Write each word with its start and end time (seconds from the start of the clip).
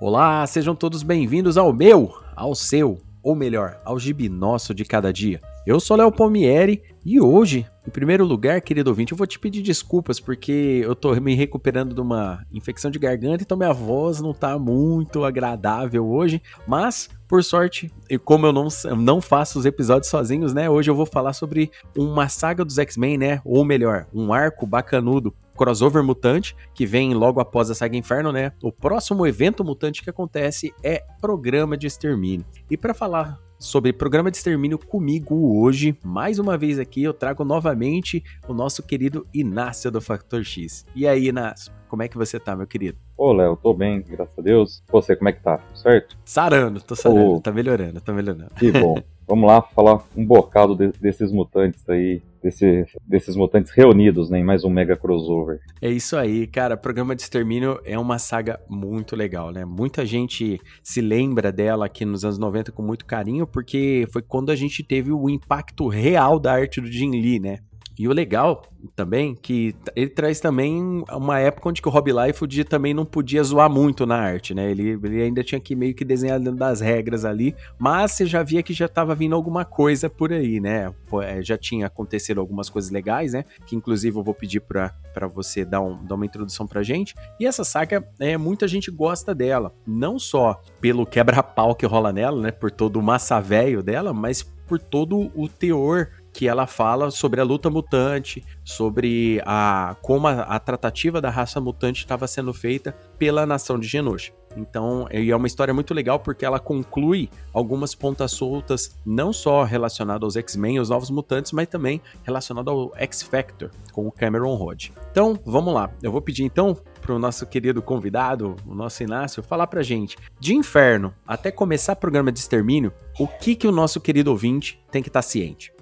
Olá, 0.00 0.44
sejam 0.48 0.74
todos 0.74 1.04
bem-vindos 1.04 1.56
ao 1.56 1.72
meu, 1.72 2.12
ao 2.34 2.52
seu, 2.56 2.98
ou 3.22 3.36
melhor, 3.36 3.80
ao 3.84 3.96
gibi 3.96 4.28
nosso 4.28 4.74
de 4.74 4.84
cada 4.84 5.12
dia. 5.12 5.40
Eu 5.64 5.78
sou 5.78 5.96
Léo 5.96 6.10
Palmieri 6.10 6.82
e 7.06 7.20
hoje, 7.20 7.64
em 7.86 7.90
primeiro 7.90 8.24
lugar, 8.24 8.60
querido 8.60 8.90
ouvinte, 8.90 9.12
eu 9.12 9.16
vou 9.16 9.26
te 9.26 9.38
pedir 9.38 9.62
desculpas 9.62 10.18
porque 10.18 10.82
eu 10.84 10.96
tô 10.96 11.14
me 11.20 11.36
recuperando 11.36 11.94
de 11.94 12.00
uma 12.00 12.44
infecção 12.52 12.90
de 12.90 12.98
garganta, 12.98 13.44
então 13.44 13.56
minha 13.56 13.72
voz 13.72 14.20
não 14.20 14.34
tá 14.34 14.58
muito 14.58 15.24
agradável 15.24 16.04
hoje, 16.04 16.42
mas 16.66 17.08
por 17.28 17.44
sorte, 17.44 17.90
e 18.10 18.18
como 18.18 18.46
eu 18.46 18.52
não, 18.52 18.66
não 18.96 19.20
faço 19.20 19.60
os 19.60 19.64
episódios 19.64 20.10
sozinhos, 20.10 20.52
né? 20.52 20.68
Hoje 20.68 20.90
eu 20.90 20.94
vou 20.94 21.06
falar 21.06 21.34
sobre 21.34 21.70
uma 21.96 22.28
saga 22.28 22.64
dos 22.64 22.78
X-Men, 22.78 23.16
né? 23.16 23.40
Ou 23.44 23.64
melhor, 23.64 24.06
um 24.12 24.32
arco 24.32 24.66
bacanudo 24.66 25.32
crossover 25.56 26.02
mutante, 26.02 26.56
que 26.74 26.86
vem 26.86 27.14
logo 27.14 27.40
após 27.40 27.70
a 27.70 27.74
saga 27.74 27.96
Inferno, 27.96 28.32
né? 28.32 28.52
O 28.62 28.72
próximo 28.72 29.26
evento 29.26 29.64
mutante 29.64 30.02
que 30.02 30.10
acontece 30.10 30.74
é 30.82 31.02
Programa 31.20 31.76
de 31.76 31.86
Extermínio. 31.86 32.44
E 32.70 32.76
para 32.76 32.94
falar 32.94 33.38
sobre 33.58 33.92
programa 33.92 34.30
de 34.30 34.36
extermínio 34.36 34.78
comigo 34.78 35.58
hoje, 35.58 35.96
mais 36.04 36.38
uma 36.38 36.58
vez 36.58 36.78
aqui 36.78 37.02
eu 37.02 37.14
trago 37.14 37.44
novamente 37.44 38.22
o 38.46 38.52
nosso 38.52 38.82
querido 38.82 39.26
Inácio 39.32 39.90
do 39.90 40.00
Factor 40.00 40.44
X. 40.44 40.84
E 40.94 41.06
aí, 41.06 41.28
Inácio, 41.28 41.72
como 41.88 42.02
é 42.02 42.08
que 42.08 42.16
você 42.16 42.38
tá, 42.38 42.54
meu 42.54 42.66
querido? 42.66 42.98
Ô, 43.16 43.32
Léo, 43.32 43.56
tô 43.56 43.72
bem, 43.72 44.02
graças 44.02 44.38
a 44.38 44.42
Deus. 44.42 44.82
Você, 44.90 45.16
como 45.16 45.28
é 45.28 45.32
que 45.32 45.40
tá? 45.40 45.60
Certo? 45.74 46.16
Sarando, 46.24 46.80
tô 46.80 46.94
sarando, 46.94 47.36
oh, 47.36 47.40
tá 47.40 47.52
melhorando, 47.52 48.00
tá 48.00 48.12
melhorando. 48.12 48.52
Que 48.56 48.70
bom. 48.70 48.96
Vamos 49.26 49.46
lá 49.46 49.62
falar 49.62 50.04
um 50.14 50.26
bocado 50.26 50.74
de, 50.76 50.88
desses 51.00 51.32
mutantes 51.32 51.88
aí, 51.88 52.20
desse, 52.44 52.84
desses 53.06 53.34
mutantes 53.34 53.72
reunidos 53.72 54.28
né, 54.28 54.38
em 54.38 54.44
mais 54.44 54.64
um 54.64 54.70
mega 54.70 54.94
crossover. 54.94 55.60
É 55.80 55.90
isso 55.90 56.14
aí, 56.14 56.46
cara. 56.46 56.76
Programa 56.76 57.16
de 57.16 57.22
Extermínio 57.22 57.80
é 57.84 57.98
uma 57.98 58.18
saga 58.18 58.60
muito 58.68 59.16
legal, 59.16 59.50
né? 59.50 59.64
Muita 59.64 60.04
gente 60.04 60.60
se 60.82 61.00
lembra 61.00 61.50
dela 61.50 61.86
aqui 61.86 62.04
nos 62.04 62.22
anos 62.22 62.38
90 62.38 62.70
com 62.70 62.82
muito 62.82 63.06
carinho, 63.06 63.46
porque 63.46 64.06
foi 64.12 64.20
quando 64.20 64.50
a 64.50 64.56
gente 64.56 64.82
teve 64.82 65.10
o 65.10 65.30
impacto 65.30 65.88
real 65.88 66.38
da 66.38 66.52
arte 66.52 66.82
do 66.82 66.92
Jim 66.92 67.10
Lee, 67.12 67.40
né? 67.40 67.60
E 67.98 68.08
o 68.08 68.12
legal 68.12 68.62
também 68.94 69.34
que 69.34 69.74
ele 69.94 70.10
traz 70.10 70.40
também 70.40 71.04
uma 71.10 71.38
época 71.38 71.68
onde 71.68 71.80
o 71.84 71.88
Rob 71.88 72.12
Liefeld 72.12 72.64
também 72.64 72.92
não 72.92 73.04
podia 73.04 73.42
zoar 73.42 73.70
muito 73.70 74.04
na 74.04 74.16
arte, 74.16 74.54
né? 74.54 74.70
Ele, 74.70 74.98
ele 75.02 75.22
ainda 75.22 75.42
tinha 75.42 75.60
que 75.60 75.74
meio 75.74 75.94
que 75.94 76.04
desenhar 76.04 76.38
dentro 76.38 76.58
das 76.58 76.80
regras 76.80 77.24
ali, 77.24 77.54
mas 77.78 78.12
você 78.12 78.26
já 78.26 78.42
via 78.42 78.62
que 78.62 78.72
já 78.72 78.86
estava 78.86 79.14
vindo 79.14 79.34
alguma 79.34 79.64
coisa 79.64 80.10
por 80.10 80.32
aí, 80.32 80.60
né? 80.60 80.92
É, 81.22 81.42
já 81.42 81.56
tinha 81.56 81.86
acontecido 81.86 82.40
algumas 82.40 82.68
coisas 82.68 82.90
legais, 82.90 83.32
né? 83.32 83.44
Que 83.66 83.76
inclusive 83.76 84.18
eu 84.18 84.22
vou 84.22 84.34
pedir 84.34 84.60
para 84.60 84.92
você 85.32 85.64
dar, 85.64 85.80
um, 85.80 86.04
dar 86.04 86.16
uma 86.16 86.26
introdução 86.26 86.66
pra 86.66 86.82
gente. 86.82 87.14
E 87.38 87.46
essa 87.46 87.64
saga, 87.64 88.06
é, 88.18 88.36
muita 88.36 88.66
gente 88.66 88.90
gosta 88.90 89.34
dela, 89.34 89.72
não 89.86 90.18
só 90.18 90.60
pelo 90.80 91.06
quebra-pau 91.06 91.74
que 91.74 91.86
rola 91.86 92.12
nela, 92.12 92.40
né? 92.40 92.50
Por 92.50 92.70
todo 92.70 92.96
o 92.96 93.02
massa 93.02 93.40
velho 93.40 93.82
dela, 93.82 94.12
mas 94.12 94.42
por 94.42 94.78
todo 94.78 95.30
o 95.34 95.48
teor 95.48 96.08
que 96.34 96.48
ela 96.48 96.66
fala 96.66 97.12
sobre 97.12 97.40
a 97.40 97.44
luta 97.44 97.70
mutante, 97.70 98.44
sobre 98.64 99.40
a 99.46 99.96
como 100.02 100.26
a, 100.26 100.42
a 100.42 100.58
tratativa 100.58 101.20
da 101.20 101.30
raça 101.30 101.60
mutante 101.60 102.00
estava 102.00 102.26
sendo 102.26 102.52
feita 102.52 102.92
pela 103.16 103.46
nação 103.46 103.78
de 103.78 103.86
Genosha. 103.86 104.32
Então, 104.56 105.06
é 105.10 105.34
uma 105.34 105.46
história 105.46 105.74
muito 105.74 105.92
legal 105.92 106.20
porque 106.20 106.44
ela 106.44 106.58
conclui 106.58 107.28
algumas 107.52 107.94
pontas 107.94 108.32
soltas, 108.32 108.96
não 109.04 109.32
só 109.32 109.64
relacionado 109.64 110.24
aos 110.24 110.36
X-Men, 110.36 110.78
os 110.78 110.90
Novos 110.90 111.10
Mutantes, 111.10 111.52
mas 111.52 111.66
também 111.66 112.00
relacionado 112.22 112.70
ao 112.70 112.92
X-Factor, 112.96 113.70
com 113.92 114.06
o 114.06 114.12
Cameron 114.12 114.54
Rod. 114.54 114.90
Então, 115.10 115.38
vamos 115.44 115.74
lá. 115.74 115.90
Eu 116.02 116.12
vou 116.12 116.22
pedir 116.22 116.44
então 116.44 116.76
para 117.00 117.14
o 117.14 117.18
nosso 117.18 117.46
querido 117.46 117.82
convidado, 117.82 118.56
o 118.66 118.74
nosso 118.74 119.02
Inácio, 119.02 119.42
falar 119.42 119.66
pra 119.66 119.82
gente, 119.82 120.16
de 120.40 120.54
inferno 120.54 121.12
até 121.26 121.50
começar 121.50 121.92
o 121.92 121.96
programa 121.96 122.32
de 122.32 122.38
extermínio, 122.38 122.92
o 123.18 123.26
que 123.26 123.54
que 123.54 123.66
o 123.66 123.72
nosso 123.72 124.00
querido 124.00 124.30
ouvinte 124.30 124.80
tem 124.90 125.02
que 125.02 125.08
estar 125.08 125.18
tá 125.20 125.28
ciente? 125.28 125.73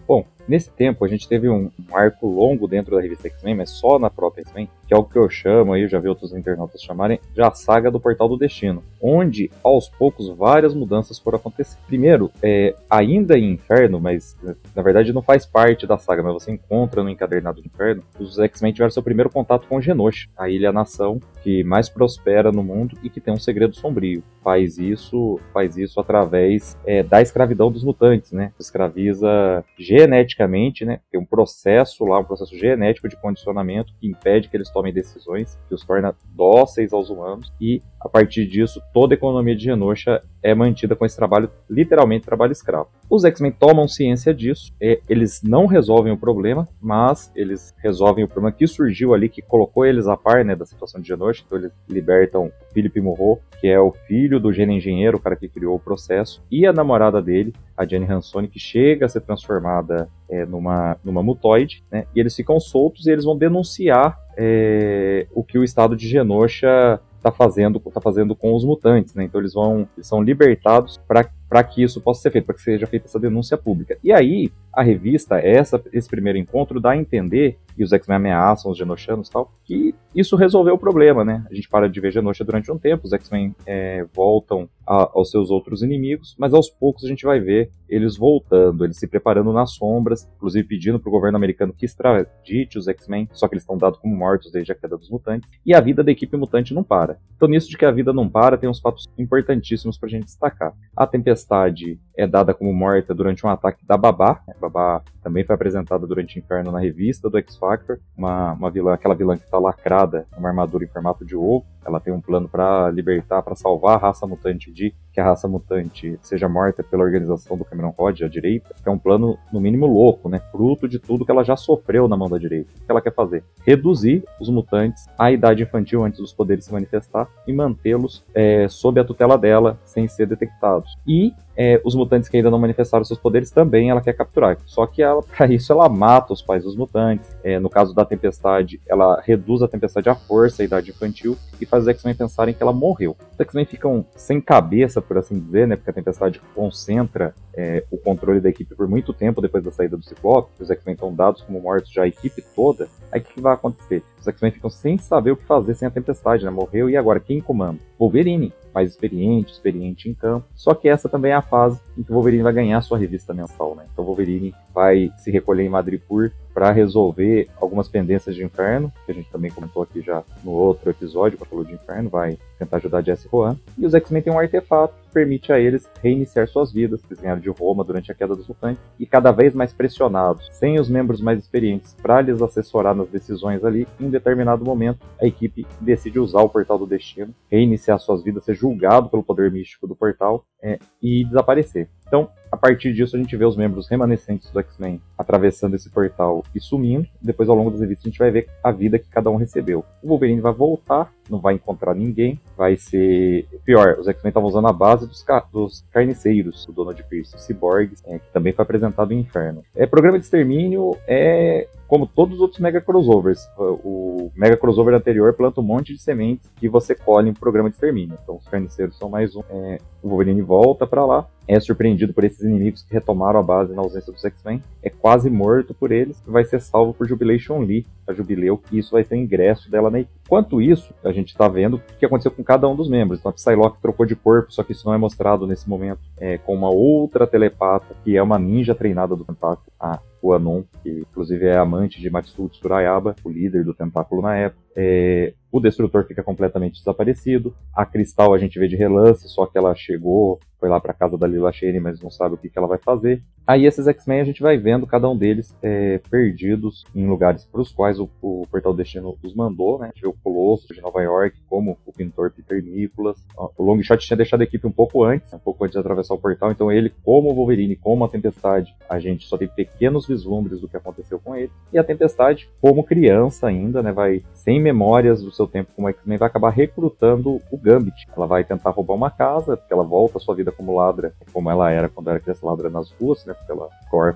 Nesse 0.47 0.71
tempo 0.71 1.05
a 1.05 1.09
gente 1.09 1.29
teve 1.29 1.49
um, 1.49 1.71
um 1.89 1.97
arco 1.97 2.27
longo 2.27 2.67
dentro 2.67 2.97
da 2.97 3.03
revista 3.03 3.29
X-Men, 3.29 3.57
mas 3.57 3.71
só 3.71 3.99
na 3.99 4.11
própria 4.11 4.43
X-Men, 4.43 4.69
que 4.93 4.95
é 4.95 4.99
o 4.99 5.05
que 5.05 5.17
eu 5.17 5.31
chamo, 5.31 5.73
aí 5.73 5.83
eu 5.83 5.89
já 5.89 5.99
vi 5.99 6.07
outros 6.07 6.35
internautas 6.35 6.83
chamarem, 6.83 7.19
de 7.35 7.41
a 7.41 7.51
saga 7.51 7.91
do 7.91 7.99
Portal 7.99 8.29
do 8.29 8.37
Destino, 8.37 8.83
onde 9.01 9.51
aos 9.65 9.89
poucos 9.89 10.29
várias 10.29 10.75
mudanças 10.75 11.19
foram 11.19 11.39
acontecer. 11.39 11.79
Primeiro, 11.87 12.31
é, 12.43 12.75
ainda 12.91 13.39
em 13.39 13.53
Inferno, 13.53 13.99
mas 13.99 14.37
na 14.77 14.83
verdade 14.83 15.13
não 15.13 15.23
faz 15.23 15.47
parte 15.47 15.87
da 15.87 15.97
saga, 15.97 16.23
mas 16.23 16.35
você 16.35 16.53
encontra 16.53 17.03
no 17.03 17.09
encadernado 17.09 17.63
de 17.63 17.69
Inferno, 17.69 18.03
os 18.21 18.39
X-Men 18.39 18.73
tiveram 18.73 18.91
seu 18.91 19.03
primeiro 19.03 19.31
contato 19.31 19.67
com 19.67 19.81
Genosha, 19.81 20.29
a 20.37 20.51
ilha-nação 20.51 21.21
que 21.43 21.65
mais 21.65 21.89
prospera 21.89 22.53
no 22.53 22.63
mundo 22.63 22.97
e 23.03 23.11
que 23.11 23.21
tem 23.21 23.35
um 23.35 23.39
segredo 23.39 23.75
sombrio. 23.75 24.23
Faz 24.43 24.79
isso, 24.79 25.41
faz 25.53 25.77
isso 25.77 26.01
através 26.01 26.77
é, 26.87 27.03
da 27.03 27.21
escravidão 27.21 27.71
dos 27.71 27.85
mutantes, 27.85 28.33
né? 28.33 28.53
Escraviza 28.59 29.65
geneticamente, 29.79 30.85
né? 30.85 31.01
Tem 31.11 31.21
um 31.21 31.25
processo 31.25 32.05
lá, 32.05 32.19
um 32.19 32.25
processo 32.25 32.57
genético 32.57 33.09
de 33.09 33.17
condicionamento 33.17 33.93
que 34.01 34.07
impede 34.07 34.49
que 34.49 34.57
eles 34.57 34.71
tomem 34.71 34.82
decisões, 34.91 35.59
que 35.69 35.75
os 35.75 35.85
torna 35.85 36.15
dóceis 36.35 36.95
aos 36.95 37.11
humanos 37.11 37.53
e 37.61 37.83
a 38.01 38.09
partir 38.09 38.47
disso 38.47 38.81
toda 38.95 39.13
a 39.13 39.17
economia 39.17 39.55
de 39.55 39.65
Genosha 39.65 40.23
é 40.43 40.55
mantida 40.55 40.97
com 40.97 41.05
esse 41.05 41.15
trabalho, 41.15 41.51
literalmente 41.69 42.25
trabalho 42.25 42.53
escravo. 42.53 42.89
Os 43.09 43.25
X-Men 43.25 43.53
tomam 43.53 43.87
ciência 43.87 44.35
disso, 44.35 44.73
eles 44.81 45.43
não 45.43 45.67
resolvem 45.67 46.13
o 46.13 46.17
problema, 46.17 46.67
mas 46.81 47.31
eles 47.37 47.75
resolvem 47.79 48.25
o 48.25 48.29
problema 48.29 48.51
que 48.51 48.67
surgiu 48.67 49.13
ali, 49.13 49.29
que 49.29 49.43
colocou 49.43 49.85
eles 49.85 50.09
a 50.09 50.17
par 50.17 50.45
né, 50.45 50.57
da 50.57 50.65
situação 50.65 51.01
de 51.01 51.09
Genosha, 51.09 51.45
então 51.47 51.59
eles 51.59 51.71
libertam 51.89 52.51
Philip 52.73 53.01
Morro, 53.01 53.39
que 53.61 53.69
é 53.69 53.79
o 53.79 53.93
filho 53.93 54.41
do 54.41 54.53
gênio 54.53 54.77
engenheiro, 54.77 55.19
o 55.19 55.21
cara 55.21 55.37
que 55.37 55.49
criou 55.49 55.77
o 55.77 55.81
processo, 55.81 56.43
e 56.51 56.67
a 56.67 56.73
namorada 56.73 57.21
dele, 57.21 57.55
a 57.83 57.87
Jenny 57.87 58.07
Hansoni, 58.11 58.49
que 58.49 58.59
chega 58.59 59.07
a 59.07 59.09
ser 59.09 59.21
transformada 59.21 60.09
é, 60.29 60.45
numa, 60.47 60.97
numa 61.05 61.23
mutoide, 61.23 61.85
né? 61.91 62.07
E 62.15 62.21
eles 62.21 62.35
ficam 62.35 62.59
soltos 62.59 63.07
e 63.07 63.11
eles 63.11 63.25
vão 63.25 63.37
denunciar 63.37 64.19
é, 64.37 65.27
o 65.33 65.43
que 65.45 65.59
o 65.59 65.65
estado 65.65 65.97
de 65.97 66.09
Genosha 66.09 67.01
está 67.17 67.31
fazendo, 67.31 67.79
tá 67.79 68.01
fazendo 68.01 68.35
com 68.35 68.55
os 68.55 68.65
mutantes, 68.65 69.15
né? 69.15 69.25
Então 69.25 69.41
eles 69.41 69.55
vão, 69.55 69.89
eles 69.97 70.07
são 70.07 70.23
libertados 70.23 71.01
para 71.07 71.65
que 71.65 71.83
isso 71.83 72.01
possa 72.01 72.23
ser 72.23 72.31
feito, 72.31 72.47
para 72.47 72.55
que 72.55 72.63
seja 72.63 72.87
feita 72.87 73.07
essa 73.07 73.21
denúncia 73.21 73.57
pública. 73.57 73.97
E 74.03 74.13
aí 74.13 74.51
a 74.75 74.83
revista, 74.83 75.39
essa, 75.39 75.83
esse 75.93 76.09
primeiro 76.09 76.39
encontro 76.39 76.81
dá 76.81 76.91
a 76.91 76.97
entender 76.97 77.59
e 77.77 77.83
os 77.83 77.93
X-Men 77.93 78.17
ameaçam 78.17 78.71
os 78.71 78.79
Genoshanos 78.79 79.29
e 79.29 79.33
tal, 79.33 79.53
que 79.65 79.95
isso 80.15 80.37
resolveu 80.37 80.75
o 80.75 80.79
problema, 80.79 81.25
né? 81.25 81.45
A 81.51 81.55
gente 81.55 81.69
para 81.69 81.89
de 81.89 82.01
ver 82.01 82.13
Genosha 82.13 82.45
durante 82.45 82.71
um 82.71 82.79
tempo, 82.79 83.07
os 83.07 83.13
X-Men 83.13 83.55
é, 83.67 84.05
voltam 84.15 84.69
a, 84.87 85.11
aos 85.15 85.31
seus 85.31 85.51
outros 85.51 85.83
inimigos, 85.83 86.35
mas 86.39 86.53
aos 86.53 86.69
poucos 86.69 87.05
a 87.05 87.09
gente 87.09 87.25
vai 87.25 87.41
ver 87.41 87.71
eles 87.89 88.17
voltando, 88.17 88.85
eles 88.85 88.99
se 88.99 89.07
preparando 89.07 89.53
nas 89.53 89.73
sombras, 89.73 90.29
inclusive 90.37 90.67
pedindo 90.67 90.99
para 90.99 91.09
o 91.09 91.13
governo 91.13 91.37
americano 91.37 91.75
que 91.75 91.85
extradite 91.85 92.79
os 92.79 92.89
X-Men, 92.89 93.29
só 93.33 93.47
que 93.47 93.55
eles 93.55 93.63
estão 93.63 93.77
dados 93.77 93.99
como 93.99 94.17
mortos 94.17 94.51
desde 94.51 94.73
a 94.73 94.75
queda 94.75 94.97
dos 94.97 95.11
mutantes, 95.11 95.49
e 95.65 95.75
a 95.75 95.81
vida 95.81 96.03
da 96.03 96.11
equipe 96.11 96.37
mutante 96.37 96.73
não 96.73 96.83
para. 96.83 97.19
Então, 97.37 97.49
nisso 97.49 97.69
de 97.69 97.77
que 97.77 97.85
a 97.85 97.91
vida 97.91 98.13
não 98.13 98.29
para, 98.29 98.57
tem 98.57 98.69
uns 98.69 98.81
fatos 98.81 99.07
importantíssimos 99.19 99.99
para 99.99 100.07
a 100.07 100.11
gente 100.11 100.25
destacar. 100.25 100.73
A 100.97 101.07
Tempestade 101.07 101.99
é 102.17 102.27
dada 102.27 102.55
como 102.55 102.73
morta 102.73 103.15
durante 103.15 103.45
um 103.47 103.51
ataque 103.51 103.85
da 103.87 103.97
Babá, 103.97 104.43
Babá 104.63 105.03
também 105.23 105.45
foi 105.45 105.55
apresentada 105.55 106.07
durante 106.07 106.37
o 106.37 106.39
Inferno 106.39 106.73
na 106.73 106.81
revista 106.81 107.29
do 107.29 107.39
X-Factor, 107.39 107.99
uma, 108.17 108.53
uma 108.53 108.71
vilã, 108.71 108.95
aquela 108.95 109.15
vilã 109.15 109.37
que 109.37 109.45
está 109.45 109.59
lacrada, 109.59 110.27
uma 110.37 110.49
armadura 110.49 110.85
em 110.85 110.89
formato 110.89 111.25
de 111.25 111.37
ovo, 111.37 111.65
ela 111.85 112.01
tem 112.01 112.13
um 112.13 112.21
plano 112.21 112.49
para 112.49 112.91
libertar, 112.91 113.43
para 113.43 113.57
salvar 113.57 113.97
a 113.97 113.99
raça 113.99 114.27
mutante 114.27 114.71
de 114.73 114.95
que 115.13 115.21
a 115.21 115.25
raça 115.25 115.47
mutante 115.47 116.19
seja 116.23 116.49
morta 116.49 116.83
pela 116.83 117.03
organização 117.03 117.57
do 117.57 117.65
Cameron 117.65 117.91
Rod, 117.91 118.23
a 118.23 118.29
direita, 118.29 118.75
é 118.85 118.91
um 118.91 118.99
plano, 118.99 119.37
no 119.53 119.61
mínimo, 119.61 119.87
louco, 119.87 120.29
né? 120.29 120.41
Fruto 120.51 120.89
de 120.89 120.99
tudo 120.99 121.25
que 121.25 121.31
ela 121.31 121.45
já 121.45 121.55
sofreu 121.55 122.09
na 122.09 122.17
mão 122.17 122.31
da 122.31 122.39
direita. 122.39 122.71
O 122.75 122.87
que 122.87 122.91
ela 122.91 123.03
quer 123.03 123.13
fazer? 123.13 123.45
Reduzir 123.67 124.25
os 124.41 124.49
mutantes 124.49 125.05
à 125.19 125.31
idade 125.31 125.63
infantil 125.63 126.05
antes 126.05 126.21
dos 126.21 126.33
poderes 126.33 126.65
se 126.65 126.73
manifestar 126.73 127.29
e 127.47 127.53
mantê-los 127.53 128.25
é, 128.35 128.67
sob 128.69 129.01
a 129.01 129.05
tutela 129.05 129.37
dela, 129.37 129.79
sem 129.85 130.09
ser 130.09 130.27
detectados. 130.27 130.97
E 131.07 131.33
é, 131.57 131.81
os 131.85 131.95
mutantes 131.95 132.29
que 132.29 132.37
ainda 132.37 132.51
não 132.51 132.59
manifestaram 132.59 133.05
seus 133.05 133.19
poderes 133.19 133.51
também 133.51 133.91
ela 133.91 134.01
quer 134.01 134.13
capturar. 134.15 134.59
Só 134.67 134.87
que 134.87 135.03
ela, 135.03 135.23
para 135.37 135.47
isso, 135.47 135.73
ela 135.73 135.89
mata 135.89 136.33
os 136.33 136.43
pais 136.43 136.65
dos 136.65 136.77
mutantes. 136.77 137.29
É, 137.43 137.59
no 137.59 137.69
caso 137.69 137.95
da 137.95 138.05
tempestade, 138.05 138.81
ela 138.87 139.21
reduz 139.25 139.63
a 139.63 139.69
tempestade 139.69 140.09
à 140.09 140.15
força, 140.15 140.63
a 140.63 140.65
idade 140.65 140.91
infantil, 140.91 141.37
e 141.61 141.67
faz 141.67 141.85
os 141.85 141.89
X-Men 141.89 142.15
pensarem 142.15 142.55
que 142.55 142.63
ela 142.63 142.73
morreu. 142.73 143.17
Os 143.33 143.41
X-Men 143.41 143.65
ficam 143.65 144.05
sem 144.17 144.41
cabeça, 144.41 145.01
por 145.01 145.19
assim 145.19 145.39
dizer, 145.39 145.67
né? 145.67 145.77
Porque 145.77 145.91
a 145.91 145.95
tempestade 145.95 146.41
concentra 146.55 147.35
é, 147.55 147.85
o 147.91 147.99
controle 147.99 148.41
da 148.41 148.49
equipe 148.49 148.75
por 148.75 148.89
muito 148.89 149.13
tempo 149.13 149.41
depois 149.41 149.63
da 149.63 149.71
saída 149.71 149.97
do 149.97 150.05
Ciclope. 150.05 150.51
Os 150.59 150.71
X-Men 150.71 150.95
estão 150.95 151.15
dados 151.15 151.43
como 151.43 151.61
mortos 151.61 151.91
já 151.93 152.03
a 152.03 152.09
equipe 152.09 152.43
toda. 152.55 152.89
Aí 153.11 153.21
o 153.21 153.25
que 153.25 153.41
vai 153.41 153.55
acontecer? 153.55 154.03
Os 154.21 154.27
X-Men 154.27 154.53
ficam 154.53 154.71
sem 154.71 154.99
saber 154.99 155.33
o 155.33 155.37
que 155.37 155.45
fazer 155.45 155.75
sem 155.75 155.87
a 155.87 155.91
tempestade, 155.91 156.45
né? 156.45 156.51
Morreu 156.51 156.89
e 156.89 156.97
agora 156.97 157.21
quem 157.21 157.41
comanda? 157.41 157.79
Wolverine. 157.99 158.53
Mais 158.75 158.91
experiente, 158.91 159.53
experiente 159.53 160.09
em 160.09 160.15
campo. 160.15 160.47
Só 160.55 160.75
que 160.75 160.89
essa 160.89 161.09
também 161.09 161.33
é 161.33 161.35
a 161.35 161.43
fase 161.43 161.81
em 161.97 162.03
que 162.03 162.11
o 162.11 162.15
Wolverine 162.15 162.43
vai 162.43 162.53
ganhar 162.53 162.81
sua 162.81 162.99
revista 162.99 163.35
mensal, 163.35 163.75
né? 163.75 163.85
Então 163.93 164.05
o 164.05 164.07
Wolverine 164.07 164.55
vai 164.75 165.11
se 165.19 165.31
recolher 165.31 165.65
em 165.65 165.69
Madripoor 165.69 166.31
para 166.53 166.71
resolver 166.71 167.49
algumas 167.61 167.89
pendências 167.89 168.35
de 168.35 168.45
inferno, 168.45 168.93
que 169.07 169.13
a 169.13 169.15
gente 169.15 169.31
também 169.31 169.51
comentou 169.51 169.83
aqui 169.83 170.01
já 170.01 170.23
no 170.45 170.51
outro 170.51 170.91
episódio, 170.91 171.39
quando 171.39 171.49
falou 171.49 171.65
de 171.65 171.73
inferno, 171.73 172.11
vai 172.11 172.39
tentar 172.59 172.77
ajudar 172.77 173.03
Jesse 173.03 173.29
Juan. 173.29 173.57
E 173.79 173.87
os 173.87 173.95
X-Men 173.95 174.23
têm 174.23 174.33
um 174.33 174.39
artefato 174.39 174.95
que 175.03 175.11
permite 175.13 175.53
a 175.53 175.59
eles 175.59 175.91
reiniciar 176.03 176.47
suas 176.49 176.73
vidas, 176.73 177.01
eles 177.07 177.21
ganharam 177.21 177.41
de 177.41 177.49
Roma 177.49 177.83
durante 177.83 178.13
a 178.13 178.15
queda 178.15 178.37
dos 178.37 178.47
mutantes, 178.47 178.83
e 178.99 179.07
cada 179.07 179.33
vez 179.33 179.55
mais 179.55 179.73
pressionados, 179.73 180.49
sem 180.53 180.79
os 180.79 180.89
membros 180.89 181.21
mais 181.21 181.39
experientes 181.39 181.97
para 182.03 182.21
lhes 182.21 182.43
assessorar 182.43 182.95
nas 182.95 183.09
decisões 183.09 183.65
ali, 183.65 183.87
em 183.99 184.11
determinado 184.11 184.65
momento 184.65 185.07
a 185.21 185.27
equipe 185.27 185.67
decide 185.81 186.19
usar 186.19 186.43
o 186.43 186.49
Portal 186.49 186.79
do 186.79 186.87
Destino, 186.87 187.35
reiniciar 187.51 187.99
suas 187.99 188.23
vidas, 188.23 188.45
ser 188.45 188.55
julgado 188.55 189.09
pelo 189.09 189.23
poder 189.23 189.51
místico 189.51 189.87
do 189.87 189.97
portal 189.97 190.45
é, 190.63 190.79
e 191.03 191.25
desaparecer. 191.25 191.82
Então, 192.07 192.31
a 192.53 192.57
partir 192.57 192.93
disso, 192.93 193.17
a 193.17 193.19
gente 193.19 193.35
vê 193.35 193.47
os 193.47 193.57
membros 193.57 193.89
remanescentes 193.89 194.51
do 194.51 194.61
X-Men 194.61 195.01
atravessando 195.17 195.75
esse 195.75 195.89
portal 195.89 196.45
e 196.55 196.61
sumindo. 196.61 197.09
Depois, 197.21 197.49
ao 197.49 197.57
longo 197.57 197.71
das 197.71 197.81
revistas, 197.81 198.05
a 198.05 198.09
gente 198.11 198.19
vai 198.19 198.31
ver 198.31 198.47
a 198.63 198.71
vida 198.71 198.99
que 198.99 199.09
cada 199.09 199.31
um 199.31 199.37
recebeu. 199.37 199.83
O 200.03 200.09
Wolverine 200.09 200.43
vai 200.43 200.53
voltar, 200.53 201.11
não 201.31 201.41
vai 201.41 201.55
encontrar 201.55 201.95
ninguém, 201.95 202.39
vai 202.55 202.77
ser. 202.77 203.49
Pior, 203.65 203.97
os 203.99 204.07
X-Men 204.07 204.29
estavam 204.29 204.51
usando 204.51 204.69
a 204.69 204.73
base 204.73 205.09
dos, 205.09 205.23
ca... 205.23 205.43
dos 205.51 205.83
carniceiros, 205.91 206.67
do 206.67 206.75
Donald 206.75 207.03
Pierce, 207.05 207.39
Cyborgs, 207.39 208.03
é, 208.05 208.19
que 208.19 208.31
também 208.35 208.53
foi 208.53 208.63
apresentado 208.65 209.13
em 209.13 209.21
Inferno. 209.21 209.65
É, 209.75 209.87
programa 209.87 210.19
de 210.19 210.25
extermínio 210.27 210.95
é 211.09 211.69
como 211.93 212.07
todos 212.07 212.37
os 212.37 212.41
outros 212.41 212.59
mega 212.59 212.81
crossovers. 212.81 213.47
O 213.59 214.31
mega 214.35 214.57
crossover 214.57 214.95
anterior 214.95 215.35
planta 215.35 215.61
um 215.61 215.65
monte 215.65 215.93
de 215.93 216.01
sementes 216.01 216.51
que 216.57 216.67
você 216.67 216.95
colhe 216.95 217.29
em 217.29 217.35
programa 217.35 217.69
de 217.69 217.77
extermínio. 217.77 218.17
Então 218.23 218.37
os 218.37 218.49
carniceiros 218.49 218.97
são 218.97 219.11
mais 219.11 219.37
um. 219.37 219.43
É, 219.51 219.79
o 220.03 220.09
Wolverine 220.09 220.41
volta 220.41 220.87
para 220.87 221.05
lá, 221.05 221.29
é 221.47 221.61
surpreendido 221.61 222.15
por 222.15 222.25
esses 222.25 222.42
inimigos 222.43 222.83
que 222.83 222.93
retomaram 222.93 223.41
a 223.41 223.43
base 223.43 223.75
na 223.75 223.83
ausência 223.83 224.13
dos 224.13 224.25
X-Men, 224.25 224.63
é 224.83 224.91
quase 224.91 225.31
morto 225.31 225.75
por 225.75 225.93
eles 225.93 226.21
e 226.27 226.31
vai 226.31 226.45
ser 226.45 226.61
salvo 226.61 226.95
por 226.95 227.09
Jubilation 227.09 227.59
Lee, 227.59 227.87
a 228.07 228.13
Jubileu, 228.13 228.63
e 228.71 228.79
isso 228.79 228.93
vai 228.93 229.05
ser 229.05 229.17
ingresso 229.17 229.71
dela 229.71 229.91
na 229.91 230.01
equipe. 230.01 230.22
Enquanto 230.33 230.63
isso, 230.63 230.95
a 231.05 231.13
gente 231.13 231.29
está 231.29 231.47
vendo 231.47 231.75
o 231.75 231.81
que 231.99 232.07
aconteceu 232.07 232.31
com 232.31 232.43
cada 232.43 232.67
um 232.67 232.75
dos 232.75 232.89
membros. 232.89 233.21
Então 233.21 233.29
a 233.29 233.35
Psylocke 233.35 233.83
trocou 233.83 234.07
de 234.07 234.17
corpo, 234.17 234.51
só 234.51 234.63
que 234.63 234.73
isso 234.73 234.87
não 234.87 234.95
é 234.95 234.97
mostrado 234.97 235.47
nesse 235.47 235.69
momento, 235.69 236.01
é, 236.17 236.39
com 236.39 236.55
uma 236.55 236.71
outra 236.71 237.27
telepata, 237.27 237.95
que 238.03 238.17
é 238.17 238.23
uma 238.23 238.39
ninja 238.39 238.75
treinada 238.75 239.15
do 239.15 239.27
Tentáculo, 239.27 239.71
a 239.79 240.01
Anon, 240.35 240.63
que 240.83 241.01
inclusive 241.11 241.45
é 241.45 241.59
amante 241.59 242.01
de 242.01 242.09
Matsuo 242.09 242.49
Tsurayaba, 242.49 243.15
o 243.23 243.29
líder 243.29 243.63
do 243.63 243.75
Tentáculo 243.75 244.23
na 244.23 244.35
época. 244.35 244.63
É, 244.75 245.35
o 245.51 245.61
Destrutor 245.61 246.07
fica 246.07 246.23
completamente 246.23 246.79
desaparecido. 246.79 247.55
A 247.75 247.85
Cristal 247.85 248.33
a 248.33 248.39
gente 248.39 248.59
vê 248.59 248.67
de 248.67 248.77
relance, 248.77 249.29
só 249.29 249.45
que 249.45 249.59
ela 249.59 249.75
chegou, 249.75 250.41
foi 250.59 250.71
lá 250.71 250.81
para 250.81 250.95
casa 250.95 251.19
da 251.19 251.27
Lila 251.27 251.53
Shane, 251.53 251.79
mas 251.79 252.01
não 252.01 252.11
sabe 252.11 252.37
o 252.37 252.39
que, 252.39 252.49
que 252.49 252.59
ela 252.59 252.69
vai 252.69 252.79
fazer. 252.79 253.23
Aí 253.47 253.67
esses 253.67 253.87
X-Men 253.89 254.21
a 254.21 254.25
gente 254.25 254.41
vai 254.41 254.57
vendo 254.57 254.87
cada 254.87 255.09
um 255.09 255.17
deles 255.17 255.55
é, 255.63 255.99
perdidos 256.11 256.85
em 256.95 257.07
lugares 257.07 257.45
para 257.45 257.61
os 257.61 257.73
quais 257.73 257.99
o, 257.99 258.09
o, 258.21 258.47
Portal 258.51 258.73
Destino 258.73 259.17
os 259.23 259.35
mandou, 259.35 259.79
né? 259.79 259.87
A 259.87 259.89
gente 259.89 260.03
vê 260.03 260.09
o 260.09 260.15
Colosso 260.23 260.73
de 260.73 260.81
Nova 260.81 261.03
York, 261.03 261.37
como 261.49 261.77
o 261.85 261.93
pintor 261.93 262.31
Peter 262.31 262.63
Nicholas. 262.63 263.19
O 263.57 263.65
Longshot 263.65 263.99
tinha 263.99 264.17
deixado 264.17 264.43
a 264.43 264.45
equipe 264.45 264.67
um 264.67 264.73
pouco 264.73 265.03
antes, 265.03 265.33
um 265.33 265.39
pouco 265.39 265.65
antes 265.65 265.73
de 265.73 265.81
atravessar 265.81 266.15
o 266.15 266.19
portal, 266.19 266.53
então 266.53 266.71
ele, 266.71 266.93
como 267.05 267.31
o 267.31 267.35
Wolverine, 267.35 267.77
como 267.77 268.05
a 268.05 268.09
Tempestade, 268.09 268.75
a 268.89 268.99
gente 268.99 269.27
só 269.27 269.37
tem 269.37 269.49
pequenos 269.49 270.07
vislumbres 270.07 270.61
do 270.61 270.69
que 270.69 270.77
aconteceu 270.77 271.19
com 271.19 271.35
ele. 271.35 271.51
E 271.73 271.79
a 271.79 271.85
Tempestade, 271.85 272.49
como 272.61 272.85
criança 272.85 273.49
ainda, 273.49 273.83
né? 273.83 273.93
Vai 273.93 274.23
sem 274.35 274.61
memórias 274.61 275.23
do 275.23 275.33
seu 275.33 275.47
tempo 275.47 275.73
como 275.75 275.89
X-Men, 275.89 276.19
vai 276.19 276.29
acabar 276.29 276.51
recrutando 276.51 277.41
o 277.51 277.57
Gambit. 277.57 278.07
Ela 278.17 278.27
vai 278.27 278.45
tentar 278.45 278.71
roubar 278.71 278.95
uma 278.95 279.11
casa, 279.11 279.57
porque 279.57 279.73
ela 279.73 279.85
volta 279.85 280.19
a 280.19 280.21
sua 280.21 280.35
vida 280.35 280.53
como 280.53 280.77
ladra, 280.77 281.13
como 281.33 281.51
ela 281.51 281.71
era 281.71 281.89
quando 281.89 282.09
era 282.09 282.21
criança 282.21 282.47
ladra 282.47 282.71
nas 282.71 282.91
ruas, 282.93 283.25
né? 283.25 283.32
Porque 283.35 283.53
ela 283.53 283.69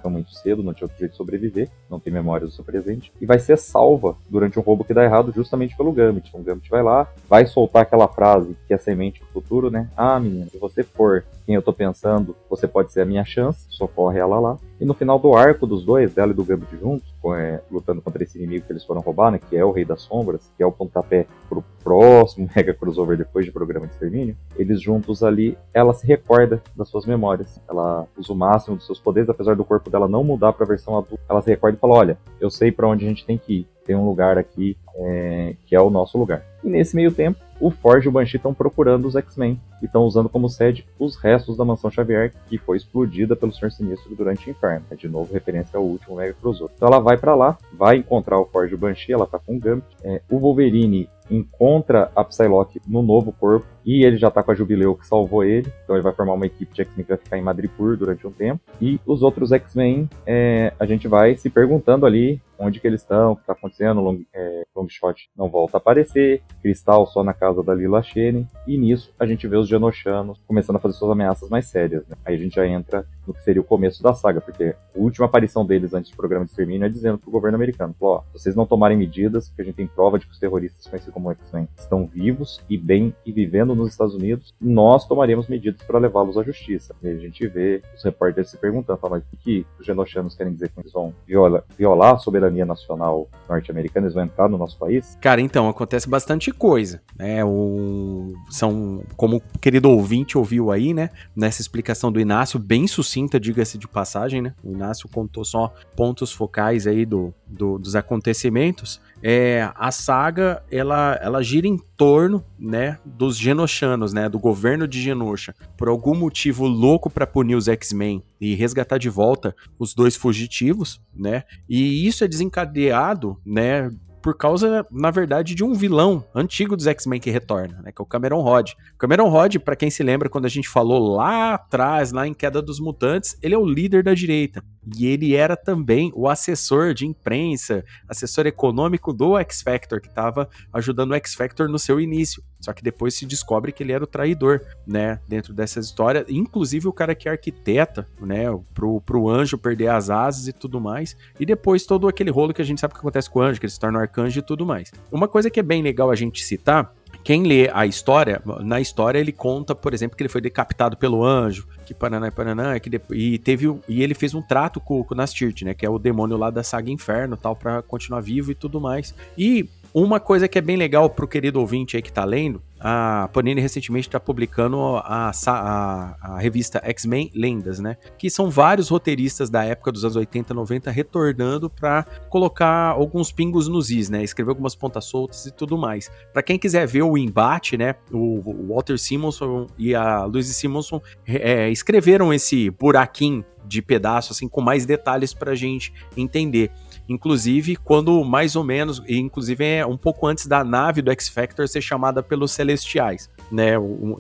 muito 0.08 0.30
cedo, 0.32 0.62
não 0.62 0.72
tinha 0.72 0.86
outro 0.86 0.98
jeito 0.98 1.12
de 1.12 1.16
sobreviver, 1.16 1.68
não 1.90 2.00
tem 2.00 2.12
memória 2.12 2.46
do 2.46 2.52
seu 2.52 2.64
presente. 2.64 3.12
E 3.20 3.26
vai 3.26 3.38
ser 3.38 3.58
salva 3.58 4.16
durante 4.28 4.58
um 4.58 4.62
roubo 4.62 4.84
que 4.84 4.94
dá 4.94 5.04
errado 5.04 5.32
justamente 5.34 5.76
pelo 5.76 5.92
Gambit. 5.92 6.30
O 6.34 6.42
Gambit 6.42 6.70
vai 6.70 6.82
lá, 6.82 7.06
vai 7.28 7.46
soltar 7.46 7.82
aquela 7.82 8.08
frase 8.08 8.56
que 8.66 8.74
é 8.74 8.78
semente 8.78 9.20
do 9.20 9.26
futuro, 9.26 9.70
né? 9.70 9.88
Ah, 9.96 10.18
menina, 10.18 10.46
se 10.46 10.58
você 10.58 10.82
for 10.82 11.24
quem 11.46 11.54
eu 11.54 11.62
tô 11.62 11.72
pensando, 11.72 12.34
você 12.50 12.66
pode 12.66 12.92
ser 12.92 13.02
a 13.02 13.04
minha 13.06 13.24
chance, 13.24 13.66
socorre 13.70 14.18
ela 14.18 14.40
lá. 14.40 14.58
E 14.80 14.84
no 14.84 14.92
final 14.92 15.16
do 15.16 15.34
arco 15.34 15.64
dos 15.64 15.84
dois, 15.84 16.12
dela 16.12 16.32
e 16.32 16.34
do 16.34 16.44
Gambit 16.44 16.76
juntos, 16.76 17.14
é, 17.36 17.60
lutando 17.70 18.02
contra 18.02 18.22
esse 18.22 18.36
inimigo 18.36 18.66
que 18.66 18.72
eles 18.72 18.84
foram 18.84 19.00
roubar, 19.00 19.30
né, 19.30 19.38
que 19.38 19.56
é 19.56 19.64
o 19.64 19.70
Rei 19.70 19.84
das 19.84 20.02
Sombras, 20.02 20.50
que 20.56 20.62
é 20.62 20.66
o 20.66 20.72
pontapé 20.72 21.26
pro 21.48 21.64
próximo 21.82 22.50
Mega 22.54 22.74
Crossover 22.74 23.16
depois 23.16 23.44
de 23.44 23.52
Programa 23.52 23.86
de 23.86 23.92
Extermínio, 23.92 24.36
eles 24.56 24.82
juntos 24.82 25.22
ali, 25.22 25.56
ela 25.72 25.94
se 25.94 26.04
recorda 26.04 26.60
das 26.74 26.88
suas 26.88 27.06
memórias. 27.06 27.60
Ela 27.68 28.06
usa 28.18 28.32
o 28.32 28.36
máximo 28.36 28.76
dos 28.76 28.84
seus 28.84 28.98
poderes, 28.98 29.30
apesar 29.30 29.54
do 29.54 29.64
corpo 29.64 29.88
dela 29.88 30.08
não 30.08 30.24
mudar 30.24 30.52
para 30.52 30.64
a 30.64 30.68
versão 30.68 30.98
adulta. 30.98 31.22
Ela 31.28 31.42
se 31.42 31.50
recorda 31.50 31.76
e 31.76 31.80
fala: 31.80 31.94
Olha, 31.94 32.18
eu 32.40 32.50
sei 32.50 32.72
para 32.72 32.88
onde 32.88 33.04
a 33.04 33.08
gente 33.08 33.24
tem 33.24 33.38
que 33.38 33.60
ir. 33.60 33.68
Tem 33.84 33.94
um 33.94 34.04
lugar 34.04 34.36
aqui 34.36 34.76
é, 34.96 35.54
que 35.64 35.76
é 35.76 35.80
o 35.80 35.90
nosso 35.90 36.18
lugar. 36.18 36.42
E 36.64 36.68
nesse 36.68 36.96
meio 36.96 37.12
tempo, 37.12 37.38
o 37.60 37.70
Forge 37.70 38.06
e 38.06 38.08
o 38.08 38.12
Banshee 38.12 38.36
estão 38.36 38.52
procurando 38.52 39.06
os 39.06 39.16
X-Men 39.16 39.60
e 39.82 39.86
estão 39.86 40.04
usando 40.04 40.28
como 40.28 40.48
sede 40.48 40.86
os 40.98 41.16
restos 41.16 41.56
da 41.56 41.64
mansão 41.64 41.90
Xavier, 41.90 42.32
que 42.48 42.58
foi 42.58 42.76
explodida 42.76 43.34
pelo 43.34 43.52
Senhor 43.52 43.70
Sinistro 43.70 44.14
durante 44.14 44.48
o 44.48 44.50
Inferno. 44.50 44.84
É 44.90 44.94
de 44.94 45.08
novo 45.08 45.32
referência 45.32 45.78
ao 45.78 45.84
último 45.84 46.16
Mega 46.16 46.34
Crossover. 46.34 46.74
Então 46.74 46.88
ela 46.88 47.00
vai 47.00 47.16
para 47.16 47.34
lá, 47.34 47.58
vai 47.72 47.96
encontrar 47.96 48.38
o 48.38 48.46
Forge 48.46 48.72
e 48.72 48.76
o 48.76 48.78
Banshee, 48.78 49.12
ela 49.12 49.26
tá 49.26 49.38
com 49.38 49.56
o 49.56 49.60
Gambit. 49.60 49.86
É, 50.02 50.20
o 50.30 50.38
Wolverine 50.38 51.08
encontra 51.30 52.10
a 52.14 52.24
Psylocke 52.24 52.80
no 52.86 53.02
novo 53.02 53.32
corpo 53.32 53.66
e 53.86 54.04
ele 54.04 54.16
já 54.16 54.30
tá 54.30 54.42
com 54.42 54.50
a 54.50 54.54
Jubileu 54.54 54.96
que 54.96 55.06
salvou 55.06 55.44
ele, 55.44 55.72
então 55.84 55.94
ele 55.94 56.02
vai 56.02 56.12
formar 56.12 56.34
uma 56.34 56.46
equipe 56.46 56.74
de 56.74 56.82
X-Men 56.82 57.04
que 57.04 57.10
vai 57.10 57.18
ficar 57.18 57.38
em 57.38 57.42
Madripoor 57.42 57.96
durante 57.96 58.26
um 58.26 58.32
tempo. 58.32 58.60
E 58.82 58.98
os 59.06 59.22
outros 59.22 59.52
X-Men, 59.52 60.10
é, 60.26 60.72
a 60.78 60.84
gente 60.84 61.06
vai 61.06 61.36
se 61.36 61.48
perguntando 61.48 62.04
ali 62.04 62.40
onde 62.58 62.80
que 62.80 62.86
eles 62.86 63.02
estão, 63.02 63.32
o 63.32 63.36
que 63.36 63.44
tá 63.44 63.52
acontecendo, 63.52 64.00
Long, 64.00 64.22
é, 64.34 64.64
Longshot 64.74 65.28
não 65.36 65.48
volta 65.48 65.76
a 65.76 65.78
aparecer, 65.78 66.42
Cristal 66.62 67.06
só 67.06 67.22
na 67.22 67.34
casa 67.34 67.62
da 67.62 67.74
Lila 67.74 68.02
Shane, 68.02 68.46
e 68.66 68.78
nisso 68.78 69.12
a 69.18 69.26
gente 69.26 69.46
vê 69.46 69.56
os 69.56 69.68
Genoshanos 69.68 70.40
começando 70.46 70.76
a 70.76 70.78
fazer 70.78 70.94
suas 70.94 71.10
ameaças 71.10 71.48
mais 71.48 71.66
sérias. 71.66 72.06
Né? 72.08 72.16
Aí 72.24 72.34
a 72.34 72.38
gente 72.38 72.56
já 72.56 72.66
entra 72.66 73.06
no 73.26 73.34
que 73.34 73.42
seria 73.42 73.60
o 73.60 73.64
começo 73.64 74.02
da 74.02 74.14
saga, 74.14 74.40
porque 74.40 74.64
a 74.64 74.98
última 74.98 75.26
aparição 75.26 75.66
deles 75.66 75.92
antes 75.92 76.10
do 76.10 76.16
programa 76.16 76.44
de 76.44 76.50
extermínio 76.50 76.86
é 76.86 76.88
dizendo 76.88 77.18
pro 77.18 77.30
governo 77.30 77.56
americano, 77.56 77.94
ó, 78.00 78.22
vocês 78.32 78.56
não 78.56 78.66
tomarem 78.66 78.96
medidas, 78.96 79.48
porque 79.48 79.62
a 79.62 79.64
gente 79.64 79.74
tem 79.74 79.86
prova 79.86 80.18
de 80.18 80.26
que 80.26 80.32
os 80.32 80.38
terroristas 80.38 80.86
conhecidos 80.86 81.12
como 81.12 81.30
X-Men 81.32 81.68
estão 81.76 82.06
vivos 82.06 82.60
e 82.70 82.78
bem 82.78 83.14
e 83.24 83.32
vivendo 83.32 83.74
nos 83.76 83.90
Estados 83.90 84.14
Unidos, 84.14 84.52
nós 84.60 85.06
tomaremos 85.06 85.48
medidas 85.48 85.82
para 85.82 85.98
levá-los 85.98 86.36
à 86.36 86.42
justiça. 86.42 86.94
E 87.02 87.08
a 87.08 87.16
gente 87.16 87.46
vê 87.46 87.82
os 87.96 88.02
repórteres 88.02 88.50
se 88.50 88.56
perguntando, 88.56 88.98
mas 89.10 89.22
o 89.32 89.36
que 89.36 89.66
os 89.78 89.86
genoshanos 89.86 90.34
querem 90.34 90.52
dizer 90.52 90.70
com 90.70 90.80
eles 90.80 90.92
vão 90.92 91.14
viola, 91.26 91.64
violar 91.78 92.14
a 92.14 92.18
soberania 92.18 92.64
nacional 92.64 93.28
norte-americana, 93.48 94.06
eles 94.06 94.14
vão 94.14 94.24
entrar 94.24 94.48
no 94.48 94.58
nosso 94.58 94.78
país? 94.78 95.16
Cara, 95.20 95.40
então, 95.40 95.68
acontece 95.68 96.08
bastante 96.08 96.50
coisa, 96.50 97.00
né? 97.16 97.44
O... 97.44 98.34
São, 98.50 99.04
como 99.16 99.36
o 99.36 99.58
querido 99.60 99.90
ouvinte 99.90 100.36
ouviu 100.36 100.72
aí, 100.72 100.92
né? 100.92 101.10
Nessa 101.34 101.60
explicação 101.60 102.10
do 102.10 102.20
Inácio, 102.20 102.58
bem 102.58 102.86
sucinta, 102.86 103.38
diga-se 103.38 103.78
de 103.78 103.86
passagem, 103.86 104.42
né? 104.42 104.54
O 104.64 104.72
Inácio 104.72 105.08
contou 105.08 105.44
só 105.44 105.72
pontos 105.94 106.32
focais 106.32 106.86
aí 106.86 107.04
do, 107.04 107.32
do 107.46 107.76
dos 107.78 107.94
acontecimentos. 107.94 109.00
É, 109.22 109.70
a 109.74 109.90
saga, 109.90 110.62
ela, 110.70 111.18
ela 111.22 111.42
gira 111.42 111.66
em 111.66 111.78
torno, 111.96 112.44
né, 112.58 112.98
dos 113.04 113.36
Genoshanos, 113.36 114.12
né, 114.12 114.28
do 114.28 114.38
governo 114.38 114.86
de 114.86 115.00
Genosha. 115.00 115.54
Por 115.76 115.88
algum 115.88 116.14
motivo 116.14 116.66
louco 116.66 117.08
para 117.10 117.26
punir 117.26 117.54
os 117.54 117.68
X-Men 117.68 118.22
e 118.40 118.54
resgatar 118.54 118.98
de 118.98 119.08
volta 119.08 119.54
os 119.78 119.94
dois 119.94 120.16
fugitivos, 120.16 121.00
né? 121.14 121.44
E 121.68 122.06
isso 122.06 122.24
é 122.24 122.28
desencadeado, 122.28 123.40
né, 123.44 123.90
por 124.26 124.36
causa, 124.36 124.84
na 124.90 125.12
verdade, 125.12 125.54
de 125.54 125.62
um 125.62 125.72
vilão 125.72 126.24
antigo 126.34 126.76
dos 126.76 126.88
X-Men 126.88 127.20
que 127.20 127.30
retorna, 127.30 127.80
né? 127.80 127.92
Que 127.92 128.02
é 128.02 128.04
o 128.04 128.04
Cameron 128.04 128.40
Rod. 128.40 128.72
Cameron 128.98 129.28
Rod, 129.28 129.54
para 129.58 129.76
quem 129.76 129.88
se 129.88 130.02
lembra, 130.02 130.28
quando 130.28 130.46
a 130.46 130.48
gente 130.48 130.68
falou 130.68 131.14
lá 131.14 131.54
atrás, 131.54 132.10
lá 132.10 132.26
em 132.26 132.34
Queda 132.34 132.60
dos 132.60 132.80
Mutantes, 132.80 133.38
ele 133.40 133.54
é 133.54 133.58
o 133.58 133.64
líder 133.64 134.02
da 134.02 134.14
direita. 134.14 134.64
E 134.96 135.06
ele 135.06 135.36
era 135.36 135.56
também 135.56 136.10
o 136.12 136.28
assessor 136.28 136.92
de 136.92 137.06
imprensa, 137.06 137.84
assessor 138.08 138.46
econômico 138.46 139.12
do 139.12 139.38
X 139.38 139.62
Factor, 139.62 140.00
que 140.00 140.08
estava 140.08 140.48
ajudando 140.72 141.12
o 141.12 141.14
X 141.14 141.34
Factor 141.34 141.68
no 141.68 141.78
seu 141.78 142.00
início. 142.00 142.42
Só 142.60 142.72
que 142.72 142.82
depois 142.82 143.14
se 143.14 143.26
descobre 143.26 143.70
que 143.70 143.82
ele 143.82 143.92
era 143.92 144.02
o 144.02 144.06
traidor, 144.06 144.60
né? 144.86 145.20
Dentro 145.28 145.52
dessa 145.52 145.78
história. 145.78 146.24
Inclusive 146.28 146.88
o 146.88 146.92
cara 146.92 147.14
que 147.14 147.28
arquiteta, 147.28 148.06
né? 148.20 148.44
Pro, 148.74 149.00
pro 149.00 149.28
anjo 149.28 149.58
perder 149.58 149.88
as 149.88 150.10
asas 150.10 150.48
e 150.48 150.52
tudo 150.52 150.80
mais. 150.80 151.16
E 151.38 151.44
depois 151.44 151.84
todo 151.84 152.08
aquele 152.08 152.30
rolo 152.30 152.54
que 152.54 152.62
a 152.62 152.64
gente 152.64 152.80
sabe 152.80 152.94
que 152.94 153.00
acontece 153.00 153.30
com 153.30 153.40
o 153.40 153.42
anjo, 153.42 153.60
que 153.60 153.66
ele 153.66 153.72
se 153.72 153.78
torna 153.78 154.00
arcanjo 154.16 154.38
e 154.38 154.42
tudo 154.42 154.64
mais. 154.64 154.90
Uma 155.12 155.28
coisa 155.28 155.50
que 155.50 155.60
é 155.60 155.62
bem 155.62 155.82
legal 155.82 156.10
a 156.10 156.16
gente 156.16 156.42
citar 156.42 156.92
quem 157.26 157.42
lê 157.42 157.68
a 157.74 157.84
história, 157.84 158.40
na 158.60 158.80
história 158.80 159.18
ele 159.18 159.32
conta, 159.32 159.74
por 159.74 159.92
exemplo, 159.92 160.16
que 160.16 160.22
ele 160.22 160.28
foi 160.28 160.40
decapitado 160.40 160.96
pelo 160.96 161.24
anjo, 161.24 161.66
que 161.84 161.92
Paraná 161.92 162.28
e 162.28 162.30
Paraná, 162.30 162.78
que 162.78 162.88
depois, 162.88 163.18
e 163.20 163.36
teve 163.36 163.66
e 163.88 164.00
ele 164.00 164.14
fez 164.14 164.32
um 164.32 164.40
trato 164.40 164.78
com, 164.78 165.02
com 165.02 165.12
o 165.12 165.16
Nastirt, 165.16 165.62
né, 165.62 165.74
que 165.74 165.84
é 165.84 165.90
o 165.90 165.98
demônio 165.98 166.36
lá 166.36 166.50
da 166.50 166.62
saga 166.62 166.88
Inferno, 166.88 167.36
tal, 167.36 167.56
para 167.56 167.82
continuar 167.82 168.20
vivo 168.20 168.52
e 168.52 168.54
tudo 168.54 168.80
mais. 168.80 169.12
E 169.36 169.68
Uma 169.98 170.20
coisa 170.20 170.46
que 170.46 170.58
é 170.58 170.60
bem 170.60 170.76
legal 170.76 171.08
pro 171.08 171.26
querido 171.26 171.58
ouvinte 171.58 171.96
aí 171.96 172.02
que 172.02 172.12
tá 172.12 172.22
lendo, 172.22 172.60
a 172.78 173.30
Panini 173.32 173.62
recentemente 173.62 174.06
está 174.06 174.20
publicando 174.20 174.78
a, 174.98 175.30
a, 175.46 176.16
a 176.20 176.38
revista 176.38 176.82
X-Men 176.84 177.30
Lendas, 177.34 177.78
né? 177.78 177.96
Que 178.18 178.28
são 178.28 178.50
vários 178.50 178.90
roteiristas 178.90 179.48
da 179.48 179.64
época 179.64 179.90
dos 179.90 180.04
anos 180.04 180.14
80, 180.16 180.52
90 180.52 180.90
retornando 180.90 181.70
para 181.70 182.04
colocar 182.28 182.90
alguns 182.90 183.32
pingos 183.32 183.68
nos 183.68 183.90
is, 183.90 184.10
né? 184.10 184.22
Escrever 184.22 184.50
algumas 184.50 184.74
pontas 184.74 185.06
soltas 185.06 185.46
e 185.46 185.50
tudo 185.50 185.78
mais. 185.78 186.10
Para 186.30 186.42
quem 186.42 186.58
quiser 186.58 186.86
ver 186.86 187.00
o 187.00 187.16
embate, 187.16 187.78
né? 187.78 187.94
O, 188.12 188.42
o 188.44 188.74
Walter 188.74 188.98
Simonson 188.98 189.66
e 189.78 189.94
a 189.94 190.26
Louise 190.26 190.52
Simonson 190.52 191.00
é, 191.26 191.70
escreveram 191.70 192.34
esse 192.34 192.68
buraquinho 192.68 193.42
de 193.66 193.82
pedaço, 193.82 194.32
assim, 194.32 194.48
com 194.48 194.60
mais 194.60 194.86
detalhes 194.86 195.34
para 195.34 195.52
a 195.52 195.56
gente 195.56 195.92
entender. 196.16 196.70
Inclusive, 197.08 197.76
quando 197.76 198.24
mais 198.24 198.56
ou 198.56 198.64
menos, 198.64 199.02
inclusive 199.08 199.64
é 199.64 199.86
um 199.86 199.96
pouco 199.96 200.26
antes 200.26 200.46
da 200.46 200.64
nave 200.64 201.02
do 201.02 201.10
X-Factor 201.10 201.68
ser 201.68 201.80
chamada 201.80 202.22
pelos 202.22 202.52
Celestiais. 202.52 203.30
Né, 203.50 203.72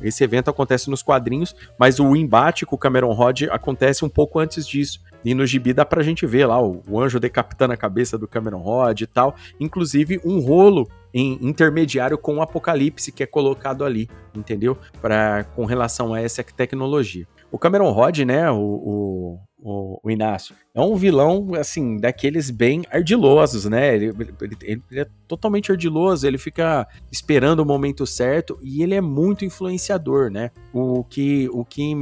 esse 0.02 0.22
evento 0.22 0.50
acontece 0.50 0.88
nos 0.88 1.02
quadrinhos, 1.02 1.54
mas 1.78 1.98
o 1.98 2.14
embate 2.14 2.64
com 2.64 2.76
o 2.76 2.78
Cameron 2.78 3.12
Rod 3.12 3.42
acontece 3.50 4.04
um 4.04 4.08
pouco 4.08 4.38
antes 4.38 4.66
disso. 4.66 5.00
E 5.24 5.34
no 5.34 5.44
gibi 5.44 5.72
dá 5.72 5.84
pra 5.84 6.04
gente 6.04 6.24
ver 6.24 6.46
lá 6.46 6.62
o, 6.62 6.82
o 6.88 7.00
anjo 7.00 7.18
decapitando 7.18 7.72
a 7.72 7.76
cabeça 7.76 8.16
do 8.16 8.28
Cameron 8.28 8.60
Rod 8.60 9.00
e 9.00 9.06
tal. 9.06 9.34
Inclusive 9.58 10.20
um 10.24 10.38
rolo 10.38 10.88
em 11.12 11.38
intermediário 11.40 12.16
com 12.16 12.36
o 12.36 12.42
Apocalipse 12.42 13.10
que 13.10 13.22
é 13.22 13.26
colocado 13.26 13.84
ali, 13.84 14.08
entendeu? 14.34 14.78
Para 15.00 15.44
com 15.56 15.64
relação 15.64 16.14
a 16.14 16.20
essa 16.20 16.44
tecnologia. 16.44 17.26
O 17.50 17.58
Cameron 17.58 17.90
Rod, 17.90 18.18
né, 18.20 18.50
o, 18.50 19.40
o, 19.58 20.00
o, 20.02 20.10
Inácio, 20.10 20.54
é 20.74 20.80
um 20.80 20.96
vilão, 20.96 21.54
assim, 21.54 21.96
daqueles 21.96 22.50
bem 22.50 22.82
ardilosos, 22.90 23.64
né? 23.64 23.94
Ele, 23.94 24.06
ele, 24.40 24.56
ele, 24.62 24.82
é 24.92 25.06
totalmente 25.26 25.70
ardiloso, 25.70 26.26
ele 26.26 26.38
fica 26.38 26.86
esperando 27.10 27.60
o 27.60 27.66
momento 27.66 28.06
certo 28.06 28.58
e 28.62 28.82
ele 28.82 28.94
é 28.94 29.00
muito 29.00 29.44
influenciador, 29.44 30.30
né? 30.30 30.50
O 30.72 31.04
que, 31.04 31.48
o 31.52 31.64
que 31.64 31.94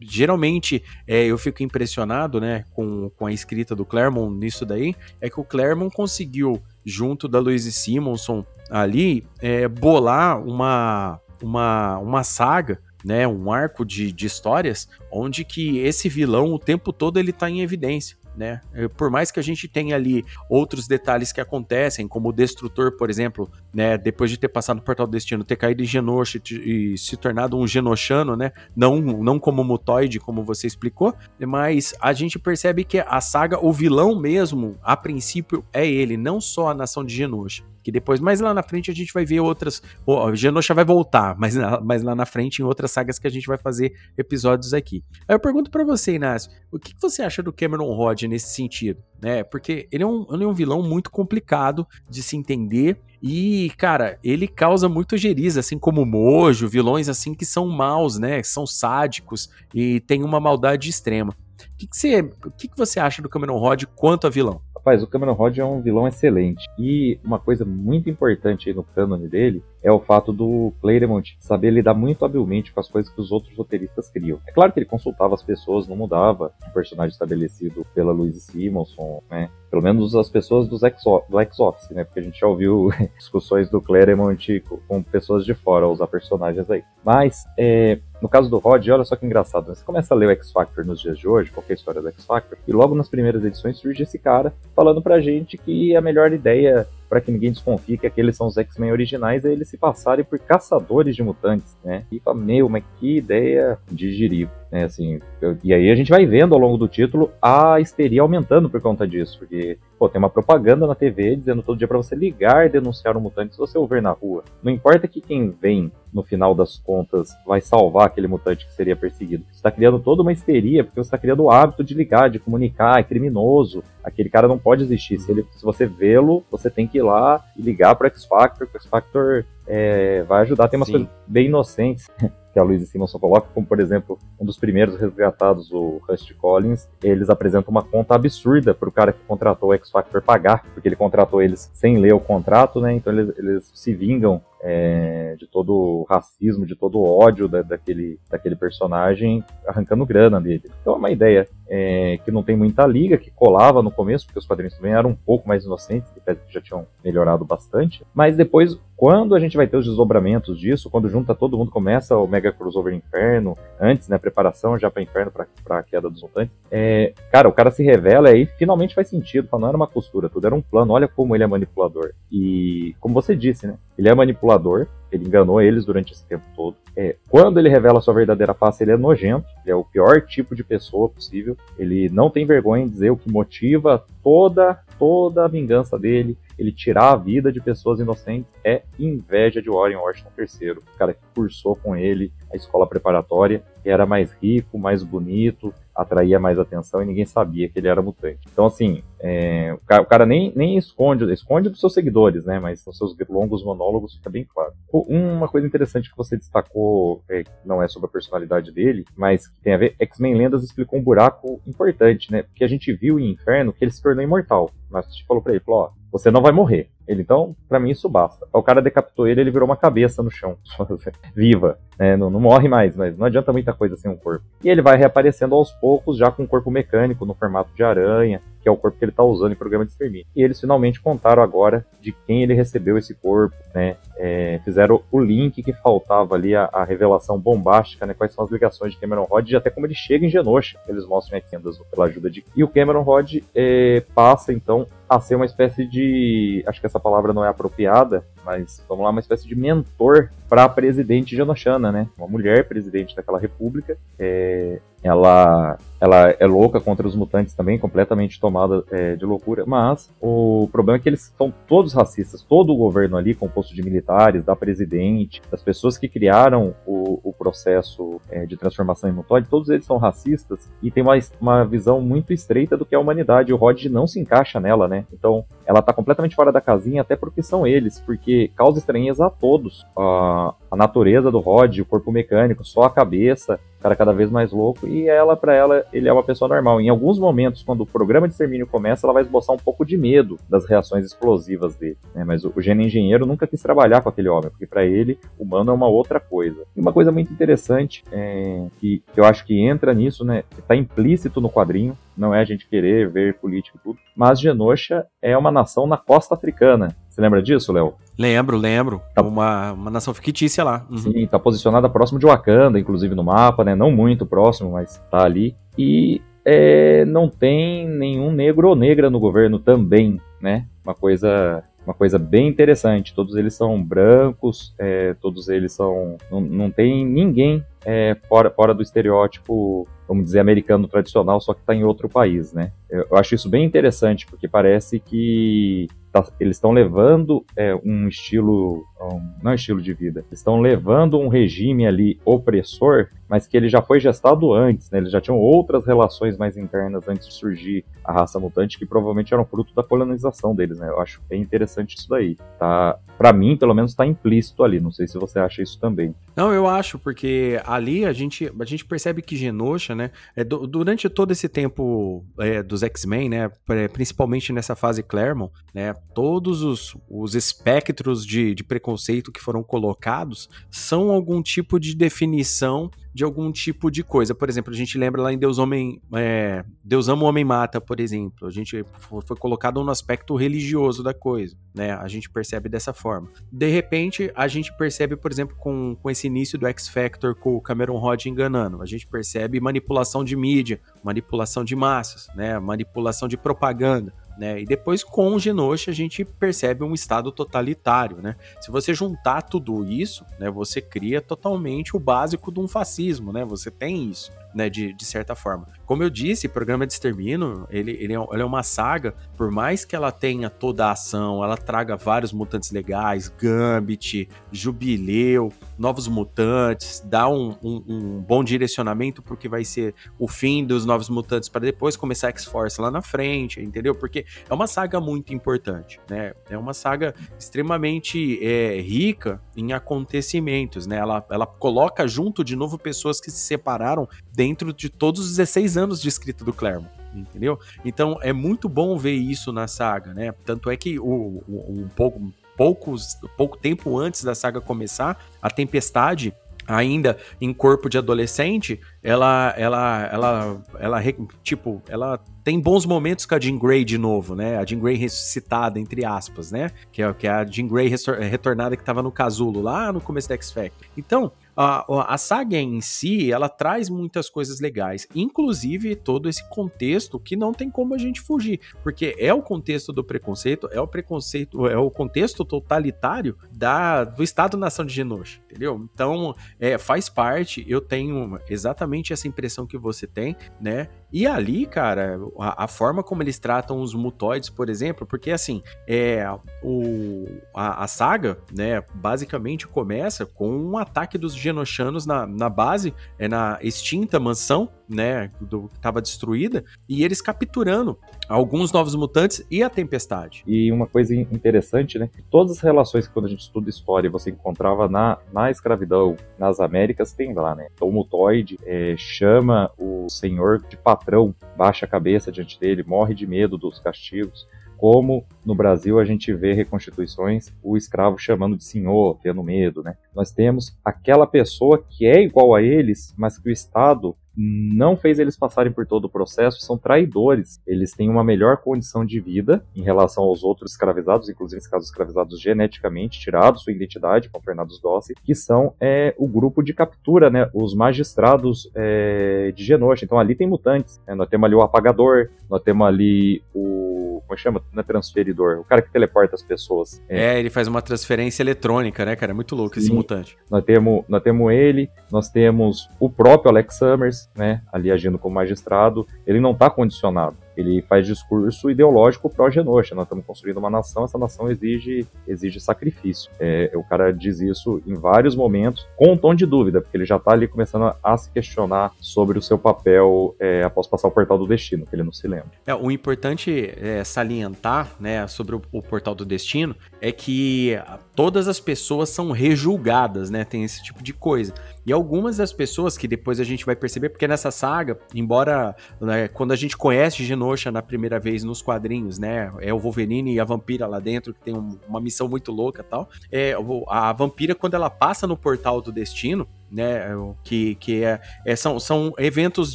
geralmente 0.00 0.82
é, 1.06 1.24
eu 1.26 1.36
fico 1.38 1.62
impressionado, 1.62 2.40
né, 2.40 2.64
com, 2.72 3.10
com 3.10 3.26
a 3.26 3.32
escrita 3.32 3.74
do 3.74 3.84
Claremont 3.84 4.32
nisso 4.36 4.64
daí, 4.64 4.94
é 5.20 5.28
que 5.28 5.40
o 5.40 5.44
Claremont 5.44 5.94
conseguiu, 5.94 6.62
junto 6.84 7.26
da 7.26 7.38
Louise 7.40 7.72
Simonson 7.72 8.44
ali, 8.70 9.24
é, 9.40 9.66
bolar 9.66 10.40
uma, 10.40 11.20
uma, 11.42 11.98
uma 11.98 12.22
saga 12.22 12.80
né, 13.04 13.26
um 13.26 13.52
arco 13.52 13.84
de, 13.84 14.12
de 14.12 14.26
histórias 14.26 14.88
onde 15.10 15.44
que 15.44 15.78
esse 15.78 16.08
vilão 16.08 16.52
o 16.52 16.58
tempo 16.58 16.92
todo 16.92 17.18
ele 17.18 17.32
tá 17.32 17.48
em 17.48 17.60
evidência. 17.60 18.16
Né? 18.36 18.60
É, 18.72 18.86
por 18.86 19.10
mais 19.10 19.32
que 19.32 19.40
a 19.40 19.42
gente 19.42 19.66
tenha 19.66 19.96
ali 19.96 20.24
outros 20.48 20.86
detalhes 20.86 21.32
que 21.32 21.40
acontecem, 21.40 22.06
como 22.06 22.28
o 22.28 22.32
Destrutor, 22.32 22.96
por 22.96 23.10
exemplo, 23.10 23.50
né, 23.74 23.98
depois 23.98 24.30
de 24.30 24.36
ter 24.38 24.46
passado 24.46 24.76
no 24.76 24.82
Portal 24.82 25.06
do 25.06 25.10
Destino, 25.10 25.42
ter 25.42 25.56
caído 25.56 25.82
em 25.82 25.86
Genosha 25.86 26.40
e 26.48 26.96
se 26.96 27.16
tornado 27.16 27.58
um 27.58 27.66
Genoshano, 27.66 28.36
né, 28.36 28.52
não, 28.76 29.00
não 29.00 29.40
como 29.40 29.64
mutoide, 29.64 30.20
como 30.20 30.44
você 30.44 30.68
explicou, 30.68 31.12
mas 31.40 31.92
a 32.00 32.12
gente 32.12 32.38
percebe 32.38 32.84
que 32.84 33.00
a 33.00 33.20
saga, 33.20 33.58
o 33.58 33.72
vilão 33.72 34.16
mesmo, 34.16 34.78
a 34.84 34.96
princípio, 34.96 35.64
é 35.72 35.84
ele, 35.84 36.16
não 36.16 36.40
só 36.40 36.68
a 36.68 36.74
nação 36.74 37.04
de 37.04 37.16
Genosha 37.16 37.64
que 37.82 37.92
depois, 37.92 38.20
mais 38.20 38.40
lá 38.40 38.52
na 38.52 38.62
frente, 38.62 38.90
a 38.90 38.94
gente 38.94 39.12
vai 39.12 39.24
ver 39.24 39.40
outras. 39.40 39.82
O 40.06 40.34
Genosha 40.34 40.74
vai 40.74 40.84
voltar, 40.84 41.36
mas, 41.38 41.54
mas 41.82 42.02
lá 42.02 42.14
na 42.14 42.26
frente, 42.26 42.60
em 42.60 42.64
outras 42.64 42.90
sagas 42.90 43.18
que 43.18 43.26
a 43.26 43.30
gente 43.30 43.46
vai 43.46 43.58
fazer 43.58 43.92
episódios 44.16 44.74
aqui. 44.74 45.02
Aí 45.26 45.34
eu 45.34 45.40
pergunto 45.40 45.70
para 45.70 45.84
você, 45.84 46.14
Inácio, 46.14 46.50
o 46.70 46.78
que 46.78 46.94
você 47.00 47.22
acha 47.22 47.42
do 47.42 47.52
Cameron 47.52 47.92
Rod 47.94 48.22
nesse 48.24 48.54
sentido? 48.54 49.02
Né? 49.20 49.42
Porque 49.42 49.88
ele 49.90 50.02
é, 50.02 50.06
um, 50.06 50.26
ele 50.30 50.44
é 50.44 50.46
um 50.46 50.54
vilão 50.54 50.82
muito 50.82 51.10
complicado 51.10 51.86
de 52.08 52.22
se 52.22 52.36
entender. 52.36 52.98
E, 53.22 53.72
cara, 53.76 54.18
ele 54.22 54.46
causa 54.46 54.88
muito 54.88 55.16
geriza, 55.16 55.60
assim 55.60 55.78
como 55.78 56.06
Mojo, 56.06 56.68
vilões 56.68 57.08
assim 57.08 57.34
que 57.34 57.44
são 57.44 57.66
maus, 57.68 58.18
né? 58.18 58.42
São 58.44 58.64
sádicos 58.66 59.50
e 59.74 60.00
tem 60.00 60.22
uma 60.22 60.38
maldade 60.38 60.88
extrema. 60.88 61.34
O 61.66 61.76
que, 61.76 61.86
que, 61.86 61.96
você, 61.96 62.22
que, 62.56 62.68
que 62.68 62.76
você 62.76 63.00
acha 63.00 63.22
do 63.22 63.28
Cameron 63.28 63.58
Rod 63.58 63.84
quanto 63.96 64.26
a 64.26 64.30
vilão? 64.30 64.60
Rapaz, 64.76 65.02
o 65.02 65.06
Cameron 65.06 65.32
Rod 65.32 65.58
é 65.58 65.64
um 65.64 65.82
vilão 65.82 66.06
excelente. 66.06 66.66
E 66.78 67.18
uma 67.24 67.38
coisa 67.38 67.64
muito 67.64 68.08
importante 68.08 68.68
aí 68.68 68.74
no 68.74 68.84
cânone 68.84 69.28
dele 69.28 69.62
é 69.82 69.90
o 69.90 70.00
fato 70.00 70.32
do 70.32 70.72
Claremont 70.80 71.36
saber 71.40 71.70
lidar 71.70 71.94
muito 71.94 72.24
habilmente 72.24 72.72
com 72.72 72.80
as 72.80 72.88
coisas 72.88 73.12
que 73.12 73.20
os 73.20 73.30
outros 73.30 73.56
roteiristas 73.56 74.08
criam. 74.08 74.40
É 74.46 74.52
claro 74.52 74.72
que 74.72 74.78
ele 74.78 74.86
consultava 74.86 75.34
as 75.34 75.42
pessoas, 75.42 75.86
não 75.86 75.96
mudava 75.96 76.52
o 76.68 76.72
personagem 76.72 77.12
estabelecido 77.12 77.86
pela 77.94 78.12
Louise 78.12 78.40
Simonson, 78.40 79.22
né? 79.30 79.50
Pelo 79.70 79.82
menos 79.82 80.14
as 80.14 80.30
pessoas 80.30 80.66
do 80.66 80.78
X-Office, 80.78 81.90
né? 81.90 82.02
Porque 82.02 82.20
a 82.20 82.22
gente 82.22 82.40
já 82.40 82.46
ouviu 82.46 82.90
discussões 83.18 83.68
do 83.68 83.80
Claremont 83.80 84.62
com 84.86 85.02
pessoas 85.02 85.44
de 85.44 85.54
fora 85.54 85.86
usar 85.86 86.06
personagens 86.06 86.70
aí. 86.70 86.82
Mas, 87.04 87.44
é, 87.58 87.98
no 88.20 88.28
caso 88.28 88.48
do 88.48 88.58
Rod, 88.58 88.86
olha 88.88 89.04
só 89.04 89.14
que 89.14 89.26
engraçado. 89.26 89.68
Né? 89.68 89.74
Você 89.74 89.84
começa 89.84 90.14
a 90.14 90.16
ler 90.16 90.28
o 90.28 90.30
X-Factor 90.32 90.84
nos 90.84 91.00
dias 91.00 91.18
de 91.18 91.28
hoje, 91.28 91.50
qualquer 91.50 91.74
história 91.74 92.00
do 92.00 92.08
X-Factor, 92.08 92.58
e 92.66 92.72
logo 92.72 92.94
nas 92.94 93.08
primeiras 93.08 93.44
edições 93.44 93.78
surge 93.78 94.02
esse 94.02 94.18
cara 94.18 94.54
falando 94.74 95.02
pra 95.02 95.20
gente 95.20 95.58
que 95.58 95.94
a 95.94 96.00
melhor 96.00 96.32
ideia 96.32 96.88
para 97.08 97.20
que 97.20 97.30
ninguém 97.30 97.52
desconfie 97.52 97.96
que 97.96 98.06
aqueles 98.06 98.36
são 98.36 98.46
os 98.46 98.56
X-Men 98.56 98.92
originais, 98.92 99.44
é 99.44 99.52
eles 99.52 99.68
se 99.68 99.76
passarem 99.76 100.24
por 100.24 100.38
caçadores 100.38 101.16
de 101.16 101.22
mutantes, 101.22 101.76
né? 101.84 102.04
E 102.12 102.20
fala, 102.20 102.36
meu, 102.36 102.68
mas 102.68 102.84
que 102.98 103.16
ideia 103.16 103.78
de 103.90 104.12
jirico, 104.12 104.52
né? 104.70 104.84
Assim, 104.84 105.18
eu, 105.40 105.56
e 105.62 105.72
aí 105.72 105.90
a 105.90 105.94
gente 105.94 106.10
vai 106.10 106.26
vendo 106.26 106.54
ao 106.54 106.60
longo 106.60 106.76
do 106.76 106.88
título 106.88 107.30
a 107.40 107.80
histeria 107.80 108.22
aumentando 108.22 108.68
por 108.68 108.80
conta 108.80 109.06
disso, 109.06 109.38
porque, 109.38 109.78
pô, 109.98 110.08
tem 110.08 110.18
uma 110.18 110.30
propaganda 110.30 110.86
na 110.86 110.94
TV 110.94 111.36
dizendo 111.36 111.62
todo 111.62 111.78
dia 111.78 111.88
para 111.88 111.96
você 111.96 112.14
ligar 112.14 112.66
e 112.66 112.70
denunciar 112.70 113.16
um 113.16 113.20
mutante 113.20 113.54
se 113.54 113.58
você 113.58 113.78
o 113.78 113.86
ver 113.86 114.02
na 114.02 114.10
rua. 114.10 114.44
Não 114.62 114.72
importa 114.72 115.08
que 115.08 115.20
quem 115.20 115.50
vem 115.50 115.90
no 116.12 116.22
final 116.22 116.54
das 116.54 116.78
contas, 116.78 117.30
vai 117.46 117.60
salvar 117.60 118.06
aquele 118.06 118.26
mutante 118.26 118.66
que 118.66 118.72
seria 118.72 118.96
perseguido. 118.96 119.44
Você 119.50 119.56
está 119.56 119.70
criando 119.70 119.98
toda 119.98 120.22
uma 120.22 120.32
histeria, 120.32 120.84
porque 120.84 120.96
você 120.96 121.06
está 121.06 121.18
criando 121.18 121.44
o 121.44 121.50
hábito 121.50 121.84
de 121.84 121.94
ligar, 121.94 122.30
de 122.30 122.38
comunicar, 122.38 122.98
é 122.98 123.02
criminoso. 123.02 123.82
Aquele 124.02 124.28
cara 124.28 124.48
não 124.48 124.58
pode 124.58 124.82
existir. 124.82 125.18
Se, 125.18 125.30
ele, 125.30 125.46
se 125.52 125.62
você 125.62 125.86
vê-lo, 125.86 126.44
você 126.50 126.70
tem 126.70 126.86
que 126.86 126.98
ir 126.98 127.02
lá 127.02 127.44
e 127.56 127.62
ligar 127.62 127.94
para 127.96 128.08
X-Factor, 128.08 128.66
que 128.66 128.76
o 128.76 128.80
X-Factor 128.80 129.44
é, 129.66 130.22
vai 130.22 130.42
ajudar. 130.42 130.68
Tem 130.68 130.78
umas 130.78 130.86
Sim. 130.86 130.92
coisas 130.92 131.08
bem 131.26 131.46
inocentes 131.46 132.08
que 132.58 132.60
a 132.60 132.64
Luísa 132.64 132.86
Simonson 132.86 133.20
coloca, 133.20 133.48
como 133.54 133.64
por 133.64 133.78
exemplo, 133.78 134.18
um 134.38 134.44
dos 134.44 134.58
primeiros 134.58 134.96
resgatados, 134.96 135.70
o 135.70 136.00
Rusty 136.08 136.34
Collins, 136.34 136.88
eles 137.02 137.30
apresentam 137.30 137.70
uma 137.70 137.84
conta 137.84 138.16
absurda 138.16 138.74
para 138.74 138.88
o 138.88 138.92
cara 138.92 139.12
que 139.12 139.24
contratou 139.26 139.70
o 139.70 139.74
X-Factor 139.74 140.20
pagar, 140.20 140.64
porque 140.74 140.88
ele 140.88 140.96
contratou 140.96 141.40
eles 141.40 141.70
sem 141.72 141.98
ler 141.98 142.12
o 142.14 142.20
contrato, 142.20 142.80
né? 142.80 142.92
Então 142.92 143.12
eles, 143.12 143.38
eles 143.38 143.70
se 143.72 143.94
vingam 143.94 144.42
é, 144.60 145.36
de 145.38 145.46
todo 145.46 145.72
o 145.72 146.06
racismo, 146.08 146.66
de 146.66 146.74
todo 146.74 146.98
o 146.98 147.04
ódio 147.04 147.48
da, 147.48 147.62
daquele, 147.62 148.18
daquele 148.28 148.56
personagem, 148.56 149.44
arrancando 149.66 150.04
grana 150.04 150.40
dele. 150.40 150.64
Então 150.80 150.94
é 150.94 150.96
uma 150.96 151.10
ideia 151.10 151.48
é, 151.68 152.18
que 152.24 152.30
não 152.30 152.42
tem 152.42 152.56
muita 152.56 152.86
liga, 152.86 153.18
que 153.18 153.30
colava 153.30 153.82
no 153.82 153.90
começo, 153.90 154.26
porque 154.26 154.38
os 154.38 154.46
quadrinhos 154.46 154.74
também 154.74 154.92
eram 154.92 155.10
um 155.10 155.16
pouco 155.16 155.46
mais 155.46 155.64
inocentes, 155.64 156.10
que 156.10 156.52
já 156.52 156.60
tinham 156.60 156.86
melhorado 157.04 157.44
bastante. 157.44 158.04
Mas 158.14 158.36
depois, 158.36 158.78
quando 158.96 159.34
a 159.34 159.38
gente 159.38 159.56
vai 159.56 159.66
ter 159.66 159.76
os 159.76 159.86
desdobramentos 159.86 160.58
disso, 160.58 160.90
quando 160.90 161.08
junta 161.08 161.34
todo 161.34 161.56
mundo, 161.56 161.70
começa 161.70 162.16
o 162.16 162.26
Mega 162.26 162.47
Crossover 162.52 162.94
Inferno, 162.94 163.56
antes, 163.80 164.08
né, 164.08 164.18
preparação 164.18 164.78
já 164.78 164.90
para 164.90 165.02
Inferno, 165.02 165.30
para 165.30 165.78
a 165.78 165.82
queda 165.82 166.08
dos 166.08 166.22
mutantes, 166.22 166.56
é, 166.70 167.12
cara, 167.30 167.48
o 167.48 167.52
cara 167.52 167.70
se 167.70 167.82
revela 167.82 168.30
e 168.30 168.34
aí 168.34 168.46
finalmente 168.46 168.94
faz 168.94 169.08
sentido, 169.08 169.48
não 169.52 169.68
era 169.68 169.76
uma 169.76 169.86
costura, 169.86 170.28
tudo 170.28 170.46
era 170.46 170.54
um 170.54 170.62
plano, 170.62 170.92
olha 170.92 171.08
como 171.08 171.34
ele 171.34 171.44
é 171.44 171.46
manipulador. 171.46 172.12
E, 172.30 172.94
como 173.00 173.14
você 173.14 173.34
disse, 173.34 173.66
né, 173.66 173.76
ele 173.96 174.08
é 174.08 174.14
manipulador, 174.14 174.86
ele 175.10 175.26
enganou 175.26 175.60
eles 175.60 175.84
durante 175.84 176.12
esse 176.12 176.24
tempo 176.26 176.44
todo. 176.54 176.76
É, 176.96 177.16
quando 177.28 177.58
ele 177.58 177.68
revela 177.68 178.00
sua 178.00 178.14
verdadeira 178.14 178.54
face, 178.54 178.82
ele 178.82 178.92
é 178.92 178.96
nojento, 178.96 179.46
ele 179.64 179.72
é 179.72 179.74
o 179.74 179.84
pior 179.84 180.20
tipo 180.22 180.54
de 180.54 180.62
pessoa 180.62 181.08
possível. 181.08 181.56
Ele 181.78 182.08
não 182.10 182.30
tem 182.30 182.44
vergonha 182.44 182.84
em 182.84 182.88
dizer 182.88 183.10
o 183.10 183.16
que 183.16 183.30
motiva 183.30 184.04
toda, 184.22 184.78
toda 184.98 185.44
a 185.44 185.48
vingança 185.48 185.98
dele. 185.98 186.36
Ele 186.58 186.72
tirar 186.72 187.12
a 187.12 187.16
vida 187.16 187.52
de 187.52 187.60
pessoas 187.60 188.00
inocentes 188.00 188.50
é 188.64 188.82
inveja 188.98 189.62
de 189.62 189.70
Warren 189.70 189.96
Washington 189.96 190.30
III, 190.38 190.70
o 190.72 190.98
cara 190.98 191.14
que 191.14 191.20
cursou 191.34 191.76
com 191.76 191.96
ele 191.96 192.32
a 192.52 192.56
escola 192.56 192.86
preparatória, 192.86 193.62
que 193.82 193.88
era 193.88 194.06
mais 194.06 194.32
rico, 194.32 194.78
mais 194.78 195.02
bonito, 195.02 195.72
atraía 195.94 196.38
mais 196.38 196.58
atenção 196.58 197.02
e 197.02 197.06
ninguém 197.06 197.26
sabia 197.26 197.68
que 197.68 197.78
ele 197.78 197.88
era 197.88 198.00
mutante. 198.00 198.40
Então, 198.52 198.66
assim, 198.66 199.02
é, 199.20 199.72
o, 199.74 199.78
cara, 199.78 200.02
o, 200.02 200.06
cara, 200.06 200.26
nem, 200.26 200.52
nem 200.54 200.78
esconde, 200.78 201.30
esconde 201.32 201.68
dos 201.68 201.80
seus 201.80 201.92
seguidores, 201.92 202.44
né? 202.44 202.60
Mas 202.60 202.84
nos 202.86 202.96
seus 202.96 203.16
longos 203.28 203.64
monólogos 203.64 204.14
fica 204.14 204.30
bem 204.30 204.44
claro. 204.44 204.72
Uma 204.92 205.48
coisa 205.48 205.66
interessante 205.66 206.10
que 206.10 206.16
você 206.16 206.36
destacou, 206.36 207.22
é, 207.28 207.42
não 207.64 207.82
é 207.82 207.88
sobre 207.88 208.08
a 208.08 208.12
personalidade 208.12 208.70
dele, 208.70 209.04
mas 209.16 209.48
que 209.48 209.60
tem 209.60 209.74
a 209.74 209.78
ver, 209.78 209.96
X-Men 209.98 210.36
Lendas 210.36 210.62
explicou 210.62 210.98
um 210.98 211.02
buraco 211.02 211.60
importante, 211.66 212.30
né? 212.30 212.42
Porque 212.42 212.64
a 212.64 212.68
gente 212.68 212.92
viu 212.92 213.18
em 213.18 213.30
Inferno 213.32 213.72
que 213.72 213.84
ele 213.84 213.90
se 213.90 214.02
tornou 214.02 214.22
imortal. 214.22 214.70
Mas 214.88 215.06
a 215.06 215.10
gente 215.10 215.26
falou 215.26 215.42
pra 215.42 215.52
ele, 215.52 215.60
falou, 215.60 215.80
ó, 215.80 215.90
você 216.10 216.30
não 216.30 216.40
vai 216.40 216.52
morrer. 216.52 216.88
Ele, 217.06 217.22
então, 217.22 217.56
para 217.68 217.80
mim 217.80 217.90
isso 217.90 218.08
basta. 218.08 218.46
O 218.52 218.62
cara 218.62 218.82
decapitou 218.82 219.26
ele, 219.26 219.40
ele 219.40 219.50
virou 219.50 219.66
uma 219.66 219.76
cabeça 219.76 220.22
no 220.22 220.30
chão, 220.30 220.58
viva. 221.34 221.78
Né? 221.98 222.16
Não, 222.16 222.28
não, 222.28 222.38
morre 222.38 222.68
mais, 222.68 222.94
mas 222.94 223.16
não 223.16 223.26
adianta 223.26 223.52
muita 223.52 223.72
coisa 223.72 223.96
sem 223.96 224.10
um 224.10 224.16
corpo. 224.16 224.44
E 224.62 224.68
ele 224.68 224.82
vai 224.82 224.96
reaparecendo 224.96 225.54
aos 225.54 225.72
poucos, 225.72 226.18
já 226.18 226.30
com 226.30 226.42
um 226.42 226.46
corpo 226.46 226.70
mecânico, 226.70 227.24
no 227.24 227.34
formato 227.34 227.70
de 227.74 227.82
aranha. 227.82 228.42
que 228.60 228.68
é 228.68 228.70
o 228.70 228.76
corpo 228.76 228.98
que 228.98 229.04
ele 229.04 229.12
está 229.12 229.22
usando 229.22 229.52
em 229.52 229.56
programa 229.56 229.84
de 229.84 229.92
extermínio. 229.92 230.26
E 230.36 230.42
eles 230.42 230.60
finalmente 230.60 231.00
contaram 231.00 231.42
agora 231.42 231.84
de 232.00 232.12
quem 232.26 232.42
ele 232.42 232.54
recebeu 232.54 232.98
esse 232.98 233.14
corpo, 233.14 233.56
né? 233.74 233.96
É, 234.16 234.60
fizeram 234.64 235.00
o 235.10 235.20
link 235.20 235.62
que 235.62 235.72
faltava 235.72 236.34
ali, 236.34 236.54
a, 236.54 236.68
a, 236.72 236.84
revelação 236.84 237.38
bombástica, 237.38 238.04
né? 238.04 238.14
Quais 238.14 238.34
são 238.34 238.44
as 238.44 238.50
ligações 238.50 238.92
de 238.92 238.98
Cameron 238.98 239.24
Rod 239.24 239.48
e 239.48 239.56
até 239.56 239.70
como 239.70 239.86
ele 239.86 239.94
chega 239.94 240.26
em 240.26 240.28
Genosha. 240.28 240.78
Eles 240.86 241.06
mostram 241.06 241.38
aqui 241.38 241.56
pela 241.90 242.06
ajuda 242.06 242.28
de. 242.28 242.44
E 242.54 242.62
o 242.62 242.68
Cameron 242.68 243.02
Rod 243.02 243.36
é, 243.54 244.02
passa 244.14 244.52
então 244.52 244.86
a 245.08 245.20
ser 245.20 245.36
uma 245.36 245.46
espécie 245.46 245.86
de. 245.86 246.62
Acho 246.66 246.80
que 246.80 246.86
essa 246.86 247.00
palavra 247.00 247.32
não 247.32 247.44
é 247.44 247.48
apropriada, 247.48 248.24
mas 248.48 248.82
vamos 248.88 249.04
lá, 249.04 249.10
uma 249.10 249.20
espécie 249.20 249.46
de 249.46 249.54
mentor 249.54 250.30
para 250.48 250.64
a 250.64 250.68
presidente 250.70 251.36
Janoshana, 251.36 251.92
né? 251.92 252.08
Uma 252.16 252.26
mulher 252.26 252.66
presidente 252.66 253.14
daquela 253.14 253.38
república. 253.38 253.98
É, 254.18 254.80
ela, 255.02 255.78
ela 256.00 256.30
é 256.30 256.46
louca 256.46 256.80
contra 256.80 257.06
os 257.06 257.14
mutantes 257.14 257.54
também, 257.54 257.78
completamente 257.78 258.40
tomada 258.40 258.82
é, 258.90 259.14
de 259.14 259.24
loucura, 259.24 259.64
mas 259.66 260.10
o 260.20 260.68
problema 260.72 260.96
é 260.98 261.00
que 261.00 261.08
eles 261.08 261.32
são 261.36 261.52
todos 261.68 261.92
racistas, 261.92 262.42
todo 262.42 262.72
o 262.72 262.76
governo 262.76 263.16
ali, 263.16 263.34
composto 263.34 263.74
de 263.74 263.82
militares, 263.82 264.42
da 264.42 264.56
presidente, 264.56 265.40
das 265.50 265.62
pessoas 265.62 265.96
que 265.96 266.08
criaram 266.08 266.74
o, 266.84 267.20
o 267.22 267.32
processo 267.32 268.20
é, 268.28 268.44
de 268.44 268.56
transformação 268.56 269.08
em 269.08 269.12
mutoide, 269.12 269.48
todos 269.48 269.68
eles 269.68 269.84
são 269.84 269.98
racistas 269.98 270.68
e 270.82 270.90
tem 270.90 271.02
uma, 271.02 271.16
uma 271.40 271.64
visão 271.64 272.00
muito 272.00 272.32
estreita 272.32 272.76
do 272.76 272.84
que 272.84 272.94
é 272.94 272.98
a 272.98 273.00
humanidade, 273.00 273.52
o 273.52 273.56
Rod 273.56 273.84
não 273.84 274.06
se 274.06 274.18
encaixa 274.18 274.58
nela, 274.58 274.88
né? 274.88 275.04
Então, 275.12 275.44
ela 275.64 275.82
tá 275.82 275.92
completamente 275.92 276.34
fora 276.34 276.50
da 276.50 276.60
casinha, 276.60 277.02
até 277.02 277.14
porque 277.14 277.42
são 277.42 277.66
eles, 277.66 278.00
porque 278.00 278.37
causa 278.46 278.78
estranheza 278.78 279.26
a 279.26 279.30
todos. 279.30 279.84
A, 279.96 280.54
a 280.70 280.76
natureza 280.76 281.30
do 281.30 281.40
Rod, 281.40 281.80
o 281.80 281.84
corpo 281.84 282.12
mecânico, 282.12 282.64
só 282.64 282.82
a 282.82 282.90
cabeça, 282.90 283.58
cara 283.80 283.96
cada 283.96 284.12
vez 284.12 284.30
mais 284.30 284.52
louco, 284.52 284.86
e 284.86 285.08
ela, 285.08 285.36
para 285.36 285.54
ela, 285.54 285.84
ele 285.92 286.08
é 286.08 286.12
uma 286.12 286.22
pessoa 286.22 286.48
normal. 286.48 286.80
Em 286.80 286.88
alguns 286.88 287.18
momentos, 287.18 287.62
quando 287.62 287.82
o 287.82 287.86
programa 287.86 288.26
de 288.26 288.34
extermínio 288.34 288.66
começa, 288.66 289.06
ela 289.06 289.14
vai 289.14 289.22
esboçar 289.22 289.54
um 289.54 289.58
pouco 289.58 289.84
de 289.84 289.96
medo 289.96 290.38
das 290.48 290.66
reações 290.66 291.04
explosivas 291.04 291.74
dele. 291.76 291.96
Né? 292.14 292.24
Mas 292.24 292.44
o, 292.44 292.52
o 292.54 292.60
gênio 292.60 292.86
engenheiro 292.86 293.26
nunca 293.26 293.46
quis 293.46 293.62
trabalhar 293.62 294.00
com 294.00 294.08
aquele 294.08 294.28
homem, 294.28 294.50
porque 294.50 294.66
para 294.66 294.84
ele, 294.84 295.18
humano 295.38 295.70
é 295.70 295.74
uma 295.74 295.88
outra 295.88 296.20
coisa. 296.20 296.62
E 296.76 296.80
uma 296.80 296.92
coisa 296.92 297.12
muito 297.12 297.32
interessante, 297.32 298.02
é, 298.12 298.66
que, 298.78 299.02
que 299.12 299.20
eu 299.20 299.24
acho 299.24 299.44
que 299.44 299.60
entra 299.60 299.94
nisso, 299.94 300.24
né, 300.24 300.44
tá 300.66 300.74
implícito 300.74 301.40
no 301.40 301.50
quadrinho, 301.50 301.96
não 302.16 302.34
é 302.34 302.40
a 302.40 302.44
gente 302.44 302.68
querer 302.68 303.08
ver 303.08 303.34
político 303.34 303.78
e 303.78 303.80
tudo, 303.80 303.98
mas 304.16 304.40
Genosha 304.40 305.06
é 305.22 305.36
uma 305.38 305.52
nação 305.52 305.86
na 305.86 305.96
costa 305.96 306.34
africana. 306.34 306.94
Você 307.08 307.20
lembra 307.20 307.42
disso, 307.42 307.72
Léo? 307.72 307.94
Lembro, 308.18 308.56
lembro. 308.56 309.00
Tá. 309.14 309.22
Uma, 309.22 309.72
uma 309.72 309.90
nação 309.90 310.12
fictícia 310.12 310.62
lá. 310.64 310.84
Uhum. 310.90 310.98
Sim, 310.98 311.26
tá 311.26 311.38
posicionada 311.38 311.88
próximo 311.88 312.18
de 312.18 312.26
Wakanda, 312.26 312.78
inclusive 312.78 313.14
no 313.14 313.24
mapa, 313.24 313.64
né? 313.64 313.67
Não 313.74 313.90
muito 313.90 314.26
próximo, 314.26 314.72
mas 314.72 314.98
tá 315.10 315.24
ali. 315.24 315.54
E 315.76 316.20
é, 316.44 317.04
não 317.04 317.28
tem 317.28 317.88
nenhum 317.88 318.32
negro 318.32 318.68
ou 318.68 318.76
negra 318.76 319.10
no 319.10 319.20
governo 319.20 319.58
também, 319.58 320.20
né? 320.40 320.66
Uma 320.84 320.94
coisa 320.94 321.62
uma 321.88 321.94
coisa 321.94 322.18
bem 322.18 322.46
interessante. 322.46 323.14
Todos 323.14 323.34
eles 323.34 323.54
são 323.54 323.82
brancos, 323.82 324.74
é, 324.78 325.14
todos 325.14 325.48
eles 325.48 325.72
são. 325.72 326.18
Não, 326.30 326.40
não 326.40 326.70
tem 326.70 327.06
ninguém 327.06 327.64
é, 327.84 328.14
fora, 328.28 328.50
fora 328.50 328.74
do 328.74 328.82
estereótipo, 328.82 329.88
vamos 330.06 330.26
dizer, 330.26 330.40
americano 330.40 330.86
tradicional, 330.86 331.40
só 331.40 331.54
que 331.54 331.60
está 331.60 331.74
em 331.74 331.84
outro 331.84 332.06
país, 332.06 332.52
né? 332.52 332.72
Eu, 332.90 333.06
eu, 333.10 333.16
acho 333.16 333.34
isso 333.34 333.48
bem 333.48 333.64
interessante, 333.64 334.26
porque 334.26 334.46
parece 334.46 335.00
que 335.00 335.86
tá, 336.22 336.32
eles 336.40 336.56
estão 336.56 336.72
levando 336.72 337.44
é, 337.56 337.74
um 337.74 338.08
estilo, 338.08 338.84
um, 339.00 339.20
não 339.42 339.52
é 339.52 339.54
estilo 339.54 339.80
de 339.80 339.92
vida, 339.92 340.24
estão 340.30 340.60
levando 340.60 341.18
um 341.18 341.28
regime 341.28 341.86
ali 341.86 342.20
opressor 342.24 343.08
mas 343.28 343.46
que 343.46 343.56
ele 343.56 343.68
já 343.68 343.82
foi 343.82 344.00
gestado 344.00 344.52
antes, 344.54 344.90
né? 344.90 344.98
Eles 344.98 345.12
já 345.12 345.20
tinham 345.20 345.38
outras 345.38 345.84
relações 345.84 346.36
mais 346.36 346.56
internas 346.56 347.06
antes 347.06 347.28
de 347.28 347.34
surgir 347.34 347.84
a 348.02 348.12
raça 348.12 348.40
mutante, 348.40 348.78
que 348.78 348.86
provavelmente 348.86 349.34
eram 349.34 349.44
fruto 349.44 349.74
da 349.74 349.82
colonização 349.82 350.54
deles, 350.54 350.78
né? 350.78 350.88
Eu 350.88 351.00
acho 351.00 351.20
bem 351.28 351.42
interessante 351.42 351.96
isso 351.96 352.08
daí. 352.08 352.36
Tá, 352.58 352.98
para 353.18 353.32
mim, 353.32 353.56
pelo 353.56 353.74
menos, 353.74 353.90
está 353.90 354.06
implícito 354.06 354.62
ali. 354.62 354.78
Não 354.78 354.92
sei 354.92 355.08
se 355.08 355.18
você 355.18 355.40
acha 355.40 355.60
isso 355.60 355.78
também. 355.80 356.14
Não, 356.36 356.52
eu 356.52 356.68
acho, 356.68 357.00
porque 357.00 357.60
ali 357.66 358.04
a 358.04 358.12
gente, 358.12 358.50
a 358.58 358.64
gente 358.64 358.84
percebe 358.84 359.20
que 359.20 359.36
Genosha, 359.36 359.92
né? 359.92 360.12
É, 360.36 360.44
durante 360.44 361.08
todo 361.08 361.32
esse 361.32 361.48
tempo 361.48 362.24
é, 362.38 362.62
dos 362.62 362.84
X-Men, 362.84 363.28
né? 363.28 363.50
Principalmente 363.92 364.52
nessa 364.52 364.76
fase 364.76 365.02
Claremont, 365.02 365.52
né? 365.74 365.92
Todos 366.14 366.62
os, 366.62 366.96
os 367.10 367.34
espectros 367.34 368.24
de, 368.24 368.54
de 368.54 368.62
preconceito 368.62 369.32
que 369.32 369.40
foram 369.40 369.64
colocados 369.64 370.48
são 370.70 371.10
algum 371.10 371.42
tipo 371.42 371.80
de 371.80 371.96
definição 371.96 372.88
de 373.12 373.24
algum 373.24 373.50
tipo 373.50 373.90
de 373.90 374.02
coisa. 374.02 374.34
Por 374.34 374.48
exemplo, 374.48 374.72
a 374.72 374.76
gente 374.76 374.98
lembra 374.98 375.22
lá 375.22 375.32
em 375.32 375.38
Deus 375.38 375.58
Homem, 375.58 376.00
é, 376.14 376.64
Deus 376.84 377.08
ama 377.08 377.24
o 377.24 377.26
Homem 377.26 377.44
Mata, 377.44 377.80
por 377.80 378.00
exemplo. 378.00 378.46
A 378.46 378.50
gente 378.50 378.84
foi 379.26 379.36
colocado 379.36 379.82
no 379.82 379.90
aspecto 379.90 380.36
religioso 380.36 381.02
da 381.02 381.14
coisa, 381.14 381.56
né? 381.74 381.92
A 381.92 382.08
gente 382.08 382.30
percebe 382.30 382.68
dessa 382.68 382.92
forma. 382.92 383.28
De 383.50 383.68
repente, 383.68 384.30
a 384.34 384.46
gente 384.48 384.76
percebe, 384.76 385.16
por 385.16 385.30
exemplo, 385.30 385.56
com, 385.56 385.96
com 386.00 386.10
esse 386.10 386.26
início 386.26 386.58
do 386.58 386.66
X 386.66 386.88
Factor 386.88 387.34
com 387.34 387.56
o 387.56 387.60
Cameron 387.60 387.98
Rod 387.98 388.26
enganando, 388.26 388.82
a 388.82 388.86
gente 388.86 389.06
percebe 389.06 389.60
manipulação 389.60 390.22
de 390.24 390.36
mídia, 390.36 390.80
manipulação 391.02 391.64
de 391.64 391.74
massas, 391.74 392.28
né? 392.34 392.58
Manipulação 392.58 393.28
de 393.28 393.36
propaganda. 393.36 394.12
Né? 394.38 394.60
E 394.60 394.64
depois 394.64 395.02
com 395.02 395.34
o 395.34 395.38
Genosha 395.38 395.90
a 395.90 395.94
gente 395.94 396.24
percebe 396.24 396.84
um 396.84 396.94
estado 396.94 397.32
totalitário, 397.32 398.18
né? 398.18 398.36
Se 398.60 398.70
você 398.70 398.94
juntar 398.94 399.42
tudo 399.42 399.84
isso, 399.84 400.24
né, 400.38 400.48
você 400.48 400.80
cria 400.80 401.20
totalmente 401.20 401.96
o 401.96 401.98
básico 401.98 402.52
de 402.52 402.60
um 402.60 402.68
fascismo, 402.68 403.32
né? 403.32 403.44
Você 403.44 403.68
tem 403.68 404.08
isso 404.08 404.30
né, 404.54 404.68
de, 404.68 404.92
de 404.92 405.04
certa 405.04 405.34
forma. 405.34 405.68
Como 405.84 406.02
eu 406.02 406.10
disse, 406.10 406.48
Programa 406.48 406.86
de 406.86 406.92
Extermínio, 406.92 407.66
ele, 407.70 407.92
ele, 407.92 408.14
é, 408.14 408.26
ele 408.32 408.42
é 408.42 408.44
uma 408.44 408.62
saga, 408.62 409.14
por 409.36 409.50
mais 409.50 409.84
que 409.84 409.94
ela 409.94 410.10
tenha 410.10 410.50
toda 410.50 410.86
a 410.86 410.92
ação, 410.92 411.42
ela 411.42 411.56
traga 411.56 411.96
vários 411.96 412.32
mutantes 412.32 412.70
legais, 412.70 413.28
Gambit, 413.28 414.28
Jubileu, 414.50 415.52
novos 415.78 416.08
mutantes, 416.08 417.02
dá 417.04 417.28
um, 417.28 417.56
um, 417.62 417.84
um 417.88 418.20
bom 418.20 418.42
direcionamento 418.42 419.22
pro 419.22 419.36
que 419.36 419.48
vai 419.48 419.64
ser 419.64 419.94
o 420.18 420.26
fim 420.26 420.64
dos 420.64 420.84
novos 420.84 421.08
mutantes 421.08 421.48
para 421.48 421.62
depois 421.62 421.96
começar 421.96 422.28
X-Force 422.28 422.80
lá 422.80 422.90
na 422.90 423.02
frente, 423.02 423.60
entendeu? 423.60 423.94
Porque 423.94 424.24
é 424.48 424.54
uma 424.54 424.66
saga 424.66 425.00
muito 425.00 425.32
importante, 425.32 426.00
né? 426.08 426.32
É 426.50 426.58
uma 426.58 426.74
saga 426.74 427.14
extremamente 427.38 428.38
é, 428.44 428.80
rica 428.80 429.40
em 429.56 429.72
acontecimentos, 429.72 430.86
né? 430.86 430.96
Ela, 430.96 431.24
ela 431.30 431.46
coloca 431.46 432.06
junto 432.06 432.44
de 432.44 432.56
novo 432.56 432.78
pessoas 432.78 433.20
que 433.20 433.30
se 433.30 433.38
separaram 433.38 434.08
dentro 434.38 434.72
de 434.72 434.88
todos 434.88 435.22
os 435.22 435.36
16 435.36 435.76
anos 435.76 436.00
de 436.00 436.08
escrita 436.08 436.44
do 436.44 436.52
Claremont 436.52 436.96
entendeu? 437.12 437.58
Então 437.84 438.18
é 438.22 438.32
muito 438.32 438.68
bom 438.68 438.96
ver 438.96 439.14
isso 439.14 439.52
na 439.52 439.66
saga, 439.66 440.14
né? 440.14 440.32
Tanto 440.44 440.70
é 440.70 440.76
que 440.76 440.96
o, 441.00 441.42
o, 441.48 441.82
um 441.82 441.88
pouco 441.88 442.32
poucos 442.56 443.16
pouco 443.36 443.56
tempo 443.56 443.98
antes 443.98 444.22
da 444.22 444.36
saga 444.36 444.60
começar, 444.60 445.18
a 445.42 445.50
Tempestade 445.50 446.32
ainda 446.68 447.16
em 447.40 447.52
corpo 447.52 447.88
de 447.88 447.96
adolescente, 447.96 448.78
ela 449.02 449.54
ela 449.56 450.08
ela 450.12 450.62
ela 450.78 451.02
tipo, 451.42 451.82
ela 451.88 452.20
tem 452.44 452.60
bons 452.60 452.84
momentos 452.84 453.24
com 453.24 453.34
a 453.34 453.40
Jean 453.40 453.58
Grey 453.58 453.84
de 453.84 453.96
novo, 453.96 454.36
né? 454.36 454.58
A 454.58 454.64
Jean 454.64 454.78
Grey 454.78 454.96
ressuscitada 454.96 455.80
entre 455.80 456.04
aspas, 456.04 456.52
né? 456.52 456.70
Que 456.92 457.02
é, 457.02 457.12
que 457.14 457.26
é 457.26 457.30
a 457.30 457.44
Jean 457.44 457.66
Grey 457.66 457.90
retornada 458.30 458.76
que 458.76 458.82
estava 458.82 459.02
no 459.02 459.10
casulo 459.10 459.62
lá 459.62 459.90
no 459.92 460.00
começo 460.00 460.28
da 460.28 460.34
X 460.34 460.52
Factor. 460.52 460.86
Então, 460.96 461.32
a, 461.60 462.14
a 462.14 462.16
saga 462.16 462.56
em 462.56 462.80
si, 462.80 463.32
ela 463.32 463.48
traz 463.48 463.88
muitas 463.88 464.30
coisas 464.30 464.60
legais, 464.60 465.08
inclusive 465.12 465.96
todo 465.96 466.28
esse 466.28 466.48
contexto 466.48 467.18
que 467.18 467.34
não 467.34 467.52
tem 467.52 467.68
como 467.68 467.94
a 467.94 467.98
gente 467.98 468.20
fugir, 468.20 468.60
porque 468.80 469.16
é 469.18 469.34
o 469.34 469.42
contexto 469.42 469.92
do 469.92 470.04
preconceito, 470.04 470.68
é 470.70 470.80
o 470.80 470.86
preconceito, 470.86 471.66
é 471.66 471.76
o 471.76 471.90
contexto 471.90 472.44
totalitário 472.44 473.36
da, 473.50 474.04
do 474.04 474.22
Estado-nação 474.22 474.84
de 474.84 474.94
Genosha, 474.94 475.40
entendeu? 475.50 475.88
Então, 475.92 476.32
é, 476.60 476.78
faz 476.78 477.08
parte, 477.08 477.64
eu 477.68 477.80
tenho 477.80 478.38
exatamente 478.48 479.12
essa 479.12 479.26
impressão 479.26 479.66
que 479.66 479.76
você 479.76 480.06
tem, 480.06 480.36
né? 480.60 480.88
E 481.12 481.26
ali, 481.26 481.64
cara, 481.64 482.20
a, 482.38 482.64
a, 482.64 482.68
forma 482.68 483.02
como 483.02 483.22
eles 483.22 483.38
tratam 483.38 483.80
os 483.80 483.94
mutoides, 483.94 484.50
por 484.50 484.68
exemplo, 484.68 485.06
porque 485.06 485.30
assim, 485.30 485.62
é, 485.86 486.24
o, 486.62 487.26
a, 487.54 487.84
a, 487.84 487.88
saga, 487.88 488.38
né, 488.54 488.82
basicamente 488.94 489.66
começa 489.66 490.26
com 490.26 490.50
um 490.50 490.76
ataque 490.76 491.16
dos 491.16 491.34
genoshanos 491.34 492.04
na, 492.04 492.26
na 492.26 492.50
base, 492.50 492.94
é 493.18 493.26
na 493.26 493.58
extinta 493.62 494.20
mansão, 494.20 494.70
né, 494.88 495.30
do, 495.40 495.68
que 495.68 495.76
estava 495.76 496.00
destruída, 496.00 496.64
e 496.88 497.04
eles 497.04 497.20
capturando 497.20 497.98
alguns 498.28 498.72
novos 498.72 498.94
mutantes 498.94 499.44
e 499.50 499.62
a 499.62 499.68
tempestade. 499.68 500.42
E 500.46 500.72
uma 500.72 500.86
coisa 500.86 501.14
interessante, 501.14 501.98
né, 501.98 502.08
todas 502.30 502.52
as 502.52 502.60
relações 502.60 503.06
que 503.06 503.12
quando 503.12 503.26
a 503.26 503.28
gente 503.28 503.40
estuda 503.40 503.68
história 503.68 504.10
você 504.10 504.30
encontrava 504.30 504.88
na, 504.88 505.18
na 505.32 505.50
escravidão 505.50 506.16
nas 506.38 506.60
Américas 506.60 507.12
tem 507.12 507.34
lá, 507.34 507.54
né. 507.54 507.68
Então 507.74 507.88
o 507.88 507.92
mutoide 507.92 508.58
é, 508.64 508.94
chama 508.96 509.70
o 509.78 510.08
senhor 510.08 510.62
de 510.68 510.76
patrão, 510.76 511.34
baixa 511.56 511.84
a 511.86 511.88
cabeça 511.88 512.32
diante 512.32 512.58
dele, 512.58 512.82
morre 512.86 513.14
de 513.14 513.26
medo 513.26 513.58
dos 513.58 513.78
castigos 513.78 514.46
como 514.78 515.26
no 515.44 515.54
Brasil 515.54 515.98
a 515.98 516.04
gente 516.04 516.32
vê 516.32 516.54
reconstituições 516.54 517.52
o 517.62 517.76
escravo 517.76 518.16
chamando 518.16 518.56
de 518.56 518.64
senhor, 518.64 519.18
tendo 519.20 519.42
medo, 519.42 519.82
né? 519.82 519.96
Nós 520.14 520.30
temos 520.30 520.74
aquela 520.84 521.26
pessoa 521.26 521.84
que 521.86 522.06
é 522.06 522.22
igual 522.22 522.54
a 522.54 522.62
eles, 522.62 523.12
mas 523.18 523.36
que 523.36 523.48
o 523.48 523.52
Estado 523.52 524.16
não 524.38 524.96
fez 524.96 525.18
eles 525.18 525.36
passarem 525.36 525.72
por 525.72 525.84
todo 525.84 526.04
o 526.04 526.08
processo, 526.08 526.60
são 526.60 526.78
traidores. 526.78 527.60
Eles 527.66 527.92
têm 527.92 528.08
uma 528.08 528.22
melhor 528.22 528.58
condição 528.58 529.04
de 529.04 529.18
vida 529.18 529.64
em 529.74 529.82
relação 529.82 530.22
aos 530.22 530.44
outros 530.44 530.70
escravizados, 530.72 531.28
inclusive 531.28 531.56
nesse 531.56 531.70
caso 531.70 531.84
escravizados 531.84 532.40
geneticamente, 532.40 533.18
tirados 533.18 533.62
sua 533.62 533.72
identidade, 533.72 534.28
com 534.28 534.40
Fernandos 534.40 534.80
Dossi, 534.80 535.14
que 535.24 535.34
são 535.34 535.74
é, 535.80 536.14
o 536.16 536.28
grupo 536.28 536.62
de 536.62 536.72
captura, 536.72 537.28
né, 537.28 537.50
os 537.52 537.74
magistrados 537.74 538.70
é, 538.74 539.52
de 539.52 539.64
Genosha. 539.64 540.04
Então 540.04 540.18
ali 540.18 540.36
tem 540.36 540.46
mutantes. 540.46 541.00
Né? 541.06 541.14
Nós 541.14 541.28
temos 541.28 541.46
ali 541.46 541.54
o 541.56 541.62
apagador, 541.62 542.30
nós 542.48 542.62
temos 542.62 542.86
ali 542.86 543.42
o. 543.52 544.07
Como 544.20 544.34
é 544.34 544.36
chama? 544.36 544.62
Não 544.72 544.80
é 544.80 544.84
transferidor. 544.84 545.58
O 545.60 545.64
cara 545.64 545.82
que 545.82 545.90
teleporta 545.92 546.34
as 546.34 546.42
pessoas. 546.42 547.02
É, 547.08 547.34
é 547.34 547.38
ele 547.38 547.50
faz 547.50 547.68
uma 547.68 547.82
transferência 547.82 548.42
eletrônica, 548.42 549.04
né, 549.04 549.16
cara? 549.16 549.32
É 549.32 549.34
muito 549.34 549.54
louco 549.54 549.74
Sim. 549.74 549.80
esse 549.80 549.92
mutante. 549.92 550.36
Nós 550.50 550.64
temos, 550.64 551.04
nós 551.08 551.22
temos 551.22 551.52
ele, 551.52 551.90
nós 552.10 552.28
temos 552.28 552.88
o 552.98 553.08
próprio 553.08 553.50
Alex 553.50 553.76
Summers, 553.76 554.30
né? 554.36 554.62
Ali 554.72 554.90
agindo 554.90 555.18
como 555.18 555.34
magistrado. 555.34 556.06
Ele 556.26 556.40
não 556.40 556.52
está 556.52 556.70
condicionado 556.70 557.36
ele 557.58 557.82
faz 557.82 558.06
discurso 558.06 558.70
ideológico 558.70 559.28
pró-Genosha. 559.28 559.94
Nós 559.94 560.04
estamos 560.04 560.24
construindo 560.24 560.58
uma 560.58 560.70
nação, 560.70 561.04
essa 561.04 561.18
nação 561.18 561.50
exige, 561.50 562.06
exige 562.26 562.60
sacrifício. 562.60 563.30
É, 563.40 563.72
o 563.74 563.82
cara 563.82 564.12
diz 564.12 564.40
isso 564.40 564.80
em 564.86 564.94
vários 564.94 565.34
momentos, 565.34 565.86
com 565.96 566.12
um 566.12 566.16
tom 566.16 566.34
de 566.34 566.46
dúvida, 566.46 566.80
porque 566.80 566.96
ele 566.96 567.04
já 567.04 567.16
está 567.16 567.32
ali 567.32 567.48
começando 567.48 567.92
a, 568.02 568.16
se 568.16 568.30
questionar 568.30 568.92
sobre 569.00 569.38
o 569.38 569.42
seu 569.42 569.58
papel 569.58 570.36
é, 570.38 570.62
após 570.62 570.86
passar 570.86 571.08
o 571.08 571.10
portal 571.10 571.36
do 571.36 571.46
destino, 571.46 571.84
que 571.84 571.96
ele 571.96 572.04
não 572.04 572.12
se 572.12 572.28
lembra. 572.28 572.50
É, 572.64 572.74
o 572.74 572.90
importante 572.90 573.72
é, 573.76 574.04
salientar 574.04 574.92
né, 575.00 575.26
sobre 575.26 575.56
o, 575.56 575.62
o 575.72 575.82
portal 575.82 576.14
do 576.14 576.24
destino 576.24 576.76
é 577.00 577.12
que 577.12 577.76
todas 578.14 578.48
as 578.48 578.58
pessoas 578.58 579.08
são 579.08 579.30
rejulgadas, 579.30 580.30
né? 580.30 580.44
Tem 580.44 580.64
esse 580.64 580.82
tipo 580.82 581.02
de 581.02 581.12
coisa. 581.12 581.54
E 581.86 581.92
algumas 581.92 582.36
das 582.36 582.52
pessoas 582.52 582.98
que 582.98 583.06
depois 583.06 583.40
a 583.40 583.44
gente 583.44 583.64
vai 583.64 583.76
perceber, 583.76 584.08
porque 584.08 584.26
nessa 584.26 584.50
saga, 584.50 584.98
embora 585.14 585.74
né, 586.00 586.28
quando 586.28 586.52
a 586.52 586.56
gente 586.56 586.76
conhece 586.76 587.24
Genosha 587.24 587.70
na 587.70 587.80
primeira 587.80 588.18
vez 588.18 588.44
nos 588.44 588.60
quadrinhos, 588.60 589.18
né, 589.18 589.52
é 589.60 589.72
o 589.72 589.78
Wolverine 589.78 590.34
e 590.34 590.40
a 590.40 590.44
vampira 590.44 590.86
lá 590.86 590.98
dentro 590.98 591.32
que 591.32 591.40
tem 591.40 591.56
um, 591.56 591.78
uma 591.88 592.00
missão 592.00 592.28
muito 592.28 592.52
louca, 592.52 592.82
tal. 592.82 593.08
É 593.30 593.54
a 593.88 594.12
vampira 594.12 594.54
quando 594.54 594.74
ela 594.74 594.90
passa 594.90 595.26
no 595.26 595.36
portal 595.36 595.80
do 595.80 595.92
destino, 595.92 596.46
né? 596.70 597.06
Que, 597.42 597.74
que 597.76 598.04
é, 598.04 598.20
é, 598.44 598.54
são, 598.54 598.78
são 598.78 599.12
eventos 599.18 599.74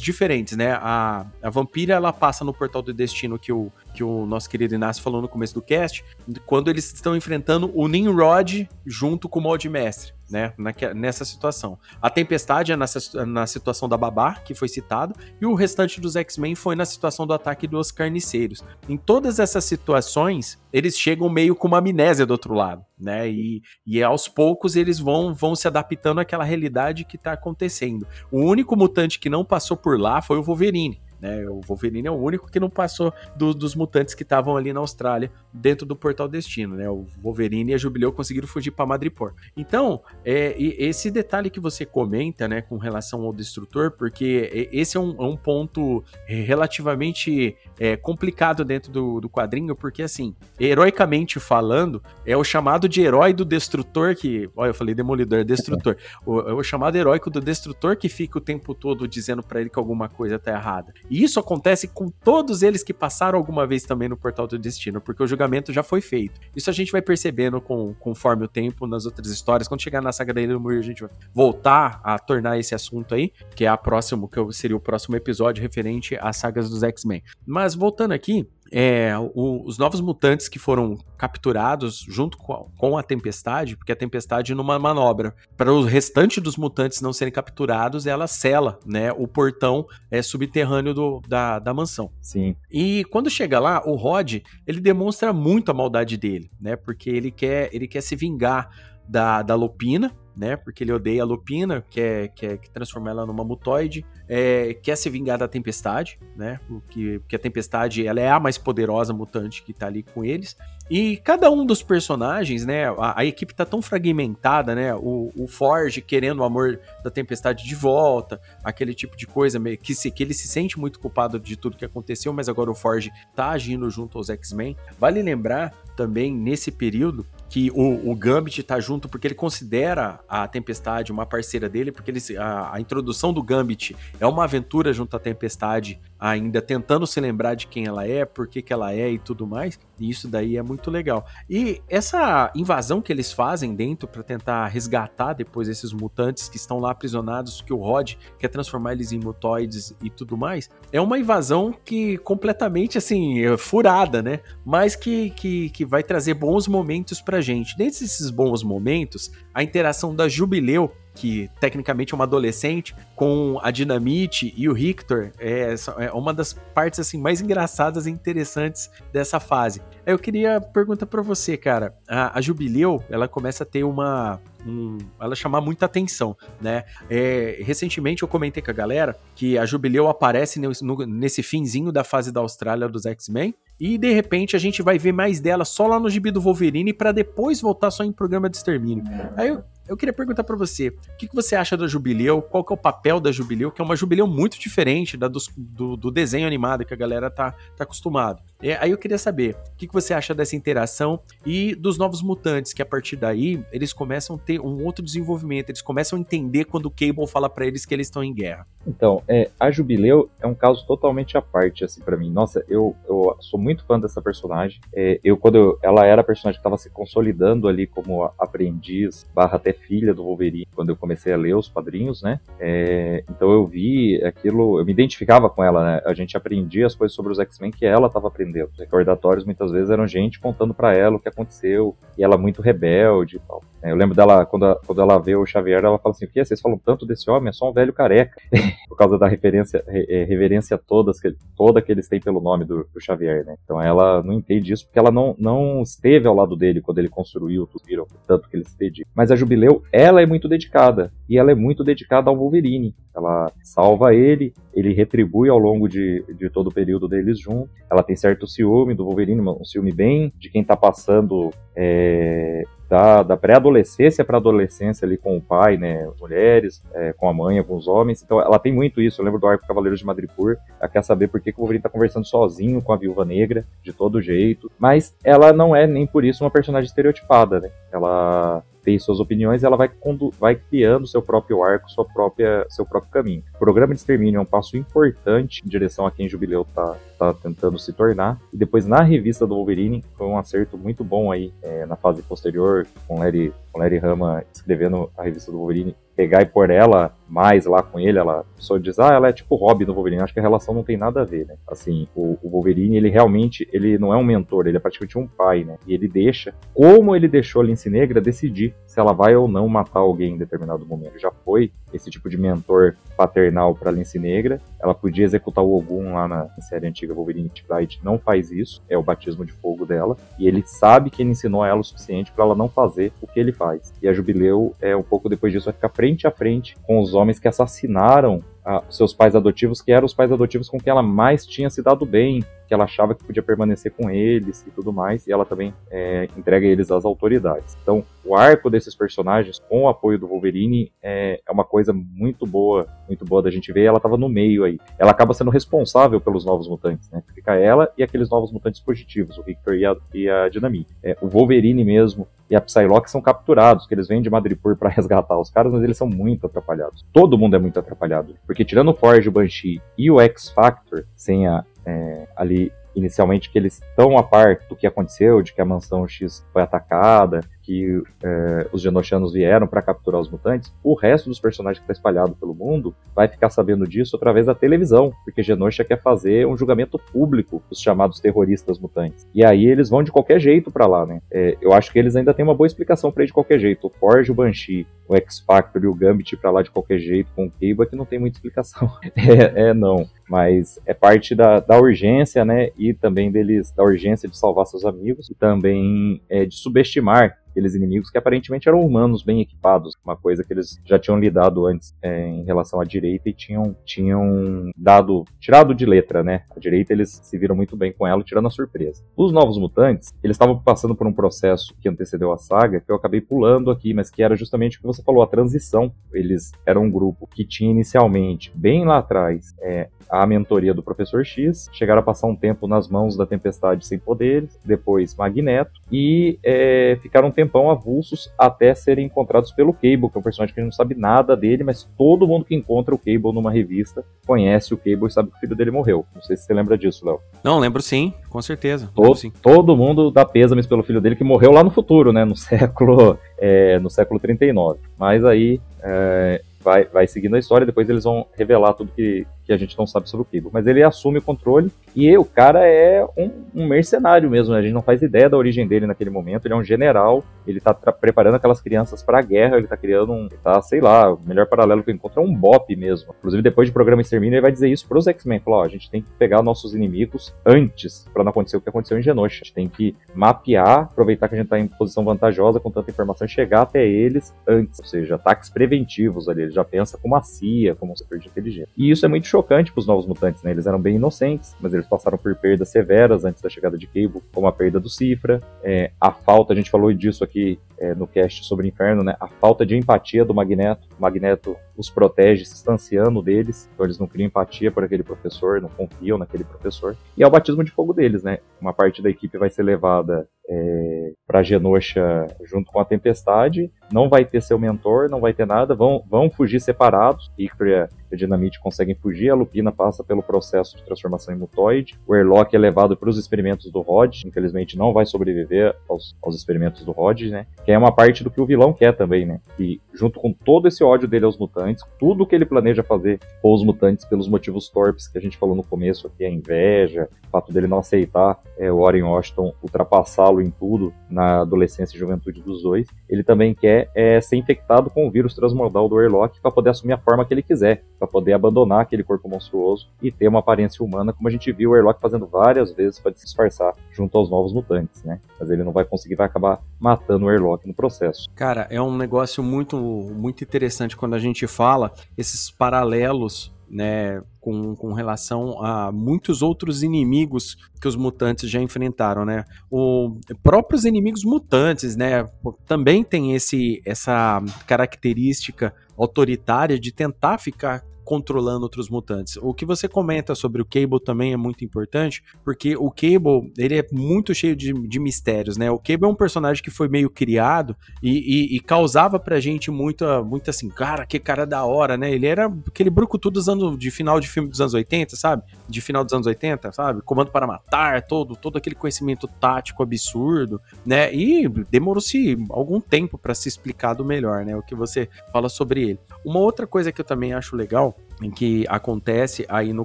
diferentes, 0.00 0.56
né? 0.56 0.72
A, 0.80 1.26
a 1.42 1.50
vampira 1.50 1.94
ela 1.94 2.12
passa 2.12 2.44
no 2.44 2.54
portal 2.54 2.82
do 2.82 2.92
destino 2.92 3.38
que 3.38 3.52
o, 3.52 3.70
que 3.92 4.02
o 4.02 4.24
nosso 4.26 4.48
querido 4.48 4.74
Inácio 4.74 5.02
falou 5.02 5.20
no 5.20 5.28
começo 5.28 5.54
do 5.54 5.62
cast, 5.62 6.04
quando 6.46 6.70
eles 6.70 6.92
estão 6.92 7.16
enfrentando 7.16 7.70
o 7.74 7.86
Nimrod 7.88 8.68
junto 8.86 9.28
com 9.28 9.38
o 9.38 9.42
Molde 9.42 9.68
Mestre 9.68 10.13
né? 10.30 10.52
nessa 10.94 11.24
situação. 11.24 11.78
A 12.00 12.10
Tempestade 12.10 12.72
é 12.72 12.76
nessa, 12.76 13.26
na 13.26 13.46
situação 13.46 13.88
da 13.88 13.96
Babá, 13.96 14.34
que 14.34 14.54
foi 14.54 14.68
citado, 14.68 15.14
e 15.40 15.46
o 15.46 15.54
restante 15.54 16.00
dos 16.00 16.16
X-Men 16.16 16.54
foi 16.54 16.74
na 16.74 16.84
situação 16.84 17.26
do 17.26 17.34
ataque 17.34 17.66
dos 17.66 17.90
carniceiros. 17.90 18.64
Em 18.88 18.96
todas 18.96 19.38
essas 19.38 19.64
situações, 19.64 20.58
eles 20.72 20.98
chegam 20.98 21.28
meio 21.28 21.54
com 21.54 21.68
uma 21.68 21.78
amnésia 21.78 22.26
do 22.26 22.32
outro 22.32 22.54
lado, 22.54 22.84
né? 22.98 23.28
E, 23.28 23.62
e 23.86 24.02
aos 24.02 24.26
poucos 24.28 24.76
eles 24.76 24.98
vão, 24.98 25.34
vão 25.34 25.54
se 25.54 25.68
adaptando 25.68 26.20
àquela 26.20 26.44
realidade 26.44 27.04
que 27.04 27.16
está 27.16 27.32
acontecendo. 27.32 28.06
O 28.30 28.40
único 28.40 28.76
mutante 28.76 29.18
que 29.18 29.30
não 29.30 29.44
passou 29.44 29.76
por 29.76 30.00
lá 30.00 30.20
foi 30.20 30.38
o 30.38 30.42
Wolverine. 30.42 31.00
Né? 31.24 31.48
O 31.48 31.62
Wolverine 31.66 32.06
é 32.06 32.10
o 32.10 32.14
único 32.14 32.50
que 32.50 32.60
não 32.60 32.68
passou 32.68 33.10
do, 33.34 33.54
dos 33.54 33.74
mutantes 33.74 34.14
que 34.14 34.22
estavam 34.22 34.58
ali 34.58 34.74
na 34.74 34.80
Austrália, 34.80 35.32
dentro 35.50 35.86
do 35.86 35.96
Portal 35.96 36.28
Destino. 36.28 36.76
Né? 36.76 36.86
O 36.88 37.06
Wolverine 37.22 37.70
e 37.70 37.74
a 37.74 37.78
Jubileu 37.78 38.12
conseguiram 38.12 38.46
fugir 38.46 38.72
para 38.72 38.84
Madripoor. 38.84 39.32
Então, 39.56 40.02
é, 40.22 40.54
esse 40.58 41.10
detalhe 41.10 41.48
que 41.48 41.58
você 41.58 41.86
comenta 41.86 42.46
né, 42.46 42.60
com 42.60 42.76
relação 42.76 43.22
ao 43.22 43.32
Destrutor, 43.32 43.92
porque 43.92 44.68
esse 44.70 44.98
é 44.98 45.00
um, 45.00 45.16
é 45.18 45.24
um 45.24 45.36
ponto 45.36 46.04
relativamente 46.26 47.56
é, 47.80 47.96
complicado 47.96 48.62
dentro 48.62 48.92
do, 48.92 49.20
do 49.20 49.28
quadrinho, 49.30 49.74
porque, 49.74 50.02
assim, 50.02 50.34
heroicamente 50.60 51.40
falando, 51.40 52.02
é 52.26 52.36
o 52.36 52.44
chamado 52.44 52.86
de 52.86 53.00
herói 53.00 53.32
do 53.32 53.46
Destrutor 53.46 54.14
que. 54.14 54.50
Olha, 54.54 54.70
eu 54.70 54.74
falei 54.74 54.94
Demolidor, 54.94 55.42
Destrutor. 55.42 55.96
o, 56.26 56.40
é 56.40 56.52
o 56.52 56.62
chamado 56.62 56.96
heróico 56.96 57.30
do 57.30 57.40
Destrutor 57.40 57.96
que 57.96 58.08
fica 58.08 58.36
o 58.36 58.40
tempo 58.40 58.74
todo 58.74 59.08
dizendo 59.08 59.42
para 59.42 59.60
ele 59.60 59.70
que 59.70 59.78
alguma 59.78 60.08
coisa 60.08 60.38
tá 60.38 60.52
errada. 60.52 60.92
E 61.13 61.13
isso 61.22 61.38
acontece 61.38 61.88
com 61.88 62.08
todos 62.08 62.62
eles 62.62 62.82
que 62.82 62.94
passaram 62.94 63.38
alguma 63.38 63.66
vez 63.66 63.82
também 63.82 64.08
no 64.08 64.16
Portal 64.16 64.46
do 64.46 64.58
Destino, 64.58 65.00
porque 65.00 65.22
o 65.22 65.26
julgamento 65.26 65.72
já 65.72 65.82
foi 65.82 66.00
feito. 66.00 66.40
Isso 66.56 66.70
a 66.70 66.72
gente 66.72 66.90
vai 66.90 67.02
percebendo 67.02 67.60
com, 67.60 67.94
conforme 67.94 68.44
o 68.44 68.48
tempo 68.48 68.86
nas 68.86 69.06
outras 69.06 69.28
histórias. 69.28 69.68
Quando 69.68 69.82
chegar 69.82 70.00
na 70.00 70.12
saga 70.12 70.32
da 70.32 70.40
Ilha 70.40 70.54
do 70.54 70.60
Moir, 70.60 70.78
a 70.78 70.82
gente 70.82 71.02
vai 71.02 71.10
voltar 71.32 72.00
a 72.02 72.18
tornar 72.18 72.58
esse 72.58 72.74
assunto 72.74 73.14
aí, 73.14 73.32
que 73.54 73.64
é 73.64 73.68
a 73.68 73.76
próximo, 73.76 74.28
que 74.28 74.40
seria 74.52 74.76
o 74.76 74.80
próximo 74.80 75.16
episódio 75.16 75.62
referente 75.62 76.16
às 76.20 76.36
sagas 76.36 76.70
dos 76.70 76.82
X-Men. 76.82 77.22
Mas 77.46 77.74
voltando 77.74 78.12
aqui, 78.12 78.48
é, 78.76 79.16
o, 79.16 79.64
os 79.64 79.78
novos 79.78 80.00
mutantes 80.00 80.48
que 80.48 80.58
foram 80.58 80.98
capturados 81.16 82.04
junto 82.08 82.36
com 82.36 82.52
a, 82.52 82.64
com 82.76 82.98
a 82.98 83.04
Tempestade, 83.04 83.76
porque 83.76 83.92
a 83.92 83.96
Tempestade, 83.96 84.52
numa 84.52 84.76
manobra 84.80 85.32
para 85.56 85.72
o 85.72 85.84
restante 85.84 86.40
dos 86.40 86.56
mutantes 86.56 87.00
não 87.00 87.12
serem 87.12 87.32
capturados, 87.32 88.04
ela 88.04 88.26
sela 88.26 88.80
né, 88.84 89.12
o 89.12 89.28
portão 89.28 89.86
é, 90.10 90.20
subterrâneo 90.20 90.92
do, 90.92 91.22
da, 91.28 91.60
da 91.60 91.72
mansão. 91.72 92.10
Sim. 92.20 92.56
E 92.68 93.04
quando 93.12 93.30
chega 93.30 93.60
lá, 93.60 93.80
o 93.86 93.94
Rod 93.94 94.40
ele 94.66 94.80
demonstra 94.80 95.32
muito 95.32 95.70
a 95.70 95.74
maldade 95.74 96.16
dele, 96.16 96.50
né? 96.60 96.74
Porque 96.74 97.08
ele 97.08 97.30
quer, 97.30 97.70
ele 97.72 97.86
quer 97.86 98.00
se 98.00 98.16
vingar 98.16 98.70
da, 99.08 99.42
da 99.42 99.54
Lupina, 99.54 100.12
né? 100.36 100.56
Porque 100.56 100.84
ele 100.84 100.92
odeia 100.92 101.22
a 101.22 101.24
Lupina, 101.24 101.84
quer, 101.88 102.28
quer, 102.28 102.58
quer 102.58 102.68
transformar 102.70 103.10
ela 103.10 103.26
numa 103.26 103.44
mutoide, 103.44 104.04
é, 104.28 104.74
quer 104.74 104.96
se 104.96 105.08
vingar 105.08 105.38
da 105.38 105.46
Tempestade, 105.46 106.18
né? 106.36 106.60
Porque, 106.66 107.18
porque 107.20 107.36
a 107.36 107.38
Tempestade 107.38 108.06
ela 108.06 108.20
é 108.20 108.30
a 108.30 108.40
mais 108.40 108.58
poderosa 108.58 109.12
mutante 109.12 109.62
que 109.62 109.72
tá 109.72 109.86
ali 109.86 110.02
com 110.02 110.24
eles. 110.24 110.56
E 110.90 111.16
cada 111.18 111.50
um 111.50 111.64
dos 111.64 111.82
personagens, 111.82 112.66
né? 112.66 112.88
A, 112.98 113.20
a 113.20 113.24
equipe 113.24 113.54
tá 113.54 113.64
tão 113.64 113.80
fragmentada, 113.80 114.74
né? 114.74 114.94
O, 114.94 115.32
o, 115.36 115.46
Forge 115.46 116.02
querendo 116.02 116.40
o 116.40 116.44
amor 116.44 116.78
da 117.02 117.10
Tempestade 117.10 117.64
de 117.64 117.74
volta, 117.74 118.40
aquele 118.62 118.92
tipo 118.92 119.16
de 119.16 119.26
coisa 119.26 119.58
que, 119.76 119.94
se, 119.94 120.10
que 120.10 120.22
ele 120.22 120.34
se 120.34 120.46
sente 120.46 120.78
muito 120.78 120.98
culpado 120.98 121.40
de 121.40 121.56
tudo 121.56 121.76
que 121.76 121.84
aconteceu, 121.84 122.32
mas 122.32 122.48
agora 122.48 122.70
o 122.70 122.74
Forge 122.74 123.10
tá 123.34 123.50
agindo 123.50 123.88
junto 123.88 124.18
aos 124.18 124.28
X-Men. 124.28 124.76
Vale 124.98 125.22
lembrar 125.22 125.72
também 125.96 126.34
nesse 126.34 126.70
período 126.70 127.24
que 127.54 127.70
o, 127.70 128.10
o 128.10 128.16
Gambit 128.16 128.64
tá 128.64 128.80
junto 128.80 129.08
porque 129.08 129.28
ele 129.28 129.34
considera 129.36 130.18
a 130.28 130.48
Tempestade 130.48 131.12
uma 131.12 131.24
parceira 131.24 131.68
dele, 131.68 131.92
porque 131.92 132.10
ele, 132.10 132.18
a, 132.36 132.74
a 132.74 132.80
introdução 132.80 133.32
do 133.32 133.40
Gambit 133.44 133.94
é 134.18 134.26
uma 134.26 134.42
aventura 134.42 134.92
junto 134.92 135.16
à 135.16 135.20
Tempestade, 135.20 136.00
ainda 136.24 136.62
tentando 136.62 137.06
se 137.06 137.20
lembrar 137.20 137.54
de 137.54 137.66
quem 137.66 137.84
ela 137.84 138.08
é, 138.08 138.24
por 138.24 138.48
que, 138.48 138.62
que 138.62 138.72
ela 138.72 138.94
é 138.94 139.10
e 139.10 139.18
tudo 139.18 139.46
mais. 139.46 139.78
E 140.00 140.08
isso 140.08 140.26
daí 140.26 140.56
é 140.56 140.62
muito 140.62 140.90
legal. 140.90 141.26
E 141.50 141.82
essa 141.86 142.50
invasão 142.56 143.02
que 143.02 143.12
eles 143.12 143.30
fazem 143.30 143.74
dentro 143.74 144.08
para 144.08 144.22
tentar 144.22 144.66
resgatar 144.68 145.34
depois 145.34 145.68
esses 145.68 145.92
mutantes 145.92 146.48
que 146.48 146.56
estão 146.56 146.78
lá 146.78 146.92
aprisionados, 146.92 147.60
que 147.60 147.74
o 147.74 147.76
Rod 147.76 148.14
quer 148.38 148.48
transformar 148.48 148.94
eles 148.94 149.12
em 149.12 149.18
mutoides 149.18 149.94
e 150.02 150.08
tudo 150.08 150.34
mais, 150.34 150.70
é 150.90 150.98
uma 150.98 151.18
invasão 151.18 151.74
que 151.84 152.16
completamente 152.16 152.96
assim, 152.96 153.44
é 153.44 153.58
furada, 153.58 154.22
né? 154.22 154.40
Mas 154.64 154.96
que, 154.96 155.28
que, 155.28 155.68
que 155.68 155.84
vai 155.84 156.02
trazer 156.02 156.32
bons 156.32 156.66
momentos 156.66 157.20
pra 157.20 157.42
gente. 157.42 157.76
Dentre 157.76 158.02
bons 158.32 158.62
momentos, 158.62 159.30
a 159.52 159.62
interação 159.62 160.16
da 160.16 160.26
Jubileu 160.26 160.90
que 161.14 161.48
tecnicamente 161.60 162.12
é 162.12 162.16
uma 162.16 162.24
adolescente, 162.24 162.94
com 163.14 163.58
a 163.62 163.70
Dinamite 163.70 164.52
e 164.56 164.68
o 164.68 164.72
Rictor, 164.72 165.30
é, 165.38 165.74
é 165.98 166.12
uma 166.12 166.34
das 166.34 166.52
partes 166.52 166.98
assim 166.98 167.18
mais 167.18 167.40
engraçadas 167.40 168.06
e 168.06 168.10
interessantes 168.10 168.90
dessa 169.12 169.38
fase. 169.38 169.80
Eu 170.04 170.18
queria 170.18 170.60
perguntar 170.60 171.06
para 171.06 171.22
você, 171.22 171.56
cara, 171.56 171.94
a, 172.08 172.38
a, 172.38 172.40
Jubileu, 172.40 173.02
ela 173.08 173.28
começa 173.28 173.62
a 173.62 173.66
ter 173.66 173.84
uma 173.84 174.40
um, 174.66 174.98
ela 175.20 175.34
chamar 175.34 175.60
muita 175.60 175.86
atenção, 175.86 176.36
né? 176.60 176.84
É, 177.08 177.60
recentemente 177.62 178.22
eu 178.22 178.28
comentei 178.28 178.62
com 178.62 178.70
a 178.70 178.74
galera 178.74 179.16
que 179.34 179.56
a 179.58 179.66
Jubileu 179.66 180.08
aparece 180.08 180.58
no, 180.58 180.70
no, 180.82 181.06
nesse 181.06 181.42
finzinho 181.42 181.92
da 181.92 182.02
fase 182.02 182.32
da 182.32 182.40
Austrália 182.40 182.88
dos 182.88 183.06
X-Men 183.06 183.54
e 183.78 183.98
de 183.98 184.12
repente 184.12 184.56
a 184.56 184.58
gente 184.58 184.82
vai 184.82 184.98
ver 184.98 185.12
mais 185.12 185.40
dela 185.40 185.64
só 185.64 185.86
lá 185.86 185.98
no 185.98 186.08
gibi 186.08 186.30
do 186.30 186.40
Wolverine 186.40 186.92
para 186.92 187.12
depois 187.12 187.60
voltar 187.60 187.90
só 187.90 188.04
em 188.04 188.12
programa 188.12 188.48
de 188.48 188.56
extermínio. 188.56 189.04
Aí 189.36 189.48
eu, 189.48 189.64
eu 189.86 189.96
queria 189.96 190.12
perguntar 190.12 190.44
para 190.44 190.56
você, 190.56 190.88
o 190.88 191.16
que, 191.18 191.28
que, 191.28 191.34
você 191.34 191.54
acha 191.54 191.76
da 191.76 191.86
Jubileu? 191.86 192.40
Qual 192.40 192.64
que 192.64 192.72
é 192.72 192.74
o 192.74 192.78
papel 192.78 193.20
da 193.20 193.30
Jubileu? 193.30 193.70
Que 193.70 193.82
é 193.82 193.84
uma 193.84 193.96
Jubileu 193.96 194.26
muito 194.26 194.58
diferente 194.58 195.16
da 195.16 195.28
dos, 195.28 195.50
do, 195.56 195.96
do, 195.96 196.10
desenho 196.10 196.46
animado 196.46 196.84
que 196.84 196.94
a 196.94 196.96
galera 196.96 197.30
tá, 197.30 197.52
tá 197.76 197.84
acostumado. 197.84 198.42
É, 198.64 198.78
aí 198.80 198.92
eu 198.92 198.96
queria 198.96 199.18
saber 199.18 199.54
o 199.54 199.76
que, 199.76 199.86
que 199.86 199.92
você 199.92 200.14
acha 200.14 200.34
dessa 200.34 200.56
interação 200.56 201.20
e 201.44 201.74
dos 201.74 201.98
novos 201.98 202.22
mutantes, 202.22 202.72
que 202.72 202.80
a 202.80 202.86
partir 202.86 203.14
daí 203.14 203.62
eles 203.70 203.92
começam 203.92 204.36
a 204.36 204.38
ter 204.38 204.58
um 204.58 204.82
outro 204.82 205.04
desenvolvimento, 205.04 205.68
eles 205.68 205.82
começam 205.82 206.16
a 206.16 206.20
entender 206.20 206.64
quando 206.64 206.86
o 206.86 206.90
Cable 206.90 207.26
fala 207.26 207.50
para 207.50 207.66
eles 207.66 207.84
que 207.84 207.92
eles 207.92 208.06
estão 208.06 208.24
em 208.24 208.32
guerra. 208.32 208.66
Então, 208.86 209.22
é, 209.28 209.50
a 209.60 209.70
Jubileu 209.70 210.30
é 210.40 210.46
um 210.46 210.54
caso 210.54 210.86
totalmente 210.86 211.36
à 211.36 211.42
parte, 211.42 211.84
assim, 211.84 212.00
para 212.00 212.16
mim. 212.16 212.30
Nossa, 212.30 212.64
eu, 212.66 212.96
eu 213.06 213.36
sou 213.40 213.60
muito 213.60 213.84
fã 213.84 214.00
dessa 214.00 214.22
personagem. 214.22 214.80
É, 214.94 215.20
eu, 215.22 215.36
quando 215.36 215.56
eu, 215.56 215.78
ela 215.82 216.06
era 216.06 216.22
a 216.22 216.24
personagem 216.24 216.58
que 216.58 216.60
estava 216.60 216.78
se 216.78 216.88
consolidando 216.88 217.68
ali 217.68 217.86
como 217.86 218.24
aprendiz, 218.38 219.26
barra 219.34 219.56
até 219.56 219.74
filha 219.74 220.14
do 220.14 220.24
Wolverine, 220.24 220.66
quando 220.74 220.88
eu 220.88 220.96
comecei 220.96 221.34
a 221.34 221.36
ler 221.36 221.54
os 221.54 221.68
quadrinhos, 221.68 222.22
né? 222.22 222.40
É, 222.58 223.22
então 223.28 223.50
eu 223.52 223.66
vi 223.66 224.22
aquilo, 224.24 224.78
eu 224.78 224.84
me 224.86 224.92
identificava 224.92 225.50
com 225.50 225.62
ela, 225.62 225.84
né? 225.84 226.02
A 226.06 226.14
gente 226.14 226.34
aprendia 226.34 226.86
as 226.86 226.94
coisas 226.94 227.14
sobre 227.14 227.30
os 227.30 227.38
X-Men 227.38 227.70
que 227.70 227.84
ela 227.84 228.06
estava 228.06 228.28
aprendendo. 228.28 228.53
Os 228.62 228.78
recordatórios 228.78 229.44
muitas 229.44 229.72
vezes 229.72 229.90
eram 229.90 230.06
gente 230.06 230.40
contando 230.40 230.74
para 230.74 230.94
ela 230.94 231.16
o 231.16 231.20
que 231.20 231.28
aconteceu, 231.28 231.96
e 232.16 232.22
ela 232.22 232.38
muito 232.38 232.62
rebelde 232.62 233.36
e 233.36 233.40
tal. 233.40 233.62
É, 233.84 233.90
eu 233.90 233.96
lembro 233.96 234.14
dela, 234.14 234.46
quando, 234.46 234.74
quando 234.86 235.02
ela 235.02 235.18
vê 235.18 235.36
o 235.36 235.44
Xavier, 235.44 235.84
ela 235.84 235.98
fala 235.98 236.14
assim: 236.14 236.24
o 236.24 236.28
que? 236.28 236.42
Vocês 236.42 236.60
falam 236.60 236.78
tanto 236.78 237.04
desse 237.04 237.30
homem? 237.30 237.50
É 237.50 237.52
só 237.52 237.68
um 237.68 237.72
velho 237.72 237.92
careca. 237.92 238.40
Por 238.88 238.96
causa 238.96 239.18
da 239.18 239.28
referência, 239.28 239.84
é, 239.86 240.24
reverência 240.24 240.78
todas, 240.78 241.18
toda 241.54 241.82
que 241.82 241.92
eles 241.92 242.08
têm 242.08 242.20
pelo 242.20 242.40
nome 242.40 242.64
do, 242.64 242.86
do, 242.94 243.00
Xavier, 243.00 243.44
né? 243.44 243.56
Então 243.62 243.80
ela 243.82 244.22
não 244.22 244.32
entende 244.32 244.72
isso 244.72 244.86
porque 244.86 244.98
ela 244.98 245.10
não, 245.10 245.34
não 245.38 245.82
esteve 245.82 246.26
ao 246.26 246.34
lado 246.34 246.56
dele 246.56 246.80
quando 246.80 246.98
ele 246.98 247.08
construiu, 247.08 247.68
viram 247.86 248.06
tanto 248.26 248.48
que 248.48 248.56
ele 248.56 248.64
se 248.64 248.78
dedica. 248.78 249.08
Mas 249.14 249.30
a 249.30 249.36
Jubileu, 249.36 249.82
ela 249.92 250.22
é 250.22 250.26
muito 250.26 250.48
dedicada. 250.48 251.12
E 251.28 251.36
ela 251.38 251.52
é 251.52 251.54
muito 251.54 251.84
dedicada 251.84 252.30
ao 252.30 252.36
Wolverine. 252.36 252.94
Ela 253.14 253.50
salva 253.62 254.14
ele, 254.14 254.52
ele 254.72 254.92
retribui 254.92 255.48
ao 255.48 255.58
longo 255.58 255.88
de, 255.88 256.24
de 256.36 256.50
todo 256.50 256.68
o 256.68 256.74
período 256.74 257.06
deles 257.06 257.38
juntos. 257.38 257.70
Ela 257.90 258.02
tem 258.02 258.16
certo 258.16 258.43
ciúme 258.46 258.94
do 258.94 259.04
Wolverine, 259.04 259.40
um 259.40 259.64
ciúme 259.64 259.92
bem 259.92 260.32
de 260.38 260.48
quem 260.48 260.64
tá 260.64 260.76
passando 260.76 261.50
é, 261.76 262.64
da, 262.88 263.22
da 263.22 263.36
pré-adolescência 263.36 264.24
para 264.24 264.36
adolescência 264.36 265.04
ali 265.04 265.16
com 265.16 265.36
o 265.36 265.40
pai, 265.40 265.76
né, 265.76 266.08
mulheres, 266.20 266.82
é, 266.92 267.12
com 267.12 267.28
a 267.28 267.34
mãe, 267.34 267.64
os 267.68 267.88
homens. 267.88 268.22
Então 268.22 268.40
ela 268.40 268.58
tem 268.58 268.72
muito 268.72 269.00
isso. 269.00 269.20
Eu 269.20 269.24
lembro 269.24 269.40
do 269.40 269.46
arco 269.46 269.66
Cavaleiros 269.66 269.98
de 269.98 270.06
Madripoor. 270.06 270.56
Ela 270.78 270.88
quer 270.88 271.02
saber 271.02 271.28
por 271.28 271.40
que, 271.40 271.52
que 271.52 271.58
o 271.58 271.62
Wolverine 271.62 271.82
tá 271.82 271.88
conversando 271.88 272.26
sozinho 272.26 272.82
com 272.82 272.92
a 272.92 272.96
Viúva 272.96 273.24
Negra, 273.24 273.64
de 273.82 273.92
todo 273.92 274.22
jeito. 274.22 274.70
Mas 274.78 275.14
ela 275.24 275.52
não 275.52 275.74
é 275.74 275.86
nem 275.86 276.06
por 276.06 276.24
isso 276.24 276.44
uma 276.44 276.50
personagem 276.50 276.86
estereotipada, 276.86 277.60
né? 277.60 277.70
Ela 277.92 278.62
tem 278.84 278.98
suas 278.98 279.18
opiniões 279.18 279.64
ela 279.64 279.76
vai, 279.76 279.90
vai 280.38 280.54
criando 280.54 281.06
seu 281.06 281.22
próprio 281.22 281.62
arco, 281.62 281.90
sua 281.90 282.04
própria, 282.04 282.66
seu 282.68 282.84
próprio 282.84 283.10
caminho. 283.10 283.42
O 283.54 283.58
programa 283.58 283.94
de 283.94 284.00
extermínio 284.00 284.38
é 284.38 284.40
um 284.40 284.46
passo 284.46 284.76
importante 284.76 285.62
em 285.64 285.68
direção 285.68 286.06
a 286.06 286.10
quem 286.10 286.28
Jubileu 286.28 286.62
está 286.62 286.96
tá 287.18 287.34
tentando 287.34 287.78
se 287.78 287.92
tornar. 287.92 288.38
E 288.52 288.56
depois 288.56 288.86
na 288.86 289.02
revista 289.02 289.46
do 289.46 289.54
Wolverine 289.54 290.04
foi 290.16 290.26
um 290.26 290.38
acerto 290.38 290.76
muito 290.76 291.02
bom 291.02 291.32
aí 291.32 291.52
é, 291.62 291.86
na 291.86 291.96
fase 291.96 292.22
posterior, 292.22 292.86
com 293.08 293.18
Larry, 293.18 293.52
com 293.72 293.78
Larry 293.78 293.98
Hama 293.98 294.44
escrevendo 294.52 295.10
a 295.16 295.22
revista 295.22 295.50
do 295.50 295.58
Wolverine 295.58 295.96
pegar 296.14 296.42
e 296.42 296.46
pôr 296.46 296.70
ela 296.70 297.12
mais 297.28 297.66
lá 297.66 297.82
com 297.82 297.98
ele, 297.98 298.18
ela 298.18 298.44
só 298.56 298.78
diz, 298.78 298.98
ah, 298.98 299.12
ela 299.12 299.28
é 299.28 299.32
tipo 299.32 299.56
hobby 299.56 299.84
do 299.84 299.94
Wolverine. 299.94 300.22
Acho 300.22 300.32
que 300.32 300.40
a 300.40 300.42
relação 300.42 300.74
não 300.74 300.82
tem 300.82 300.96
nada 300.96 301.22
a 301.22 301.24
ver, 301.24 301.46
né? 301.46 301.56
Assim, 301.68 302.06
o, 302.14 302.38
o, 302.42 302.50
Wolverine, 302.50 302.96
ele 302.96 303.08
realmente, 303.08 303.68
ele 303.72 303.98
não 303.98 304.12
é 304.12 304.16
um 304.16 304.24
mentor, 304.24 304.66
ele 304.66 304.76
é 304.76 304.80
praticamente 304.80 305.18
um 305.18 305.26
pai, 305.26 305.64
né? 305.64 305.76
E 305.86 305.94
ele 305.94 306.08
deixa, 306.08 306.54
como 306.72 307.14
ele 307.14 307.28
deixou 307.28 307.62
a 307.62 307.64
Lince 307.64 307.90
Negra 307.90 308.20
decidir 308.20 308.74
se 308.86 309.00
ela 309.00 309.12
vai 309.12 309.34
ou 309.34 309.48
não 309.48 309.68
matar 309.68 310.00
alguém 310.00 310.34
em 310.34 310.38
determinado 310.38 310.86
momento. 310.86 311.18
Já 311.18 311.30
foi 311.30 311.72
esse 311.92 312.10
tipo 312.10 312.28
de 312.28 312.36
mentor 312.36 312.96
paternal 313.16 313.74
para 313.74 313.90
Lince 313.90 314.18
Negra. 314.18 314.60
Ela 314.80 314.94
podia 314.94 315.24
executar 315.24 315.64
o 315.64 315.76
Ogum 315.76 316.14
lá 316.14 316.28
na 316.28 316.48
série 316.60 316.86
antiga 316.86 317.14
Wolverine 317.14 317.50
Pride, 317.66 318.00
não 318.02 318.18
faz 318.18 318.50
isso, 318.50 318.82
é 318.88 318.98
o 318.98 319.02
batismo 319.02 319.44
de 319.44 319.52
fogo 319.52 319.86
dela. 319.86 320.16
E 320.38 320.46
ele 320.46 320.62
sabe 320.66 321.10
que 321.10 321.22
ele 321.22 321.30
ensinou 321.30 321.62
a 321.62 321.68
ela 321.68 321.80
o 321.80 321.84
suficiente 321.84 322.32
para 322.32 322.44
ela 322.44 322.54
não 322.54 322.68
fazer 322.68 323.12
o 323.20 323.26
que 323.26 323.38
ele 323.38 323.52
faz. 323.52 323.92
E 324.02 324.08
a 324.08 324.12
Jubileu, 324.12 324.74
é 324.80 324.94
um 324.94 325.02
pouco 325.02 325.28
depois 325.28 325.52
disso, 325.52 325.66
vai 325.66 325.74
ficar 325.74 325.88
frente 325.88 326.26
a 326.26 326.30
frente 326.30 326.76
com 326.86 327.00
os 327.00 327.14
homens 327.14 327.23
que 327.38 327.48
assassinaram 327.48 328.38
a, 328.64 328.82
seus 328.88 329.12
pais 329.12 329.34
adotivos, 329.34 329.82
que 329.82 329.92
eram 329.92 330.06
os 330.06 330.14
pais 330.14 330.30
adotivos 330.30 330.68
com 330.68 330.78
quem 330.78 330.90
ela 330.90 331.02
mais 331.02 331.46
tinha 331.46 331.70
se 331.70 331.82
dado 331.82 332.04
bem, 332.06 332.44
que 332.66 332.74
ela 332.74 332.84
achava 332.84 333.14
que 333.14 333.24
podia 333.24 333.42
permanecer 333.42 333.92
com 333.92 334.10
eles 334.10 334.64
e 334.66 334.70
tudo 334.70 334.92
mais, 334.92 335.26
e 335.26 335.32
ela 335.32 335.44
também 335.44 335.74
é, 335.90 336.28
entrega 336.36 336.66
eles 336.66 336.90
às 336.90 337.04
autoridades. 337.04 337.76
Então, 337.82 338.04
o 338.24 338.34
arco 338.34 338.70
desses 338.70 338.94
personagens, 338.94 339.58
com 339.58 339.82
o 339.82 339.88
apoio 339.88 340.18
do 340.18 340.26
Wolverine, 340.26 340.90
é, 341.02 341.40
é 341.46 341.52
uma 341.52 341.64
coisa 341.64 341.92
muito 341.92 342.46
boa, 342.46 342.86
muito 343.06 343.24
boa 343.24 343.42
da 343.42 343.50
gente 343.50 343.72
ver. 343.72 343.84
Ela 343.84 343.98
estava 343.98 344.16
no 344.16 344.28
meio 344.28 344.64
aí. 344.64 344.78
Ela 344.98 345.10
acaba 345.10 345.34
sendo 345.34 345.50
responsável 345.50 346.20
pelos 346.20 346.44
novos 346.44 346.66
mutantes, 346.66 347.10
né? 347.10 347.22
Fica 347.34 347.54
ela 347.54 347.92
e 347.98 348.02
aqueles 348.02 348.30
novos 348.30 348.50
mutantes 348.50 348.80
positivos, 348.80 349.36
o 349.36 349.42
Victor 349.42 349.74
e 349.74 349.84
a, 349.84 349.94
e 350.14 350.28
a 350.28 350.48
Dynamite. 350.48 350.94
É, 351.02 351.16
o 351.20 351.28
Wolverine 351.28 351.84
mesmo 351.84 352.26
e 352.48 352.56
a 352.56 352.60
Psylocke 352.60 353.10
são 353.10 353.20
capturados, 353.20 353.86
que 353.86 353.94
eles 353.94 354.08
vêm 354.08 354.22
de 354.22 354.30
Madripoor 354.30 354.76
para 354.76 354.88
resgatar 354.90 355.38
os 355.38 355.50
caras, 355.50 355.72
mas 355.72 355.82
eles 355.82 355.96
são 355.96 356.08
muito 356.08 356.46
atrapalhados. 356.46 357.04
Todo 357.12 357.38
mundo 357.38 357.56
é 357.56 357.58
muito 357.58 357.78
atrapalhado. 357.78 358.34
Porque 358.46 358.64
tirando 358.64 358.90
o 358.90 358.94
Forge, 358.94 359.28
o 359.28 359.32
Banshee 359.32 359.80
e 359.98 360.10
o 360.10 360.20
X-Factor, 360.20 361.04
sem 361.16 361.46
a, 361.46 361.64
é, 361.86 362.26
ali 362.36 362.72
inicialmente 362.94 363.50
que 363.50 363.58
eles 363.58 363.82
estão 363.82 364.16
a 364.16 364.22
par 364.22 364.58
do 364.68 364.76
que 364.76 364.86
aconteceu, 364.86 365.42
de 365.42 365.52
que 365.52 365.60
a 365.60 365.64
mansão 365.64 366.06
X 366.06 366.44
foi 366.52 366.62
atacada, 366.62 367.40
que 367.62 368.02
é, 368.22 368.68
os 368.72 368.82
Genoshanos 368.82 369.32
vieram 369.32 369.66
para 369.66 369.82
capturar 369.82 370.20
os 370.20 370.30
mutantes, 370.30 370.72
o 370.82 370.94
resto 370.94 371.28
dos 371.28 371.40
personagens 371.40 371.78
que 371.78 371.84
está 371.84 371.92
espalhado 371.92 372.36
pelo 372.36 372.54
mundo 372.54 372.94
vai 373.14 373.26
ficar 373.26 373.50
sabendo 373.50 373.86
disso 373.86 374.16
através 374.16 374.46
da 374.46 374.54
televisão, 374.54 375.12
porque 375.24 375.42
Genosha 375.42 375.84
quer 375.84 376.00
fazer 376.00 376.46
um 376.46 376.56
julgamento 376.56 376.98
público 376.98 377.62
dos 377.68 377.80
chamados 377.80 378.20
terroristas 378.20 378.78
mutantes. 378.78 379.26
E 379.34 379.44
aí 379.44 379.64
eles 379.66 379.88
vão 379.88 380.02
de 380.02 380.12
qualquer 380.12 380.38
jeito 380.38 380.70
para 380.70 380.86
lá, 380.86 381.06
né? 381.06 381.20
É, 381.30 381.56
eu 381.60 381.72
acho 381.72 381.90
que 381.90 381.98
eles 381.98 382.14
ainda 382.16 382.34
têm 382.34 382.44
uma 382.44 382.54
boa 382.54 382.66
explicação 382.66 383.10
para 383.10 383.24
ir 383.24 383.26
de 383.26 383.32
qualquer 383.32 383.58
jeito. 383.58 383.86
O 383.86 383.90
Forge, 383.90 384.30
o 384.30 384.34
Banshee, 384.34 384.86
o 385.08 385.16
X-Factor 385.16 385.82
e 385.84 385.86
o 385.86 385.94
Gambit 385.94 386.36
para 386.36 386.50
lá 386.50 386.62
de 386.62 386.70
qualquer 386.70 386.98
jeito, 386.98 387.30
com 387.34 387.46
o 387.46 387.50
Cable, 387.50 387.88
que 387.88 387.96
não 387.96 388.06
tem 388.06 388.18
muita 388.18 388.36
explicação. 388.36 388.90
é, 389.16 389.68
é, 389.68 389.74
não. 389.74 390.06
Mas 390.28 390.78
é 390.86 390.94
parte 390.94 391.34
da, 391.34 391.60
da 391.60 391.78
urgência, 391.78 392.44
né? 392.44 392.70
E 392.78 392.94
também 392.94 393.30
deles, 393.30 393.72
da 393.72 393.82
urgência 393.82 394.28
de 394.28 394.36
salvar 394.36 394.66
seus 394.66 394.84
amigos 394.84 395.30
e 395.30 395.34
também 395.34 396.20
é, 396.28 396.44
de 396.44 396.54
subestimar 396.54 397.38
aqueles 397.54 397.76
inimigos 397.76 398.10
que 398.10 398.18
aparentemente 398.18 398.68
eram 398.68 398.80
humanos 398.80 399.22
bem 399.22 399.40
equipados, 399.40 399.94
uma 400.04 400.16
coisa 400.16 400.42
que 400.42 400.52
eles 400.52 400.80
já 400.84 400.98
tinham 400.98 401.18
lidado 401.18 401.66
antes 401.66 401.94
é, 402.02 402.26
em 402.26 402.44
relação 402.44 402.80
à 402.80 402.84
direita 402.84 403.28
e 403.28 403.32
tinham, 403.32 403.76
tinham 403.84 404.70
dado, 404.76 405.24
tirado 405.38 405.72
de 405.72 405.86
letra, 405.86 406.24
né? 406.24 406.42
A 406.54 406.58
direita 406.58 406.92
eles 406.92 407.20
se 407.22 407.38
viram 407.38 407.54
muito 407.54 407.76
bem 407.76 407.92
com 407.92 408.06
ela, 408.06 408.24
tirando 408.24 408.48
a 408.48 408.50
surpresa. 408.50 409.04
Os 409.16 409.32
Novos 409.32 409.56
Mutantes, 409.56 410.12
eles 410.22 410.34
estavam 410.34 410.58
passando 410.58 410.96
por 410.96 411.06
um 411.06 411.12
processo 411.12 411.74
que 411.80 411.88
antecedeu 411.88 412.32
a 412.32 412.38
saga, 412.38 412.80
que 412.80 412.90
eu 412.90 412.96
acabei 412.96 413.20
pulando 413.20 413.70
aqui, 413.70 413.94
mas 413.94 414.10
que 414.10 414.22
era 414.22 414.34
justamente 414.34 414.78
o 414.78 414.80
que 414.80 414.86
você 414.94 415.02
falou, 415.02 415.22
a 415.22 415.26
transição. 415.26 415.92
Eles 416.12 416.52
eram 416.64 416.84
um 416.84 416.90
grupo 416.90 417.26
que 417.26 417.44
tinha 417.44 417.70
inicialmente, 417.70 418.52
bem 418.54 418.84
lá 418.84 418.98
atrás, 418.98 419.54
é, 419.60 419.88
a 420.08 420.26
mentoria 420.26 420.72
do 420.72 420.82
Professor 420.82 421.24
X, 421.24 421.68
chegaram 421.72 422.00
a 422.00 422.04
passar 422.04 422.26
um 422.26 422.36
tempo 422.36 422.66
nas 422.66 422.88
mãos 422.88 423.16
da 423.16 423.26
Tempestade 423.26 423.86
sem 423.86 423.98
poderes, 423.98 424.58
depois 424.64 425.14
Magneto, 425.16 425.80
e 425.90 426.38
é, 426.42 426.96
ficaram 427.02 427.28
um 427.28 427.32
tempão 427.32 427.70
avulsos 427.70 428.32
até 428.38 428.74
serem 428.74 429.06
encontrados 429.06 429.50
pelo 429.52 429.72
Cable, 429.72 430.08
que 430.08 430.16
é 430.16 430.18
um 430.18 430.22
personagem 430.22 430.54
que 430.54 430.60
a 430.60 430.62
gente 430.62 430.72
não 430.72 430.76
sabe 430.76 430.94
nada 430.94 431.36
dele, 431.36 431.64
mas 431.64 431.84
todo 431.96 432.26
mundo 432.26 432.44
que 432.44 432.54
encontra 432.54 432.94
o 432.94 432.98
Cable 432.98 433.32
numa 433.32 433.50
revista 433.50 434.04
conhece 434.26 434.72
o 434.72 434.76
Cable 434.76 435.06
e 435.06 435.10
sabe 435.10 435.30
que 435.30 435.36
o 435.36 435.40
filho 435.40 435.56
dele 435.56 435.70
morreu. 435.70 436.06
Não 436.14 436.22
sei 436.22 436.36
se 436.36 436.44
você 436.44 436.54
lembra 436.54 436.78
disso, 436.78 437.04
Léo. 437.04 437.20
Não, 437.42 437.58
lembro 437.58 437.82
sim, 437.82 438.12
com 438.30 438.40
certeza. 438.40 438.90
Todo, 438.94 439.16
sim. 439.16 439.32
todo 439.42 439.76
mundo 439.76 440.10
dá 440.10 440.24
pêsames 440.24 440.66
pelo 440.66 440.82
filho 440.82 441.00
dele 441.00 441.16
que 441.16 441.24
morreu 441.24 441.50
lá 441.50 441.64
no 441.64 441.70
futuro, 441.70 442.12
né, 442.12 442.24
no 442.24 442.36
século, 442.36 443.18
é, 443.38 443.78
no 443.78 443.90
século 443.90 444.20
39. 444.20 444.78
Mas 444.98 445.24
aí... 445.24 445.60
É, 445.82 446.40
vai, 446.64 446.84
vai 446.86 447.06
seguindo 447.06 447.36
a 447.36 447.38
história, 447.38 447.66
depois 447.66 447.88
eles 447.90 448.04
vão 448.04 448.26
revelar 448.34 448.72
tudo 448.72 448.90
que, 448.90 449.26
que 449.44 449.52
a 449.52 449.56
gente 449.56 449.78
não 449.78 449.86
sabe 449.86 450.08
sobre 450.08 450.22
o 450.22 450.24
Cable. 450.24 450.50
Mas 450.52 450.66
ele 450.66 450.82
assume 450.82 451.18
o 451.18 451.22
controle 451.22 451.70
e 451.94 452.16
o 452.16 452.24
cara 452.24 452.66
é 452.66 453.04
um, 453.16 453.30
um 453.54 453.66
mercenário 453.68 454.30
mesmo, 454.30 454.52
né? 454.52 454.60
A 454.60 454.62
gente 454.62 454.72
não 454.72 454.82
faz 454.82 455.02
ideia 455.02 455.28
da 455.28 455.36
origem 455.36 455.66
dele 455.66 455.86
naquele 455.86 456.10
momento. 456.10 456.46
Ele 456.46 456.54
é 456.54 456.56
um 456.56 456.64
general, 456.64 457.22
ele 457.46 457.60
tá 457.60 457.74
preparando 457.74 458.34
aquelas 458.34 458.60
crianças 458.60 459.02
pra 459.02 459.22
guerra, 459.22 459.56
ele 459.56 459.66
tá 459.66 459.76
criando 459.76 460.12
um. 460.12 460.28
Tá, 460.42 460.60
sei 460.62 460.80
lá, 460.80 461.12
o 461.12 461.20
melhor 461.24 461.46
paralelo 461.46 461.82
que 461.82 461.90
eu 461.90 461.94
encontro 461.94 462.20
é 462.20 462.24
um 462.24 462.34
BOP 462.34 462.74
mesmo. 462.74 463.14
Inclusive, 463.18 463.42
depois 463.42 463.68
do 463.68 463.72
programa 463.72 464.02
Extermínio, 464.02 464.36
ele 464.36 464.42
vai 464.42 464.52
dizer 464.52 464.68
isso 464.68 464.88
pros 464.88 465.06
X-Men: 465.06 465.40
falou, 465.40 465.60
ó, 465.60 465.64
a 465.64 465.68
gente 465.68 465.90
tem 465.90 466.02
que 466.02 466.10
pegar 466.18 466.42
nossos 466.42 466.74
inimigos 466.74 467.34
antes, 467.44 468.08
para 468.12 468.24
não 468.24 468.30
acontecer 468.30 468.56
o 468.56 468.60
que 468.60 468.68
aconteceu 468.68 468.98
em 468.98 469.02
Genosha. 469.02 469.42
A 469.42 469.44
gente 469.44 469.54
tem 469.54 469.68
que 469.68 469.94
mapear, 470.14 470.88
aproveitar 470.90 471.28
que 471.28 471.34
a 471.34 471.38
gente 471.38 471.48
tá 471.48 471.58
em 471.58 471.68
posição 471.68 472.04
vantajosa 472.04 472.58
com 472.58 472.70
tanta 472.70 472.90
informação, 472.90 473.28
chegar 473.28 473.62
até 473.62 473.86
eles 473.86 474.34
antes. 474.46 474.80
Ou 474.80 474.86
seja, 474.86 475.14
ataques 475.16 475.50
preventivos 475.50 476.28
ali. 476.28 476.42
Ele 476.42 476.50
já 476.50 476.64
pensa 476.64 476.98
como 476.98 477.14
a 477.14 477.22
CIA, 477.22 477.74
como 477.74 477.92
um 477.92 477.96
setor 477.96 478.18
de 478.18 478.28
inteligência. 478.28 478.68
E 478.76 478.90
isso 478.90 479.04
é 479.04 479.08
muito 479.08 479.26
chocante 479.34 479.72
para 479.72 479.80
os 479.80 479.86
novos 479.86 480.06
mutantes, 480.06 480.44
né? 480.44 480.52
Eles 480.52 480.64
eram 480.64 480.80
bem 480.80 480.94
inocentes, 480.94 481.56
mas 481.60 481.74
eles 481.74 481.86
passaram 481.88 482.16
por 482.16 482.36
perdas 482.36 482.68
severas 482.68 483.24
antes 483.24 483.42
da 483.42 483.48
chegada 483.48 483.76
de 483.76 483.86
Cable, 483.86 484.22
como 484.32 484.46
a 484.46 484.52
perda 484.52 484.78
do 484.78 484.88
Cifra, 484.88 485.40
é, 485.60 485.90
a 486.00 486.12
falta, 486.12 486.52
a 486.52 486.56
gente 486.56 486.70
falou 486.70 486.92
disso 486.92 487.24
aqui 487.24 487.58
é, 487.76 487.94
no 487.94 488.06
cast 488.06 488.44
sobre 488.44 488.68
Inferno, 488.68 489.02
né? 489.02 489.16
A 489.18 489.26
falta 489.26 489.66
de 489.66 489.76
empatia 489.76 490.24
do 490.24 490.32
Magneto. 490.32 490.86
O 490.96 491.02
Magneto 491.02 491.56
os 491.76 491.90
protege 491.90 492.44
se 492.44 492.52
distanciando 492.52 493.20
deles, 493.20 493.68
então 493.74 493.84
eles 493.84 493.98
não 493.98 494.06
criam 494.06 494.26
empatia 494.26 494.70
por 494.70 494.84
aquele 494.84 495.02
professor, 495.02 495.60
não 495.60 495.68
confiam 495.68 496.16
naquele 496.16 496.44
professor. 496.44 496.96
E 497.16 497.24
é 497.24 497.26
o 497.26 497.30
batismo 497.30 497.64
de 497.64 497.72
fogo 497.72 497.92
deles, 497.92 498.22
né? 498.22 498.38
Uma 498.60 498.72
parte 498.72 499.02
da 499.02 499.10
equipe 499.10 499.36
vai 499.36 499.50
ser 499.50 499.64
levada 499.64 500.28
é, 500.48 501.12
para 501.26 501.42
Genosha 501.42 502.26
junto 502.44 502.70
com 502.70 502.80
a 502.80 502.84
Tempestade. 502.84 503.70
Não 503.92 504.08
vai 504.08 504.24
ter 504.24 504.42
seu 504.42 504.58
mentor, 504.58 505.08
não 505.08 505.20
vai 505.20 505.32
ter 505.32 505.46
nada, 505.46 505.74
vão, 505.74 506.02
vão 506.08 506.30
fugir 506.30 506.60
separados. 506.60 507.30
Victor 507.36 507.68
e 507.68 507.74
a, 507.74 507.88
a 508.12 508.16
Dinamite 508.16 508.60
conseguem 508.60 508.94
fugir, 508.94 509.30
a 509.30 509.34
Lupina 509.34 509.72
passa 509.72 510.04
pelo 510.04 510.22
processo 510.22 510.76
de 510.76 510.84
transformação 510.84 511.34
em 511.34 511.38
mutoide. 511.38 511.98
O 512.06 512.14
Airlock 512.14 512.54
é 512.54 512.58
levado 512.58 512.96
para 512.96 513.08
os 513.08 513.18
experimentos 513.18 513.70
do 513.70 513.80
Rod, 513.80 514.22
infelizmente 514.24 514.76
não 514.76 514.92
vai 514.92 515.06
sobreviver 515.06 515.74
aos, 515.88 516.16
aos 516.22 516.36
experimentos 516.36 516.84
do 516.84 516.92
Rod, 516.92 517.22
né? 517.22 517.46
Que 517.64 517.72
é 517.72 517.78
uma 517.78 517.94
parte 517.94 518.22
do 518.22 518.30
que 518.30 518.40
o 518.40 518.46
vilão 518.46 518.72
quer 518.72 518.94
também, 518.96 519.24
né? 519.24 519.40
E 519.58 519.80
junto 519.94 520.20
com 520.20 520.32
todo 520.32 520.68
esse 520.68 520.82
ódio 520.82 521.08
dele 521.08 521.24
aos 521.24 521.38
mutantes, 521.38 521.84
tudo 521.98 522.26
que 522.26 522.34
ele 522.34 522.44
planeja 522.44 522.82
fazer 522.82 523.20
com 523.40 523.54
os 523.54 523.64
mutantes 523.64 524.04
pelos 524.04 524.28
motivos 524.28 524.68
torpes 524.68 525.08
que 525.08 525.18
a 525.18 525.20
gente 525.20 525.36
falou 525.36 525.54
no 525.54 525.62
começo 525.62 526.06
aqui, 526.06 526.24
a 526.24 526.30
inveja, 526.30 527.08
o 527.26 527.30
fato 527.30 527.52
dele 527.52 527.66
não 527.66 527.78
aceitar 527.78 528.38
é, 528.58 528.70
o 528.70 528.80
Warren 528.80 529.04
Washington 529.04 529.52
ultrapassá-lo 529.62 530.40
em 530.40 530.50
tudo 530.50 530.92
na 531.08 531.40
adolescência 531.40 531.96
e 531.96 531.98
juventude 531.98 532.42
dos 532.42 532.62
dois, 532.62 532.86
ele 533.08 533.22
também 533.22 533.54
quer 533.54 533.90
é, 533.94 534.20
ser 534.20 534.36
infectado 534.36 534.90
com 534.90 535.06
o 535.06 535.10
vírus 535.10 535.34
transmodal 535.34 535.88
do 535.88 535.98
Airlock 535.98 536.40
para 536.40 536.50
poder 536.50 536.70
assumir 536.70 536.92
a 536.92 536.98
forma 536.98 537.24
que 537.24 537.32
ele 537.32 537.42
quiser, 537.42 537.82
para 537.98 538.08
poder 538.08 538.32
abandonar 538.32 538.80
aquele 538.80 539.02
corpo 539.02 539.28
monstruoso 539.28 539.88
e 540.02 540.10
ter 540.10 540.28
uma 540.28 540.40
aparência 540.40 540.84
humana, 540.84 541.12
como 541.12 541.28
a 541.28 541.30
gente 541.30 541.50
viu 541.52 541.70
o 541.70 541.74
Airlock 541.74 542.00
fazendo 542.00 542.26
várias 542.26 542.72
vezes 542.72 542.98
para 542.98 543.12
se 543.14 543.24
disfarçar 543.24 543.74
junto 543.92 544.16
aos 544.18 544.30
novos 544.30 544.52
mutantes, 544.52 545.02
né? 545.04 545.20
Mas 545.38 545.50
ele 545.50 545.62
não 545.62 545.72
vai 545.72 545.84
conseguir, 545.84 546.14
vai 546.14 546.26
acabar 546.26 546.60
matando 546.80 547.26
o 547.26 547.28
Airlock 547.28 547.66
no 547.66 547.74
processo. 547.74 548.28
Cara, 548.34 548.66
é 548.70 548.80
um 548.80 548.96
negócio 548.96 549.42
muito, 549.42 549.76
muito 549.84 550.42
interessante 550.42 550.96
quando 550.96 551.14
a 551.14 551.18
gente 551.18 551.46
fala 551.46 551.92
esses 552.16 552.50
paralelos 552.50 553.52
né, 553.68 554.22
com, 554.40 554.76
com 554.76 554.92
relação 554.92 555.60
a 555.64 555.90
muitos 555.90 556.42
outros 556.42 556.82
inimigos 556.82 557.56
que 557.80 557.88
os 557.88 557.96
mutantes 557.96 558.48
já 558.48 558.60
enfrentaram, 558.60 559.24
né? 559.24 559.44
O 559.70 560.18
próprios 560.42 560.84
inimigos 560.84 561.24
mutantes, 561.24 561.96
né, 561.96 562.24
também 562.66 563.02
tem 563.02 563.34
esse 563.34 563.82
essa 563.84 564.40
característica 564.66 565.74
autoritária 565.96 566.78
de 566.78 566.92
tentar 566.92 567.38
ficar 567.38 567.82
controlando 568.04 568.62
outros 568.62 568.88
mutantes. 568.88 569.36
O 569.40 569.54
que 569.54 569.64
você 569.64 569.88
comenta 569.88 570.34
sobre 570.34 570.60
o 570.60 570.64
Cable 570.64 571.02
também 571.02 571.32
é 571.32 571.36
muito 571.36 571.64
importante, 571.64 572.22
porque 572.44 572.76
o 572.76 572.90
Cable, 572.90 573.52
ele 573.56 573.78
é 573.78 573.86
muito 573.92 574.34
cheio 574.34 574.54
de, 574.54 574.72
de 574.72 575.00
mistérios, 575.00 575.56
né? 575.56 575.70
O 575.70 575.78
Cable 575.78 576.04
é 576.04 576.08
um 576.08 576.14
personagem 576.14 576.62
que 576.62 576.70
foi 576.70 576.88
meio 576.88 577.08
criado 577.10 577.76
e, 578.02 578.10
e, 578.10 578.56
e, 578.56 578.60
causava 578.60 579.18
pra 579.18 579.40
gente 579.40 579.70
muito, 579.70 580.04
muito 580.24 580.50
assim, 580.50 580.68
cara, 580.68 581.06
que 581.06 581.18
cara 581.18 581.46
da 581.46 581.64
hora, 581.64 581.96
né? 581.96 582.12
Ele 582.12 582.26
era 582.26 582.46
aquele 582.66 582.90
brucutu 582.90 583.30
dos 583.30 583.48
anos, 583.48 583.78
de 583.78 583.90
final 583.90 584.20
de 584.20 584.28
filme 584.28 584.48
dos 584.48 584.60
anos 584.60 584.74
80, 584.74 585.16
sabe? 585.16 585.42
De 585.68 585.80
final 585.80 586.04
dos 586.04 586.12
anos 586.12 586.26
80, 586.26 586.72
sabe? 586.72 587.02
Comando 587.02 587.30
para 587.30 587.46
matar, 587.46 588.02
todo, 588.02 588.36
todo 588.36 588.58
aquele 588.58 588.74
conhecimento 588.74 589.26
tático 589.26 589.82
absurdo, 589.82 590.60
né? 590.84 591.14
E 591.14 591.48
demorou-se 591.70 592.36
algum 592.50 592.80
tempo 592.80 593.16
para 593.16 593.34
se 593.34 593.48
explicar 593.48 593.94
do 593.94 594.04
melhor, 594.04 594.44
né? 594.44 594.56
O 594.56 594.62
que 594.62 594.74
você 594.74 595.08
fala 595.32 595.48
sobre 595.48 595.82
ele. 595.82 596.00
Uma 596.24 596.40
outra 596.40 596.66
coisa 596.66 596.92
que 596.92 597.00
eu 597.00 597.04
também 597.04 597.32
acho 597.32 597.56
legal 597.56 597.96
em 598.22 598.30
que 598.30 598.64
acontece 598.68 599.44
aí 599.48 599.72
no 599.72 599.84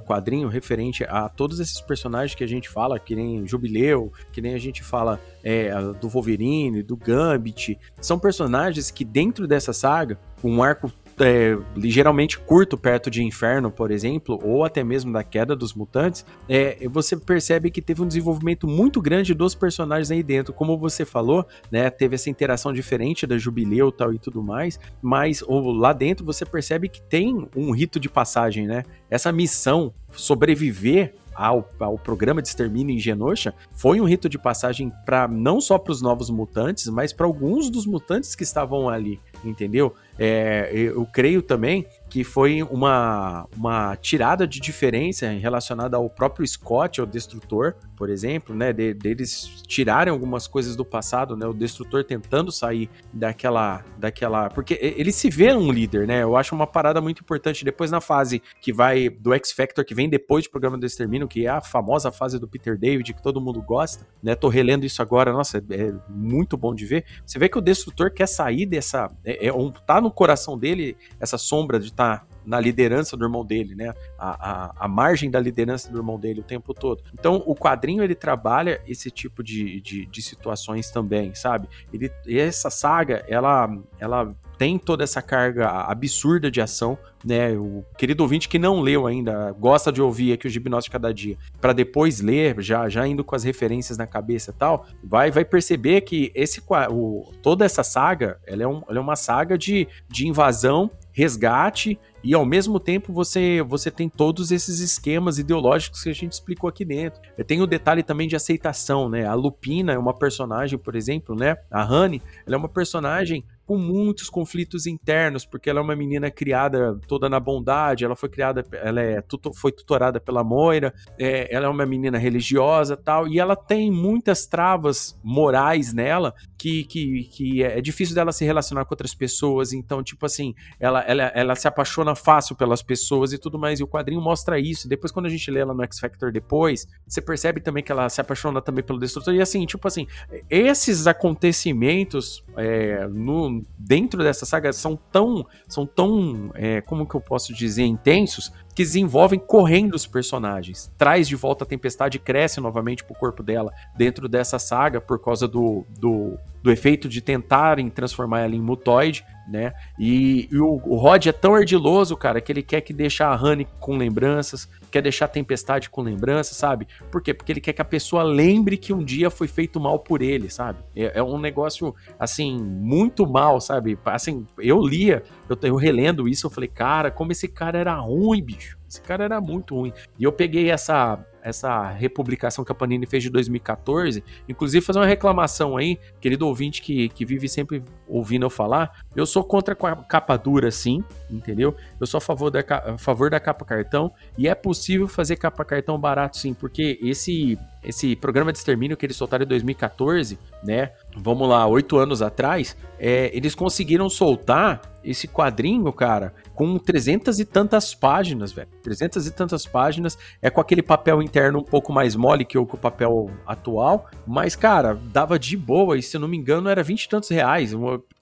quadrinho 0.00 0.48
referente 0.48 1.04
a 1.04 1.28
todos 1.28 1.58
esses 1.58 1.80
personagens 1.80 2.34
que 2.34 2.44
a 2.44 2.46
gente 2.46 2.68
fala, 2.68 2.98
que 2.98 3.14
nem 3.14 3.46
Jubileu, 3.46 4.12
que 4.32 4.40
nem 4.40 4.54
a 4.54 4.58
gente 4.58 4.82
fala 4.82 5.20
é, 5.42 5.70
do 6.00 6.08
Wolverine, 6.08 6.82
do 6.82 6.96
Gambit, 6.96 7.78
são 8.00 8.18
personagens 8.18 8.90
que 8.90 9.04
dentro 9.04 9.46
dessa 9.46 9.72
saga, 9.72 10.18
um 10.42 10.62
arco 10.62 10.90
é, 11.20 11.58
ligeiramente 11.76 12.38
curto 12.38 12.76
perto 12.76 13.10
de 13.10 13.22
Inferno, 13.22 13.70
por 13.70 13.90
exemplo, 13.90 14.38
ou 14.42 14.64
até 14.64 14.82
mesmo 14.82 15.12
da 15.12 15.22
queda 15.22 15.54
dos 15.54 15.74
mutantes, 15.74 16.24
é, 16.48 16.88
você 16.88 17.16
percebe 17.16 17.70
que 17.70 17.82
teve 17.82 18.02
um 18.02 18.06
desenvolvimento 18.06 18.66
muito 18.66 19.00
grande 19.00 19.34
dos 19.34 19.54
personagens 19.54 20.10
aí 20.10 20.22
dentro. 20.22 20.52
Como 20.52 20.78
você 20.78 21.04
falou, 21.04 21.46
né, 21.70 21.90
teve 21.90 22.14
essa 22.14 22.30
interação 22.30 22.72
diferente 22.72 23.26
da 23.26 23.38
Jubileu 23.38 23.92
tal 23.92 24.12
e 24.12 24.18
tudo 24.18 24.42
mais, 24.42 24.78
mas 25.00 25.42
ou, 25.42 25.70
lá 25.72 25.92
dentro 25.92 26.24
você 26.24 26.44
percebe 26.44 26.88
que 26.88 27.02
tem 27.02 27.46
um 27.56 27.70
rito 27.72 28.00
de 28.00 28.08
passagem, 28.08 28.66
né? 28.66 28.84
Essa 29.10 29.32
missão 29.32 29.92
sobreviver 30.12 31.14
ao, 31.34 31.68
ao 31.78 31.98
programa 31.98 32.42
de 32.42 32.48
extermínio 32.48 32.94
em 32.94 32.98
Genosha 32.98 33.54
foi 33.72 34.00
um 34.00 34.04
rito 34.04 34.28
de 34.28 34.38
passagem 34.38 34.92
para 35.06 35.26
não 35.26 35.60
só 35.60 35.78
para 35.78 35.92
os 35.92 36.02
novos 36.02 36.28
mutantes, 36.28 36.86
mas 36.88 37.12
para 37.12 37.26
alguns 37.26 37.70
dos 37.70 37.86
mutantes 37.86 38.34
que 38.34 38.42
estavam 38.42 38.88
ali, 38.88 39.18
entendeu? 39.44 39.94
É, 40.18 40.70
eu 40.72 41.06
creio 41.06 41.40
também 41.40 41.86
que 42.10 42.24
foi 42.24 42.62
uma, 42.64 43.46
uma 43.56 43.96
tirada 43.96 44.46
de 44.46 44.60
diferença 44.60 45.30
relacionada 45.30 45.96
ao 45.96 46.10
próprio 46.10 46.46
Scott, 46.46 47.00
ao 47.00 47.06
Destrutor, 47.06 47.74
por 47.96 48.10
exemplo, 48.10 48.54
né, 48.54 48.72
de, 48.72 48.92
deles 48.92 49.62
tirarem 49.66 50.10
algumas 50.10 50.46
coisas 50.46 50.74
do 50.74 50.84
passado, 50.84 51.36
né, 51.36 51.46
o 51.46 51.54
Destrutor 51.54 52.04
tentando 52.04 52.50
sair 52.50 52.90
daquela, 53.12 53.84
daquela, 53.96 54.50
porque 54.50 54.78
ele 54.80 55.12
se 55.12 55.30
vê 55.30 55.52
um 55.54 55.70
líder, 55.70 56.06
né, 56.06 56.22
eu 56.22 56.36
acho 56.36 56.54
uma 56.54 56.66
parada 56.66 57.00
muito 57.00 57.22
importante. 57.22 57.64
Depois 57.64 57.90
na 57.90 58.00
fase 58.00 58.42
que 58.60 58.72
vai 58.72 59.08
do 59.08 59.32
X 59.32 59.52
Factor, 59.52 59.84
que 59.84 59.94
vem 59.94 60.08
depois 60.08 60.44
do 60.44 60.50
programa 60.50 60.76
do 60.76 60.84
Extermínio, 60.84 61.28
que 61.28 61.46
é 61.46 61.48
a 61.48 61.60
famosa 61.60 62.10
fase 62.10 62.38
do 62.38 62.48
Peter 62.48 62.76
David, 62.76 63.14
que 63.14 63.22
todo 63.22 63.40
mundo 63.40 63.62
gosta, 63.62 64.04
né, 64.22 64.34
tô 64.34 64.48
relendo 64.48 64.84
isso 64.84 65.00
agora, 65.00 65.32
nossa, 65.32 65.58
é, 65.58 65.74
é 65.74 65.94
muito 66.08 66.56
bom 66.56 66.74
de 66.74 66.84
ver, 66.84 67.04
você 67.24 67.38
vê 67.38 67.48
que 67.48 67.58
o 67.58 67.62
Destrutor 67.62 68.10
quer 68.10 68.26
sair 68.26 68.66
dessa, 68.66 69.08
é, 69.30 69.46
é 69.46 69.52
tá 69.86 70.00
no 70.00 70.10
coração 70.10 70.58
dele 70.58 70.96
essa 71.18 71.38
sombra 71.38 71.78
de 71.78 71.86
estar 71.86 72.20
tá 72.20 72.26
na 72.44 72.58
liderança 72.58 73.16
do 73.16 73.24
irmão 73.24 73.44
dele, 73.44 73.74
né? 73.74 73.92
A, 74.18 74.50
a, 74.50 74.74
a, 74.84 74.88
margem 74.88 75.30
da 75.30 75.38
liderança 75.38 75.90
do 75.90 75.98
irmão 75.98 76.18
dele 76.18 76.40
o 76.40 76.44
tempo 76.44 76.72
todo. 76.72 77.02
Então, 77.12 77.42
o 77.46 77.54
quadrinho 77.54 78.02
ele 78.02 78.14
trabalha 78.14 78.80
esse 78.86 79.10
tipo 79.10 79.42
de, 79.42 79.80
de, 79.80 80.06
de 80.06 80.22
situações 80.22 80.90
também, 80.90 81.34
sabe? 81.34 81.68
Ele, 81.92 82.10
essa 82.26 82.70
saga, 82.70 83.24
ela, 83.28 83.70
ela 83.98 84.34
tem 84.60 84.76
toda 84.76 85.02
essa 85.02 85.22
carga 85.22 85.70
absurda 85.70 86.50
de 86.50 86.60
ação, 86.60 86.98
né? 87.24 87.52
O 87.52 87.82
querido 87.96 88.22
ouvinte 88.22 88.46
que 88.46 88.58
não 88.58 88.82
leu 88.82 89.06
ainda, 89.06 89.52
gosta 89.52 89.90
de 89.90 90.02
ouvir 90.02 90.34
aqui 90.34 90.46
o 90.46 90.50
Gibnóstico 90.50 90.90
de 90.90 91.00
Cada 91.00 91.14
Dia, 91.14 91.38
para 91.58 91.72
depois 91.72 92.20
ler, 92.20 92.60
já, 92.60 92.86
já 92.86 93.08
indo 93.08 93.24
com 93.24 93.34
as 93.34 93.42
referências 93.42 93.96
na 93.96 94.06
cabeça 94.06 94.50
e 94.50 94.54
tal, 94.54 94.84
vai, 95.02 95.30
vai 95.30 95.46
perceber 95.46 96.02
que 96.02 96.30
esse, 96.34 96.62
o, 96.90 97.32
toda 97.42 97.64
essa 97.64 97.82
saga, 97.82 98.38
ela 98.46 98.62
é, 98.62 98.68
um, 98.68 98.82
ela 98.86 98.98
é 98.98 99.00
uma 99.00 99.16
saga 99.16 99.56
de, 99.56 99.88
de 100.06 100.28
invasão, 100.28 100.90
resgate 101.10 101.98
e 102.22 102.34
ao 102.34 102.44
mesmo 102.44 102.78
tempo 102.78 103.12
você 103.12 103.62
você 103.62 103.90
tem 103.90 104.08
todos 104.08 104.50
esses 104.50 104.80
esquemas 104.80 105.38
ideológicos 105.38 106.02
que 106.02 106.10
a 106.10 106.14
gente 106.14 106.32
explicou 106.32 106.68
aqui 106.68 106.84
dentro. 106.84 107.20
Tem 107.46 107.60
o 107.60 107.66
detalhe 107.66 108.02
também 108.02 108.28
de 108.28 108.36
aceitação, 108.36 109.08
né? 109.08 109.26
A 109.26 109.34
Lupina 109.34 109.92
é 109.92 109.98
uma 109.98 110.14
personagem, 110.14 110.78
por 110.78 110.94
exemplo, 110.94 111.34
né? 111.34 111.56
A 111.70 111.84
Honey, 111.84 112.22
ela 112.46 112.56
é 112.56 112.58
uma 112.58 112.68
personagem 112.68 113.44
com 113.70 113.78
muitos 113.78 114.28
conflitos 114.28 114.84
internos, 114.84 115.46
porque 115.46 115.70
ela 115.70 115.78
é 115.78 115.82
uma 115.82 115.94
menina 115.94 116.28
criada 116.28 116.98
toda 117.06 117.28
na 117.28 117.38
bondade, 117.38 118.04
ela 118.04 118.16
foi 118.16 118.28
criada, 118.28 118.64
ela 118.72 119.00
é, 119.00 119.22
foi 119.54 119.70
tutorada 119.70 120.18
pela 120.18 120.42
Moira, 120.42 120.92
é, 121.16 121.54
ela 121.54 121.66
é 121.66 121.68
uma 121.68 121.86
menina 121.86 122.18
religiosa 122.18 122.96
tal, 122.96 123.28
e 123.28 123.38
ela 123.38 123.54
tem 123.54 123.88
muitas 123.88 124.44
travas 124.44 125.16
morais 125.22 125.92
nela 125.92 126.34
que, 126.58 126.82
que, 126.82 127.22
que 127.32 127.62
é 127.62 127.80
difícil 127.80 128.12
dela 128.14 128.32
se 128.32 128.44
relacionar 128.44 128.84
com 128.84 128.92
outras 128.92 129.14
pessoas, 129.14 129.72
então, 129.72 130.02
tipo 130.02 130.26
assim, 130.26 130.52
ela, 130.80 131.00
ela, 131.02 131.22
ela 131.34 131.54
se 131.54 131.68
apaixona 131.68 132.16
fácil 132.16 132.56
pelas 132.56 132.82
pessoas 132.82 133.32
e 133.32 133.38
tudo 133.38 133.56
mais, 133.56 133.78
e 133.78 133.84
o 133.84 133.88
quadrinho 133.88 134.20
mostra 134.20 134.58
isso. 134.58 134.88
Depois, 134.88 135.12
quando 135.12 135.26
a 135.26 135.30
gente 135.30 135.48
lê 135.48 135.60
ela 135.60 135.72
no 135.72 135.82
X 135.84 136.00
Factor 136.00 136.32
depois, 136.32 136.88
você 137.06 137.22
percebe 137.22 137.60
também 137.60 137.84
que 137.84 137.92
ela 137.92 138.08
se 138.08 138.20
apaixona 138.20 138.60
também 138.60 138.82
pelo 138.82 138.98
Destrutor, 138.98 139.32
e 139.32 139.40
assim, 139.40 139.64
tipo 139.64 139.86
assim, 139.86 140.08
esses 140.50 141.06
acontecimentos 141.06 142.44
é, 142.56 143.06
no, 143.06 143.59
dentro 143.78 144.22
dessa 144.22 144.46
saga 144.46 144.72
são 144.72 144.96
tão, 145.10 145.46
são 145.68 145.86
tão, 145.86 146.50
é, 146.54 146.80
como 146.80 147.06
que 147.06 147.14
eu 147.14 147.20
posso 147.20 147.54
dizer, 147.54 147.84
intensos, 147.84 148.52
que 148.74 148.82
desenvolvem 148.82 149.38
correndo 149.38 149.94
os 149.94 150.06
personagens. 150.06 150.92
Traz 150.96 151.28
de 151.28 151.36
volta 151.36 151.64
a 151.64 151.66
tempestade 151.66 152.16
e 152.16 152.20
cresce 152.20 152.60
novamente 152.60 153.04
pro 153.04 153.14
corpo 153.14 153.42
dela 153.42 153.72
dentro 153.96 154.28
dessa 154.28 154.58
saga 154.58 155.00
por 155.00 155.20
causa 155.22 155.46
do, 155.48 155.84
do, 155.98 156.38
do 156.62 156.70
efeito 156.70 157.08
de 157.08 157.20
tentarem 157.20 157.90
transformar 157.90 158.40
ela 158.40 158.54
em 158.54 158.60
mutoide, 158.60 159.24
né? 159.50 159.72
E, 159.98 160.48
e 160.50 160.58
o, 160.58 160.80
o, 160.84 160.96
Rod 160.96 161.26
é 161.26 161.32
tão 161.32 161.54
ardiloso, 161.54 162.16
cara, 162.16 162.40
que 162.40 162.52
ele 162.52 162.62
quer 162.62 162.80
que 162.80 162.92
deixe 162.92 163.22
a 163.22 163.34
Honey 163.34 163.66
com 163.80 163.96
lembranças, 163.96 164.68
quer 164.90 165.02
deixar 165.02 165.24
a 165.24 165.28
Tempestade 165.28 165.90
com 165.90 166.02
lembranças, 166.02 166.56
sabe? 166.56 166.86
Por 167.10 167.20
quê? 167.20 167.34
Porque 167.34 167.52
ele 167.52 167.60
quer 167.60 167.72
que 167.72 167.82
a 167.82 167.84
pessoa 167.84 168.22
lembre 168.22 168.76
que 168.76 168.92
um 168.92 169.04
dia 169.04 169.28
foi 169.28 169.48
feito 169.48 169.80
mal 169.80 169.98
por 169.98 170.22
ele, 170.22 170.48
sabe? 170.48 170.78
É, 170.94 171.18
é 171.18 171.22
um 171.22 171.38
negócio, 171.38 171.94
assim, 172.18 172.56
muito 172.58 173.26
mal, 173.26 173.60
sabe? 173.60 173.98
Assim, 174.04 174.46
eu 174.58 174.80
lia, 174.80 175.22
eu, 175.48 175.58
eu 175.62 175.76
relendo 175.76 176.28
isso, 176.28 176.46
eu 176.46 176.50
falei, 176.50 176.68
cara, 176.68 177.10
como 177.10 177.32
esse 177.32 177.48
cara 177.48 177.78
era 177.78 177.94
ruim, 177.94 178.42
bicho 178.42 178.79
Esse 178.90 179.00
cara 179.00 179.22
era 179.22 179.40
muito 179.40 179.76
ruim. 179.76 179.92
E 180.18 180.24
eu 180.24 180.32
peguei 180.32 180.68
essa 180.68 181.24
essa 181.42 181.88
republicação 181.88 182.62
que 182.64 182.70
a 182.70 182.74
Panini 182.74 183.06
fez 183.06 183.22
de 183.22 183.30
2014, 183.30 184.22
inclusive 184.46 184.84
fazer 184.84 184.98
uma 184.98 185.06
reclamação 185.06 185.74
aí, 185.74 185.98
querido 186.20 186.46
ouvinte 186.46 186.82
que, 186.82 187.08
que 187.08 187.24
vive 187.24 187.48
sempre 187.48 187.82
ouvindo 188.06 188.44
eu 188.44 188.50
falar, 188.50 189.00
eu 189.16 189.24
sou 189.24 189.42
contra 189.42 189.74
a 189.74 189.96
capa 189.96 190.36
dura 190.36 190.70
sim, 190.70 191.02
entendeu? 191.30 191.74
Eu 191.98 192.06
sou 192.06 192.18
a 192.18 192.20
favor 192.20 192.50
da, 192.50 192.60
a 192.60 192.98
favor 192.98 193.30
da 193.30 193.40
capa 193.40 193.64
cartão 193.64 194.12
e 194.36 194.48
é 194.48 194.54
possível 194.54 195.08
fazer 195.08 195.36
capa 195.36 195.64
cartão 195.64 195.98
barato 195.98 196.36
sim, 196.36 196.52
porque 196.52 196.98
esse 197.00 197.58
esse 197.82 198.14
programa 198.16 198.52
de 198.52 198.58
extermínio 198.58 198.96
que 198.96 199.06
eles 199.06 199.16
soltaram 199.16 199.44
em 199.44 199.48
2014, 199.48 200.38
né? 200.62 200.92
Vamos 201.16 201.48
lá, 201.48 201.66
oito 201.66 201.96
anos 201.96 202.22
atrás, 202.22 202.76
é, 202.98 203.30
eles 203.34 203.54
conseguiram 203.54 204.08
soltar 204.08 204.82
esse 205.02 205.26
quadrinho, 205.26 205.90
cara, 205.92 206.34
com 206.54 206.78
trezentas 206.78 207.38
e 207.38 207.44
tantas 207.44 207.94
páginas, 207.94 208.52
velho. 208.52 208.68
Trezentas 208.82 209.26
e 209.26 209.30
tantas 209.30 209.66
páginas. 209.66 210.18
É 210.42 210.50
com 210.50 210.60
aquele 210.60 210.82
papel 210.82 211.22
interno 211.22 211.60
um 211.60 211.64
pouco 211.64 211.92
mais 211.92 212.14
mole 212.14 212.44
que 212.44 212.58
o, 212.58 212.66
que 212.66 212.74
o 212.74 212.78
papel 212.78 213.30
atual. 213.46 214.08
Mas, 214.26 214.54
cara, 214.54 214.94
dava 214.94 215.38
de 215.38 215.56
boa. 215.56 215.96
E 215.96 216.02
se 216.02 216.16
eu 216.16 216.20
não 216.20 216.28
me 216.28 216.36
engano, 216.36 216.68
era 216.68 216.82
vinte 216.82 217.04
e 217.04 217.08
tantos 217.08 217.30
reais. 217.30 217.72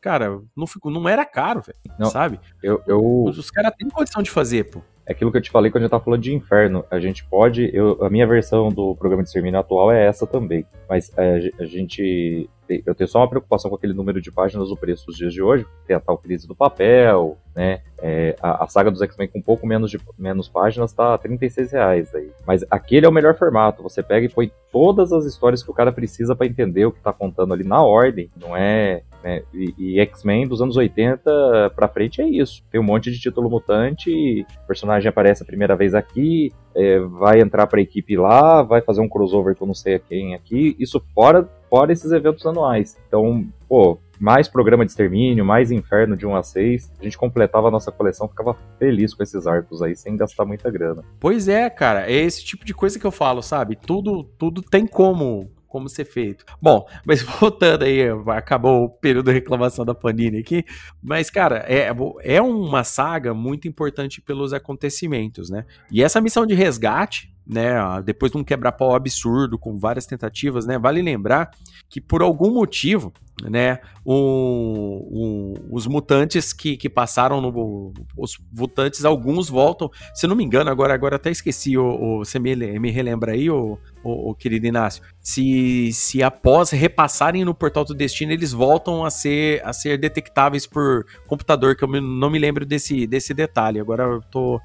Cara, 0.00 0.40
não, 0.56 0.66
fico, 0.66 0.90
não 0.90 1.08
era 1.08 1.24
caro, 1.24 1.62
velho. 1.62 2.10
Sabe? 2.10 2.38
Eu, 2.62 2.80
eu... 2.86 3.24
Os, 3.24 3.38
os 3.38 3.50
caras 3.50 3.72
têm 3.76 3.88
condição 3.88 4.22
de 4.22 4.30
fazer, 4.30 4.70
pô. 4.70 4.80
É 5.08 5.12
aquilo 5.12 5.32
que 5.32 5.38
eu 5.38 5.42
te 5.42 5.50
falei 5.50 5.70
quando 5.70 5.84
eu 5.84 5.90
tava 5.90 6.04
falando 6.04 6.20
de 6.20 6.34
inferno. 6.34 6.84
A 6.90 7.00
gente 7.00 7.24
pode. 7.24 7.70
Eu, 7.72 8.04
a 8.04 8.10
minha 8.10 8.26
versão 8.26 8.68
do 8.68 8.94
programa 8.94 9.22
de 9.22 9.30
extermínio 9.30 9.58
atual 9.58 9.90
é 9.90 10.06
essa 10.06 10.26
também. 10.26 10.66
Mas 10.86 11.10
é, 11.16 11.50
a 11.58 11.64
gente 11.64 12.48
eu 12.86 12.94
tenho 12.94 13.08
só 13.08 13.20
uma 13.20 13.28
preocupação 13.28 13.70
com 13.70 13.76
aquele 13.76 13.94
número 13.94 14.20
de 14.20 14.30
páginas 14.30 14.68
do 14.68 14.76
preço 14.76 15.06
dos 15.06 15.16
dias 15.16 15.32
de 15.32 15.42
hoje, 15.42 15.66
tem 15.86 15.96
a 15.96 16.00
tal 16.00 16.18
crise 16.18 16.46
do 16.46 16.54
papel, 16.54 17.38
né? 17.58 17.80
É, 18.00 18.36
a, 18.40 18.64
a, 18.64 18.68
saga 18.68 18.90
dos 18.90 19.02
X-Men 19.02 19.26
com 19.26 19.40
um 19.40 19.42
pouco 19.42 19.66
menos 19.66 19.90
de 19.90 19.98
menos 20.16 20.48
páginas 20.48 20.92
tá 20.92 21.18
36 21.18 21.72
reais 21.72 22.14
aí. 22.14 22.30
Mas 22.46 22.64
aquele 22.70 23.04
é 23.04 23.08
o 23.08 23.12
melhor 23.12 23.36
formato. 23.36 23.82
Você 23.82 24.00
pega 24.00 24.24
e 24.24 24.28
põe 24.28 24.52
todas 24.70 25.12
as 25.12 25.24
histórias 25.24 25.62
que 25.62 25.70
o 25.70 25.74
cara 25.74 25.90
precisa 25.90 26.36
para 26.36 26.46
entender 26.46 26.86
o 26.86 26.92
que 26.92 27.00
tá 27.00 27.12
contando 27.12 27.52
ali 27.52 27.64
na 27.64 27.82
ordem. 27.82 28.30
Não 28.40 28.56
é. 28.56 29.02
Né? 29.24 29.42
E, 29.52 29.74
e 29.76 30.00
X-Men 30.00 30.46
dos 30.46 30.62
anos 30.62 30.76
80 30.76 31.72
pra 31.74 31.88
frente 31.88 32.22
é 32.22 32.28
isso. 32.28 32.62
Tem 32.70 32.80
um 32.80 32.84
monte 32.84 33.10
de 33.10 33.18
título 33.18 33.50
mutante, 33.50 34.46
personagem 34.68 35.08
aparece 35.08 35.42
a 35.42 35.46
primeira 35.46 35.74
vez 35.74 35.92
aqui, 35.92 36.52
é, 36.78 37.00
vai 37.00 37.40
entrar 37.40 37.66
pra 37.66 37.80
equipe 37.80 38.16
lá, 38.16 38.62
vai 38.62 38.80
fazer 38.80 39.00
um 39.00 39.08
crossover 39.08 39.56
com 39.56 39.66
não 39.66 39.74
sei 39.74 39.98
quem 39.98 40.34
aqui. 40.34 40.76
Isso 40.78 41.02
fora 41.12 41.48
fora 41.68 41.92
esses 41.92 42.12
eventos 42.12 42.46
anuais. 42.46 42.96
Então, 43.06 43.44
pô, 43.68 43.98
mais 44.18 44.48
programa 44.48 44.84
de 44.84 44.92
extermínio, 44.92 45.44
mais 45.44 45.70
inferno 45.70 46.16
de 46.16 46.24
1 46.24 46.36
a 46.36 46.42
6. 46.42 46.92
A 47.00 47.04
gente 47.04 47.18
completava 47.18 47.68
a 47.68 47.70
nossa 47.70 47.90
coleção, 47.90 48.28
ficava 48.28 48.56
feliz 48.78 49.12
com 49.12 49.22
esses 49.22 49.46
arcos 49.46 49.82
aí, 49.82 49.94
sem 49.96 50.16
gastar 50.16 50.44
muita 50.44 50.70
grana. 50.70 51.04
Pois 51.20 51.48
é, 51.48 51.68
cara, 51.68 52.10
é 52.10 52.14
esse 52.14 52.44
tipo 52.44 52.64
de 52.64 52.72
coisa 52.72 52.98
que 52.98 53.06
eu 53.06 53.10
falo, 53.10 53.42
sabe? 53.42 53.76
Tudo, 53.76 54.24
tudo 54.38 54.62
tem 54.62 54.86
como 54.86 55.50
como 55.68 55.88
ser 55.88 56.04
feito. 56.04 56.44
Bom, 56.60 56.86
mas 57.04 57.22
voltando 57.40 57.84
aí, 57.84 58.00
acabou 58.28 58.84
o 58.84 58.88
período 58.88 59.26
de 59.26 59.32
reclamação 59.32 59.84
da 59.84 59.94
Panini 59.94 60.38
aqui, 60.38 60.64
mas 61.02 61.30
cara, 61.30 61.64
é, 61.68 61.90
é 62.22 62.42
uma 62.42 62.82
saga 62.82 63.34
muito 63.34 63.68
importante 63.68 64.20
pelos 64.20 64.52
acontecimentos, 64.52 65.50
né? 65.50 65.64
E 65.90 66.02
essa 66.02 66.20
missão 66.20 66.46
de 66.46 66.54
resgate, 66.54 67.32
né, 67.48 67.76
depois 68.04 68.30
de 68.30 68.36
um 68.36 68.44
quebra-pau 68.44 68.94
absurdo 68.94 69.58
com 69.58 69.78
várias 69.78 70.04
tentativas, 70.04 70.66
né, 70.66 70.78
vale 70.78 71.00
lembrar 71.00 71.50
que 71.88 71.98
por 71.98 72.20
algum 72.20 72.52
motivo, 72.52 73.10
né, 73.42 73.80
os 74.04 75.86
mutantes 75.86 76.52
que, 76.52 76.76
que 76.76 76.90
passaram 76.90 77.40
no, 77.40 77.94
os 78.14 78.38
mutantes, 78.52 79.02
alguns 79.04 79.48
voltam, 79.48 79.90
se 80.12 80.26
não 80.26 80.36
me 80.36 80.44
engano, 80.44 80.68
agora, 80.70 80.92
agora 80.92 81.16
até 81.16 81.30
esqueci, 81.30 81.78
o, 81.78 81.86
o 81.86 82.18
você 82.18 82.38
me, 82.38 82.54
me 82.78 82.90
relembra 82.90 83.32
aí, 83.32 83.48
o, 83.48 83.78
o, 84.08 84.30
o, 84.30 84.34
querido 84.34 84.66
Inácio, 84.66 85.02
se, 85.20 85.90
se 85.92 86.22
após 86.22 86.70
repassarem 86.70 87.44
no 87.44 87.54
Portal 87.54 87.84
do 87.84 87.94
Destino, 87.94 88.32
eles 88.32 88.52
voltam 88.52 89.04
a 89.04 89.10
ser, 89.10 89.62
a 89.64 89.72
ser 89.72 89.98
detectáveis 89.98 90.66
por 90.66 91.06
computador, 91.26 91.76
que 91.76 91.84
eu 91.84 91.88
não 91.88 92.30
me 92.30 92.38
lembro 92.38 92.64
desse, 92.64 93.06
desse 93.06 93.34
detalhe, 93.34 93.80
agora 93.80 94.04
eu 94.04 94.22
tô 94.22 94.60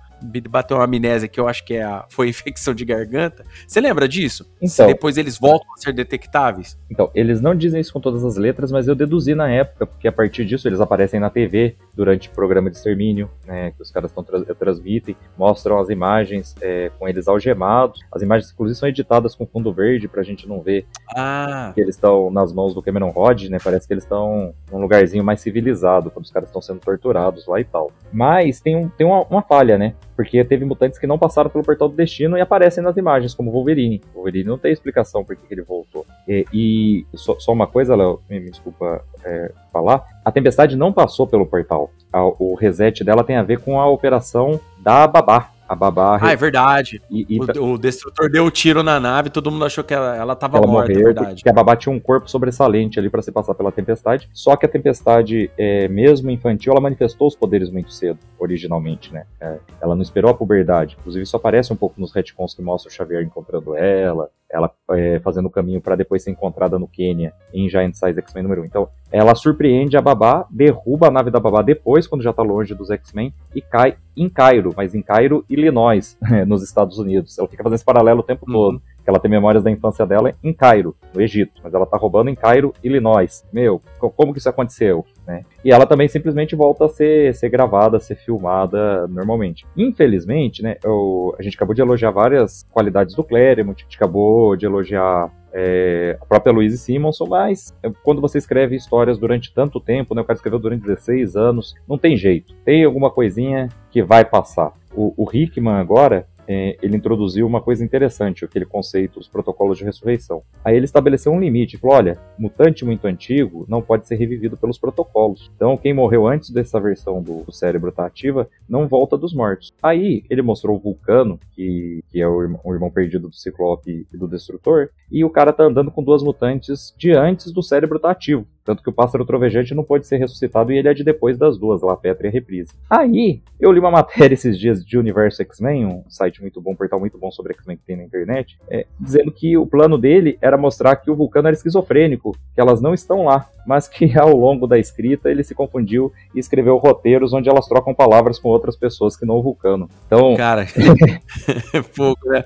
bateu 0.49 0.77
uma 0.77 0.85
amnésia 0.85 1.27
que 1.27 1.39
eu 1.39 1.47
acho 1.47 1.63
que 1.65 1.75
é 1.75 1.83
a, 1.83 2.05
foi 2.09 2.29
infecção 2.29 2.73
de 2.73 2.85
garganta. 2.85 3.43
Você 3.67 3.81
lembra 3.81 4.07
disso? 4.07 4.49
Então, 4.57 4.69
Se 4.69 4.87
depois 4.87 5.17
eles 5.17 5.37
voltam 5.37 5.67
a 5.73 5.77
ser 5.77 5.93
detectáveis? 5.93 6.77
Então, 6.89 7.09
eles 7.13 7.41
não 7.41 7.55
dizem 7.55 7.81
isso 7.81 7.91
com 7.91 7.99
todas 7.99 8.23
as 8.23 8.37
letras, 8.37 8.71
mas 8.71 8.87
eu 8.87 8.95
deduzi 8.95 9.35
na 9.35 9.49
época, 9.49 9.85
porque 9.85 10.07
a 10.07 10.11
partir 10.11 10.45
disso 10.45 10.67
eles 10.67 10.79
aparecem 10.79 11.19
na 11.19 11.29
TV 11.29 11.75
durante 11.93 12.29
o 12.29 12.31
programa 12.31 12.69
de 12.69 12.77
extermínio, 12.77 13.29
né, 13.45 13.71
que 13.71 13.81
os 13.81 13.91
caras 13.91 14.11
tra 14.11 14.55
transmitem, 14.55 15.15
mostram 15.37 15.79
as 15.79 15.89
imagens 15.89 16.55
é, 16.61 16.91
com 16.97 17.07
eles 17.07 17.27
algemados. 17.27 17.99
As 18.11 18.21
imagens, 18.21 18.51
inclusive, 18.51 18.79
são 18.79 18.89
editadas 18.89 19.35
com 19.35 19.45
fundo 19.45 19.73
verde 19.73 20.07
pra 20.07 20.23
gente 20.23 20.47
não 20.47 20.61
ver 20.61 20.85
ah. 21.15 21.71
que 21.73 21.81
eles 21.81 21.95
estão 21.95 22.31
nas 22.31 22.53
mãos 22.53 22.73
do 22.73 22.81
Cameron 22.81 23.09
Rod, 23.09 23.43
né? 23.49 23.57
Parece 23.63 23.87
que 23.87 23.93
eles 23.93 24.03
estão 24.03 24.53
num 24.71 24.79
lugarzinho 24.79 25.23
mais 25.23 25.41
civilizado, 25.41 26.09
quando 26.09 26.25
os 26.25 26.31
caras 26.31 26.49
estão 26.49 26.61
sendo 26.61 26.79
torturados 26.79 27.45
lá 27.47 27.59
e 27.59 27.63
tal. 27.63 27.91
Mas 28.11 28.59
tem, 28.59 28.75
um, 28.75 28.89
tem 28.89 29.05
uma, 29.05 29.23
uma 29.23 29.41
falha, 29.41 29.77
né? 29.77 29.95
Porque 30.15 30.43
teve 30.43 30.65
mutantes 30.65 30.99
que 30.99 31.07
não 31.07 31.17
passaram 31.17 31.49
pelo 31.49 31.63
portal 31.63 31.89
do 31.89 31.95
destino 31.95 32.37
e 32.37 32.41
aparecem 32.41 32.83
nas 32.83 32.97
imagens, 32.97 33.33
como 33.33 33.51
Wolverine. 33.51 34.01
Wolverine 34.13 34.47
não 34.47 34.57
tem 34.57 34.71
explicação 34.71 35.23
por 35.23 35.35
que, 35.35 35.53
ele 35.53 35.61
voltou. 35.61 36.05
E, 36.27 36.45
e 36.53 37.05
só, 37.15 37.39
só, 37.39 37.51
uma 37.51 37.67
coisa, 37.67 37.95
Léo, 37.95 38.19
me, 38.29 38.39
me, 38.39 38.51
desculpa 38.51 39.03
é, 39.23 39.51
falar: 39.71 40.05
a 40.23 40.31
tempestade 40.31 40.75
não 40.75 40.93
passou 40.93 41.25
pelo 41.27 41.45
portal. 41.45 41.89
A, 42.11 42.23
o 42.23 42.55
reset 42.55 43.03
dela 43.03 43.23
tem 43.23 43.35
a 43.35 43.43
ver 43.43 43.59
com 43.59 43.79
a 43.79 43.87
operação 43.87 44.59
da 44.79 45.07
Babá, 45.07 45.52
a 45.67 45.75
babá. 45.75 46.19
Ah, 46.21 46.31
é 46.31 46.35
verdade. 46.35 47.01
E, 47.09 47.25
e... 47.29 47.39
O, 47.39 47.73
o, 47.73 47.77
destrutor 47.77 48.29
deu 48.29 48.43
o 48.43 48.47
um 48.47 48.51
tiro 48.51 48.83
na 48.83 48.99
nave, 48.99 49.29
todo 49.29 49.51
mundo 49.51 49.65
achou 49.65 49.83
que 49.83 49.93
ela, 49.93 50.15
ela 50.15 50.35
tava 50.35 50.57
ela 50.57 50.67
morta, 50.67 50.91
morreu, 50.91 51.09
é 51.09 51.13
verdade. 51.13 51.43
Que 51.43 51.49
a 51.49 51.53
babá 51.53 51.75
tinha 51.75 51.93
um 51.93 51.99
corpo 51.99 52.29
sobressalente 52.29 52.99
ali 52.99 53.09
para 53.09 53.21
se 53.21 53.31
passar 53.31 53.53
pela 53.53 53.71
tempestade. 53.71 54.29
Só 54.33 54.55
que 54.55 54.65
a 54.65 54.69
tempestade, 54.69 55.49
é, 55.57 55.87
mesmo 55.87 56.29
infantil, 56.29 56.71
ela 56.71 56.81
manifestou 56.81 57.27
os 57.27 57.35
poderes 57.35 57.69
muito 57.69 57.91
cedo, 57.93 58.19
originalmente, 58.37 59.13
né? 59.13 59.25
É, 59.39 59.57
ela 59.81 59.95
não 59.95 60.01
esperou 60.01 60.31
a 60.31 60.33
puberdade. 60.33 60.97
Inclusive, 60.99 61.23
isso 61.23 61.35
aparece 61.35 61.71
um 61.71 61.75
pouco 61.75 61.99
nos 61.99 62.11
retcons 62.11 62.53
que 62.53 62.61
mostra 62.61 62.89
o 62.89 62.93
Xavier 62.93 63.23
encontrando 63.23 63.75
ela, 63.75 64.29
ela 64.53 64.71
é, 64.91 65.19
fazendo 65.19 65.47
o 65.47 65.49
caminho 65.49 65.81
para 65.81 65.95
depois 65.95 66.23
ser 66.23 66.29
encontrada 66.29 66.77
no 66.77 66.87
Quênia 66.87 67.33
em 67.51 67.67
Giant 67.67 67.95
Size 67.95 68.19
X-Men 68.19 68.43
número 68.43 68.61
1. 68.61 68.65
Então, 68.65 68.87
ela 69.11 69.33
surpreende 69.33 69.97
a 69.97 70.01
Babá, 70.01 70.45
derruba 70.49 71.07
a 71.07 71.11
nave 71.11 71.31
da 71.31 71.39
Babá 71.39 71.63
depois, 71.63 72.05
quando 72.05 72.21
já 72.21 72.29
está 72.29 72.43
longe 72.43 72.75
dos 72.75 72.91
X-Men, 72.91 73.33
e 73.55 73.61
cai 73.61 73.95
em 74.15 74.29
Cairo, 74.29 74.71
mas 74.77 74.93
em 74.93 75.01
Cairo, 75.01 75.43
Illinois, 75.49 76.17
nos 76.45 76.63
Estados 76.63 76.99
Unidos. 76.99 77.37
Ela 77.37 77.47
fica 77.47 77.63
fazendo 77.63 77.75
esse 77.75 77.85
paralelo 77.85 78.19
o 78.19 78.23
tempo 78.23 78.45
uhum. 78.47 78.53
todo. 78.53 78.81
Que 79.03 79.09
ela 79.09 79.19
tem 79.19 79.29
memórias 79.29 79.63
da 79.63 79.71
infância 79.71 80.05
dela 80.05 80.33
em 80.43 80.53
Cairo, 80.53 80.95
no 81.13 81.21
Egito, 81.21 81.61
mas 81.63 81.73
ela 81.73 81.85
tá 81.85 81.97
roubando 81.97 82.29
em 82.29 82.35
Cairo, 82.35 82.73
Illinois. 82.83 83.45
Meu, 83.51 83.81
como 83.99 84.33
que 84.33 84.39
isso 84.39 84.49
aconteceu? 84.49 85.05
Né? 85.27 85.41
E 85.63 85.71
ela 85.71 85.85
também 85.85 86.07
simplesmente 86.07 86.55
volta 86.55 86.85
a 86.85 86.89
ser, 86.89 87.33
ser 87.35 87.49
gravada, 87.49 87.97
a 87.97 87.99
ser 87.99 88.15
filmada 88.15 89.07
normalmente. 89.07 89.65
Infelizmente, 89.75 90.61
né, 90.61 90.77
eu, 90.83 91.35
a 91.39 91.43
gente 91.43 91.55
acabou 91.55 91.73
de 91.73 91.81
elogiar 91.81 92.11
várias 92.11 92.63
qualidades 92.71 93.15
do 93.15 93.23
Claremont, 93.23 93.81
a 93.81 93.83
gente 93.83 93.95
acabou 93.95 94.55
de 94.55 94.65
elogiar 94.65 95.31
é, 95.53 96.17
a 96.19 96.25
própria 96.25 96.51
Louise 96.51 96.77
Simonson, 96.77 97.27
mas 97.27 97.73
quando 98.01 98.19
você 98.19 98.37
escreve 98.39 98.75
histórias 98.75 99.19
durante 99.19 99.53
tanto 99.53 99.79
tempo, 99.79 100.15
né, 100.15 100.21
o 100.21 100.25
cara 100.25 100.35
escreveu 100.35 100.59
durante 100.59 100.81
16 100.81 101.35
anos, 101.35 101.75
não 101.87 101.97
tem 101.97 102.17
jeito. 102.17 102.53
Tem 102.65 102.83
alguma 102.83 103.11
coisinha 103.11 103.69
que 103.91 104.01
vai 104.01 104.25
passar. 104.25 104.73
O, 104.95 105.13
o 105.15 105.29
Hickman 105.31 105.75
agora, 105.75 106.27
ele 106.47 106.95
introduziu 106.95 107.45
uma 107.45 107.61
coisa 107.61 107.83
interessante, 107.83 108.45
aquele 108.45 108.65
conceito, 108.65 109.19
os 109.19 109.27
protocolos 109.27 109.77
de 109.77 109.83
ressurreição. 109.83 110.43
Aí 110.63 110.75
ele 110.75 110.85
estabeleceu 110.85 111.31
um 111.31 111.39
limite, 111.39 111.77
falou, 111.77 111.97
olha, 111.97 112.17
mutante 112.37 112.85
muito 112.85 113.05
antigo 113.05 113.65
não 113.67 113.81
pode 113.81 114.07
ser 114.07 114.15
revivido 114.15 114.57
pelos 114.57 114.77
protocolos. 114.77 115.51
Então, 115.55 115.77
quem 115.77 115.93
morreu 115.93 116.27
antes 116.27 116.49
dessa 116.49 116.79
versão 116.79 117.21
do, 117.21 117.43
do 117.43 117.51
cérebro 117.51 117.89
estar 117.89 118.03
tá 118.03 118.07
ativa, 118.07 118.49
não 118.67 118.87
volta 118.87 119.17
dos 119.17 119.33
mortos. 119.33 119.71
Aí, 119.81 120.23
ele 120.29 120.41
mostrou 120.41 120.75
o 120.75 120.79
Vulcano, 120.79 121.39
que, 121.51 122.03
que 122.09 122.21
é 122.21 122.27
o 122.27 122.41
irmão, 122.41 122.61
o 122.63 122.73
irmão 122.73 122.91
perdido 122.91 123.29
do 123.29 123.35
Ciclope 123.35 124.05
e 124.11 124.17
do 124.17 124.27
Destrutor, 124.27 124.89
e 125.11 125.23
o 125.23 125.29
cara 125.29 125.53
tá 125.53 125.63
andando 125.63 125.91
com 125.91 126.03
duas 126.03 126.23
mutantes 126.23 126.93
de 126.97 127.11
antes 127.11 127.51
do 127.51 127.61
cérebro 127.61 127.97
estar 127.97 128.09
tá 128.09 128.13
ativo. 128.13 128.45
Tanto 128.63 128.81
que 128.81 128.89
o 128.89 128.93
pássaro 128.93 129.25
trovejante 129.25 129.75
não 129.75 129.83
pode 129.83 130.07
ser 130.07 130.17
ressuscitado 130.17 130.71
e 130.71 130.77
ele 130.77 130.87
é 130.87 130.93
de 130.93 131.03
depois 131.03 131.37
das 131.37 131.57
duas, 131.57 131.81
lá 131.81 131.95
Petra 131.97 132.27
e 132.27 132.29
a 132.29 132.31
Reprise. 132.31 132.71
Aí, 132.89 133.41
eu 133.59 133.71
li 133.71 133.79
uma 133.79 133.91
matéria 133.91 134.33
esses 134.33 134.57
dias 134.57 134.85
de 134.85 134.97
Universo 134.97 135.41
X-Men, 135.41 135.85
um 135.85 136.03
site 136.09 136.41
muito 136.41 136.61
bom, 136.61 136.71
um 136.71 136.75
portal 136.75 136.99
muito 136.99 137.17
bom 137.17 137.31
sobre 137.31 137.53
X-Men 137.53 137.77
que 137.77 137.83
tem 137.83 137.97
na 137.97 138.03
internet, 138.03 138.57
é, 138.69 138.85
dizendo 138.99 139.31
que 139.31 139.57
o 139.57 139.65
plano 139.65 139.97
dele 139.97 140.37
era 140.41 140.57
mostrar 140.57 140.95
que 140.95 141.11
o 141.11 141.15
Vulcano 141.15 141.47
era 141.47 141.55
esquizofrênico, 141.55 142.35
que 142.53 142.61
elas 142.61 142.81
não 142.81 142.93
estão 142.93 143.25
lá, 143.25 143.49
mas 143.65 143.87
que 143.87 144.11
ao 144.17 144.35
longo 144.35 144.67
da 144.67 144.79
escrita 144.79 145.29
ele 145.29 145.43
se 145.43 145.53
confundiu 145.53 146.11
e 146.33 146.39
escreveu 146.39 146.77
roteiros 146.77 147.33
onde 147.33 147.49
elas 147.49 147.67
trocam 147.67 147.93
palavras 147.93 148.39
com 148.39 148.49
outras 148.49 148.77
pessoas 148.77 149.17
que 149.17 149.25
não 149.25 149.35
o 149.35 149.43
Vulcano. 149.43 149.89
Então. 150.05 150.35
Cara, 150.35 150.65
é 151.73 151.81
pouco, 151.81 152.29
né? 152.29 152.43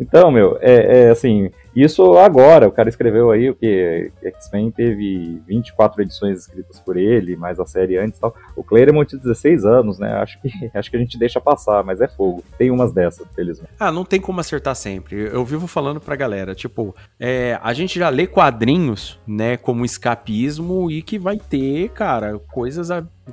Então, 0.00 0.30
meu, 0.30 0.58
é, 0.60 1.06
é, 1.06 1.10
assim, 1.10 1.50
Isso 1.74 2.16
agora, 2.18 2.68
o 2.68 2.72
cara 2.72 2.88
escreveu 2.88 3.30
aí 3.30 3.50
o 3.50 3.54
que 3.54 4.12
X-Men 4.22 4.70
teve 4.70 5.42
24 5.46 6.02
edições 6.02 6.40
escritas 6.40 6.78
por 6.78 6.96
ele, 6.96 7.36
mais 7.36 7.58
a 7.58 7.66
série 7.66 7.96
antes 7.98 8.18
e 8.18 8.20
tal. 8.20 8.34
O 8.56 8.62
Claremont 8.62 9.10
de 9.10 9.20
16 9.20 9.64
anos, 9.64 9.98
né? 9.98 10.12
Acho 10.14 10.40
que, 10.40 10.48
acho 10.74 10.90
que 10.90 10.96
a 10.96 11.00
gente 11.00 11.18
deixa 11.18 11.40
passar, 11.40 11.82
mas 11.82 12.00
é 12.00 12.08
fogo. 12.08 12.44
Tem 12.56 12.70
umas 12.70 12.92
dessas, 12.92 13.26
felizmente. 13.34 13.72
Ah, 13.78 13.90
não 13.90 14.04
tem 14.04 14.20
como 14.20 14.40
acertar 14.40 14.74
sempre. 14.74 15.28
Eu 15.32 15.44
vivo 15.44 15.66
falando 15.66 16.00
pra 16.00 16.16
galera, 16.16 16.54
tipo, 16.54 16.94
é, 17.18 17.58
a 17.62 17.72
gente 17.72 17.98
já 17.98 18.08
lê 18.08 18.26
quadrinhos, 18.26 19.18
né, 19.26 19.56
como 19.56 19.84
escapismo 19.84 20.90
e 20.90 21.02
que 21.02 21.18
vai 21.18 21.38
ter, 21.38 21.88
cara, 21.90 22.38
coisas 22.52 22.90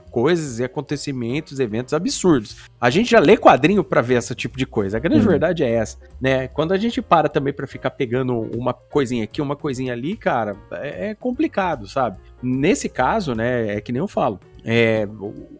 coisas 0.10 0.60
e 0.60 0.64
acontecimentos, 0.64 1.60
eventos 1.60 1.94
absurdos. 1.94 2.58
A 2.80 2.90
gente 2.90 3.12
já 3.12 3.20
lê 3.20 3.38
quadrinho 3.38 3.84
para 3.84 4.02
ver 4.02 4.16
esse 4.16 4.34
tipo 4.36 4.58
de 4.58 4.66
coisa. 4.66 4.98
A 4.98 5.00
grande 5.00 5.24
uhum. 5.24 5.32
verdade 5.32 5.64
é 5.64 5.70
essa, 5.70 5.98
né? 6.20 6.48
Quando 6.48 6.74
a 6.74 6.78
gente 6.78 7.02
para 7.02 7.28
também 7.28 7.54
para 7.54 7.68
ficar 7.68 7.92
pegando 7.92 8.31
uma 8.40 8.74
coisinha 8.74 9.24
aqui, 9.24 9.42
uma 9.42 9.56
coisinha 9.56 9.94
ali, 9.94 10.16
cara, 10.16 10.56
é, 10.72 11.10
é 11.10 11.16
complicado, 11.16 11.88
sabe? 11.88 12.18
Nesse 12.42 12.90
caso, 12.90 13.36
né, 13.36 13.76
é 13.76 13.82
que 13.82 13.92
nem 13.92 14.00
eu 14.00 14.08
falo. 14.08 14.40
É, 14.64 15.08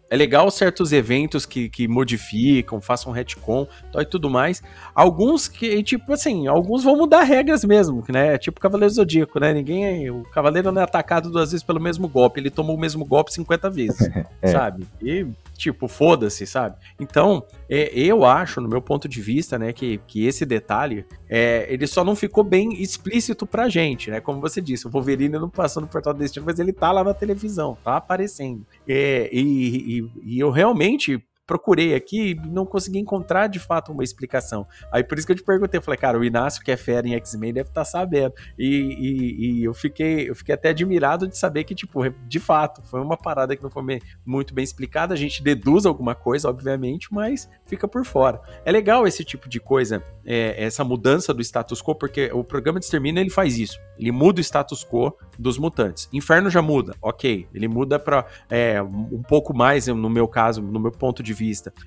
é 0.10 0.16
legal 0.16 0.50
certos 0.52 0.92
eventos 0.92 1.46
que, 1.46 1.70
que 1.70 1.88
modificam, 1.88 2.80
façam 2.80 3.12
retcon 3.12 3.68
e 3.98 4.06
tudo 4.06 4.30
mais. 4.30 4.62
Alguns 4.94 5.48
que, 5.48 5.82
tipo 5.82 6.14
assim, 6.14 6.48
alguns 6.48 6.84
vão 6.84 6.96
mudar 6.96 7.24
regras 7.24 7.64
mesmo, 7.64 8.04
né? 8.10 8.38
Tipo 8.38 8.60
Cavaleiro 8.60 8.94
Zodíaco, 8.94 9.40
né? 9.40 9.54
Ninguém. 9.54 10.10
O 10.12 10.24
Cavaleiro 10.24 10.72
não 10.72 10.82
é 10.82 10.84
atacado 10.84 11.32
duas 11.32 11.52
vezes 11.52 11.64
pelo 11.64 11.80
mesmo 11.80 12.08
golpe, 12.08 12.40
ele 12.40 12.52
tomou 12.52 12.76
o 12.76 12.80
mesmo 12.80 13.04
golpe 13.04 13.34
50 13.34 13.70
vezes, 13.70 14.10
é. 14.42 14.48
sabe? 14.48 14.86
E 15.02 15.26
tipo, 15.62 15.88
foda-se, 15.88 16.48
sabe? 16.48 16.76
Então, 17.00 17.46
é, 17.70 17.92
eu 17.94 18.26
acho, 18.26 18.60
no 18.60 18.68
meu 18.68 18.82
ponto 18.82 19.08
de 19.08 19.22
vista, 19.22 19.60
né, 19.60 19.72
que, 19.72 20.00
que 20.08 20.26
esse 20.26 20.44
detalhe, 20.44 21.06
é, 21.30 21.68
ele 21.70 21.86
só 21.86 22.04
não 22.04 22.16
ficou 22.16 22.44
bem 22.44 22.82
explícito 22.82 23.46
pra 23.46 23.70
gente, 23.70 24.10
né? 24.10 24.20
Como 24.20 24.42
você 24.42 24.60
disse, 24.60 24.88
o 24.88 24.90
Wolverine 24.90 25.38
não 25.38 25.50
passou 25.50 25.80
no 25.80 25.88
Portal 25.88 26.14
do 26.14 26.20
Destino, 26.20 26.46
mas 26.48 26.58
ele 26.58 26.74
tá 26.74 26.92
lá 26.92 27.04
na 27.04 27.14
televisão, 27.14 27.78
tá 27.84 27.98
aparecendo. 27.98 28.66
É, 28.88 29.30
e, 29.32 30.00
e, 30.00 30.12
e 30.36 30.40
eu 30.40 30.50
realmente 30.50 31.24
procurei 31.52 31.94
aqui 31.94 32.32
e 32.32 32.36
não 32.48 32.66
consegui 32.66 32.98
encontrar 32.98 33.48
de 33.48 33.60
fato 33.60 33.92
uma 33.92 34.06
explicação. 34.06 34.66
Aí 34.90 35.04
por 35.04 35.18
isso 35.18 35.28
que 35.28 35.34
eu 35.34 35.36
te 35.36 35.44
perguntei, 35.44 35.78
eu 35.78 35.82
falei, 35.82 35.98
cara, 35.98 36.18
o 36.18 36.24
Inácio 36.24 36.64
que 36.64 36.72
é 36.72 36.78
fera 36.78 37.06
em 37.06 37.14
X-Men 37.16 37.52
deve 37.52 37.68
estar 37.68 37.82
tá 37.82 37.86
sabendo. 37.86 38.34
E, 38.58 38.66
e, 38.68 39.60
e, 39.60 39.64
eu 39.66 39.74
fiquei 39.74 40.30
eu 40.30 40.34
fiquei 40.34 40.56
até 40.56 40.70
admirado 40.70 41.28
de 41.28 41.38
saber 41.38 41.66
que, 41.66 41.76
tipo, 41.76 42.10
de 42.26 42.40
fato, 42.40 42.82
foi 42.84 43.02
uma 43.02 43.18
parada 43.18 43.54
que 43.54 43.62
não 43.62 43.70
foi 43.70 44.00
muito 44.26 44.54
bem 44.54 44.64
explicada. 44.64 45.14
A 45.14 45.18
gente 45.18 45.44
deduz 45.44 45.86
alguma 45.86 46.16
coisa, 46.16 46.50
obviamente, 46.50 47.10
mas 47.12 47.50
fica 47.66 47.86
por 47.86 48.06
fora. 48.06 48.42
É 48.64 48.72
legal 48.72 49.06
esse 49.06 49.26
tipo 49.26 49.50
de 49.50 49.60
coisa, 49.60 50.02
é, 50.26 50.64
essa 50.64 50.86
mudança 50.86 51.34
do 51.34 51.42
status 51.42 51.82
quo, 51.82 51.96
porque 51.96 52.32
o 52.34 52.46
programa 52.46 52.80
de 52.80 52.86
extermínio 52.86 53.20
ele 53.20 53.30
faz 53.30 53.60
isso. 53.60 53.78
Ele 54.00 54.12
muda 54.12 54.40
o 54.40 54.42
status 54.42 54.86
quo 54.86 55.14
dos 55.38 55.58
mutantes. 55.58 56.08
Inferno 56.14 56.50
já 56.50 56.62
muda, 56.62 56.96
ok. 57.02 57.48
Ele 57.54 57.68
muda 57.68 58.00
para 58.00 58.26
é, 58.50 58.82
um 58.82 59.22
pouco 59.22 59.54
mais, 59.54 59.88
no 59.88 60.10
meu 60.10 60.28
caso, 60.28 60.62
no 60.62 60.80
meu 60.80 60.92
ponto 60.92 61.22
de 61.22 61.34
vista, 61.34 61.41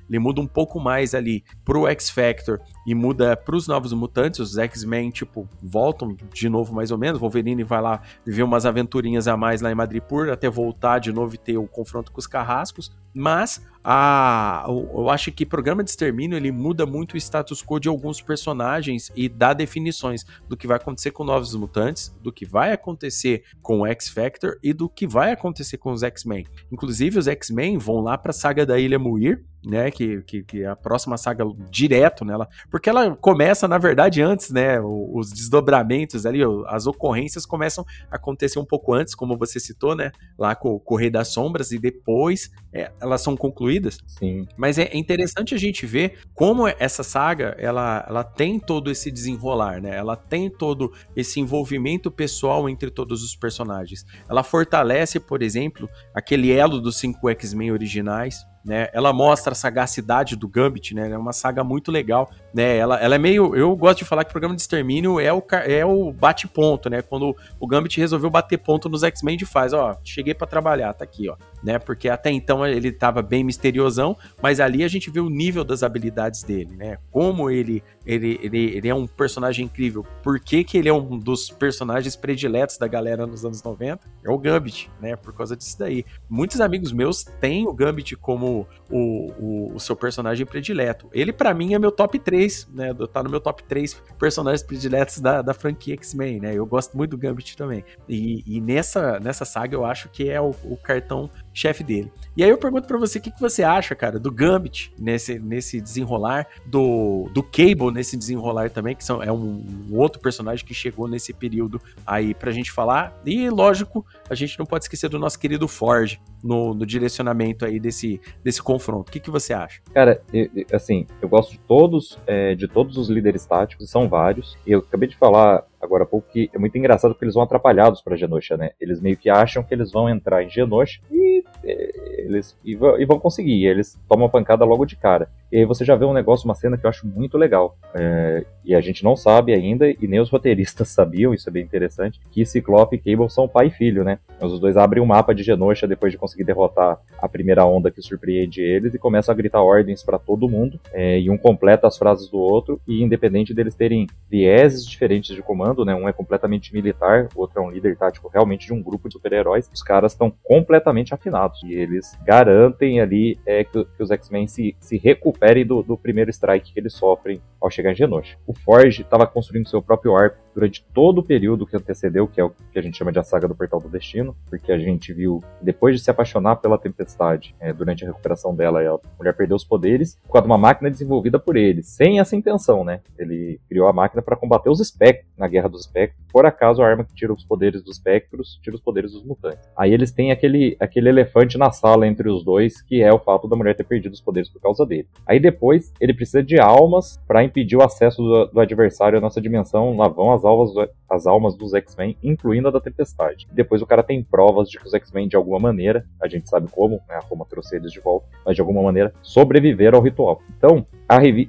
ele 0.08 0.18
muda 0.18 0.40
um 0.40 0.46
pouco 0.46 0.80
mais 0.80 1.14
ali 1.14 1.44
pro 1.64 1.86
X-Factor 1.88 2.60
e 2.86 2.94
muda 2.94 3.36
pros 3.36 3.66
Novos 3.68 3.92
Mutantes. 3.92 4.40
Os 4.40 4.58
X-Men, 4.58 5.10
tipo, 5.10 5.48
voltam 5.62 6.16
de 6.32 6.48
novo 6.48 6.74
mais 6.74 6.90
ou 6.90 6.98
menos. 6.98 7.20
Wolverine 7.20 7.64
vai 7.64 7.80
lá 7.80 8.02
viver 8.24 8.42
umas 8.42 8.66
aventurinhas 8.66 9.28
a 9.28 9.36
mais 9.36 9.60
lá 9.60 9.70
em 9.70 9.74
Madripoor 9.74 10.28
até 10.30 10.48
voltar 10.48 10.98
de 10.98 11.12
novo 11.12 11.34
e 11.34 11.38
ter 11.38 11.56
o 11.56 11.66
confronto 11.66 12.12
com 12.12 12.18
os 12.18 12.26
carrascos. 12.26 12.92
Mas 13.14 13.64
a, 13.84 14.64
eu 14.66 15.10
acho 15.10 15.30
que 15.30 15.44
programa 15.44 15.84
de 15.84 15.90
extermínio 15.90 16.38
ele 16.38 16.50
muda 16.50 16.86
muito 16.86 17.14
o 17.14 17.16
status 17.18 17.62
quo 17.62 17.78
de 17.78 17.88
alguns 17.88 18.22
personagens 18.22 19.12
e 19.14 19.28
dá 19.28 19.52
definições 19.52 20.24
do 20.48 20.56
que 20.56 20.66
vai 20.66 20.78
acontecer 20.78 21.10
com 21.10 21.22
Novos 21.22 21.54
Mutantes, 21.54 22.16
do 22.22 22.32
que 22.32 22.46
vai 22.46 22.72
acontecer 22.72 23.44
com 23.60 23.80
o 23.80 23.86
X-Factor 23.86 24.58
e 24.62 24.72
do 24.72 24.88
que 24.88 25.06
vai 25.06 25.32
acontecer 25.32 25.76
com 25.76 25.92
os 25.92 26.02
X-Men. 26.02 26.46
Inclusive, 26.72 27.18
os 27.18 27.28
X-Men 27.28 27.76
vão 27.76 28.00
lá 28.00 28.16
para 28.16 28.30
a 28.30 28.34
saga 28.34 28.64
da 28.64 28.78
Ilha 28.78 28.98
Muir, 28.98 29.44
né, 29.64 29.90
que, 29.90 30.22
que, 30.22 30.42
que, 30.42 30.62
é 30.62 30.66
a 30.66 30.76
próxima 30.76 31.16
saga 31.16 31.44
direto 31.70 32.24
nela, 32.24 32.48
porque 32.70 32.88
ela 32.88 33.14
começa, 33.16 33.66
na 33.66 33.78
verdade, 33.78 34.22
antes, 34.22 34.50
né, 34.50 34.80
os 34.80 35.30
desdobramentos 35.30 36.26
ali, 36.26 36.40
as 36.66 36.86
ocorrências 36.86 37.46
começam 37.46 37.84
a 38.10 38.16
acontecer 38.16 38.58
um 38.58 38.64
pouco 38.64 38.92
antes, 38.92 39.14
como 39.14 39.36
você 39.36 39.58
citou, 39.58 39.94
né, 39.94 40.12
lá 40.38 40.54
com 40.54 40.80
o 40.84 40.96
Rei 40.96 41.10
das 41.10 41.28
Sombras, 41.28 41.72
e 41.72 41.78
depois 41.78 42.50
é, 42.72 42.90
elas 43.00 43.20
são 43.22 43.36
concluídas. 43.36 43.98
Sim. 44.06 44.46
Mas 44.56 44.78
é 44.78 44.90
interessante 44.96 45.54
a 45.54 45.58
gente 45.58 45.86
ver 45.86 46.18
como 46.34 46.68
essa 46.68 47.02
saga, 47.02 47.56
ela, 47.58 48.04
ela 48.08 48.24
tem 48.24 48.58
todo 48.58 48.90
esse 48.90 49.10
desenrolar, 49.10 49.80
né, 49.80 49.96
ela 49.96 50.16
tem 50.16 50.50
todo 50.50 50.92
esse 51.16 51.40
envolvimento 51.40 52.10
pessoal 52.10 52.68
entre 52.68 52.90
todos 52.90 53.22
os 53.22 53.34
personagens. 53.34 54.04
Ela 54.28 54.42
fortalece, 54.42 55.18
por 55.18 55.42
exemplo, 55.42 55.88
aquele 56.14 56.52
elo 56.52 56.80
dos 56.80 56.96
cinco 56.96 57.28
X-Men 57.28 57.72
originais, 57.72 58.44
né? 58.64 58.88
Ela 58.92 59.12
mostra 59.12 59.52
a 59.52 59.54
sagacidade 59.54 60.36
do 60.36 60.48
Gambit, 60.48 60.94
né? 60.94 61.10
É 61.10 61.18
uma 61.18 61.32
saga 61.32 61.62
muito 61.62 61.92
legal, 61.92 62.30
né? 62.54 62.76
Ela, 62.76 63.00
ela 63.00 63.16
é 63.16 63.18
meio, 63.18 63.56
eu 63.56 63.74
gosto 63.74 63.98
de 63.98 64.04
falar 64.04 64.22
que 64.22 64.30
o 64.30 64.32
programa 64.32 64.54
de 64.54 64.62
extermínio 64.62 65.18
é 65.18 65.32
o 65.32 65.42
é 65.66 65.84
o 65.84 66.12
bate 66.12 66.46
ponto, 66.46 66.88
né? 66.88 67.02
Quando 67.02 67.36
o 67.58 67.66
Gambit 67.66 67.98
resolveu 67.98 68.30
bater 68.30 68.58
ponto 68.58 68.88
nos 68.88 69.02
X-Men 69.02 69.36
de 69.36 69.44
faz, 69.44 69.72
ó, 69.72 69.98
cheguei 70.04 70.32
para 70.32 70.46
trabalhar, 70.46 70.92
tá 70.94 71.02
aqui, 71.02 71.28
ó, 71.28 71.36
né? 71.62 71.80
Porque 71.80 72.08
até 72.08 72.30
então 72.30 72.64
ele 72.64 72.92
tava 72.92 73.20
bem 73.22 73.42
misteriosão, 73.42 74.16
mas 74.40 74.60
ali 74.60 74.84
a 74.84 74.88
gente 74.88 75.10
vê 75.10 75.18
o 75.18 75.28
nível 75.28 75.64
das 75.64 75.82
habilidades 75.82 76.44
dele, 76.44 76.76
né? 76.76 76.98
Como 77.10 77.50
ele 77.50 77.82
ele, 78.06 78.38
ele, 78.42 78.76
ele 78.76 78.88
é 78.88 78.94
um 78.94 79.06
personagem 79.06 79.64
incrível. 79.64 80.04
Por 80.22 80.38
que, 80.38 80.62
que 80.62 80.76
ele 80.76 80.88
é 80.88 80.92
um 80.92 81.18
dos 81.18 81.50
personagens 81.50 82.14
prediletos 82.14 82.76
da 82.76 82.86
galera 82.86 83.26
nos 83.26 83.44
anos 83.44 83.62
90? 83.62 84.06
É 84.22 84.30
o 84.30 84.38
Gambit, 84.38 84.90
né? 85.00 85.16
Por 85.16 85.32
causa 85.32 85.56
disso 85.56 85.78
daí. 85.78 86.04
Muitos 86.28 86.60
amigos 86.60 86.92
meus 86.92 87.24
têm 87.24 87.66
o 87.66 87.72
Gambit 87.72 88.14
como 88.16 88.66
o, 88.90 89.32
o, 89.38 89.74
o 89.74 89.80
seu 89.80 89.96
personagem 89.96 90.44
predileto. 90.44 91.08
Ele, 91.12 91.32
para 91.32 91.54
mim, 91.54 91.72
é 91.74 91.78
meu 91.78 91.90
top 91.90 92.18
3, 92.18 92.43
né? 92.72 92.92
Tá 93.12 93.22
no 93.22 93.30
meu 93.30 93.40
top 93.40 93.62
3 93.64 93.94
personagens 94.18 94.62
prediletos 94.62 95.20
da, 95.20 95.42
da 95.42 95.54
franquia 95.54 95.94
X-Men, 95.94 96.40
né? 96.40 96.54
Eu 96.54 96.66
gosto 96.66 96.96
muito 96.96 97.10
do 97.10 97.18
Gambit 97.18 97.56
também. 97.56 97.84
E, 98.08 98.42
e 98.46 98.60
nessa, 98.60 99.18
nessa 99.20 99.44
saga 99.44 99.74
eu 99.74 99.84
acho 99.84 100.08
que 100.08 100.28
é 100.28 100.40
o, 100.40 100.50
o 100.64 100.76
cartão 100.76 101.30
chefe 101.52 101.84
dele. 101.84 102.12
E 102.36 102.42
aí 102.42 102.50
eu 102.50 102.58
pergunto 102.58 102.88
para 102.88 102.98
você, 102.98 103.18
o 103.18 103.20
que, 103.20 103.30
que 103.30 103.40
você 103.40 103.62
acha, 103.62 103.94
cara, 103.94 104.18
do 104.18 104.30
Gambit 104.30 104.92
nesse, 104.98 105.38
nesse 105.38 105.80
desenrolar, 105.80 106.46
do, 106.66 107.28
do 107.32 107.42
Cable 107.42 107.92
nesse 107.92 108.16
desenrolar 108.16 108.70
também, 108.70 108.96
que 108.96 109.04
são, 109.04 109.22
é 109.22 109.30
um, 109.30 109.64
um 109.90 109.96
outro 109.96 110.20
personagem 110.20 110.64
que 110.64 110.74
chegou 110.74 111.06
nesse 111.06 111.32
período 111.32 111.80
aí 112.06 112.34
pra 112.34 112.50
gente 112.50 112.72
falar. 112.72 113.16
E, 113.24 113.48
lógico, 113.48 114.04
a 114.28 114.34
gente 114.34 114.58
não 114.58 114.66
pode 114.66 114.84
esquecer 114.84 115.08
do 115.08 115.18
nosso 115.18 115.38
querido 115.38 115.68
Forge 115.68 116.20
no, 116.44 116.74
no 116.74 116.84
direcionamento 116.84 117.64
aí 117.64 117.80
desse, 117.80 118.20
desse 118.44 118.62
confronto. 118.62 119.08
O 119.08 119.12
que, 119.12 119.18
que 119.18 119.30
você 119.30 119.54
acha? 119.54 119.80
Cara, 119.94 120.22
eu, 120.32 120.48
assim, 120.72 121.06
eu 121.22 121.28
gosto 121.28 121.52
de 121.52 121.58
todos, 121.60 122.18
é, 122.26 122.54
de 122.54 122.68
todos 122.68 122.98
os 122.98 123.08
líderes 123.08 123.46
táticos, 123.46 123.90
são 123.90 124.08
vários. 124.08 124.56
Eu 124.66 124.80
acabei 124.80 125.08
de 125.08 125.16
falar 125.16 125.64
agora 125.84 126.04
há 126.04 126.06
pouco 126.06 126.28
que 126.30 126.50
é 126.52 126.58
muito 126.58 126.76
engraçado 126.76 127.12
porque 127.12 127.24
eles 127.24 127.34
vão 127.34 127.42
atrapalhados 127.42 128.02
para 128.02 128.16
Genosha, 128.16 128.56
né? 128.56 128.70
Eles 128.80 129.00
meio 129.00 129.16
que 129.16 129.30
acham 129.30 129.62
que 129.62 129.74
eles 129.74 129.92
vão 129.92 130.08
entrar 130.08 130.42
em 130.42 130.50
Genosha 130.50 131.00
e 131.10 131.44
é, 131.62 131.90
eles 132.18 132.56
e, 132.64 132.72
e 132.72 133.04
vão 133.04 133.18
conseguir. 133.18 133.54
E 133.54 133.66
eles 133.66 133.98
tomam 134.08 134.26
a 134.26 134.30
pancada 134.30 134.64
logo 134.64 134.84
de 134.84 134.96
cara. 134.96 135.28
E 135.54 135.58
aí 135.58 135.64
você 135.64 135.84
já 135.84 135.94
vê 135.94 136.04
um 136.04 136.12
negócio, 136.12 136.46
uma 136.46 136.54
cena 136.54 136.76
que 136.76 136.84
eu 136.84 136.90
acho 136.90 137.06
muito 137.06 137.38
legal. 137.38 137.76
É, 137.94 138.44
e 138.64 138.74
a 138.74 138.80
gente 138.80 139.04
não 139.04 139.14
sabe 139.14 139.52
ainda, 139.52 139.88
e 139.88 140.08
nem 140.08 140.20
os 140.20 140.28
roteiristas 140.30 140.88
sabiam, 140.88 141.32
isso 141.32 141.48
é 141.48 141.52
bem 141.52 141.62
interessante, 141.62 142.18
que 142.30 142.44
Ciclope 142.44 142.96
e 142.96 142.98
Cable 142.98 143.30
são 143.30 143.46
pai 143.46 143.68
e 143.68 143.70
filho, 143.70 144.02
né? 144.02 144.18
Os 144.40 144.58
dois 144.58 144.76
abrem 144.76 145.02
um 145.02 145.06
mapa 145.06 145.34
de 145.34 145.42
Genosha 145.42 145.86
depois 145.86 146.12
de 146.12 146.18
conseguir 146.18 146.44
derrotar 146.44 146.98
a 147.18 147.28
primeira 147.28 147.64
onda 147.64 147.90
que 147.90 148.02
surpreende 148.02 148.60
eles 148.60 148.94
e 148.94 148.98
começam 148.98 149.32
a 149.32 149.36
gritar 149.36 149.62
ordens 149.62 150.02
para 150.02 150.18
todo 150.18 150.48
mundo. 150.48 150.80
É, 150.92 151.20
e 151.20 151.30
um 151.30 151.38
completa 151.38 151.86
as 151.86 151.96
frases 151.96 152.28
do 152.28 152.38
outro, 152.38 152.80
e 152.86 153.02
independente 153.02 153.54
deles 153.54 153.74
terem 153.74 154.06
vieses 154.28 154.84
diferentes 154.84 155.34
de 155.34 155.42
comando, 155.42 155.73
né? 155.82 155.94
Um 155.94 156.06
é 156.06 156.12
completamente 156.12 156.74
militar, 156.74 157.28
o 157.34 157.40
outro 157.40 157.58
é 157.58 157.62
um 157.62 157.70
líder 157.70 157.96
tático 157.96 158.28
realmente 158.28 158.66
de 158.66 158.74
um 158.74 158.82
grupo 158.82 159.08
de 159.08 159.14
super-heróis. 159.14 159.70
Os 159.72 159.82
caras 159.82 160.12
estão 160.12 160.30
completamente 160.42 161.14
afinados. 161.14 161.62
E 161.64 161.72
eles 161.72 162.18
garantem 162.22 163.00
ali 163.00 163.38
é, 163.46 163.64
que, 163.64 163.82
que 163.82 164.02
os 164.02 164.10
X-Men 164.10 164.46
se, 164.46 164.76
se 164.78 164.98
recuperem 164.98 165.64
do, 165.64 165.82
do 165.82 165.96
primeiro 165.96 166.30
strike 166.30 166.74
que 166.74 166.78
eles 166.78 166.92
sofrem 166.92 167.40
ao 167.58 167.70
chegar 167.70 167.92
em 167.92 167.94
Genosha. 167.94 168.36
O 168.46 168.52
Forge 168.52 169.00
estava 169.00 169.26
construindo 169.26 169.68
seu 169.68 169.80
próprio 169.80 170.14
arco 170.14 170.36
durante 170.54 170.84
todo 170.92 171.18
o 171.18 171.22
período 171.22 171.66
que 171.66 171.76
antecedeu, 171.76 172.28
que 172.28 172.40
é 172.40 172.44
o 172.44 172.50
que 172.50 172.78
a 172.78 172.82
gente 172.82 172.96
chama 172.96 173.10
de 173.10 173.18
a 173.18 173.22
saga 173.22 173.48
do 173.48 173.54
Portal 173.54 173.80
do 173.80 173.88
Destino, 173.88 174.36
porque 174.48 174.70
a 174.70 174.78
gente 174.78 175.12
viu, 175.12 175.42
depois 175.60 175.96
de 175.96 176.02
se 176.02 176.10
apaixonar 176.10 176.56
pela 176.56 176.78
Tempestade, 176.78 177.54
é, 177.58 177.72
durante 177.72 178.04
a 178.04 178.08
recuperação 178.08 178.54
dela, 178.54 178.80
a 178.80 178.98
mulher 179.18 179.34
perdeu 179.34 179.56
os 179.56 179.64
poderes 179.64 180.18
por 180.28 180.44
uma 180.44 180.58
máquina 180.58 180.90
desenvolvida 180.90 181.38
por 181.38 181.56
ele, 181.56 181.82
sem 181.82 182.20
essa 182.20 182.36
intenção, 182.36 182.84
né? 182.84 183.00
Ele 183.18 183.58
criou 183.68 183.88
a 183.88 183.92
máquina 183.92 184.22
para 184.22 184.36
combater 184.36 184.68
os 184.68 184.80
espectros 184.80 185.26
na 185.36 185.48
Guerra 185.48 185.63
dos 185.68 185.82
Espectros. 185.82 186.24
Por 186.32 186.46
acaso, 186.46 186.82
a 186.82 186.86
arma 186.86 187.04
que 187.04 187.14
tira 187.14 187.32
os 187.32 187.44
poderes 187.44 187.82
dos 187.82 187.96
espectros 187.96 188.58
tira 188.62 188.76
os 188.76 188.82
poderes 188.82 189.12
dos 189.12 189.24
mutantes. 189.24 189.68
Aí 189.76 189.92
eles 189.92 190.10
têm 190.10 190.30
aquele, 190.30 190.76
aquele 190.80 191.08
elefante 191.08 191.58
na 191.58 191.70
sala 191.70 192.06
entre 192.06 192.28
os 192.28 192.44
dois, 192.44 192.80
que 192.82 193.02
é 193.02 193.12
o 193.12 193.18
fato 193.18 193.48
da 193.48 193.56
mulher 193.56 193.74
ter 193.74 193.84
perdido 193.84 194.12
os 194.12 194.20
poderes 194.20 194.48
por 194.48 194.60
causa 194.60 194.84
dele. 194.86 195.08
Aí 195.26 195.38
depois, 195.38 195.92
ele 196.00 196.14
precisa 196.14 196.42
de 196.42 196.58
almas 196.58 197.20
para 197.26 197.44
impedir 197.44 197.76
o 197.76 197.82
acesso 197.82 198.22
do, 198.22 198.46
do 198.46 198.60
adversário 198.60 199.18
à 199.18 199.20
nossa 199.20 199.40
dimensão. 199.40 199.96
Lá 199.96 200.08
vão 200.08 200.32
as 200.32 200.44
as 200.44 200.44
almas, 200.44 200.70
as 201.08 201.26
almas 201.26 201.56
dos 201.56 201.74
X-Men, 201.74 202.16
incluindo 202.22 202.68
a 202.68 202.70
da 202.70 202.80
Tempestade. 202.80 203.48
Depois 203.50 203.80
o 203.80 203.86
cara 203.86 204.02
tem 204.02 204.22
provas 204.22 204.68
de 204.68 204.78
que 204.78 204.86
os 204.86 204.94
X-Men, 204.94 205.26
de 205.26 205.36
alguma 205.36 205.58
maneira, 205.58 206.04
a 206.20 206.28
gente 206.28 206.48
sabe 206.48 206.68
como, 206.70 206.96
né, 207.08 207.16
a 207.16 207.20
Roma 207.20 207.46
trouxe 207.48 207.76
eles 207.76 207.90
de 207.90 208.00
volta, 208.00 208.26
mas 208.44 208.54
de 208.54 208.60
alguma 208.60 208.82
maneira 208.82 209.12
sobreviveram 209.22 209.98
ao 209.98 210.04
ritual. 210.04 210.42
Então, 210.56 210.86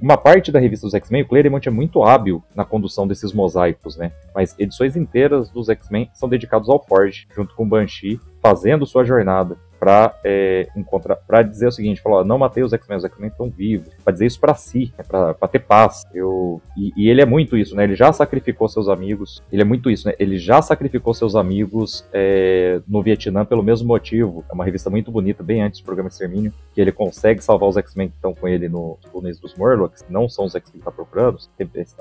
uma 0.02 0.16
parte 0.16 0.52
da 0.52 0.58
revista 0.58 0.86
dos 0.86 0.94
X-Men, 0.94 1.22
o 1.22 1.28
Claremont 1.28 1.66
é 1.66 1.72
muito 1.72 2.02
hábil 2.02 2.42
na 2.54 2.64
condução 2.64 3.06
desses 3.06 3.32
mosaicos, 3.32 3.96
né? 3.96 4.12
Mas 4.34 4.54
edições 4.58 4.96
inteiras 4.96 5.50
dos 5.50 5.68
X-Men 5.68 6.10
são 6.12 6.28
dedicados 6.28 6.68
ao 6.68 6.84
Forge, 6.84 7.26
junto 7.34 7.54
com 7.54 7.64
o 7.64 7.68
Banshee, 7.68 8.20
fazendo 8.42 8.86
sua 8.86 9.04
jornada 9.04 9.56
para 9.78 10.18
é, 10.24 10.68
encontrar, 10.76 11.16
para 11.16 11.42
dizer 11.42 11.66
o 11.66 11.72
seguinte, 11.72 12.00
falou, 12.00 12.24
não 12.24 12.38
matei 12.38 12.62
os 12.62 12.72
X-Men, 12.72 12.98
os 12.98 13.04
X-Men 13.04 13.28
estão 13.28 13.48
vivos, 13.50 13.92
para 14.04 14.12
dizer 14.12 14.26
isso 14.26 14.40
para 14.40 14.54
si, 14.54 14.92
né, 14.96 15.04
para 15.04 15.48
ter 15.48 15.60
paz. 15.60 16.04
Eu 16.14 16.60
e, 16.76 16.92
e, 16.96 17.08
ele 17.08 17.20
é 17.20 17.26
muito 17.26 17.56
isso, 17.56 17.74
né? 17.74 17.84
Ele 17.84 17.94
já 17.94 18.12
sacrificou 18.12 18.68
seus 18.68 18.88
amigos, 18.88 19.42
ele 19.50 19.62
é 19.62 19.64
muito 19.64 19.90
isso, 19.90 20.06
né? 20.06 20.14
Ele 20.18 20.38
já 20.38 20.60
sacrificou 20.60 21.14
seus 21.14 21.34
amigos 21.34 22.04
é, 22.12 22.80
no 22.86 23.02
Vietnã 23.02 23.44
pelo 23.44 23.62
mesmo 23.62 23.88
motivo. 23.88 24.44
É 24.48 24.54
uma 24.54 24.64
revista 24.64 24.90
muito 24.90 25.10
bonita, 25.10 25.42
bem 25.42 25.62
antes 25.62 25.80
do 25.80 25.84
programa 25.84 26.08
Extermínio, 26.08 26.52
que 26.74 26.80
ele 26.80 26.92
consegue 26.92 27.42
salvar 27.42 27.68
os 27.68 27.76
X-Men 27.76 28.08
que 28.08 28.16
estão 28.16 28.34
com 28.34 28.46
ele 28.46 28.68
no 28.68 28.98
túneis 29.10 29.38
dos 29.38 29.54
Morlocks, 29.54 30.04
não 30.08 30.28
são 30.28 30.44
os 30.44 30.54
X-Men 30.54 30.72
que 30.72 30.76
ele 30.78 30.84
tá 30.84 30.90
procurando, 30.90 31.38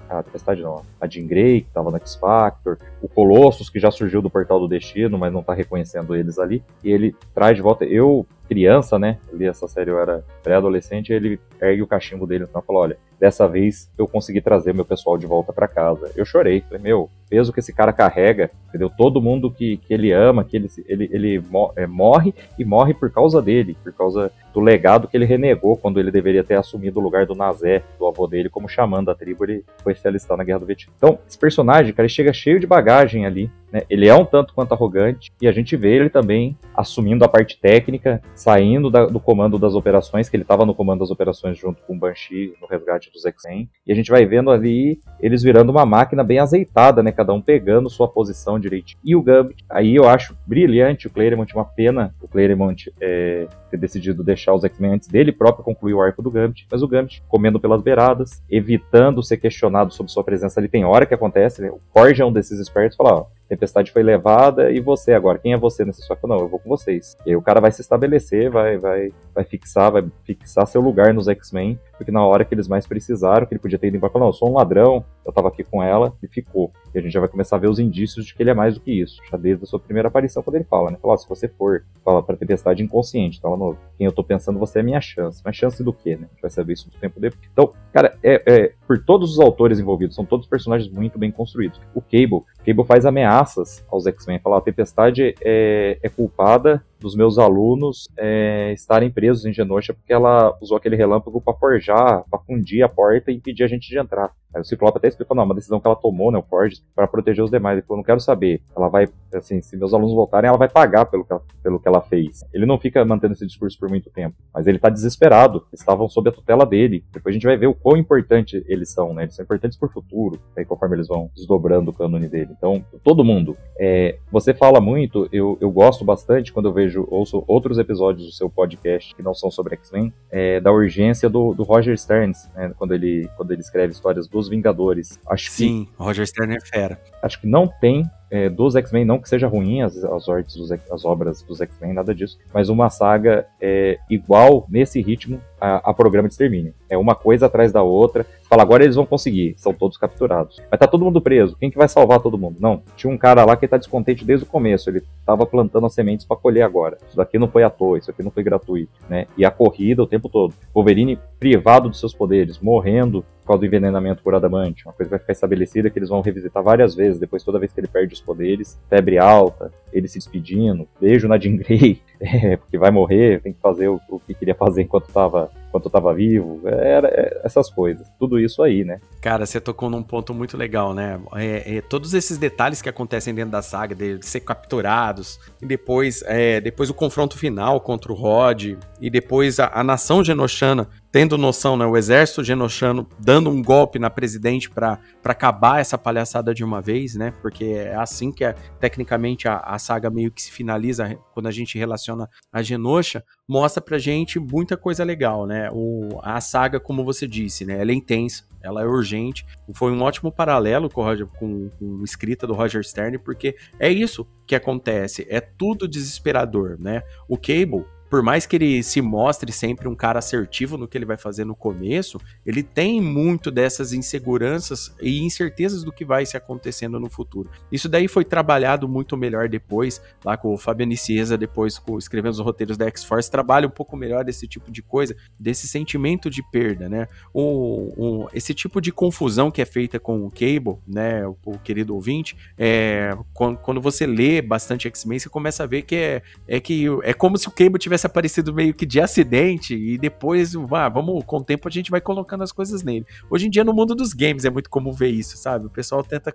a 0.10 0.24
Tempestade 0.24 0.62
não, 0.62 0.84
a 1.00 1.08
Jean 1.08 1.28
Grey, 1.28 1.62
que 1.62 1.68
estava 1.68 1.92
no 1.92 1.98
X-Factor, 1.98 2.78
o 3.02 3.08
Colossus, 3.08 3.70
que 3.70 3.80
já 3.80 3.92
surgiu 3.92 4.22
do 4.22 4.30
Portal 4.30 4.60
do 4.60 4.68
Destino, 4.68 5.18
mas 5.18 5.32
não 5.32 5.42
está 5.42 5.54
reconhecendo 5.54 6.16
eles 6.16 6.40
ali, 6.40 6.64
e 6.84 6.92
ele 6.92 7.16
traz 7.34 7.56
de 7.56 7.62
volta. 7.66 7.84
Eu, 7.86 8.26
criança, 8.46 8.98
né? 8.98 9.18
Eu 9.32 9.38
li 9.38 9.46
essa 9.46 9.68
série, 9.68 9.90
eu 9.90 10.00
era 10.00 10.24
pré-adolescente, 10.44 11.12
ele 11.12 11.40
ergue 11.62 11.82
o 11.82 11.88
cachimbo 11.88 12.26
dele 12.26 12.46
e 12.46 12.48
fala: 12.48 12.64
olha, 12.70 12.98
dessa 13.20 13.48
vez 13.48 13.90
eu 13.98 14.08
consegui 14.08 14.42
trazer 14.42 14.74
meu 14.74 14.86
pessoal 14.86 15.18
de 15.18 15.26
volta 15.26 15.52
para 15.52 15.68
casa. 15.68 16.12
Eu 16.16 16.26
chorei, 16.26 16.62
falei, 16.62 16.82
meu, 16.82 17.10
peso 17.30 17.52
que 17.52 17.60
esse 17.60 17.74
cara 17.74 17.92
carrega, 17.92 18.52
entendeu? 18.70 18.90
Todo 18.90 19.22
mundo 19.22 19.52
que, 19.52 19.78
que 19.78 19.94
ele 19.94 20.12
ama, 20.12 20.44
que 20.44 20.56
ele, 20.58 20.70
ele, 20.88 21.10
ele 21.12 21.44
é, 21.76 21.88
morre 21.88 22.34
e 22.58 22.66
morre 22.66 22.94
por 22.94 23.12
causa 23.12 23.42
dele, 23.42 23.78
por 23.84 23.94
causa 23.94 24.32
do 24.54 24.60
legado 24.60 25.08
que 25.08 25.18
ele 25.18 25.26
renegou 25.26 25.76
quando 25.76 26.00
ele 26.00 26.12
deveria 26.12 26.44
ter 26.44 26.56
assumido 26.56 27.00
o 27.00 27.04
lugar 27.04 27.26
do 27.26 27.36
Nazé, 27.36 27.84
do 27.98 28.06
avô 28.06 28.28
dele, 28.28 28.50
como 28.50 28.70
xamã 28.70 29.04
da 29.04 29.16
tribo, 29.16 29.44
ele 29.44 29.66
foi 29.84 29.96
se 29.96 30.08
alistar 30.08 30.38
na 30.38 30.44
Guerra 30.44 30.60
do 30.60 30.66
Vietnã. 30.66 30.94
Então, 30.96 31.20
esse 31.28 31.38
personagem, 31.38 31.94
cara, 31.94 32.06
ele 32.06 32.14
chega 32.14 32.32
cheio 32.32 32.60
de 32.60 32.68
bagagem 32.68 33.26
ali, 33.26 33.50
né? 33.72 33.82
Ele 33.90 34.08
é 34.08 34.16
um 34.16 34.24
tanto 34.24 34.54
quanto 34.54 34.74
arrogante 34.74 35.32
e 35.42 35.48
a 35.48 35.52
gente 35.52 35.76
vê 35.76 35.96
ele 35.96 36.10
também 36.10 36.58
assumindo 36.74 37.26
a 37.26 37.28
parte 37.28 37.60
técnica, 37.60 38.22
saindo 38.36 38.90
da, 38.90 39.06
do 39.06 39.20
comando 39.20 39.58
das 39.58 39.74
operações, 39.74 40.30
que 40.30 40.36
ele 40.36 40.44
estava 40.44 40.66
no 40.66 40.76
comando 40.76 41.00
das 41.00 41.12
operações 41.12 41.58
junto 41.58 41.82
com 41.84 41.96
o 41.96 42.00
Banshee 42.00 42.54
no 42.62 42.68
resgate 42.68 43.12
dos 43.12 43.26
X-Men, 43.26 43.70
e 43.88 43.92
a 43.92 43.96
gente 43.96 44.12
vai 44.12 44.26
vendo 44.26 44.52
ali 44.52 45.00
eles 45.20 45.42
virando 45.42 45.72
uma 45.72 45.86
máquina 45.86 46.24
bem 46.24 46.40
azeitada, 46.40 47.02
né? 47.02 47.12
Cada 47.12 47.34
um 47.34 47.42
pegando 47.42 47.90
sua 47.90 48.08
posição 48.08 48.60
direitinho. 48.60 49.00
E 49.04 49.16
o 49.16 49.22
Gambit, 49.22 49.64
aí 49.70 49.96
eu 49.96 50.08
acho 50.08 50.38
brilhante 50.46 51.08
o 51.08 51.10
Claremont, 51.10 51.54
uma 51.56 51.66
pena 51.66 52.14
o 52.22 52.28
Claremont 52.28 52.92
é, 53.00 53.48
ter 53.72 53.78
decidido 53.78 54.24
deixar 54.24 54.54
os 54.54 54.64
X-Men 54.64 54.94
antes 54.94 55.08
dele 55.08 55.32
próprio 55.32 55.64
concluir 55.64 55.94
o 55.94 56.02
arco 56.02 56.22
do 56.22 56.32
Gambit, 56.32 56.68
mas 56.70 56.84
o 56.84 56.88
Gambit 56.88 57.24
comendo 57.28 57.60
pelas 57.60 57.82
beiradas, 57.82 58.42
evitando 58.50 59.24
ser 59.24 59.38
questionado 59.38 59.94
sobre 59.94 60.12
sua 60.12 60.24
presença 60.24 60.60
ali. 60.60 60.68
Tem 60.68 60.84
hora 60.84 61.06
que 61.06 61.14
acontece, 61.14 61.62
né? 61.62 61.70
O 61.70 61.80
Korg 61.92 62.20
é 62.20 62.26
um 62.26 62.32
desses 62.32 62.60
espertos 62.60 62.98
fala, 62.98 63.14
ó, 63.14 63.26
Tempestade 63.48 63.92
foi 63.92 64.02
levada 64.02 64.72
e 64.72 64.80
você 64.80 65.14
agora, 65.14 65.38
quem 65.38 65.54
é 65.54 65.58
você 65.58 65.86
nesse 65.86 66.02
sofá? 66.02 66.28
Não, 66.28 66.40
eu 66.40 66.48
vou 66.48 66.60
com 66.60 66.70
vocês. 66.70 67.16
E 67.26 67.30
aí 67.30 67.36
o 67.36 67.42
cara 67.42 67.62
vai 67.62 67.72
se 67.72 67.82
estabelecer, 67.82 68.50
vai, 68.50 68.78
vai, 68.78 69.12
vai 69.34 69.44
fixar, 69.44 69.92
vai 69.92 70.04
fixar 70.24 70.66
seu 70.66 70.82
lugar 70.82 71.14
nos 71.14 71.28
X-Men, 71.28 71.80
porque 71.98 72.12
na 72.12 72.26
hora 72.26 72.44
que 72.44 72.54
eles 72.56 72.68
mais 72.68 72.88
precisaram, 72.88 73.46
que 73.46 73.54
ele 73.54 73.62
podia 73.62 73.78
ter 73.78 73.88
ido 73.88 73.98
embora, 73.98 74.12
falou, 74.12 74.28
não, 74.28 74.34
eu 74.34 74.38
sou 74.38 74.50
um 74.50 74.54
ladrão, 74.54 75.06
eu 75.26 75.32
tava 75.32 75.48
aqui 75.48 75.64
com 75.64 75.82
ela 75.82 76.14
e 76.24 76.28
ficou. 76.28 76.72
E 76.96 77.00
a 77.00 77.02
gente 77.02 77.12
já 77.12 77.20
vai 77.20 77.28
começar 77.28 77.58
a 77.58 77.60
ver 77.60 77.70
os 77.70 77.78
indícios 77.78 78.26
de 78.26 78.34
que 78.34 78.42
ele 78.42 78.50
é 78.50 78.54
mais 78.54 78.76
do 78.76 78.80
que 78.80 78.90
isso, 78.90 79.22
já 79.30 79.36
desde 79.36 79.66
a 79.66 79.68
sua 79.68 79.80
primeira 79.80 80.08
aparição, 80.08 80.42
quando 80.42 80.56
ele 80.56 80.64
fala, 80.64 80.92
né? 80.92 80.98
Fala, 81.02 81.18
se 81.18 81.28
você 81.28 81.50
for, 81.50 81.84
fala 82.06 82.24
pra 82.24 82.38
Tempestade 82.38 82.82
inconsciente, 82.82 83.42
fala, 83.42 83.58
no, 83.58 83.78
quem 83.98 84.06
eu 84.06 84.14
tô 84.14 84.24
pensando, 84.24 84.58
você 84.58 84.80
é 84.80 84.84
minha 84.84 85.02
chance. 85.02 85.42
Mas 85.44 85.58
chance 85.58 85.84
do 85.84 85.92
quê, 85.92 86.16
né? 86.16 86.28
A 86.30 86.34
gente 86.34 86.42
vai 86.42 86.50
saber 86.50 86.72
isso 86.72 86.90
no 86.92 86.98
tempo 86.98 87.20
depois. 87.20 87.42
Então, 87.52 87.74
cara, 87.92 88.18
é, 88.24 88.42
é, 88.46 88.74
por 88.88 89.04
todos 89.04 89.34
os 89.34 89.40
autores 89.42 89.78
envolvidos, 89.78 90.16
são 90.16 90.24
todos 90.24 90.48
personagens 90.48 90.90
muito 90.90 91.20
bem 91.20 91.32
construídos. 91.32 91.82
O 91.94 92.02
Cable, 92.02 92.44
Cable 92.66 92.86
faz 92.86 93.06
ameaças 93.06 93.86
aos 93.92 94.08
X-Men. 94.08 94.40
Fala, 94.40 94.60
a 94.60 94.62
Tempestade 94.62 95.36
é, 95.44 96.00
é 96.02 96.10
culpada 96.10 96.82
dos 97.00 97.16
meus 97.16 97.38
alunos 97.38 98.08
é, 98.18 98.72
estarem 98.74 99.10
presos 99.10 99.46
em 99.46 99.54
Genosha 99.54 99.94
porque 99.94 100.14
ela 100.14 100.58
usou 100.62 100.78
aquele 100.78 100.96
relâmpago 100.96 101.42
para 101.42 101.54
forjar, 101.54 102.24
para 102.30 102.40
fundir 102.40 102.84
a 102.84 102.90
porta 102.90 103.32
e 103.32 103.36
impedir 103.36 103.64
a 103.64 103.68
gente 103.68 103.90
de 103.90 103.98
entrar. 103.98 104.32
Aí 104.56 104.62
o 104.62 104.66
Ciclope 104.66 104.98
até 104.98 105.10
explicou, 105.10 105.36
não, 105.36 105.44
uma 105.44 105.54
decisão 105.54 105.82
que 105.82 105.88
ela 105.88 105.98
tomou, 105.98 106.32
né, 106.32 106.40
o 106.40 106.44
Forge, 106.44 106.82
para 106.96 107.06
proteger 107.08 107.44
os 107.44 107.52
demais. 107.52 107.78
Ele 107.78 107.86
falou, 107.86 107.98
não 107.98 108.06
quero 108.06 108.22
saber. 108.22 108.62
Ela 108.76 108.88
vai, 108.88 109.06
assim, 109.34 109.62
se 109.62 109.76
meus 109.76 109.94
alunos 109.94 110.16
voltarem, 110.16 110.48
ela 110.48 110.58
vai 110.58 110.70
pagar 110.70 111.06
pelo 111.08 111.26
que 111.26 111.34
ela, 111.34 111.44
pelo 111.62 111.80
que 111.80 111.88
ela 111.88 112.02
fez. 112.02 112.46
Ele 112.54 112.66
não 112.66 112.80
fica 112.80 113.04
mantendo 113.04 113.34
esse 113.34 113.46
discurso 113.46 113.78
por 113.78 113.90
muito 113.90 114.10
tempo, 114.10 114.36
mas 114.54 114.66
ele 114.66 114.80
tá 114.80 114.90
desesperado. 114.90 115.66
Estavam 115.74 116.08
sob 116.08 116.30
a 116.30 116.32
tutela 116.32 116.66
dele. 116.66 117.04
Depois 117.12 117.34
a 117.34 117.36
gente 117.36 117.46
vai 117.46 117.58
ver 117.58 117.68
o 117.68 117.76
quão 117.76 117.98
importante 117.98 118.64
eles 118.66 118.90
são, 118.94 119.14
né? 119.14 119.24
Eles 119.24 119.36
são 119.36 119.44
importantes 119.44 119.78
por 119.78 119.92
futuro, 119.92 120.40
aí 120.56 120.64
conforme 120.64 120.96
eles 120.96 121.10
vão 121.10 121.30
desdobrando 121.36 121.92
o 121.92 121.94
cânone 121.94 122.30
dele. 122.30 122.54
Então, 122.58 122.82
todo 123.04 123.26
mundo. 123.26 123.58
É, 123.78 124.20
você 124.32 124.54
fala 124.54 124.80
muito, 124.80 125.28
eu, 125.34 125.58
eu 125.60 125.70
gosto 125.70 126.06
bastante 126.06 126.54
quando 126.54 126.70
eu 126.70 126.74
vejo, 126.74 126.85
ouço 127.10 127.44
outros 127.48 127.78
episódios 127.78 128.26
do 128.26 128.32
seu 128.32 128.50
podcast 128.50 129.16
que 129.16 129.24
não 129.24 129.34
são 129.34 129.50
sobre 129.50 129.76
X-Men, 129.76 130.14
é, 130.32 130.60
da 130.60 130.72
urgência 130.72 131.30
do, 131.30 131.54
do 131.54 131.64
Roger 131.64 131.98
Stearns, 131.98 132.50
né, 132.56 132.74
quando, 132.78 132.94
ele, 132.94 133.30
quando 133.36 133.52
ele 133.52 133.62
escreve 133.62 133.94
histórias 133.94 134.28
dos 134.28 134.50
Vingadores. 134.50 135.20
Acho 135.28 135.52
Sim, 135.52 135.86
que, 135.86 136.04
Roger 136.04 136.26
Stern 136.28 136.56
é 136.56 136.60
fera. 136.60 137.00
Acho 137.22 137.40
que 137.40 137.48
não 137.48 137.68
tem 137.80 138.04
é, 138.30 138.50
dos 138.50 138.76
X-Men, 138.76 139.06
não 139.06 139.20
que 139.20 139.30
seja 139.30 139.48
ruim 139.48 139.82
as, 139.82 140.04
as, 140.04 140.26
dos, 140.26 140.72
as 140.72 141.06
obras 141.06 141.42
dos 141.42 141.62
X-Men, 141.62 141.94
nada 141.94 142.14
disso, 142.14 142.38
mas 142.54 142.70
uma 142.70 142.90
saga 142.90 143.46
é, 143.62 143.98
igual 144.10 144.66
nesse 144.70 145.02
ritmo 145.02 145.40
a, 145.60 145.90
a, 145.90 145.94
programa 145.94 146.28
de 146.28 146.34
extermínio. 146.34 146.74
É 146.90 146.98
uma 146.98 147.16
coisa 147.16 147.46
atrás 147.46 147.72
da 147.72 147.82
outra. 147.82 148.26
Fala, 148.50 148.62
agora 148.62 148.84
eles 148.84 148.96
vão 148.96 149.06
conseguir, 149.06 149.56
são 149.58 149.74
todos 149.74 149.98
capturados. 149.98 150.62
Mas 150.70 150.80
tá 150.80 150.88
todo 150.88 151.04
mundo 151.04 151.22
preso, 151.22 151.56
quem 151.60 151.72
que 151.72 151.78
vai 151.78 151.88
salvar 151.88 152.20
todo 152.20 152.38
mundo? 152.38 152.58
Não, 152.60 152.82
tinha 152.96 153.12
um 153.12 153.18
cara 153.18 153.44
lá 153.46 153.56
que 153.56 153.68
tá 153.68 153.78
descontente 153.78 154.26
desde 154.26 154.46
o 154.46 154.50
começo, 154.50 154.90
ele 154.90 155.04
tava 155.26 155.46
plantando 155.46 155.86
as 155.86 155.94
sementes 155.94 156.26
para 156.26 156.38
colher 156.38 156.64
agora. 156.64 156.98
Isso 157.08 157.18
daqui 157.18 157.40
não 157.40 157.48
foi 157.48 157.64
à 157.64 157.70
toa, 157.70 157.98
isso 157.98 158.12
aqui 158.12 158.22
não 158.22 158.32
foi 158.32 158.44
gratuito, 158.44 158.92
né? 159.10 159.28
E 159.38 159.46
a 159.46 159.52
corrida 159.52 160.04
o 160.04 160.08
tempo 160.08 160.30
todo. 160.30 160.54
Wolverine 160.74 161.20
privado 161.40 161.90
dos 161.90 162.00
seus 162.00 162.14
poderes, 162.14 162.60
morrendo 162.60 163.26
por 163.46 163.50
causa 163.50 163.60
do 163.60 163.66
envenenamento 163.68 164.24
por 164.24 164.34
adamante. 164.34 164.86
Uma 164.86 164.94
coisa 164.94 165.10
vai 165.10 165.20
ficar 165.20 165.34
estabelecida 165.34 165.90
que 165.92 166.00
eles 166.00 166.10
vão 166.10 166.22
revisitar 166.22 166.64
várias 166.64 166.96
vezes, 166.96 167.20
depois 167.20 167.44
toda 167.44 167.60
vez 167.60 167.72
que 167.72 167.80
ele 167.80 167.88
perde 167.88 168.16
os 168.16 168.20
poderes, 168.20 168.78
febre 168.90 169.20
alta, 169.20 169.72
ele 169.94 170.08
se 170.08 170.18
despedindo, 170.18 170.88
beijo 171.00 171.28
na 171.28 171.38
Jean 171.38 171.58
Grey, 171.58 172.02
é, 172.20 172.58
porque 172.58 172.78
vai 172.78 172.90
morrer, 172.90 173.42
tem 173.42 173.54
que 173.54 173.62
fazer 173.62 173.88
o, 173.88 174.02
o 174.10 174.20
que 174.20 174.34
queria 174.34 174.56
fazer 174.56 174.82
enquanto 174.82 175.08
estava 175.08 175.52
enquanto 175.76 176.16
vivo, 176.16 176.62
era, 176.66 177.08
é, 177.10 177.42
essas 177.44 177.70
coisas, 177.70 178.08
tudo 178.18 178.40
isso 178.40 178.64
aí, 178.64 178.84
né? 178.86 179.00
Cara, 179.22 179.46
você 179.46 179.60
tocou 179.60 179.90
num 179.90 180.02
ponto 180.02 180.34
muito 180.34 180.56
legal, 180.56 180.94
né? 180.94 181.20
É, 181.36 181.78
é, 181.78 181.82
todos 181.82 182.14
esses 182.14 182.38
detalhes 182.38 182.82
que 182.82 182.88
acontecem 182.88 183.34
dentro 183.34 183.52
da 183.52 183.62
saga, 183.62 183.94
de 183.94 184.26
ser 184.26 184.40
capturados, 184.40 185.40
e 185.62 185.66
depois, 185.66 186.24
é, 186.26 186.62
depois 186.62 186.90
o 186.90 186.94
confronto 186.94 187.38
final 187.38 187.82
contra 187.82 188.12
o 188.12 188.16
Rod, 188.16 188.78
e 189.02 189.10
depois 189.10 189.60
a, 189.60 189.70
a 189.74 189.84
nação 189.84 190.24
genoshana 190.24 190.88
tendo 191.16 191.38
noção, 191.38 191.78
né, 191.78 191.86
o 191.86 191.96
exército 191.96 192.44
genoshano 192.44 193.08
dando 193.18 193.50
um 193.50 193.64
golpe 193.64 193.98
na 193.98 194.10
presidente 194.10 194.70
para 194.70 195.00
acabar 195.24 195.80
essa 195.80 195.98
palhaçada 195.98 196.54
de 196.54 196.62
uma 196.62 196.82
vez, 196.82 197.16
né? 197.16 197.34
Porque 197.42 197.64
é 197.64 197.96
assim 197.96 198.34
que 198.34 198.44
é, 198.44 198.52
tecnicamente 198.82 199.48
a, 199.48 199.60
a 199.60 199.80
saga 199.80 200.10
meio 200.10 200.30
que 200.30 200.42
se 200.42 200.52
finaliza 200.52 201.18
quando 201.34 201.48
a 201.48 201.52
gente 201.52 201.78
relaciona 201.78 202.30
a 202.52 202.62
Genosha, 202.62 203.24
mostra 203.48 203.82
pra 203.82 203.98
gente 203.98 204.40
muita 204.40 204.76
coisa 204.76 205.06
legal, 205.06 205.48
né? 205.48 205.70
O, 205.72 206.20
a 206.22 206.42
saga, 206.42 206.82
como 206.82 207.06
você 207.06 207.26
disse, 207.26 207.64
né, 207.64 207.80
ela 207.80 207.92
é 207.92 207.96
intensa, 207.96 208.44
ela 208.62 208.82
é 208.82 208.86
urgente. 208.86 209.46
Foi 209.74 209.94
um 209.94 210.02
ótimo 210.02 210.34
paralelo 210.34 210.90
com, 210.90 211.02
Roger, 211.02 211.28
com, 211.28 211.70
com 211.80 212.04
escrita 212.04 212.46
do 212.46 212.54
Roger 212.54 212.84
Stern, 212.84 213.20
porque 213.20 213.56
é 213.80 213.90
isso 213.90 214.28
que 214.46 214.54
acontece, 214.54 215.26
é 215.30 215.40
tudo 215.40 215.88
desesperador, 215.88 216.76
né? 216.78 217.04
O 217.26 217.38
Cable, 217.38 217.86
por 218.16 218.24
mais 218.24 218.46
que 218.46 218.56
ele 218.56 218.82
se 218.82 219.02
mostre 219.02 219.52
sempre 219.52 219.90
um 219.90 219.94
cara 219.94 220.20
assertivo 220.20 220.78
no 220.78 220.88
que 220.88 220.98
ele 220.98 221.04
vai 221.04 221.18
fazer 221.18 221.44
no 221.44 221.54
começo, 221.54 222.18
ele 222.46 222.64
tem 222.64 223.02
muito 223.02 223.52
dessas 223.52 223.92
inseguranças 223.92 224.96
e 225.02 225.20
incertezas 225.20 225.84
do 225.84 225.92
que 225.92 226.06
vai 226.06 226.26
se 226.26 226.38
acontecendo 226.38 226.98
no 226.98 227.10
futuro. 227.10 227.50
Isso 227.70 227.90
daí 227.90 228.08
foi 228.08 228.24
trabalhado 228.24 228.88
muito 228.88 229.18
melhor 229.18 229.50
depois, 229.50 230.02
lá 230.24 230.38
com 230.38 230.54
o 230.54 230.58
Fabiano 230.58 230.96
Ciesa, 230.96 231.38
depois 231.38 231.78
com, 231.78 231.98
escrevendo 231.98 232.32
os 232.32 232.40
roteiros 232.40 232.78
da 232.78 232.88
X-Force, 232.88 233.30
trabalha 233.30 233.68
um 233.68 233.72
pouco 233.72 233.98
melhor 233.98 234.24
desse 234.24 234.48
tipo 234.48 234.72
de 234.72 234.82
coisa, 234.82 235.14
desse 235.38 235.68
sentimento 235.68 236.30
de 236.30 236.42
perda, 236.52 236.88
né? 236.88 237.10
O, 237.34 237.92
o, 237.98 238.30
esse 238.34 238.54
tipo 238.54 238.80
de 238.80 238.94
confusão 238.94 239.52
que 239.52 239.62
é 239.62 239.66
feita 239.66 240.00
com 240.00 240.26
o 240.26 240.32
Cable, 240.32 240.78
né, 240.88 241.28
o, 241.28 241.36
o 241.46 241.60
querido 241.60 241.94
ouvinte, 241.94 242.38
é, 242.58 243.14
quando, 243.34 243.58
quando, 243.58 243.82
você 243.82 244.06
lê 244.06 244.42
bastante 244.42 244.88
X-Men, 244.88 245.20
você 245.20 245.28
começa 245.28 245.64
a 245.64 245.68
ver 245.68 245.82
que 245.82 245.96
é, 245.96 246.22
é 246.48 246.62
que 246.62 246.86
é 247.04 247.14
como 247.14 247.38
se 247.38 247.50
o 247.50 247.52
Cable 247.52 247.78
tivesse 247.78 248.05
começa 248.06 248.08
aparecendo 248.08 248.54
meio 248.54 248.74
que 248.74 248.86
de 248.86 249.02
acidente 249.02 249.76
e 249.76 249.98
depois, 249.98 250.54
ah, 250.72 250.90
vamos, 250.90 251.24
com 251.26 251.38
o 251.38 251.44
tempo 251.44 251.68
a 251.68 251.72
gente 251.72 251.92
vai 251.92 252.00
colocando 252.00 252.44
as 252.44 252.52
coisas 252.52 252.84
nele. 252.84 253.06
Hoje 253.30 253.48
em 253.48 253.50
dia, 253.50 253.64
no 253.64 253.74
mundo 253.74 253.96
dos 253.96 254.14
games, 254.14 254.46
é 254.46 254.50
muito 254.50 254.70
comum 254.70 254.92
ver 254.92 255.10
isso, 255.10 255.38
sabe? 255.38 255.66
O 255.66 255.70
pessoal 255.70 256.04
tenta 256.04 256.34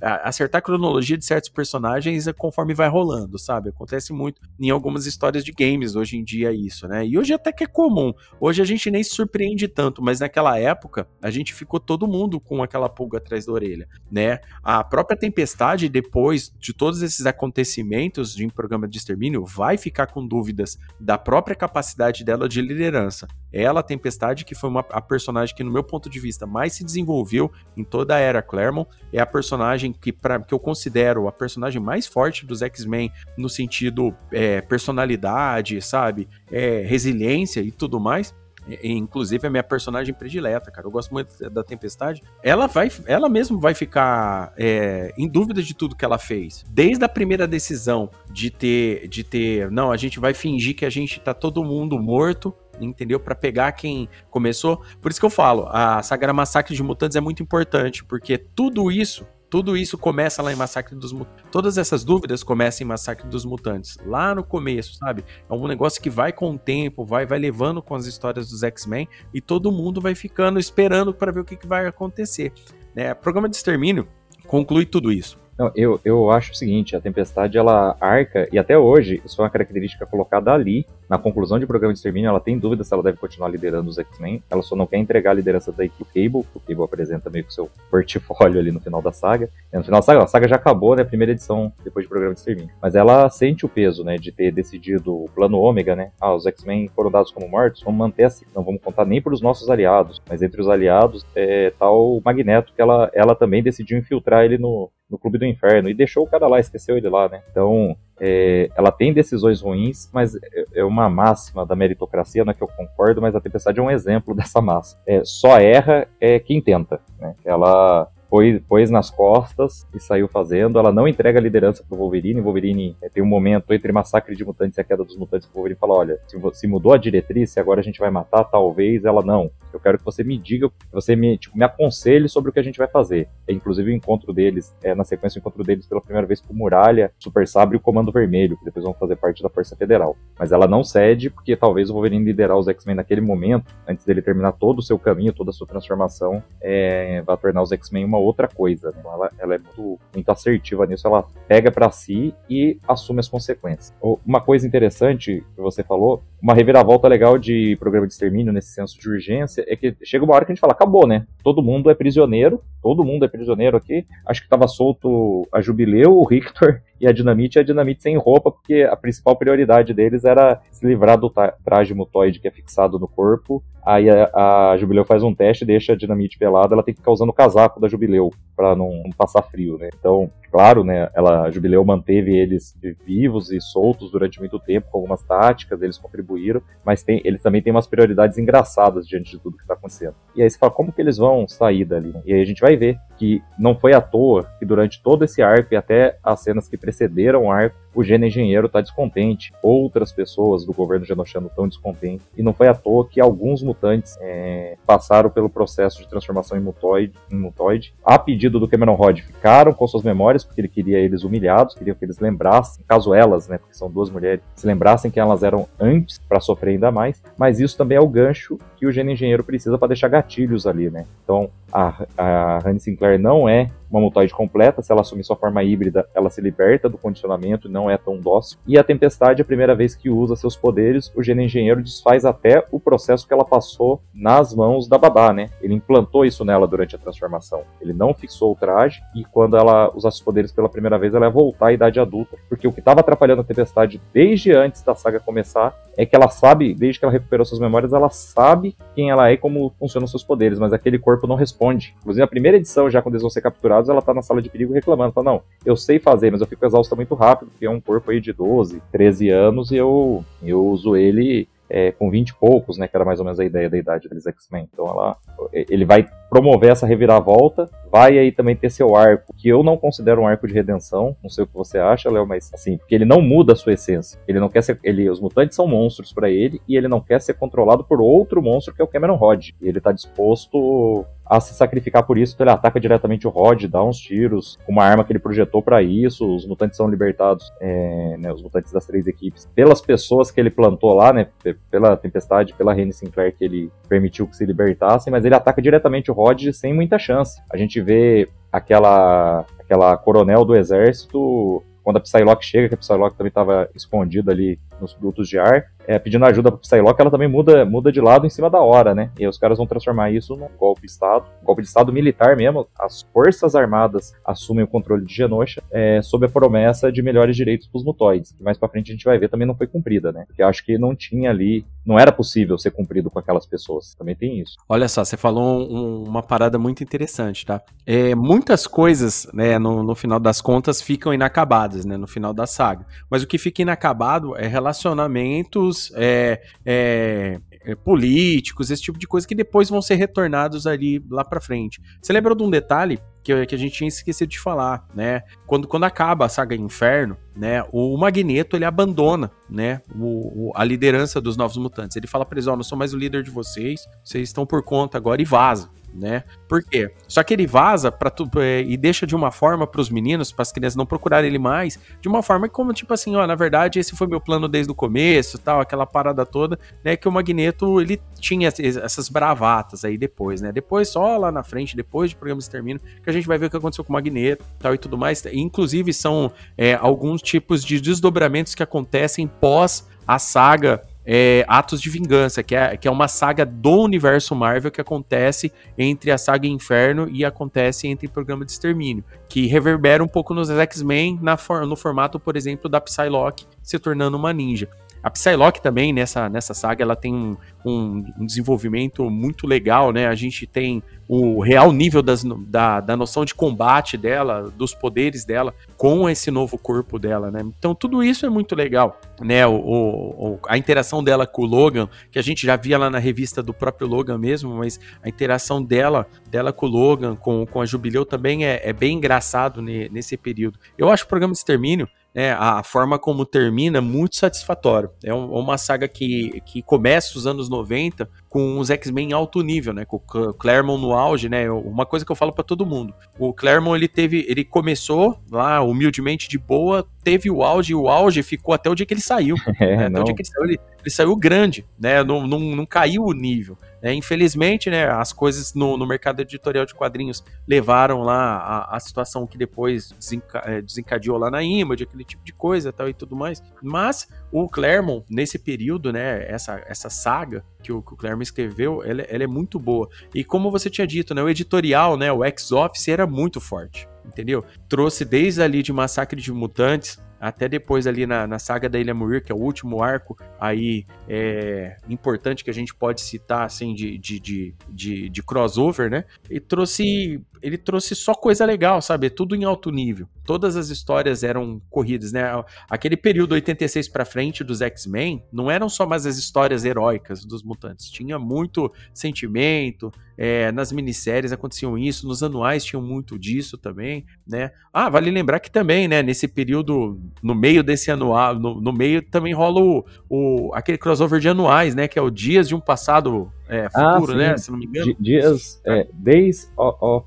acertar 0.00 0.58
a 0.60 0.62
cronologia 0.62 1.16
de 1.16 1.24
certos 1.24 1.50
personagens 1.50 2.26
conforme 2.36 2.74
vai 2.74 2.88
rolando, 2.88 3.38
sabe? 3.38 3.70
Acontece 3.70 4.12
muito 4.12 4.40
em 4.58 4.70
algumas 4.70 5.06
histórias 5.06 5.44
de 5.44 5.52
games 5.52 5.94
hoje 5.94 6.16
em 6.16 6.24
dia 6.24 6.52
isso, 6.52 6.86
né? 6.88 7.06
E 7.06 7.18
hoje 7.18 7.32
até 7.32 7.52
que 7.52 7.64
é 7.64 7.66
comum. 7.66 8.12
Hoje 8.40 8.62
a 8.62 8.64
gente 8.64 8.90
nem 8.90 9.02
se 9.02 9.10
surpreende 9.10 9.68
tanto, 9.68 10.02
mas 10.02 10.20
naquela 10.20 10.58
época 10.58 11.06
a 11.20 11.30
gente 11.30 11.54
ficou 11.54 11.80
todo 11.80 12.06
mundo 12.06 12.40
com 12.40 12.62
aquela 12.62 12.88
pulga 12.88 13.18
atrás 13.18 13.46
da 13.46 13.52
orelha, 13.52 13.88
né? 14.10 14.38
A 14.62 14.82
própria 14.84 15.18
Tempestade, 15.18 15.88
depois 15.88 16.52
de 16.58 16.72
todos 16.72 17.02
esses 17.02 17.26
acontecimentos 17.26 18.34
de 18.34 18.46
um 18.46 18.50
programa 18.50 18.86
de 18.86 18.98
extermínio, 18.98 19.44
vai 19.44 19.76
ficar 19.76 20.06
com 20.06 20.26
dúvidas 20.26 20.78
da 21.00 21.16
própria 21.16 21.54
capacidade 21.54 22.24
dela 22.24 22.48
de 22.48 22.60
liderança. 22.60 23.26
Ela, 23.52 23.82
Tempestade, 23.82 24.44
que 24.44 24.54
foi 24.54 24.68
uma, 24.68 24.84
a 24.90 25.00
personagem 25.00 25.54
que, 25.54 25.64
no 25.64 25.70
meu 25.70 25.82
ponto 25.82 26.10
de 26.10 26.18
vista, 26.18 26.46
mais 26.46 26.74
se 26.74 26.84
desenvolveu 26.84 27.50
em 27.76 27.84
toda 27.84 28.14
a 28.14 28.18
era 28.18 28.42
Claremont, 28.42 28.88
é 29.12 29.20
a 29.20 29.26
personagem 29.26 29.92
que, 29.92 30.12
pra, 30.12 30.40
que 30.40 30.52
eu 30.52 30.58
considero 30.58 31.28
a 31.28 31.32
personagem 31.32 31.80
mais 31.80 32.06
forte 32.06 32.44
dos 32.44 32.62
X-Men 32.62 33.10
no 33.36 33.48
sentido 33.48 34.14
é, 34.32 34.60
personalidade, 34.60 35.80
sabe? 35.80 36.28
É, 36.50 36.82
resiliência 36.82 37.60
e 37.60 37.70
tudo 37.70 37.98
mais 37.98 38.34
inclusive 38.82 39.46
a 39.46 39.50
minha 39.50 39.62
personagem 39.62 40.14
predileta, 40.14 40.70
cara. 40.70 40.86
Eu 40.86 40.90
gosto 40.90 41.12
muito 41.12 41.50
da 41.50 41.62
Tempestade. 41.62 42.22
Ela 42.42 42.66
vai, 42.66 42.90
ela 43.06 43.28
mesmo 43.28 43.58
vai 43.58 43.74
ficar 43.74 44.52
é, 44.56 45.12
em 45.16 45.28
dúvida 45.28 45.62
de 45.62 45.74
tudo 45.74 45.96
que 45.96 46.04
ela 46.04 46.18
fez. 46.18 46.64
Desde 46.68 47.04
a 47.04 47.08
primeira 47.08 47.46
decisão 47.46 48.10
de 48.30 48.50
ter, 48.50 49.08
de 49.08 49.24
ter, 49.24 49.70
não, 49.70 49.90
a 49.90 49.96
gente 49.96 50.18
vai 50.20 50.34
fingir 50.34 50.74
que 50.74 50.84
a 50.84 50.90
gente 50.90 51.20
tá 51.20 51.34
todo 51.34 51.64
mundo 51.64 51.98
morto 51.98 52.54
entendeu? 52.80 53.18
Para 53.18 53.34
pegar 53.34 53.72
quem 53.72 54.08
começou. 54.30 54.82
Por 55.00 55.10
isso 55.10 55.18
que 55.18 55.26
eu 55.26 55.30
falo, 55.30 55.66
a 55.70 56.00
saga 56.00 56.32
Massacre 56.32 56.76
de 56.76 56.82
Mutantes 56.82 57.16
é 57.16 57.20
muito 57.20 57.42
importante, 57.42 58.04
porque 58.04 58.38
tudo 58.38 58.88
isso 58.88 59.26
tudo 59.50 59.76
isso 59.76 59.96
começa 59.96 60.42
lá 60.42 60.52
em 60.52 60.56
Massacre 60.56 60.94
dos 60.94 61.12
Mutantes. 61.12 61.44
Todas 61.50 61.78
essas 61.78 62.04
dúvidas 62.04 62.42
começam 62.42 62.84
em 62.84 62.88
Massacre 62.88 63.26
dos 63.28 63.44
Mutantes. 63.44 63.96
Lá 64.04 64.34
no 64.34 64.44
começo, 64.44 64.94
sabe? 64.94 65.24
É 65.48 65.54
um 65.54 65.66
negócio 65.66 66.02
que 66.02 66.10
vai 66.10 66.32
com 66.32 66.50
o 66.50 66.58
tempo, 66.58 67.04
vai, 67.04 67.24
vai 67.24 67.38
levando 67.38 67.82
com 67.82 67.94
as 67.94 68.06
histórias 68.06 68.50
dos 68.50 68.62
X-Men 68.62 69.08
e 69.32 69.40
todo 69.40 69.72
mundo 69.72 70.00
vai 70.00 70.14
ficando 70.14 70.58
esperando 70.58 71.14
para 71.14 71.32
ver 71.32 71.40
o 71.40 71.44
que, 71.44 71.56
que 71.56 71.66
vai 71.66 71.86
acontecer. 71.86 72.52
Né? 72.94 73.12
O 73.12 73.16
programa 73.16 73.48
de 73.48 73.56
extermínio 73.56 74.06
conclui 74.46 74.84
tudo 74.84 75.10
isso. 75.10 75.38
Não, 75.58 75.72
eu, 75.74 76.00
eu 76.04 76.30
acho 76.30 76.52
o 76.52 76.54
seguinte, 76.54 76.94
a 76.94 77.00
Tempestade, 77.00 77.58
ela 77.58 77.96
arca, 78.00 78.48
e 78.52 78.58
até 78.58 78.78
hoje, 78.78 79.20
isso 79.24 79.40
é 79.40 79.44
uma 79.44 79.50
característica 79.50 80.06
colocada 80.06 80.52
ali, 80.52 80.86
na 81.08 81.18
conclusão 81.18 81.58
de 81.58 81.66
programa 81.66 81.92
de 81.92 81.98
extermínio, 81.98 82.28
ela 82.28 82.40
tem 82.40 82.58
dúvida 82.58 82.84
se 82.84 82.92
ela 82.92 83.02
deve 83.02 83.16
continuar 83.16 83.48
liderando 83.48 83.88
os 83.88 83.98
X-Men, 83.98 84.42
ela 84.50 84.62
só 84.62 84.76
não 84.76 84.86
quer 84.86 84.98
entregar 84.98 85.30
a 85.30 85.34
liderança 85.34 85.72
da 85.72 85.84
equipe 85.84 86.04
Cable, 86.04 86.46
o 86.54 86.60
Cable 86.60 86.84
apresenta 86.84 87.30
meio 87.30 87.44
que 87.44 87.54
seu 87.54 87.70
portfólio 87.90 88.60
ali 88.60 88.70
no 88.70 88.80
final 88.80 89.00
da 89.00 89.12
saga. 89.12 89.50
E 89.72 89.76
no 89.76 89.84
final 89.84 90.00
da 90.00 90.04
saga, 90.04 90.22
a 90.22 90.26
saga 90.26 90.48
já 90.48 90.56
acabou, 90.56 90.94
né, 90.94 91.02
a 91.02 91.06
primeira 91.06 91.32
edição, 91.32 91.72
depois 91.82 92.04
de 92.04 92.08
programa 92.08 92.34
de 92.34 92.40
extermínio. 92.40 92.70
Mas 92.80 92.94
ela 92.94 93.28
sente 93.30 93.64
o 93.64 93.68
peso, 93.68 94.04
né, 94.04 94.16
de 94.16 94.32
ter 94.32 94.52
decidido 94.52 95.14
o 95.14 95.30
plano 95.34 95.58
Ômega, 95.58 95.96
né, 95.96 96.10
ah, 96.20 96.34
os 96.34 96.46
X-Men 96.46 96.88
foram 96.94 97.10
dados 97.10 97.30
como 97.30 97.48
mortos, 97.48 97.82
vamos 97.82 97.98
manter 97.98 98.24
assim, 98.24 98.44
não 98.54 98.62
vamos 98.62 98.82
contar 98.82 99.04
nem 99.04 99.22
para 99.22 99.32
os 99.32 99.40
nossos 99.40 99.70
aliados, 99.70 100.20
mas 100.28 100.42
entre 100.42 100.60
os 100.60 100.68
aliados 100.68 101.24
é, 101.34 101.70
tá 101.70 101.90
o 101.90 102.20
Magneto, 102.24 102.72
que 102.74 102.82
ela, 102.82 103.10
ela 103.14 103.34
também 103.34 103.62
decidiu 103.62 103.98
infiltrar 103.98 104.44
ele 104.44 104.58
no, 104.58 104.90
no 105.10 105.18
Clube 105.18 105.38
do 105.38 105.46
Inferno 105.46 105.88
e 105.88 105.94
deixou 105.94 106.24
o 106.24 106.28
cara 106.28 106.46
lá, 106.46 106.60
esqueceu 106.60 106.96
ele 106.96 107.08
lá, 107.08 107.28
né? 107.28 107.42
Então, 107.50 107.96
é, 108.20 108.70
ela 108.76 108.90
tem 108.90 109.12
decisões 109.12 109.60
ruins, 109.60 110.10
mas 110.12 110.32
é, 110.74 110.84
uma 110.84 111.08
máxima 111.08 111.64
da 111.64 111.76
meritocracia, 111.76 112.44
não 112.44 112.50
é 112.50 112.54
que 112.54 112.62
eu 112.62 112.68
concordo, 112.68 113.20
mas 113.20 113.34
a 113.34 113.40
Tempestade 113.40 113.78
é 113.78 113.82
um 113.82 113.90
exemplo 113.90 114.34
dessa 114.36 114.60
máxima. 114.60 115.00
É, 115.06 115.22
só 115.24 115.58
erra 115.58 116.06
é 116.20 116.38
quem 116.38 116.60
tenta, 116.60 117.00
né? 117.18 117.34
Ela 117.44 118.08
pôs, 118.28 118.60
pôs 118.68 118.90
nas 118.90 119.10
costas 119.10 119.86
e 119.94 120.00
saiu 120.00 120.28
fazendo. 120.28 120.78
Ela 120.78 120.92
não 120.92 121.08
entrega 121.08 121.38
a 121.38 121.42
liderança 121.42 121.84
pro 121.86 121.98
Wolverine. 121.98 122.40
O 122.40 122.44
Wolverine 122.44 122.96
é, 123.02 123.08
tem 123.08 123.22
um 123.22 123.26
momento 123.26 123.72
entre 123.72 123.92
Massacre 123.92 124.36
de 124.36 124.44
Mutantes 124.44 124.78
e 124.78 124.80
a 124.80 124.84
Queda 124.84 125.04
dos 125.04 125.16
Mutantes 125.16 125.46
que 125.46 125.52
o 125.52 125.54
Wolverine 125.54 125.78
fala: 125.78 125.94
olha, 125.94 126.20
se, 126.26 126.38
se 126.54 126.66
mudou 126.66 126.92
a 126.92 126.98
diretriz, 126.98 127.50
se 127.50 127.60
agora 127.60 127.80
a 127.80 127.84
gente 127.84 127.98
vai 127.98 128.10
matar, 128.10 128.44
talvez 128.44 129.04
ela 129.04 129.22
não. 129.22 129.50
Eu 129.72 129.80
quero 129.80 129.98
que 129.98 130.04
você 130.04 130.24
me 130.24 130.38
diga, 130.38 130.68
que 130.68 130.74
você 130.92 131.14
me, 131.14 131.36
tipo, 131.36 131.56
me 131.56 131.64
aconselhe 131.64 132.28
sobre 132.28 132.50
o 132.50 132.52
que 132.52 132.60
a 132.60 132.62
gente 132.62 132.78
vai 132.78 132.88
fazer. 132.88 133.28
É, 133.46 133.52
inclusive 133.52 133.90
o 133.90 133.94
encontro 133.94 134.32
deles, 134.32 134.74
é, 134.82 134.94
na 134.94 135.04
sequência 135.04 135.38
o 135.38 135.40
encontro 135.40 135.62
deles 135.62 135.86
pela 135.86 136.00
primeira 136.00 136.26
vez 136.26 136.40
com 136.40 136.54
Muralha, 136.54 137.12
Super 137.18 137.46
Sabre 137.46 137.76
e 137.76 137.78
o 137.78 137.80
Comando 137.80 138.12
Vermelho, 138.12 138.56
que 138.56 138.64
depois 138.64 138.84
vão 138.84 138.94
fazer 138.94 139.16
parte 139.16 139.42
da 139.42 139.48
Força 139.48 139.76
Federal. 139.76 140.16
Mas 140.38 140.52
ela 140.52 140.66
não 140.66 140.82
cede, 140.84 141.30
porque 141.30 141.56
talvez 141.56 141.90
o 141.90 141.94
Wolverine 141.94 142.24
liderar 142.24 142.56
os 142.56 142.68
X-Men 142.68 142.96
naquele 142.96 143.20
momento, 143.20 143.74
antes 143.86 144.04
dele 144.04 144.22
terminar 144.22 144.52
todo 144.52 144.78
o 144.78 144.82
seu 144.82 144.98
caminho, 144.98 145.32
toda 145.32 145.50
a 145.50 145.52
sua 145.52 145.66
transformação, 145.66 146.42
é, 146.60 147.22
vai 147.22 147.36
tornar 147.36 147.62
os 147.62 147.72
X-Men 147.72 148.04
uma 148.04 148.17
outra 148.18 148.48
coisa. 148.48 148.90
Né? 148.90 149.02
Ela, 149.04 149.30
ela, 149.38 149.54
é 149.54 149.58
muito, 149.58 149.98
muito 150.14 150.30
assertiva 150.30 150.86
nisso, 150.86 151.06
ela 151.06 151.24
pega 151.46 151.70
para 151.70 151.90
si 151.90 152.34
e 152.48 152.78
assume 152.86 153.20
as 153.20 153.28
consequências. 153.28 153.94
Uma 154.26 154.40
coisa 154.40 154.66
interessante 154.66 155.44
que 155.54 155.60
você 155.60 155.82
falou, 155.82 156.22
uma 156.40 156.54
reviravolta 156.54 157.08
legal 157.08 157.38
de 157.38 157.76
programa 157.76 158.06
de 158.06 158.12
extermínio 158.12 158.52
nesse 158.52 158.72
senso 158.72 158.98
de 158.98 159.08
urgência 159.08 159.64
é 159.66 159.76
que 159.76 159.96
chega 160.04 160.24
uma 160.24 160.34
hora 160.34 160.44
que 160.44 160.52
a 160.52 160.54
gente 160.54 160.60
fala, 160.60 160.72
acabou, 160.72 161.06
né? 161.06 161.26
Todo 161.42 161.62
mundo 161.62 161.90
é 161.90 161.94
prisioneiro, 161.94 162.62
todo 162.82 163.04
mundo 163.04 163.24
é 163.24 163.28
prisioneiro 163.28 163.76
aqui. 163.76 164.04
Acho 164.26 164.40
que 164.40 164.46
estava 164.46 164.68
solto 164.68 165.46
a 165.52 165.60
Jubileu, 165.60 166.16
o 166.16 166.26
Victor 166.26 166.82
e 167.00 167.06
a 167.06 167.12
Dinamite, 167.12 167.58
e 167.58 167.60
a 167.60 167.64
Dinamite 167.64 168.02
sem 168.02 168.16
roupa, 168.16 168.50
porque 168.50 168.82
a 168.82 168.96
principal 168.96 169.36
prioridade 169.36 169.94
deles 169.94 170.24
era 170.24 170.60
se 170.70 170.86
livrar 170.86 171.18
do 171.18 171.32
traje 171.64 171.94
mutoide 171.94 172.40
que 172.40 172.48
é 172.48 172.50
fixado 172.50 172.98
no 172.98 173.08
corpo. 173.08 173.62
Aí 173.84 174.10
a, 174.10 174.72
a 174.72 174.76
Jubileu 174.76 175.04
faz 175.04 175.22
um 175.22 175.34
teste, 175.34 175.64
deixa 175.64 175.92
a 175.92 175.96
Dinamite 175.96 176.38
pelada, 176.38 176.74
ela 176.74 176.82
tem 176.82 176.92
que 176.92 177.00
ficar 177.00 177.12
usando 177.12 177.30
o 177.30 177.34
casaco 177.34 177.80
da 177.80 177.88
Jubileu 177.88 178.30
para 178.54 178.76
não, 178.76 178.90
não, 178.90 179.10
passar 179.16 179.42
frio, 179.42 179.78
né? 179.78 179.88
Então, 179.98 180.30
claro, 180.50 180.84
né, 180.84 181.10
ela, 181.14 181.42
a 181.42 181.50
Jubileu 181.50 181.84
manteve 181.84 182.36
eles 182.36 182.76
vivos 183.04 183.50
e 183.50 183.60
soltos 183.60 184.10
durante 184.10 184.38
muito 184.38 184.58
tempo 184.58 184.88
com 184.90 184.98
algumas 184.98 185.22
táticas, 185.22 185.82
eles 185.82 185.98
contribuíram, 185.98 186.62
mas 186.84 187.02
tem, 187.02 187.20
eles 187.24 187.42
também 187.42 187.62
têm 187.62 187.72
umas 187.72 187.86
prioridades 187.86 188.38
engraçadas 188.38 189.06
diante 189.06 189.30
de 189.30 189.38
tudo 189.38 189.56
que 189.56 189.62
está 189.62 189.74
acontecendo. 189.74 190.14
E 190.34 190.42
aí 190.42 190.50
você 190.50 190.58
fala, 190.58 190.72
como 190.72 190.92
que 190.92 191.00
eles 191.00 191.16
vão 191.16 191.46
sair 191.46 191.84
dali? 191.84 192.14
E 192.24 192.32
aí 192.32 192.40
a 192.40 192.44
gente 192.44 192.60
vai 192.60 192.76
ver 192.76 192.98
que 193.16 193.42
não 193.58 193.78
foi 193.78 193.94
à 193.94 194.00
toa 194.00 194.44
que 194.58 194.64
durante 194.64 195.02
todo 195.02 195.24
esse 195.24 195.42
arco 195.42 195.74
e 195.74 195.76
até 195.76 196.18
as 196.22 196.40
cenas 196.40 196.68
que 196.68 196.76
precederam 196.76 197.46
o 197.46 197.50
arco, 197.50 197.76
o 197.98 198.04
Gênio 198.04 198.28
Engenheiro 198.28 198.68
está 198.68 198.80
descontente, 198.80 199.52
outras 199.60 200.12
pessoas 200.12 200.64
do 200.64 200.72
governo 200.72 201.04
genoxiano 201.04 201.48
estão 201.48 201.66
descontentes, 201.66 202.24
e 202.36 202.44
não 202.44 202.52
foi 202.52 202.68
à 202.68 202.74
toa 202.74 203.04
que 203.08 203.20
alguns 203.20 203.60
mutantes 203.60 204.16
é, 204.20 204.76
passaram 204.86 205.28
pelo 205.28 205.50
processo 205.50 206.00
de 206.00 206.08
transformação 206.08 206.56
em 206.56 206.60
mutoide, 206.60 207.12
em 207.28 207.34
mutoide, 207.34 207.92
a 208.04 208.16
pedido 208.16 208.60
do 208.60 208.68
Cameron 208.68 208.94
Rod, 208.94 209.18
ficaram 209.18 209.72
com 209.72 209.84
suas 209.88 210.04
memórias, 210.04 210.44
porque 210.44 210.60
ele 210.60 210.68
queria 210.68 210.98
eles 210.98 211.24
humilhados, 211.24 211.74
queria 211.74 211.92
que 211.92 212.04
eles 212.04 212.20
lembrassem, 212.20 212.84
caso 212.86 213.12
elas, 213.12 213.48
né, 213.48 213.58
porque 213.58 213.74
são 213.74 213.90
duas 213.90 214.08
mulheres, 214.10 214.44
se 214.54 214.64
lembrassem 214.64 215.10
que 215.10 215.18
elas 215.18 215.42
eram 215.42 215.66
antes 215.80 216.20
para 216.28 216.38
sofrer 216.38 216.74
ainda 216.74 216.92
mais, 216.92 217.20
mas 217.36 217.58
isso 217.58 217.76
também 217.76 217.98
é 217.98 218.00
o 218.00 218.06
gancho 218.06 218.60
que 218.78 218.86
o 218.86 218.92
Gênio 218.92 219.12
Engenheiro 219.12 219.42
precisa 219.42 219.76
para 219.76 219.88
deixar 219.88 220.08
gatilhos 220.08 220.66
ali, 220.66 220.88
né? 220.88 221.04
Então, 221.24 221.50
a, 221.72 222.06
a 222.16 222.58
Honey 222.64 222.80
Sinclair 222.80 223.18
não 223.18 223.48
é 223.48 223.70
uma 223.90 224.00
mutoide 224.00 224.32
completa, 224.34 224.82
se 224.82 224.92
ela 224.92 225.00
assumir 225.00 225.24
sua 225.24 225.36
forma 225.36 225.62
híbrida, 225.62 226.06
ela 226.14 226.28
se 226.28 226.40
liberta 226.40 226.88
do 226.88 226.98
condicionamento, 226.98 227.68
não 227.68 227.90
é 227.90 227.96
tão 227.96 228.18
dócil. 228.18 228.58
E 228.66 228.78
a 228.78 228.84
Tempestade, 228.84 229.40
a 229.40 229.44
primeira 229.44 229.74
vez 229.74 229.94
que 229.94 230.10
usa 230.10 230.36
seus 230.36 230.56
poderes, 230.56 231.10
o 231.16 231.22
Gênio 231.22 231.44
Engenheiro 231.44 231.82
desfaz 231.82 232.24
até 232.24 232.64
o 232.70 232.78
processo 232.78 233.26
que 233.26 233.32
ela 233.32 233.44
passou 233.44 234.00
nas 234.14 234.54
mãos 234.54 234.86
da 234.88 234.98
babá, 234.98 235.32
né? 235.32 235.48
Ele 235.60 235.74
implantou 235.74 236.24
isso 236.24 236.44
nela 236.44 236.66
durante 236.66 236.94
a 236.94 236.98
transformação. 236.98 237.62
Ele 237.80 237.92
não 237.92 238.12
fixou 238.12 238.52
o 238.52 238.56
traje 238.56 239.00
e 239.14 239.24
quando 239.24 239.56
ela 239.56 239.90
usar 239.94 240.10
seus 240.10 240.22
poderes 240.22 240.52
pela 240.52 240.68
primeira 240.68 240.98
vez, 240.98 241.14
ela 241.14 241.26
ia 241.26 241.32
voltar 241.32 241.68
à 241.68 241.72
idade 241.72 241.98
adulta. 241.98 242.36
Porque 242.48 242.68
o 242.68 242.72
que 242.72 242.80
estava 242.80 243.00
atrapalhando 243.00 243.40
a 243.40 243.44
Tempestade 243.44 244.00
desde 244.12 244.52
antes 244.52 244.82
da 244.82 244.94
saga 244.94 245.18
começar 245.18 245.74
é 245.96 246.04
que 246.04 246.14
ela 246.14 246.28
sabe, 246.28 246.74
desde 246.74 246.98
que 246.98 247.04
ela 247.04 247.12
recuperou 247.12 247.44
suas 247.44 247.60
memórias, 247.60 247.92
ela 247.92 248.10
sabe 248.10 248.67
quem 248.94 249.10
ela 249.10 249.30
é 249.30 249.34
e 249.34 249.36
como 249.36 249.72
funcionam 249.78 250.06
seus 250.06 250.22
poderes, 250.22 250.58
mas 250.58 250.72
aquele 250.72 250.98
corpo 250.98 251.26
não 251.26 251.36
responde. 251.36 251.94
Inclusive, 252.00 252.20
na 252.20 252.26
primeira 252.26 252.56
edição, 252.56 252.90
já 252.90 253.02
quando 253.02 253.14
eles 253.14 253.22
vão 253.22 253.30
ser 253.30 253.40
capturados, 253.40 253.88
ela 253.88 254.02
tá 254.02 254.14
na 254.14 254.22
sala 254.22 254.42
de 254.42 254.48
perigo 254.48 254.72
reclamando. 254.72 255.12
Fala, 255.12 255.32
não, 255.32 255.42
eu 255.64 255.76
sei 255.76 255.98
fazer, 255.98 256.30
mas 256.30 256.40
eu 256.40 256.46
fico 256.46 256.64
exausta 256.64 256.96
muito 256.96 257.14
rápido, 257.14 257.50
porque 257.50 257.66
é 257.66 257.70
um 257.70 257.80
corpo 257.80 258.10
aí 258.10 258.20
de 258.20 258.32
12, 258.32 258.82
13 258.92 259.30
anos 259.30 259.70
e 259.70 259.76
eu, 259.76 260.24
eu 260.42 260.64
uso 260.64 260.96
ele 260.96 261.48
é, 261.68 261.92
com 261.92 262.10
20 262.10 262.30
e 262.30 262.34
poucos, 262.34 262.78
né, 262.78 262.88
que 262.88 262.96
era 262.96 263.04
mais 263.04 263.18
ou 263.18 263.24
menos 263.24 263.38
a 263.38 263.44
ideia 263.44 263.68
da 263.68 263.76
idade 263.76 264.08
dos 264.08 264.26
X-Men. 264.26 264.68
Então 264.72 264.86
ela, 264.86 265.16
ele 265.52 265.84
vai 265.84 266.06
promover 266.28 266.70
essa 266.70 266.86
reviravolta. 266.86 267.68
Vai 267.90 268.18
aí 268.18 268.30
também 268.30 268.54
ter 268.54 268.70
seu 268.70 268.94
arco, 268.94 269.32
que 269.36 269.48
eu 269.48 269.62
não 269.62 269.76
considero 269.76 270.20
um 270.20 270.26
arco 270.26 270.46
de 270.46 270.54
redenção. 270.54 271.16
Não 271.22 271.30
sei 271.30 271.44
o 271.44 271.46
que 271.46 271.54
você 271.54 271.78
acha, 271.78 272.10
Léo, 272.10 272.26
mas 272.26 272.50
assim, 272.52 272.76
porque 272.76 272.94
ele 272.94 273.04
não 273.04 273.22
muda 273.22 273.54
a 273.54 273.56
sua 273.56 273.72
essência. 273.72 274.20
Ele 274.28 274.38
não 274.38 274.48
quer 274.48 274.62
ser. 274.62 274.78
Ele, 274.82 275.08
os 275.08 275.20
mutantes 275.20 275.56
são 275.56 275.66
monstros 275.66 276.12
para 276.12 276.30
ele 276.30 276.60
e 276.68 276.76
ele 276.76 276.88
não 276.88 277.00
quer 277.00 277.20
ser 277.20 277.34
controlado 277.34 277.84
por 277.84 278.00
outro 278.00 278.42
monstro 278.42 278.74
que 278.74 278.82
é 278.82 278.84
o 278.84 278.88
Cameron 278.88 279.16
Rod. 279.16 279.50
Ele 279.60 279.80
tá 279.80 279.92
disposto 279.92 281.06
a 281.28 281.40
se 281.40 281.52
sacrificar 281.54 282.04
por 282.04 282.16
isso, 282.16 282.34
então 282.34 282.44
ele 282.44 282.54
ataca 282.54 282.80
diretamente 282.80 283.26
o 283.26 283.30
Rod, 283.30 283.66
dá 283.66 283.84
uns 283.84 283.98
tiros, 283.98 284.58
com 284.64 284.72
uma 284.72 284.84
arma 284.84 285.04
que 285.04 285.12
ele 285.12 285.18
projetou 285.18 285.62
para 285.62 285.82
isso, 285.82 286.34
os 286.34 286.46
mutantes 286.46 286.76
são 286.76 286.88
libertados, 286.88 287.52
é, 287.60 288.16
né, 288.16 288.32
os 288.32 288.42
mutantes 288.42 288.72
das 288.72 288.86
três 288.86 289.06
equipes, 289.06 289.46
pelas 289.54 289.80
pessoas 289.80 290.30
que 290.30 290.40
ele 290.40 290.48
plantou 290.48 290.94
lá, 290.94 291.12
né, 291.12 291.28
pela 291.70 291.96
Tempestade, 291.96 292.54
pela 292.54 292.72
Rene 292.72 292.92
Sinclair 292.92 293.36
que 293.36 293.44
ele 293.44 293.70
permitiu 293.88 294.26
que 294.26 294.36
se 294.36 294.46
libertassem, 294.46 295.10
mas 295.10 295.24
ele 295.24 295.34
ataca 295.34 295.60
diretamente 295.60 296.10
o 296.10 296.14
Rod 296.18 296.50
sem 296.52 296.74
muita 296.74 296.98
chance. 296.98 297.40
A 297.52 297.56
gente 297.56 297.80
vê 297.80 298.28
aquela 298.50 299.46
aquela 299.60 299.96
coronel 299.96 300.44
do 300.44 300.56
exército 300.56 301.62
quando 301.84 301.98
a 301.98 302.00
Psylocke 302.00 302.44
chega, 302.44 302.68
que 302.68 302.74
a 302.74 302.78
Psylocke 302.78 303.16
também 303.16 303.28
estava 303.28 303.70
escondida 303.74 304.32
ali 304.32 304.58
nos 304.80 304.94
dutos 304.94 305.28
de 305.28 305.38
ar, 305.38 305.66
é, 305.88 305.98
pedindo 305.98 306.26
ajuda 306.26 306.52
pra 306.52 306.60
Psylocke, 306.60 307.00
ela 307.00 307.10
também 307.10 307.26
muda, 307.26 307.64
muda 307.64 307.90
de 307.90 307.98
lado 307.98 308.26
em 308.26 308.30
cima 308.30 308.50
da 308.50 308.60
hora, 308.60 308.94
né? 308.94 309.10
E 309.18 309.26
os 309.26 309.38
caras 309.38 309.56
vão 309.56 309.66
transformar 309.66 310.10
isso 310.10 310.36
num 310.36 310.48
golpe 310.58 310.82
de 310.82 310.86
Estado, 310.88 311.24
golpe 311.42 311.62
de 311.62 311.68
Estado 311.68 311.90
militar 311.90 312.36
mesmo. 312.36 312.68
As 312.78 313.00
Forças 313.10 313.54
Armadas 313.54 314.12
assumem 314.22 314.62
o 314.62 314.68
controle 314.68 315.06
de 315.06 315.14
Genosha 315.14 315.62
é, 315.72 316.02
sob 316.02 316.26
a 316.26 316.28
promessa 316.28 316.92
de 316.92 317.00
melhores 317.00 317.34
direitos 317.34 317.66
pros 317.66 317.82
mutoides. 317.82 318.32
Que 318.32 318.42
mais 318.42 318.58
pra 318.58 318.68
frente 318.68 318.90
a 318.90 318.94
gente 318.94 319.06
vai 319.06 319.18
ver 319.18 319.30
também 319.30 319.46
não 319.46 319.54
foi 319.54 319.66
cumprida, 319.66 320.12
né? 320.12 320.24
Porque 320.26 320.42
acho 320.42 320.62
que 320.62 320.76
não 320.76 320.94
tinha 320.94 321.30
ali, 321.30 321.64
não 321.86 321.98
era 321.98 322.12
possível 322.12 322.58
ser 322.58 322.70
cumprido 322.70 323.10
com 323.10 323.18
aquelas 323.18 323.46
pessoas. 323.46 323.94
Também 323.94 324.14
tem 324.14 324.38
isso. 324.38 324.58
Olha 324.68 324.88
só, 324.88 325.02
você 325.02 325.16
falou 325.16 325.58
um, 325.72 326.04
uma 326.06 326.22
parada 326.22 326.58
muito 326.58 326.82
interessante, 326.84 327.46
tá? 327.46 327.62
É, 327.86 328.14
muitas 328.14 328.66
coisas, 328.66 329.26
né, 329.32 329.58
no, 329.58 329.82
no 329.82 329.94
final 329.94 330.20
das 330.20 330.42
contas, 330.42 330.82
ficam 330.82 331.14
inacabadas, 331.14 331.86
né? 331.86 331.96
No 331.96 332.06
final 332.06 332.34
da 332.34 332.46
saga. 332.46 332.84
Mas 333.08 333.22
o 333.22 333.26
que 333.26 333.38
fica 333.38 333.62
inacabado 333.62 334.36
é 334.36 334.46
relacionamentos 334.46 335.77
é, 335.94 336.42
é, 336.64 337.40
é, 337.62 337.74
políticos, 337.74 338.70
esse 338.70 338.82
tipo 338.82 338.98
de 338.98 339.06
coisa 339.06 339.26
que 339.26 339.34
depois 339.34 339.68
vão 339.68 339.80
ser 339.80 339.94
retornados 339.96 340.66
ali 340.66 341.04
lá 341.10 341.24
para 341.24 341.40
frente. 341.40 341.80
Você 342.00 342.12
lembrou 342.12 342.36
de 342.36 342.42
um 342.42 342.50
detalhe 342.50 342.98
que, 343.22 343.46
que, 343.46 343.54
a 343.54 343.58
gente 343.58 343.74
tinha 343.74 343.88
esquecido 343.88 344.28
de 344.28 344.38
falar, 344.38 344.86
né? 344.94 345.22
Quando, 345.46 345.68
quando 345.68 345.84
acaba 345.84 346.24
a 346.26 346.28
saga 346.28 346.54
Inferno, 346.54 347.16
né? 347.36 347.62
O 347.72 347.96
Magneto 347.96 348.56
ele 348.56 348.64
abandona, 348.64 349.30
né? 349.48 349.82
O, 349.94 350.48
o, 350.48 350.52
a 350.54 350.64
liderança 350.64 351.20
dos 351.20 351.36
Novos 351.36 351.56
Mutantes. 351.56 351.96
Ele 351.96 352.06
fala 352.06 352.24
para 352.24 352.36
eles: 352.36 352.46
Ó, 352.46 352.54
oh, 352.54 352.56
não 352.56 352.62
sou 352.62 352.78
mais 352.78 352.94
o 352.94 352.98
líder 352.98 353.22
de 353.22 353.30
vocês, 353.30 353.86
vocês 354.04 354.28
estão 354.28 354.46
por 354.46 354.62
conta 354.62 354.96
agora 354.96 355.20
e 355.20 355.24
vaza 355.24 355.70
né? 355.94 356.24
Por 356.48 356.62
quê? 356.62 356.92
Só 357.06 357.22
que 357.22 357.34
ele 357.34 357.46
vaza 357.46 357.90
para 357.90 358.12
é, 358.36 358.62
e 358.62 358.76
deixa 358.76 359.06
de 359.06 359.14
uma 359.14 359.30
forma 359.30 359.66
para 359.66 359.80
os 359.80 359.90
meninos, 359.90 360.32
para 360.32 360.42
as 360.42 360.52
crianças 360.52 360.76
não 360.76 360.86
procurarem 360.86 361.28
ele 361.28 361.38
mais, 361.38 361.78
de 362.00 362.08
uma 362.08 362.22
forma 362.22 362.48
como 362.48 362.72
tipo 362.72 362.92
assim, 362.92 363.16
ó, 363.16 363.26
na 363.26 363.34
verdade 363.34 363.78
esse 363.78 363.96
foi 363.96 364.06
meu 364.06 364.20
plano 364.20 364.48
desde 364.48 364.70
o 364.70 364.74
começo, 364.74 365.38
tal, 365.38 365.60
aquela 365.60 365.86
parada 365.86 366.24
toda, 366.24 366.58
né? 366.84 366.96
Que 366.96 367.08
o 367.08 367.12
Magneto 367.12 367.80
ele 367.80 368.00
tinha 368.18 368.48
essas 368.48 369.08
bravatas 369.08 369.84
aí 369.84 369.96
depois, 369.98 370.40
né? 370.40 370.52
Depois 370.52 370.88
só 370.88 371.16
lá 371.16 371.32
na 371.32 371.42
frente, 371.42 371.76
depois 371.76 372.10
de 372.10 372.16
programa 372.16 372.40
extermino, 372.40 372.80
que 373.02 373.10
a 373.10 373.12
gente 373.12 373.26
vai 373.26 373.38
ver 373.38 373.46
o 373.46 373.50
que 373.50 373.56
aconteceu 373.56 373.84
com 373.84 373.92
o 373.92 373.94
Magneto, 373.94 374.44
tal 374.58 374.74
e 374.74 374.78
tudo 374.78 374.96
mais. 374.96 375.24
Inclusive 375.32 375.92
são 375.92 376.32
é, 376.56 376.74
alguns 376.74 377.22
tipos 377.22 377.64
de 377.64 377.80
desdobramentos 377.80 378.54
que 378.54 378.62
acontecem 378.62 379.26
pós 379.26 379.86
a 380.06 380.18
saga 380.18 380.82
é, 381.10 381.42
Atos 381.48 381.80
de 381.80 381.88
Vingança, 381.88 382.42
que 382.42 382.54
é, 382.54 382.76
que 382.76 382.86
é 382.86 382.90
uma 382.90 383.08
saga 383.08 383.46
do 383.46 383.80
universo 383.80 384.34
Marvel 384.34 384.70
que 384.70 384.78
acontece 384.78 385.50
entre 385.78 386.10
a 386.10 386.18
saga 386.18 386.46
Inferno 386.46 387.08
e 387.10 387.24
acontece 387.24 387.88
entre 387.88 388.06
o 388.06 388.10
programa 388.10 388.44
de 388.44 388.52
extermínio, 388.52 389.02
que 389.26 389.46
reverbera 389.46 390.04
um 390.04 390.06
pouco 390.06 390.34
nos 390.34 390.50
X-Men 390.50 391.18
no 391.66 391.76
formato, 391.76 392.20
por 392.20 392.36
exemplo, 392.36 392.68
da 392.68 392.78
Psylocke 392.78 393.46
se 393.62 393.78
tornando 393.78 394.18
uma 394.18 394.34
ninja. 394.34 394.68
A 395.02 395.10
Psylocke 395.10 395.62
também, 395.62 395.94
nessa, 395.94 396.28
nessa 396.28 396.52
saga, 396.52 396.82
ela 396.82 396.96
tem 396.96 397.14
um, 397.14 397.36
um, 397.64 398.04
um, 398.18 398.26
desenvolvimento 398.26 399.08
muito 399.08 399.46
legal, 399.46 399.92
né? 399.92 400.08
A 400.08 400.14
gente 400.14 400.46
tem 400.46 400.82
o 401.08 401.40
real 401.40 401.72
nível 401.72 402.02
das, 402.02 402.22
da, 402.22 402.80
da 402.80 402.96
noção 402.96 403.24
de 403.24 403.34
combate 403.34 403.96
dela, 403.96 404.52
dos 404.54 404.74
poderes 404.74 405.24
dela, 405.24 405.54
com 405.76 406.08
esse 406.08 406.30
novo 406.30 406.58
corpo 406.58 406.98
dela, 406.98 407.30
né? 407.30 407.40
Então 407.58 407.74
tudo 407.74 408.04
isso 408.04 408.26
é 408.26 408.28
muito 408.28 408.54
legal, 408.54 409.00
né? 409.20 409.46
O, 409.46 409.54
o, 409.54 410.38
a 410.46 410.58
interação 410.58 411.02
dela 411.02 411.26
com 411.26 411.42
o 411.42 411.46
Logan, 411.46 411.88
que 412.12 412.18
a 412.18 412.22
gente 412.22 412.46
já 412.46 412.56
via 412.56 412.76
lá 412.76 412.90
na 412.90 412.98
revista 412.98 413.42
do 413.42 413.54
próprio 413.54 413.88
Logan 413.88 414.18
mesmo, 414.18 414.54
mas 414.54 414.78
a 415.02 415.08
interação 415.08 415.64
dela, 415.64 416.06
dela 416.30 416.52
com 416.52 416.66
o 416.66 416.68
Logan, 416.68 417.16
com, 417.16 417.46
com 417.46 417.60
a 417.62 417.66
Jubileu 417.66 418.04
também 418.04 418.44
é, 418.44 418.60
é 418.62 418.72
bem 418.72 418.98
engraçado 418.98 419.62
ne, 419.62 419.88
nesse 419.88 420.16
período. 420.16 420.58
Eu 420.76 420.90
acho 420.90 421.04
o 421.04 421.08
programa 421.08 421.32
de 421.32 421.38
extermínio 421.38 421.88
é, 422.18 422.32
a 422.32 422.64
forma 422.64 422.98
como 422.98 423.24
termina 423.24 423.80
muito 423.80 424.16
satisfatório. 424.16 424.90
É 425.04 425.14
uma 425.14 425.56
saga 425.56 425.86
que, 425.86 426.42
que 426.44 426.60
começa 426.62 427.16
os 427.16 427.28
anos 427.28 427.48
90 427.48 428.10
com 428.28 428.58
os 428.58 428.70
X-Men 428.70 429.10
em 429.10 429.12
alto 429.12 429.40
nível, 429.40 429.72
né? 429.72 429.84
Com 429.84 429.98
o 429.98 430.34
Claremont 430.34 430.82
no 430.82 430.94
auge, 430.94 431.28
né? 431.28 431.48
Uma 431.48 431.86
coisa 431.86 432.04
que 432.04 432.10
eu 432.10 432.16
falo 432.16 432.32
para 432.32 432.42
todo 432.42 432.66
mundo. 432.66 432.92
O 433.20 433.32
Claremont, 433.32 433.78
ele 433.78 433.86
teve, 433.86 434.26
ele 434.28 434.44
começou 434.44 435.16
lá 435.30 435.62
humildemente 435.62 436.28
de 436.28 436.38
boa, 436.38 436.84
teve 437.04 437.30
o 437.30 437.44
auge, 437.44 437.70
e 437.70 437.76
o 437.76 437.88
auge 437.88 438.20
ficou 438.24 438.52
até 438.52 438.68
o 438.68 438.74
dia 438.74 438.84
que 438.84 438.94
ele 438.94 439.00
saiu. 439.00 439.36
É, 439.60 439.88
né? 439.88 440.00
Até 440.00 440.00
o 440.00 440.04
dia 440.04 440.14
que 440.14 440.22
ele 440.22 440.28
saiu, 440.28 440.44
ele, 440.44 440.60
ele 440.80 440.90
saiu 440.90 441.16
grande, 441.16 441.66
né? 441.78 442.02
Não, 442.02 442.26
não, 442.26 442.40
não 442.40 442.66
caiu 442.66 443.04
o 443.04 443.12
nível. 443.12 443.56
É, 443.80 443.92
infelizmente, 443.94 444.68
né, 444.70 444.88
as 444.88 445.12
coisas 445.12 445.54
no, 445.54 445.76
no, 445.76 445.86
mercado 445.86 446.20
editorial 446.20 446.66
de 446.66 446.74
quadrinhos 446.74 447.22
levaram 447.46 448.02
lá 448.02 448.36
a, 448.38 448.76
a 448.76 448.80
situação 448.80 449.26
que 449.26 449.38
depois 449.38 449.92
desenca, 449.92 450.42
é, 450.44 450.60
desencadeou 450.60 451.16
lá 451.16 451.30
na 451.30 451.42
Image, 451.42 451.84
aquele 451.84 452.04
tipo 452.04 452.24
de 452.24 452.32
coisa 452.32 452.72
tal 452.72 452.88
e 452.88 452.94
tudo 452.94 453.14
mais. 453.14 453.42
Mas 453.62 454.08
o 454.32 454.48
Claremont, 454.48 455.04
nesse 455.08 455.38
período, 455.38 455.92
né, 455.92 456.28
essa, 456.28 456.62
essa 456.66 456.90
saga 456.90 457.44
que 457.62 457.72
o, 457.72 457.80
que 457.80 457.94
o 457.94 457.96
Claremont 457.96 458.24
escreveu, 458.24 458.82
ela, 458.82 459.02
ela, 459.02 459.24
é 459.24 459.28
muito 459.28 459.58
boa. 459.58 459.88
E 460.14 460.24
como 460.24 460.50
você 460.50 460.68
tinha 460.68 460.86
dito, 460.86 461.14
né, 461.14 461.22
o 461.22 461.28
editorial, 461.28 461.96
né, 461.96 462.10
o 462.12 462.24
X-Office 462.24 462.88
era 462.88 463.06
muito 463.06 463.40
forte, 463.40 463.88
entendeu? 464.04 464.44
Trouxe 464.68 465.04
desde 465.04 465.40
ali 465.40 465.62
de 465.62 465.72
Massacre 465.72 466.20
de 466.20 466.32
Mutantes, 466.32 467.00
até 467.20 467.48
depois 467.48 467.86
ali 467.86 468.06
na, 468.06 468.26
na 468.26 468.38
saga 468.38 468.68
da 468.68 468.78
Ilha 468.78 468.94
Muir, 468.94 469.22
que 469.22 469.32
é 469.32 469.34
o 469.34 469.38
último 469.38 469.82
arco 469.82 470.16
aí 470.40 470.86
é, 471.08 471.76
importante 471.88 472.44
que 472.44 472.50
a 472.50 472.54
gente 472.54 472.74
pode 472.74 473.00
citar 473.00 473.44
assim 473.44 473.74
de, 473.74 473.98
de, 473.98 474.20
de, 474.20 474.54
de, 474.68 475.08
de 475.08 475.22
crossover, 475.22 475.90
né? 475.90 476.04
E 476.30 476.40
trouxe 476.40 477.20
ele 477.42 477.56
trouxe 477.56 477.94
só 477.94 478.14
coisa 478.14 478.44
legal, 478.44 478.82
sabe? 478.82 479.10
Tudo 479.10 479.34
em 479.34 479.44
alto 479.44 479.70
nível. 479.70 480.08
Todas 480.24 480.56
as 480.56 480.68
histórias 480.70 481.22
eram 481.22 481.60
corridas, 481.70 482.12
né? 482.12 482.22
Aquele 482.68 482.96
período 482.96 483.32
86 483.32 483.88
para 483.88 484.04
frente 484.04 484.42
dos 484.42 484.60
X-Men 484.60 485.24
não 485.32 485.50
eram 485.50 485.68
só 485.68 485.86
mais 485.86 486.06
as 486.06 486.16
histórias 486.16 486.64
heróicas 486.64 487.24
dos 487.24 487.42
mutantes. 487.42 487.90
Tinha 487.90 488.18
muito 488.18 488.72
sentimento. 488.92 489.92
É, 490.20 490.50
nas 490.50 490.72
minisséries 490.72 491.30
aconteciam 491.30 491.78
isso, 491.78 492.08
nos 492.08 492.24
anuais 492.24 492.64
tinham 492.64 492.82
muito 492.82 493.16
disso 493.16 493.56
também, 493.56 494.04
né? 494.26 494.50
Ah, 494.72 494.88
vale 494.88 495.12
lembrar 495.12 495.38
que 495.38 495.48
também, 495.48 495.86
né? 495.86 496.02
Nesse 496.02 496.26
período, 496.26 497.00
no 497.22 497.36
meio 497.36 497.62
desse 497.62 497.88
anual, 497.88 498.34
no, 498.34 498.60
no 498.60 498.72
meio 498.72 499.00
também 499.00 499.32
rola 499.32 499.60
o, 499.60 499.86
o, 500.10 500.50
aquele 500.54 500.76
crossover 500.76 501.20
de 501.20 501.28
anuais, 501.28 501.72
né? 501.76 501.86
Que 501.86 502.00
é 502.00 502.02
o 502.02 502.10
Dias 502.10 502.48
de 502.48 502.54
um 502.56 502.60
passado 502.60 503.32
é, 503.48 503.70
futuro, 503.70 504.12
ah, 504.12 504.16
né? 504.16 504.36
Se 504.36 504.50
não 504.50 504.58
me 504.58 504.66
engano. 504.66 504.96
Dias, 504.98 505.62
é, 505.64 505.86
Days 505.92 506.52
of 506.56 507.06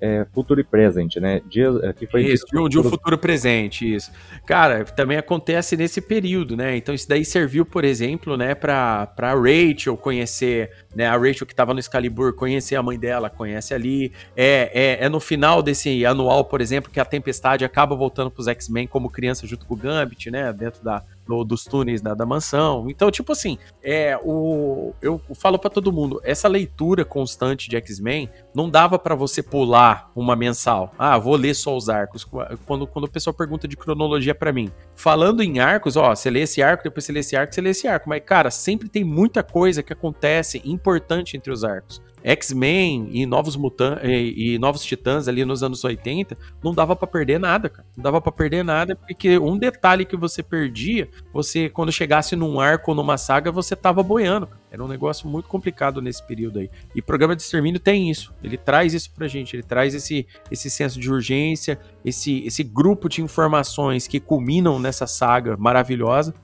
é, 0.00 0.26
futuro 0.32 0.60
e 0.60 0.64
presente, 0.64 1.20
né? 1.20 1.40
Dia, 1.48 1.70
aqui 1.88 2.06
foi 2.06 2.24
isso, 2.24 2.46
de 2.46 2.58
um, 2.58 2.68
de 2.68 2.78
um 2.78 2.84
futuro 2.84 3.18
presente, 3.18 3.94
isso. 3.94 4.10
Cara, 4.46 4.84
também 4.84 5.16
acontece 5.16 5.76
nesse 5.76 6.00
período, 6.00 6.56
né? 6.56 6.76
Então 6.76 6.94
isso 6.94 7.08
daí 7.08 7.24
serviu, 7.24 7.64
por 7.64 7.84
exemplo, 7.84 8.36
né, 8.36 8.54
pra, 8.54 9.06
pra 9.06 9.34
Rachel 9.34 9.96
conhecer, 9.96 10.70
né, 10.94 11.06
a 11.06 11.16
Rachel 11.16 11.46
que 11.46 11.54
tava 11.54 11.72
no 11.74 11.80
Excalibur, 11.80 12.34
conhecer 12.34 12.76
a 12.76 12.82
mãe 12.82 12.98
dela, 12.98 13.28
conhece 13.28 13.74
ali. 13.74 14.12
É, 14.36 14.70
é, 15.00 15.04
é 15.04 15.08
no 15.08 15.20
final 15.20 15.62
desse 15.62 16.04
anual, 16.04 16.44
por 16.44 16.60
exemplo, 16.60 16.90
que 16.90 17.00
a 17.00 17.04
Tempestade 17.04 17.64
acaba 17.64 17.94
voltando 17.94 18.30
pros 18.30 18.48
X-Men 18.48 18.86
como 18.86 19.10
criança 19.10 19.46
junto 19.46 19.66
com 19.66 19.74
o 19.74 19.76
Gambit, 19.76 20.30
né, 20.30 20.52
dentro 20.52 20.82
da, 20.82 21.02
no, 21.28 21.44
dos 21.44 21.64
túneis 21.64 22.00
da, 22.00 22.14
da, 22.14 22.24
mansão. 22.24 22.86
Então, 22.88 23.10
tipo 23.10 23.32
assim, 23.32 23.58
é 23.82 24.18
o 24.22 24.92
eu 25.02 25.20
falo 25.34 25.58
para 25.58 25.70
todo 25.70 25.92
mundo, 25.92 26.20
essa 26.24 26.48
leitura 26.48 27.04
constante 27.04 27.68
de 27.68 27.76
X-Men 27.76 28.30
não 28.54 28.70
dava 28.70 28.98
para 28.98 29.14
você 29.14 29.42
pular 29.42 30.10
uma 30.16 30.34
mensal. 30.34 30.92
Ah, 30.98 31.18
vou 31.18 31.36
ler 31.36 31.54
só 31.54 31.76
os 31.76 31.88
arcos. 31.88 32.26
Quando, 32.66 32.86
quando 32.86 33.04
o 33.04 33.10
pessoal 33.10 33.34
pergunta 33.34 33.68
de 33.68 33.76
cronologia 33.76 34.34
para 34.34 34.52
mim, 34.52 34.70
falando 34.94 35.42
em 35.42 35.58
arcos, 35.60 35.96
ó, 35.96 36.14
você 36.14 36.30
lê 36.30 36.40
esse 36.40 36.62
arco, 36.62 36.84
depois 36.84 37.04
você 37.04 37.12
lê 37.12 37.20
esse 37.20 37.36
arco, 37.36 37.54
você 37.54 37.60
lê 37.60 37.70
esse 37.70 37.86
arco, 37.86 38.08
mas 38.08 38.22
cara, 38.24 38.50
sempre 38.50 38.88
tem 38.88 39.04
muita 39.04 39.42
coisa 39.42 39.82
que 39.82 39.92
acontece 39.92 40.62
importante 40.64 41.36
entre 41.36 41.52
os 41.52 41.64
arcos. 41.64 42.02
X-Men 42.22 43.08
e 43.12 43.26
Novos 43.26 43.56
Mutantes 43.56 44.04
e, 44.04 44.54
e, 44.54 44.58
Novos 44.58 44.82
Titãs 44.82 45.28
ali 45.28 45.44
nos 45.44 45.62
anos 45.62 45.84
80, 45.84 46.36
não 46.62 46.74
dava 46.74 46.94
para 46.94 47.06
perder 47.06 47.38
nada, 47.38 47.68
cara. 47.68 47.86
Não 47.96 48.02
dava 48.02 48.20
para 48.20 48.32
perder 48.32 48.64
nada, 48.64 48.96
porque 48.96 49.38
um 49.38 49.56
detalhe 49.56 50.04
que 50.04 50.16
você 50.16 50.42
perdia, 50.42 51.08
você, 51.32 51.68
quando 51.68 51.92
chegasse 51.92 52.36
num 52.36 52.60
arco 52.60 52.90
ou 52.90 52.94
numa 52.94 53.16
saga, 53.16 53.50
você 53.50 53.74
tava 53.74 54.02
boiando, 54.02 54.46
cara. 54.46 54.60
Era 54.70 54.84
um 54.84 54.88
negócio 54.88 55.26
muito 55.26 55.48
complicado 55.48 56.02
nesse 56.02 56.22
período 56.26 56.58
aí. 56.58 56.70
E 56.94 57.00
o 57.00 57.02
programa 57.02 57.34
de 57.34 57.42
extermínio 57.42 57.80
tem 57.80 58.10
isso. 58.10 58.34
Ele 58.42 58.58
traz 58.58 58.92
isso 58.92 59.10
pra 59.12 59.26
gente. 59.26 59.56
Ele 59.56 59.62
traz 59.62 59.94
esse, 59.94 60.26
esse 60.50 60.68
senso 60.68 61.00
de 61.00 61.10
urgência, 61.10 61.78
esse, 62.04 62.44
esse 62.44 62.62
grupo 62.62 63.08
de 63.08 63.22
informações 63.22 64.06
que 64.06 64.20
culminam 64.20 64.78
nessa 64.78 65.06
saga 65.06 65.56
maravilhosa 65.56 66.34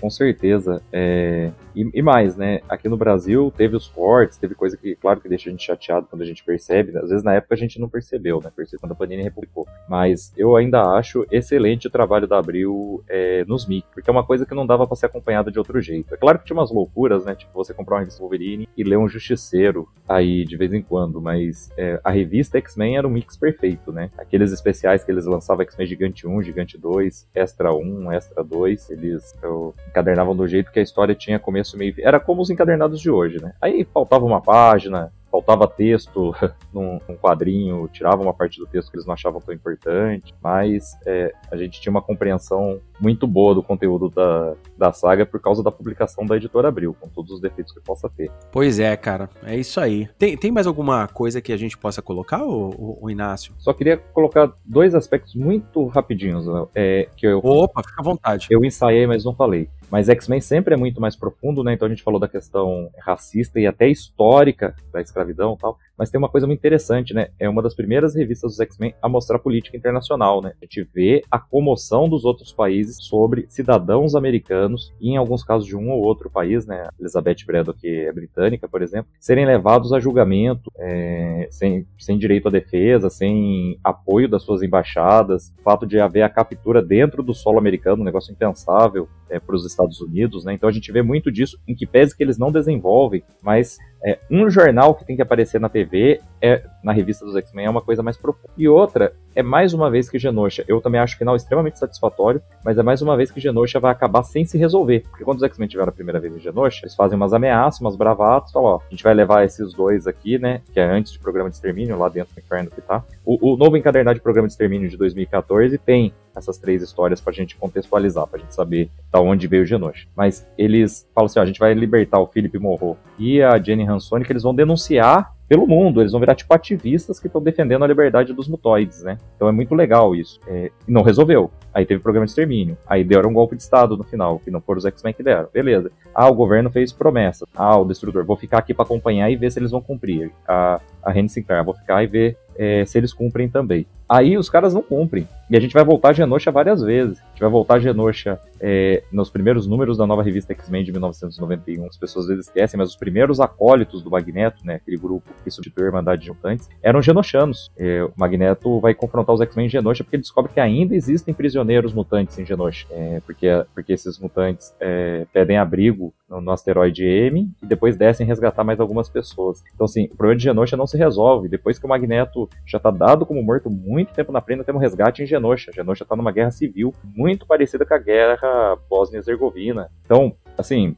com 0.00 0.10
certeza. 0.10 0.82
É... 0.92 1.50
E, 1.74 1.88
e, 1.94 2.02
mais, 2.02 2.36
né? 2.36 2.60
Aqui 2.68 2.88
no 2.88 2.96
Brasil 2.96 3.52
teve 3.56 3.76
os 3.76 3.86
cortes, 3.86 4.36
teve 4.36 4.54
coisa 4.54 4.76
que, 4.76 4.96
claro, 4.96 5.20
que 5.20 5.28
deixa 5.28 5.48
a 5.48 5.52
gente 5.52 5.64
chateado 5.64 6.06
quando 6.10 6.22
a 6.22 6.24
gente 6.24 6.42
percebe. 6.42 6.96
Às 6.98 7.10
vezes 7.10 7.22
na 7.22 7.34
época 7.34 7.54
a 7.54 7.58
gente 7.58 7.80
não 7.80 7.88
percebeu, 7.88 8.40
né? 8.42 8.50
Percebeu 8.54 8.80
quando 8.80 8.92
a 8.92 8.94
Panini 8.96 9.22
republicou. 9.22 9.66
Mas 9.88 10.32
eu 10.36 10.56
ainda 10.56 10.82
acho 10.82 11.26
excelente 11.30 11.86
o 11.86 11.90
trabalho 11.90 12.26
da 12.26 12.38
Abril 12.38 13.02
é, 13.08 13.44
nos 13.44 13.66
MIC, 13.66 13.86
porque 13.94 14.10
é 14.10 14.12
uma 14.12 14.24
coisa 14.24 14.44
que 14.44 14.54
não 14.54 14.66
dava 14.66 14.86
para 14.86 14.96
ser 14.96 15.06
acompanhada 15.06 15.52
de 15.52 15.58
outro 15.58 15.80
jeito. 15.80 16.14
É 16.14 16.16
claro 16.16 16.38
que 16.38 16.46
tinha 16.46 16.56
umas 16.56 16.72
loucuras, 16.72 17.24
né? 17.24 17.34
Tipo, 17.34 17.52
você 17.54 17.72
comprar 17.72 17.96
uma 17.96 18.00
revista 18.00 18.20
Wolverine 18.20 18.68
e 18.76 18.82
ler 18.82 18.98
um 18.98 19.08
Justiceiro 19.08 19.88
aí 20.08 20.44
de 20.44 20.56
vez 20.56 20.72
em 20.72 20.82
quando, 20.82 21.20
mas 21.20 21.70
é, 21.76 22.00
a 22.02 22.10
revista 22.10 22.58
X-Men 22.58 22.98
era 22.98 23.06
um 23.06 23.10
mix 23.10 23.36
perfeito, 23.36 23.92
né? 23.92 24.10
Aqueles 24.18 24.52
especiais 24.52 25.04
que 25.04 25.12
eles 25.12 25.26
lançavam 25.26 25.62
X-Men 25.62 25.86
Gigante 25.86 26.26
1, 26.26 26.42
Gigante 26.42 26.76
2, 26.76 27.28
Extra 27.34 27.72
1, 27.72 28.12
Extra 28.12 28.42
2, 28.42 28.90
eles 28.90 29.32
eu, 29.42 29.74
encadernavam 29.88 30.36
do 30.36 30.46
jeito 30.46 30.70
que 30.70 30.78
a 30.78 30.82
história 30.82 31.14
tinha 31.14 31.38
começo, 31.38 31.76
meio 31.76 31.94
Era 31.98 32.20
como 32.20 32.42
os 32.42 32.50
encadernados 32.50 33.00
de 33.00 33.10
hoje, 33.10 33.40
né? 33.40 33.52
Aí 33.60 33.86
faltava 33.92 34.24
uma 34.24 34.40
página, 34.40 35.12
faltava 35.30 35.66
texto 35.66 36.34
num, 36.72 36.98
num, 37.08 37.16
quadrinho, 37.16 37.88
tirava 37.92 38.22
uma 38.22 38.34
parte 38.34 38.58
do 38.58 38.66
texto 38.66 38.90
que 38.90 38.96
eles 38.96 39.06
não 39.06 39.14
achavam 39.14 39.40
tão 39.40 39.54
importante, 39.54 40.34
mas 40.42 40.96
é, 41.06 41.32
a 41.50 41.56
gente 41.56 41.80
tinha 41.80 41.90
uma 41.90 42.02
compreensão 42.02 42.80
muito 43.00 43.26
boa 43.26 43.54
do 43.54 43.62
conteúdo 43.62 44.08
da, 44.08 44.54
da 44.76 44.92
saga 44.92 45.24
por 45.24 45.40
causa 45.40 45.62
da 45.62 45.70
publicação 45.70 46.26
da 46.26 46.36
editora 46.36 46.68
Abril, 46.68 46.96
com 46.98 47.08
todos 47.08 47.32
os 47.32 47.40
defeitos 47.40 47.72
que 47.72 47.80
possa 47.80 48.08
ter. 48.08 48.30
Pois 48.50 48.80
é, 48.80 48.96
cara, 48.96 49.28
é 49.44 49.56
isso 49.56 49.80
aí. 49.80 50.08
Tem, 50.18 50.36
tem 50.36 50.50
mais 50.50 50.66
alguma 50.66 51.06
coisa 51.06 51.40
que 51.40 51.52
a 51.52 51.56
gente 51.56 51.76
possa 51.76 52.02
colocar, 52.02 52.42
o, 52.44 52.98
o 53.00 53.10
Inácio? 53.10 53.54
Só 53.58 53.72
queria 53.72 53.96
colocar 53.96 54.52
dois 54.64 54.94
aspectos 54.94 55.34
muito 55.34 55.86
rapidinhos, 55.86 56.46
né? 56.46 56.66
é, 56.74 57.08
que 57.16 57.26
eu... 57.26 57.38
Opa, 57.38 57.82
fica 57.82 58.00
à 58.00 58.04
vontade. 58.04 58.48
Eu 58.50 58.64
ensaiei, 58.64 59.06
mas 59.06 59.24
não 59.24 59.34
falei. 59.34 59.68
Mas 59.90 60.08
X-Men 60.08 60.40
sempre 60.40 60.74
é 60.74 60.76
muito 60.76 61.00
mais 61.00 61.16
profundo, 61.16 61.64
né? 61.64 61.72
Então 61.72 61.86
a 61.86 61.88
gente 61.88 62.02
falou 62.02 62.20
da 62.20 62.28
questão 62.28 62.90
racista 62.98 63.58
e 63.58 63.66
até 63.66 63.88
histórica 63.88 64.74
da 64.92 65.00
escravidão 65.00 65.54
e 65.54 65.58
tal. 65.58 65.78
Mas 65.98 66.10
tem 66.10 66.18
uma 66.18 66.28
coisa 66.28 66.46
muito 66.46 66.60
interessante, 66.60 67.12
né? 67.12 67.28
É 67.38 67.48
uma 67.48 67.60
das 67.60 67.74
primeiras 67.74 68.14
revistas 68.14 68.52
dos 68.52 68.60
X-Men 68.60 68.94
a 69.02 69.08
mostrar 69.08 69.38
política 69.38 69.76
internacional, 69.76 70.40
né? 70.40 70.52
A 70.62 70.64
gente 70.64 70.88
vê 70.94 71.22
a 71.30 71.38
comoção 71.38 72.08
dos 72.08 72.24
outros 72.24 72.52
países 72.52 72.98
sobre 73.00 73.46
cidadãos 73.48 74.14
americanos, 74.14 74.94
e 75.00 75.10
em 75.10 75.16
alguns 75.16 75.42
casos 75.42 75.66
de 75.66 75.76
um 75.76 75.90
ou 75.90 76.00
outro 76.02 76.30
país, 76.30 76.66
né? 76.66 76.86
Elizabeth 77.00 77.44
Braddock 77.44 77.86
é 77.86 78.12
britânica, 78.12 78.68
por 78.68 78.80
exemplo, 78.80 79.10
serem 79.18 79.44
levados 79.44 79.92
a 79.92 79.98
julgamento 79.98 80.70
é, 80.78 81.48
sem, 81.50 81.86
sem 81.98 82.16
direito 82.16 82.48
à 82.48 82.50
defesa, 82.50 83.10
sem 83.10 83.78
apoio 83.82 84.28
das 84.28 84.42
suas 84.42 84.62
embaixadas, 84.62 85.52
o 85.58 85.62
fato 85.62 85.86
de 85.86 85.98
haver 85.98 86.22
a 86.22 86.28
captura 86.28 86.80
dentro 86.80 87.22
do 87.22 87.34
solo 87.34 87.58
americano, 87.58 88.02
um 88.02 88.04
negócio 88.04 88.32
impensável 88.32 89.08
é, 89.28 89.40
para 89.40 89.56
os 89.56 89.66
Estados 89.66 90.00
Unidos, 90.00 90.44
né? 90.44 90.52
Então 90.54 90.68
a 90.68 90.72
gente 90.72 90.92
vê 90.92 91.02
muito 91.02 91.32
disso, 91.32 91.58
em 91.66 91.74
que 91.74 91.86
pese 91.86 92.16
que 92.16 92.22
eles 92.22 92.38
não 92.38 92.52
desenvolvem, 92.52 93.22
mas 93.42 93.78
é, 94.04 94.18
um 94.30 94.48
jornal 94.48 94.94
que 94.94 95.04
tem 95.04 95.16
que 95.16 95.22
aparecer 95.22 95.60
na 95.60 95.68
TV 95.68 96.20
é 96.40 96.62
na 96.82 96.92
revista 96.92 97.24
dos 97.24 97.34
X-Men 97.36 97.66
é 97.66 97.70
uma 97.70 97.80
coisa 97.80 98.02
mais 98.02 98.16
profunda. 98.16 98.52
E 98.56 98.68
outra 98.68 99.12
é 99.38 99.42
mais 99.42 99.72
uma 99.72 99.88
vez 99.88 100.10
que 100.10 100.18
Genosha, 100.18 100.64
eu 100.66 100.80
também 100.80 101.00
acho 101.00 101.14
o 101.14 101.18
final 101.18 101.36
extremamente 101.36 101.78
satisfatório, 101.78 102.42
mas 102.64 102.76
é 102.76 102.82
mais 102.82 103.00
uma 103.00 103.16
vez 103.16 103.30
que 103.30 103.38
Genosha 103.38 103.78
vai 103.78 103.92
acabar 103.92 104.24
sem 104.24 104.44
se 104.44 104.58
resolver. 104.58 105.04
Porque 105.08 105.22
quando 105.22 105.36
os 105.36 105.44
X-Men 105.44 105.68
tiveram 105.68 105.90
a 105.90 105.92
primeira 105.92 106.18
vez 106.18 106.34
em 106.34 106.40
Genosha, 106.40 106.80
eles 106.82 106.96
fazem 106.96 107.14
umas 107.14 107.32
ameaças, 107.32 107.80
umas 107.80 107.94
bravatas, 107.94 108.50
falam, 108.50 108.70
ó, 108.70 108.80
a 108.84 108.90
gente 108.90 109.04
vai 109.04 109.14
levar 109.14 109.44
esses 109.44 109.72
dois 109.72 110.08
aqui, 110.08 110.40
né, 110.40 110.60
que 110.72 110.80
é 110.80 110.84
antes 110.84 111.12
de 111.12 111.20
programa 111.20 111.48
de 111.48 111.54
extermínio, 111.54 111.96
lá 111.96 112.08
dentro 112.08 112.34
do 112.34 112.40
inferno 112.40 112.68
que 112.68 112.80
tá. 112.80 113.04
O, 113.24 113.52
o 113.52 113.56
novo 113.56 113.76
encadernado 113.76 114.16
de 114.16 114.22
programa 114.22 114.48
de 114.48 114.54
extermínio 114.54 114.88
de 114.88 114.96
2014 114.96 115.78
tem 115.78 116.12
essas 116.34 116.58
três 116.58 116.82
histórias 116.82 117.20
pra 117.20 117.32
gente 117.32 117.54
contextualizar, 117.54 118.26
pra 118.26 118.40
gente 118.40 118.52
saber 118.52 118.90
da 119.12 119.20
onde 119.20 119.46
veio 119.46 119.64
Genosha. 119.64 120.08
Mas 120.16 120.44
eles 120.58 121.08
falam 121.14 121.26
assim, 121.26 121.38
ó, 121.38 121.42
a 121.42 121.46
gente 121.46 121.60
vai 121.60 121.74
libertar 121.74 122.18
o 122.18 122.26
Philip 122.26 122.58
Morro 122.58 122.96
e 123.16 123.40
a 123.40 123.56
Jenny 123.56 123.88
Hansone, 123.88 124.24
que 124.24 124.32
eles 124.32 124.42
vão 124.42 124.54
denunciar 124.54 125.37
pelo 125.48 125.66
mundo, 125.66 126.02
eles 126.02 126.12
vão 126.12 126.20
virar 126.20 126.34
tipo 126.34 126.52
ativistas 126.52 127.18
que 127.18 127.26
estão 127.26 127.42
defendendo 127.42 127.82
a 127.82 127.86
liberdade 127.86 128.32
dos 128.32 128.46
mutoides, 128.48 129.02
né? 129.02 129.16
Então 129.34 129.48
é 129.48 129.52
muito 129.52 129.74
legal 129.74 130.14
isso. 130.14 130.38
É, 130.46 130.70
não 130.86 131.02
resolveu. 131.02 131.50
Aí 131.72 131.86
teve 131.86 132.02
programa 132.02 132.26
de 132.26 132.32
extermínio. 132.32 132.76
Aí 132.86 133.02
deram 133.02 133.30
um 133.30 133.32
golpe 133.32 133.56
de 133.56 133.62
Estado 133.62 133.96
no 133.96 134.04
final, 134.04 134.38
que 134.38 134.50
não 134.50 134.60
foram 134.60 134.78
os 134.78 134.84
X-Men 134.84 135.14
que 135.14 135.22
deram. 135.22 135.48
Beleza. 135.52 135.90
Ah, 136.14 136.28
o 136.28 136.34
governo 136.34 136.70
fez 136.70 136.92
promessa. 136.92 137.46
Ah, 137.56 137.78
o 137.78 137.84
Destrutor, 137.84 138.24
vou 138.24 138.36
ficar 138.36 138.58
aqui 138.58 138.74
para 138.74 138.84
acompanhar 138.84 139.30
e 139.30 139.36
ver 139.36 139.50
se 139.50 139.58
eles 139.58 139.70
vão 139.70 139.80
cumprir. 139.80 140.30
A, 140.46 140.80
a 141.08 141.12
Renny 141.12 141.28
Sinclair, 141.28 141.64
vou 141.64 141.74
ficar 141.74 142.02
e 142.02 142.06
ver 142.06 142.36
é, 142.58 142.84
se 142.84 142.98
eles 142.98 143.12
cumprem 143.12 143.48
também. 143.48 143.86
Aí 144.08 144.38
os 144.38 144.48
caras 144.48 144.72
não 144.72 144.82
cumprem. 144.82 145.28
E 145.50 145.56
a 145.56 145.60
gente 145.60 145.72
vai 145.72 145.84
voltar 145.84 146.10
a 146.10 146.12
Genosha 146.12 146.50
várias 146.50 146.82
vezes. 146.82 147.18
A 147.18 147.28
gente 147.30 147.40
vai 147.40 147.50
voltar 147.50 147.74
a 147.74 147.78
Genosha 147.78 148.38
é, 148.60 149.02
nos 149.12 149.30
primeiros 149.30 149.66
números 149.66 149.96
da 149.96 150.06
nova 150.06 150.22
revista 150.22 150.52
X-Men 150.52 150.84
de 150.84 150.92
1991. 150.92 151.86
As 151.86 151.96
pessoas 151.96 152.24
às 152.24 152.28
vezes 152.30 152.46
esquecem, 152.46 152.76
mas 152.76 152.90
os 152.90 152.96
primeiros 152.96 153.40
acólitos 153.40 154.02
do 154.02 154.10
Magneto, 154.10 154.64
né, 154.64 154.76
aquele 154.76 154.96
grupo 154.96 155.28
que 155.42 155.50
substituiu 155.50 155.86
a 155.86 155.88
Irmandade 155.88 156.22
de 156.22 156.28
Mutantes, 156.28 156.68
eram 156.82 157.00
genoshanos. 157.00 157.70
É, 157.78 158.02
o 158.02 158.12
Magneto 158.16 158.80
vai 158.80 158.94
confrontar 158.94 159.34
os 159.34 159.40
X-Men 159.40 159.66
em 159.66 159.70
Genosha 159.70 160.04
porque 160.04 160.16
ele 160.16 160.22
descobre 160.22 160.52
que 160.52 160.60
ainda 160.60 160.94
existem 160.94 161.32
prisioneiros 161.32 161.92
mutantes 161.92 162.38
em 162.38 162.44
Genosha. 162.44 162.86
É, 162.90 163.20
porque, 163.24 163.46
porque 163.74 163.92
esses 163.92 164.18
mutantes 164.18 164.74
é, 164.80 165.26
pedem 165.32 165.56
abrigo 165.56 166.12
no, 166.28 166.40
no, 166.40 166.50
asteroide 166.50 167.04
M 167.04 167.50
e 167.62 167.66
depois 167.66 167.96
descem 167.96 168.26
resgatar 168.26 168.64
mais 168.64 168.80
algumas 168.80 169.08
pessoas. 169.08 169.62
Então, 169.74 169.86
assim, 169.86 170.04
o 170.12 170.16
problema 170.16 170.36
de 170.36 170.44
Genosha 170.44 170.76
não 170.76 170.86
se 170.86 170.97
resolve. 170.98 171.48
Depois 171.48 171.78
que 171.78 171.86
o 171.86 171.88
Magneto 171.88 172.48
já 172.66 172.78
está 172.78 172.90
dado 172.90 173.24
como 173.24 173.42
morto 173.42 173.70
muito 173.70 174.12
tempo 174.12 174.32
na 174.32 174.40
frente, 174.40 174.64
temos 174.64 174.80
um 174.80 174.82
resgate 174.82 175.22
em 175.22 175.26
Genosha. 175.26 175.72
Genosha 175.72 176.02
está 176.02 176.14
numa 176.14 176.32
guerra 176.32 176.50
civil 176.50 176.92
muito 177.02 177.46
parecida 177.46 177.86
com 177.86 177.94
a 177.94 177.98
guerra 177.98 178.76
Bósnia-Herzegovina. 178.88 179.90
Então, 180.04 180.34
assim, 180.56 180.96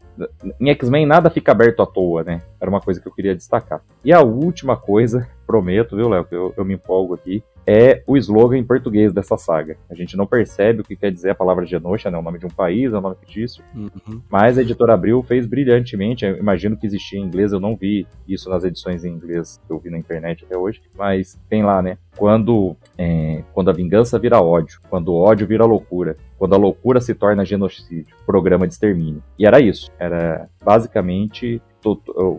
em 0.61 0.71
X-Men 0.71 1.07
nada 1.07 1.31
fica 1.31 1.53
aberto 1.53 1.83
à 1.83 1.87
toa, 1.87 2.25
né? 2.25 2.43
Era 2.61 2.71
uma 2.71 2.81
coisa 2.81 3.01
que 3.01 3.07
eu 3.07 3.13
queria 3.13 3.35
destacar. 3.35 3.83
E 4.05 4.13
a 4.13 4.21
última 4.23 4.77
coisa, 4.77 5.29
prometo, 5.47 5.97
viu, 5.97 6.09
Léo, 6.09 6.25
que 6.25 6.35
eu, 6.35 6.55
eu 6.57 6.65
me 6.65 6.75
empolgo 6.75 7.15
aqui, 7.15 7.43
é 7.67 8.03
o 8.07 8.17
slogan 8.17 8.59
em 8.59 8.65
português 8.65 9.13
dessa 9.13 9.37
saga. 9.37 9.77
A 9.91 9.95
gente 9.95 10.17
não 10.17 10.27
percebe 10.27 10.81
o 10.81 10.85
que 10.85 10.97
quer 10.97 11.11
dizer 11.11 11.31
a 11.31 11.35
palavra 11.35 11.67
Genosha, 11.67 12.11
né? 12.11 12.19
O 12.19 12.23
nome 12.23 12.39
de 12.39 12.47
um 12.47 12.51
país, 12.51 12.93
é 12.93 12.99
o 12.99 13.01
nome 13.01 13.17
fictício. 13.17 13.63
Uhum. 13.75 14.21
Mas 14.29 14.59
a 14.59 14.63
editora 14.63 14.95
Abril 14.95 15.23
fez 15.23 15.47
brilhantemente. 15.47 16.25
Eu 16.25 16.37
imagino 16.37 16.77
que 16.77 16.87
existia 16.87 17.19
em 17.19 17.25
inglês, 17.25 17.53
eu 17.53 17.61
não 17.61 17.77
vi 17.77 18.07
isso 18.27 18.49
nas 18.49 18.65
edições 18.65 19.05
em 19.05 19.13
inglês 19.13 19.61
que 19.67 19.73
eu 19.73 19.79
vi 19.79 19.91
na 19.91 19.99
internet 19.99 20.45
até 20.45 20.57
hoje. 20.57 20.83
Mas 20.97 21.41
tem 21.49 21.63
lá, 21.63 21.81
né? 21.83 21.99
Quando, 22.17 22.77
é, 22.99 23.43
quando 23.53 23.71
a 23.71 23.75
vingança 23.75 24.19
vira 24.19 24.41
ódio, 24.41 24.81
quando 24.89 25.09
o 25.09 25.17
ódio 25.17 25.47
vira 25.47 25.65
loucura, 25.65 26.17
quando 26.39 26.55
a 26.55 26.59
loucura 26.59 27.01
se 27.01 27.15
torna 27.15 27.45
genocídio, 27.45 28.17
programa 28.27 28.67
de 28.67 28.75
extermínio. 28.75 29.23
E 29.39 29.47
era 29.47 29.61
isso. 29.61 29.91
Era 29.99 30.49
basicamente 30.65 31.63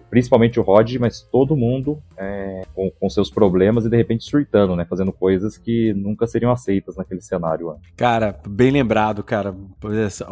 principalmente 0.10 0.60
o 0.60 0.64
Rod, 0.64 0.96
mas 1.00 1.22
todo 1.22 1.56
mundo 1.56 2.02
é, 2.18 2.62
com, 2.74 2.92
com, 2.92 3.10
seus 3.10 3.30
problemas 3.30 3.86
e 3.86 3.90
de 3.90 3.98
repente 3.98 4.24
surtando, 4.24 4.76
né? 4.76 4.86
Fazendo 4.86 5.12
coisas 5.12 5.58
que 5.58 5.94
nunca 5.94 6.28
seriam 6.28 6.52
aceitas 6.52 6.96
naquele 6.96 7.22
cenário. 7.22 7.76
Cara, 7.96 8.40
bem 8.48 8.72
lembrado, 8.72 9.24
cara. 9.24 9.56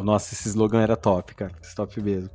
Nossa, 0.04 0.34
esse 0.34 0.48
slogan 0.50 0.82
era 0.82 0.96
top, 0.96 1.36
cara. 1.36 1.54
Top 1.76 2.02
mesmo. 2.02 2.30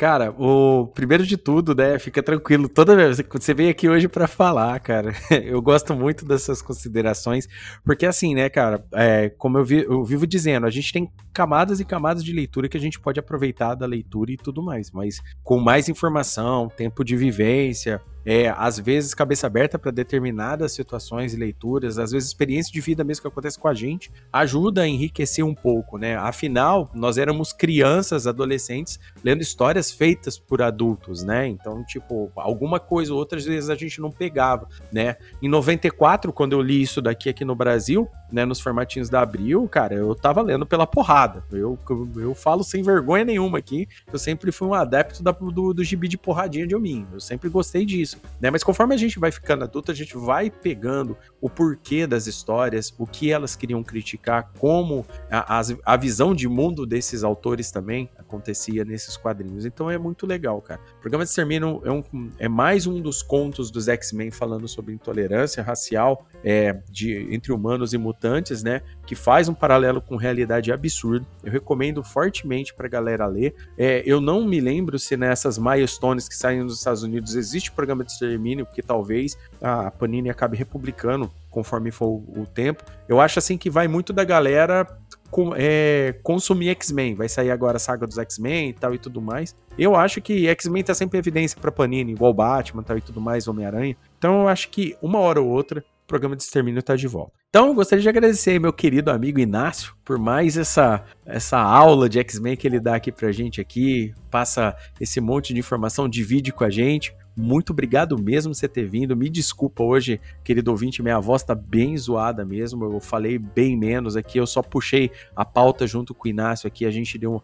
Cara, 0.00 0.30
o 0.30 0.86
primeiro 0.86 1.26
de 1.26 1.36
tudo, 1.36 1.74
né? 1.74 1.98
Fica 1.98 2.22
tranquilo. 2.22 2.70
Toda 2.70 2.96
vez 2.96 3.20
que 3.20 3.38
você 3.38 3.52
vem 3.52 3.68
aqui 3.68 3.86
hoje 3.86 4.08
para 4.08 4.26
falar, 4.26 4.80
cara, 4.80 5.12
eu 5.44 5.60
gosto 5.60 5.94
muito 5.94 6.24
dessas 6.24 6.62
considerações, 6.62 7.46
porque 7.84 8.06
assim, 8.06 8.34
né, 8.34 8.48
cara, 8.48 8.82
é, 8.94 9.28
como 9.28 9.58
eu, 9.58 9.64
vi, 9.64 9.84
eu 9.84 10.02
vivo 10.02 10.26
dizendo, 10.26 10.64
a 10.64 10.70
gente 10.70 10.90
tem 10.90 11.12
camadas 11.34 11.80
e 11.80 11.84
camadas 11.84 12.24
de 12.24 12.32
leitura 12.32 12.66
que 12.66 12.78
a 12.78 12.80
gente 12.80 12.98
pode 12.98 13.20
aproveitar 13.20 13.74
da 13.74 13.84
leitura 13.84 14.32
e 14.32 14.38
tudo 14.38 14.62
mais, 14.62 14.90
mas 14.90 15.20
com 15.42 15.58
mais 15.58 15.86
informação, 16.10 16.68
tempo 16.68 17.04
de 17.04 17.16
vivência, 17.16 18.02
é, 18.24 18.48
às 18.56 18.78
vezes 18.78 19.14
cabeça 19.14 19.46
aberta 19.46 19.78
para 19.78 19.90
determinadas 19.90 20.72
situações 20.72 21.34
e 21.34 21.36
leituras, 21.36 21.98
às 21.98 22.12
vezes 22.12 22.28
experiência 22.28 22.72
de 22.72 22.80
vida 22.80 23.04
mesmo 23.04 23.22
que 23.22 23.28
acontece 23.28 23.58
com 23.58 23.68
a 23.68 23.74
gente, 23.74 24.10
ajuda 24.32 24.82
a 24.82 24.88
enriquecer 24.88 25.44
um 25.44 25.54
pouco, 25.54 25.98
né? 25.98 26.16
Afinal, 26.16 26.90
nós 26.94 27.18
éramos 27.18 27.52
crianças, 27.52 28.26
adolescentes, 28.26 28.98
lendo 29.22 29.42
histórias 29.42 29.90
feitas 29.90 30.38
por 30.38 30.62
adultos, 30.62 31.22
né? 31.22 31.46
Então, 31.46 31.84
tipo, 31.84 32.30
alguma 32.36 32.78
coisa 32.78 33.12
ou 33.12 33.18
outras 33.18 33.44
vezes 33.44 33.70
a 33.70 33.74
gente 33.74 34.00
não 34.00 34.10
pegava, 34.10 34.68
né? 34.92 35.16
Em 35.42 35.48
94, 35.48 36.32
quando 36.32 36.52
eu 36.52 36.62
li 36.62 36.82
isso 36.82 37.00
daqui 37.00 37.28
aqui 37.28 37.44
no 37.44 37.54
Brasil, 37.54 38.08
né, 38.32 38.44
nos 38.44 38.60
formatinhos 38.60 39.08
da 39.08 39.20
Abril, 39.20 39.68
cara, 39.68 39.94
eu 39.94 40.14
tava 40.14 40.40
lendo 40.40 40.64
pela 40.64 40.86
porrada. 40.86 41.44
Eu, 41.50 41.78
eu, 42.16 42.34
falo 42.34 42.62
sem 42.62 42.82
vergonha 42.82 43.24
nenhuma 43.24 43.58
aqui. 43.58 43.88
Eu 44.12 44.18
sempre 44.18 44.52
fui 44.52 44.68
um 44.68 44.74
adepto 44.74 45.22
da, 45.22 45.32
do, 45.32 45.74
do 45.74 45.84
gibi 45.84 46.08
de 46.08 46.16
porradinha 46.16 46.66
de 46.66 46.74
Omin. 46.74 47.06
Eu 47.12 47.20
sempre 47.20 47.48
gostei 47.48 47.84
disso, 47.84 48.09
né? 48.40 48.50
Mas 48.50 48.62
conforme 48.62 48.94
a 48.94 48.98
gente 48.98 49.18
vai 49.18 49.30
ficando 49.30 49.64
adulto, 49.64 49.90
a 49.90 49.94
gente 49.94 50.16
vai 50.16 50.50
pegando 50.50 51.16
o 51.40 51.48
porquê 51.48 52.06
das 52.06 52.26
histórias, 52.26 52.94
o 52.98 53.06
que 53.06 53.32
elas 53.32 53.56
queriam 53.56 53.82
criticar, 53.82 54.50
como 54.58 55.04
a, 55.30 55.60
a, 55.84 55.96
visão 55.96 56.34
de 56.34 56.48
mundo 56.48 56.86
desses 56.86 57.22
autores 57.22 57.70
também 57.70 58.08
acontecia 58.18 58.84
nesses 58.84 59.16
quadrinhos. 59.16 59.64
Então 59.64 59.90
é 59.90 59.98
muito 59.98 60.26
legal, 60.26 60.60
cara. 60.60 60.80
O 60.98 61.00
programa 61.00 61.24
de 61.24 61.30
Extermínio 61.30 61.82
é, 61.84 61.90
um, 61.90 62.02
é 62.38 62.48
mais 62.48 62.86
um 62.86 63.00
dos 63.00 63.22
contos 63.22 63.70
dos 63.70 63.88
X-Men 63.88 64.30
falando 64.30 64.68
sobre 64.68 64.94
intolerância 64.94 65.62
racial 65.62 66.26
é, 66.44 66.78
de, 66.90 67.28
entre 67.34 67.52
humanos 67.52 67.92
e 67.92 67.98
mutantes, 67.98 68.62
né? 68.62 68.82
Que 69.06 69.14
faz 69.14 69.48
um 69.48 69.54
paralelo 69.54 70.00
com 70.00 70.16
realidade 70.16 70.72
absurdo. 70.72 71.26
Eu 71.42 71.52
recomendo 71.52 72.02
fortemente 72.02 72.74
pra 72.74 72.88
galera 72.88 73.26
ler. 73.26 73.54
É, 73.76 74.02
eu 74.06 74.20
não 74.20 74.46
me 74.46 74.60
lembro 74.60 74.98
se 74.98 75.16
nessas 75.16 75.58
milestones 75.58 76.28
que 76.28 76.36
saem 76.36 76.62
nos 76.62 76.78
Estados 76.78 77.02
Unidos 77.02 77.34
existe 77.34 77.70
programa 77.72 77.99
de 78.04 78.12
extermínio, 78.12 78.66
porque 78.66 78.82
talvez 78.82 79.36
a 79.60 79.90
Panini 79.90 80.30
acabe 80.30 80.56
republicando 80.56 81.30
conforme 81.50 81.90
for 81.90 82.06
o 82.08 82.46
tempo. 82.46 82.84
Eu 83.08 83.20
acho 83.20 83.38
assim 83.38 83.58
que 83.58 83.68
vai 83.68 83.88
muito 83.88 84.12
da 84.12 84.24
galera 84.24 84.86
com, 85.30 85.52
é, 85.56 86.14
consumir 86.22 86.70
X-Men. 86.70 87.14
Vai 87.14 87.28
sair 87.28 87.50
agora 87.50 87.76
a 87.76 87.80
saga 87.80 88.06
dos 88.06 88.18
X-Men 88.18 88.70
e 88.70 88.72
tal 88.72 88.94
e 88.94 88.98
tudo 88.98 89.20
mais. 89.20 89.56
Eu 89.78 89.96
acho 89.96 90.20
que 90.20 90.46
X-Men 90.48 90.84
tá 90.84 90.94
sempre 90.94 91.18
em 91.18 91.20
evidência 91.20 91.58
pra 91.60 91.72
Panini, 91.72 92.12
igual 92.12 92.34
Batman 92.34 92.82
tal 92.82 92.98
e 92.98 93.00
tudo 93.00 93.20
mais, 93.20 93.48
Homem-Aranha. 93.48 93.96
Então 94.18 94.42
eu 94.42 94.48
acho 94.48 94.68
que 94.68 94.96
uma 95.00 95.18
hora 95.18 95.40
ou 95.40 95.48
outra 95.48 95.80
o 95.80 96.06
programa 96.06 96.36
de 96.36 96.42
extermínio 96.42 96.82
tá 96.82 96.96
de 96.96 97.06
volta. 97.06 97.40
Então, 97.50 97.74
gostaria 97.74 98.02
de 98.02 98.08
agradecer 98.08 98.60
meu 98.60 98.72
querido 98.72 99.10
amigo 99.10 99.40
Inácio 99.40 99.92
por 100.04 100.18
mais 100.18 100.56
essa, 100.56 101.04
essa 101.26 101.58
aula 101.58 102.08
de 102.08 102.20
X-Men 102.20 102.56
que 102.56 102.66
ele 102.66 102.78
dá 102.78 102.94
aqui 102.94 103.10
pra 103.10 103.32
gente 103.32 103.60
aqui, 103.60 104.14
passa 104.30 104.76
esse 105.00 105.20
monte 105.20 105.52
de 105.52 105.58
informação, 105.58 106.08
divide 106.08 106.52
com 106.52 106.62
a 106.62 106.70
gente. 106.70 107.12
Muito 107.40 107.72
obrigado 107.72 108.20
mesmo 108.20 108.50
por 108.52 108.56
você 108.56 108.68
ter 108.68 108.84
vindo. 108.84 109.16
Me 109.16 109.30
desculpa 109.30 109.82
hoje, 109.82 110.20
querido 110.44 110.70
ouvinte, 110.70 111.02
minha 111.02 111.18
voz 111.18 111.42
tá 111.42 111.54
bem 111.54 111.96
zoada 111.96 112.44
mesmo. 112.44 112.84
Eu 112.84 113.00
falei 113.00 113.38
bem 113.38 113.76
menos 113.76 114.16
aqui, 114.16 114.38
eu 114.38 114.46
só 114.46 114.62
puxei 114.62 115.10
a 115.34 115.44
pauta 115.44 115.86
junto 115.86 116.14
com 116.14 116.28
o 116.28 116.30
Inácio 116.30 116.66
aqui. 116.66 116.84
A 116.84 116.90
gente 116.90 117.16
deu 117.16 117.42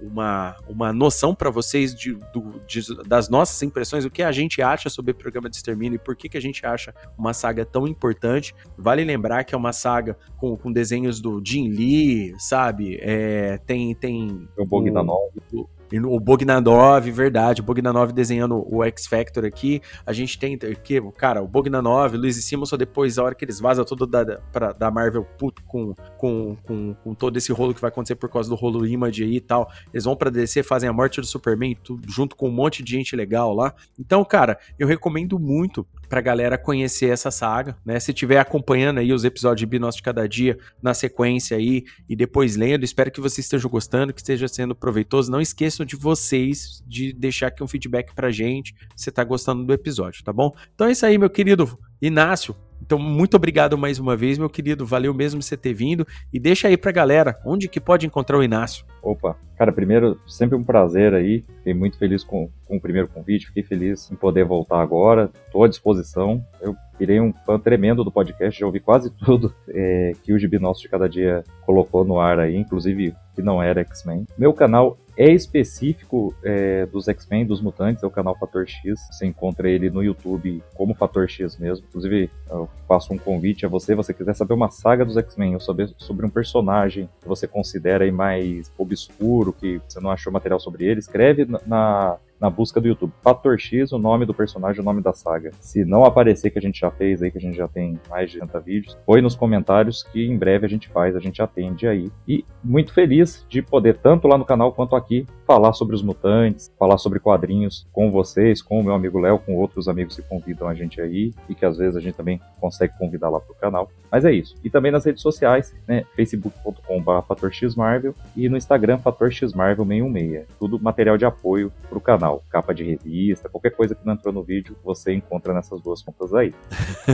uma, 0.00 0.56
uma 0.68 0.92
noção 0.92 1.34
para 1.34 1.50
vocês 1.50 1.94
de, 1.94 2.14
do, 2.32 2.60
de, 2.66 2.80
das 3.06 3.28
nossas 3.28 3.60
impressões, 3.62 4.04
o 4.04 4.10
que 4.10 4.22
a 4.22 4.30
gente 4.30 4.62
acha 4.62 4.88
sobre 4.88 5.10
o 5.10 5.14
programa 5.14 5.50
de 5.50 5.56
extermínio 5.56 5.96
e 5.96 5.98
por 5.98 6.14
que, 6.14 6.28
que 6.28 6.36
a 6.36 6.40
gente 6.40 6.64
acha 6.64 6.94
uma 7.18 7.34
saga 7.34 7.64
tão 7.64 7.88
importante. 7.88 8.54
Vale 8.78 9.04
lembrar 9.04 9.42
que 9.44 9.54
é 9.54 9.58
uma 9.58 9.72
saga 9.72 10.16
com, 10.36 10.56
com 10.56 10.70
desenhos 10.70 11.20
do 11.20 11.42
Jim 11.44 11.68
Lee, 11.68 12.34
sabe? 12.38 12.98
É, 13.00 13.58
tem. 13.66 13.94
tem 13.94 14.48
o 14.56 14.64
Bogdanov. 14.64 15.30
O, 15.52 15.66
o 15.92 16.20
Bogdanov, 16.20 17.10
verdade, 17.10 17.60
o 17.60 17.64
Bogdanov 17.64 18.12
desenhando 18.12 18.64
o 18.68 18.82
X 18.84 19.06
Factor 19.06 19.44
aqui. 19.44 19.80
A 20.06 20.12
gente 20.12 20.38
tem 20.38 20.56
que, 20.56 21.00
cara, 21.12 21.42
o 21.42 21.48
Bogdanov, 21.48 22.16
Luiz 22.16 22.36
e 22.36 22.42
Simonson, 22.42 22.76
depois, 22.76 23.18
a 23.18 23.24
hora 23.24 23.34
que 23.34 23.44
eles 23.44 23.60
vazam 23.60 23.84
tudo 23.84 24.06
da, 24.06 24.24
pra, 24.52 24.72
da 24.72 24.90
Marvel 24.90 25.24
puto 25.24 25.62
com, 25.64 25.94
com, 26.16 26.56
com, 26.62 26.94
com, 26.94 27.14
todo 27.14 27.36
esse 27.36 27.52
rolo 27.52 27.74
que 27.74 27.80
vai 27.80 27.88
acontecer 27.88 28.14
por 28.16 28.28
causa 28.28 28.48
do 28.48 28.54
rolo 28.54 28.86
Image 28.86 29.22
aí 29.22 29.36
e 29.36 29.40
tal. 29.40 29.70
Eles 29.92 30.04
vão 30.04 30.16
pra 30.16 30.30
DC, 30.30 30.62
fazem 30.62 30.88
a 30.88 30.92
morte 30.92 31.20
do 31.20 31.26
Superman, 31.26 31.76
tudo, 31.82 32.10
junto 32.10 32.36
com 32.36 32.48
um 32.48 32.52
monte 32.52 32.82
de 32.82 32.92
gente 32.92 33.14
legal 33.14 33.54
lá. 33.54 33.74
Então, 33.98 34.24
cara, 34.24 34.58
eu 34.78 34.86
recomendo 34.86 35.38
muito 35.38 35.86
pra 36.08 36.20
galera 36.20 36.58
conhecer 36.58 37.10
essa 37.10 37.30
saga, 37.30 37.76
né? 37.84 37.98
Se 38.00 38.12
tiver 38.12 38.38
acompanhando 38.38 38.98
aí 38.98 39.12
os 39.12 39.24
episódios 39.24 39.60
de 39.60 39.66
Binós 39.66 39.96
de 39.96 40.02
Cada 40.02 40.28
Dia 40.28 40.58
na 40.82 40.94
sequência 40.94 41.56
aí 41.56 41.84
e 42.08 42.16
depois 42.16 42.56
lendo, 42.56 42.84
espero 42.84 43.10
que 43.10 43.20
vocês 43.20 43.44
estejam 43.44 43.70
gostando, 43.70 44.12
que 44.12 44.20
esteja 44.20 44.48
sendo 44.48 44.74
proveitoso. 44.74 45.30
Não 45.30 45.40
esqueçam 45.40 45.84
de 45.84 45.96
vocês 45.96 46.82
de 46.86 47.12
deixar 47.12 47.48
aqui 47.48 47.62
um 47.62 47.68
feedback 47.68 48.14
pra 48.14 48.30
gente 48.30 48.74
se 48.96 49.10
tá 49.10 49.24
gostando 49.24 49.64
do 49.64 49.72
episódio, 49.72 50.22
tá 50.24 50.32
bom? 50.32 50.52
Então 50.74 50.86
é 50.86 50.92
isso 50.92 51.04
aí, 51.06 51.18
meu 51.18 51.30
querido 51.30 51.78
Inácio. 52.00 52.54
Então, 52.82 52.98
muito 52.98 53.34
obrigado 53.36 53.78
mais 53.78 53.98
uma 53.98 54.16
vez, 54.16 54.38
meu 54.38 54.50
querido. 54.50 54.84
Valeu 54.84 55.14
mesmo 55.14 55.42
você 55.42 55.56
ter 55.56 55.72
vindo. 55.72 56.06
E 56.32 56.38
deixa 56.38 56.68
aí 56.68 56.76
pra 56.76 56.92
galera 56.92 57.38
onde 57.44 57.68
que 57.68 57.80
pode 57.80 58.06
encontrar 58.06 58.38
o 58.38 58.42
Inácio. 58.42 58.84
Opa, 59.02 59.36
cara, 59.56 59.72
primeiro, 59.72 60.18
sempre 60.26 60.56
um 60.56 60.64
prazer 60.64 61.14
aí. 61.14 61.44
Fiquei 61.58 61.74
muito 61.74 61.98
feliz 61.98 62.24
com, 62.24 62.50
com 62.66 62.76
o 62.76 62.80
primeiro 62.80 63.08
convite. 63.08 63.46
Fiquei 63.46 63.62
feliz 63.62 64.10
em 64.10 64.16
poder 64.16 64.44
voltar 64.44 64.80
agora. 64.80 65.30
Estou 65.46 65.64
à 65.64 65.68
disposição. 65.68 66.44
Eu 66.60 66.74
virei 66.98 67.20
um 67.20 67.32
fã 67.46 67.58
tremendo 67.58 68.04
do 68.04 68.12
podcast. 68.12 68.58
Já 68.58 68.66
ouvi 68.66 68.80
quase 68.80 69.10
tudo 69.24 69.54
é, 69.68 70.12
que 70.22 70.32
o 70.32 70.38
Gibi 70.38 70.58
Nosso 70.58 70.82
de 70.82 70.88
Cada 70.88 71.08
Dia 71.08 71.42
colocou 71.66 72.04
no 72.04 72.18
ar 72.18 72.38
aí, 72.38 72.56
inclusive 72.56 73.14
que 73.34 73.42
não 73.42 73.62
era 73.62 73.80
X-Men. 73.80 74.26
Meu 74.38 74.52
canal 74.52 74.98
é 75.16 75.30
específico 75.30 76.34
é, 76.42 76.86
dos 76.86 77.08
X-Men, 77.08 77.46
dos 77.46 77.60
mutantes, 77.60 78.02
é 78.02 78.06
o 78.06 78.10
canal 78.10 78.36
Fator 78.36 78.66
X. 78.66 79.00
Você 79.10 79.26
encontra 79.26 79.68
ele 79.68 79.90
no 79.90 80.02
YouTube 80.02 80.62
como 80.74 80.94
Fator 80.94 81.28
X 81.28 81.56
mesmo. 81.56 81.86
Inclusive, 81.88 82.30
eu 82.50 82.68
faço 82.88 83.12
um 83.12 83.18
convite 83.18 83.64
a 83.64 83.68
você, 83.68 83.92
se 83.92 83.94
você 83.94 84.12
quiser 84.12 84.34
saber 84.34 84.54
uma 84.54 84.70
saga 84.70 85.04
dos 85.04 85.16
X-Men, 85.16 85.54
ou 85.54 85.60
saber 85.60 85.92
sobre 85.98 86.26
um 86.26 86.30
personagem 86.30 87.08
que 87.20 87.28
você 87.28 87.46
considera 87.46 88.04
aí 88.04 88.10
mais 88.10 88.72
obscuro, 88.76 89.52
que 89.52 89.80
você 89.88 90.00
não 90.00 90.10
achou 90.10 90.32
material 90.32 90.58
sobre 90.58 90.84
ele, 90.84 91.00
escreve 91.00 91.46
na, 91.66 92.18
na 92.44 92.50
busca 92.50 92.78
do 92.78 92.86
YouTube. 92.86 93.10
Fator 93.22 93.58
X, 93.58 93.90
o 93.90 93.98
nome 93.98 94.26
do 94.26 94.34
personagem, 94.34 94.82
o 94.82 94.84
nome 94.84 95.00
da 95.00 95.14
saga. 95.14 95.50
Se 95.60 95.82
não 95.82 96.04
aparecer 96.04 96.50
que 96.50 96.58
a 96.58 96.62
gente 96.62 96.78
já 96.78 96.90
fez 96.90 97.22
aí, 97.22 97.30
que 97.30 97.38
a 97.38 97.40
gente 97.40 97.56
já 97.56 97.66
tem 97.66 97.98
mais 98.10 98.30
de 98.30 98.38
30 98.38 98.60
vídeos, 98.60 98.98
põe 99.06 99.22
nos 99.22 99.34
comentários 99.34 100.02
que 100.02 100.26
em 100.26 100.36
breve 100.36 100.66
a 100.66 100.68
gente 100.68 100.88
faz, 100.90 101.16
a 101.16 101.20
gente 101.20 101.40
atende 101.40 101.88
aí. 101.88 102.10
E 102.28 102.44
muito 102.62 102.92
feliz 102.92 103.46
de 103.48 103.62
poder, 103.62 103.96
tanto 103.96 104.28
lá 104.28 104.36
no 104.36 104.44
canal 104.44 104.72
quanto 104.72 104.94
aqui, 104.94 105.26
falar 105.46 105.72
sobre 105.72 105.94
os 105.94 106.02
mutantes, 106.02 106.70
falar 106.78 106.98
sobre 106.98 107.18
quadrinhos 107.18 107.86
com 107.92 108.10
vocês, 108.10 108.60
com 108.60 108.78
o 108.78 108.84
meu 108.84 108.94
amigo 108.94 109.18
Léo, 109.18 109.38
com 109.38 109.56
outros 109.56 109.88
amigos 109.88 110.16
que 110.16 110.22
convidam 110.22 110.68
a 110.68 110.74
gente 110.74 111.00
aí 111.00 111.32
e 111.48 111.54
que 111.54 111.64
às 111.64 111.78
vezes 111.78 111.96
a 111.96 112.00
gente 112.00 112.14
também 112.14 112.40
consegue 112.60 112.92
convidar 112.98 113.30
lá 113.30 113.40
pro 113.40 113.54
canal. 113.54 113.90
Mas 114.10 114.24
é 114.24 114.32
isso. 114.32 114.54
E 114.62 114.70
também 114.70 114.92
nas 114.92 115.04
redes 115.04 115.22
sociais, 115.22 115.74
né? 115.88 116.04
facebook.com.br 116.14 117.26
fatorxmarvel 117.26 118.14
e 118.36 118.48
no 118.48 118.56
Instagram 118.56 118.98
fatorxmarvel616. 118.98 120.44
Tudo 120.58 120.78
material 120.78 121.16
de 121.16 121.24
apoio 121.24 121.72
pro 121.88 122.00
canal, 122.00 122.33
capa 122.50 122.74
de 122.74 122.84
revista, 122.84 123.48
qualquer 123.48 123.70
coisa 123.70 123.94
que 123.94 124.04
não 124.04 124.14
entrou 124.14 124.32
no 124.32 124.42
vídeo, 124.42 124.76
você 124.84 125.12
encontra 125.12 125.52
nessas 125.52 125.80
duas 125.80 126.02
contas 126.02 126.34
aí. 126.34 126.52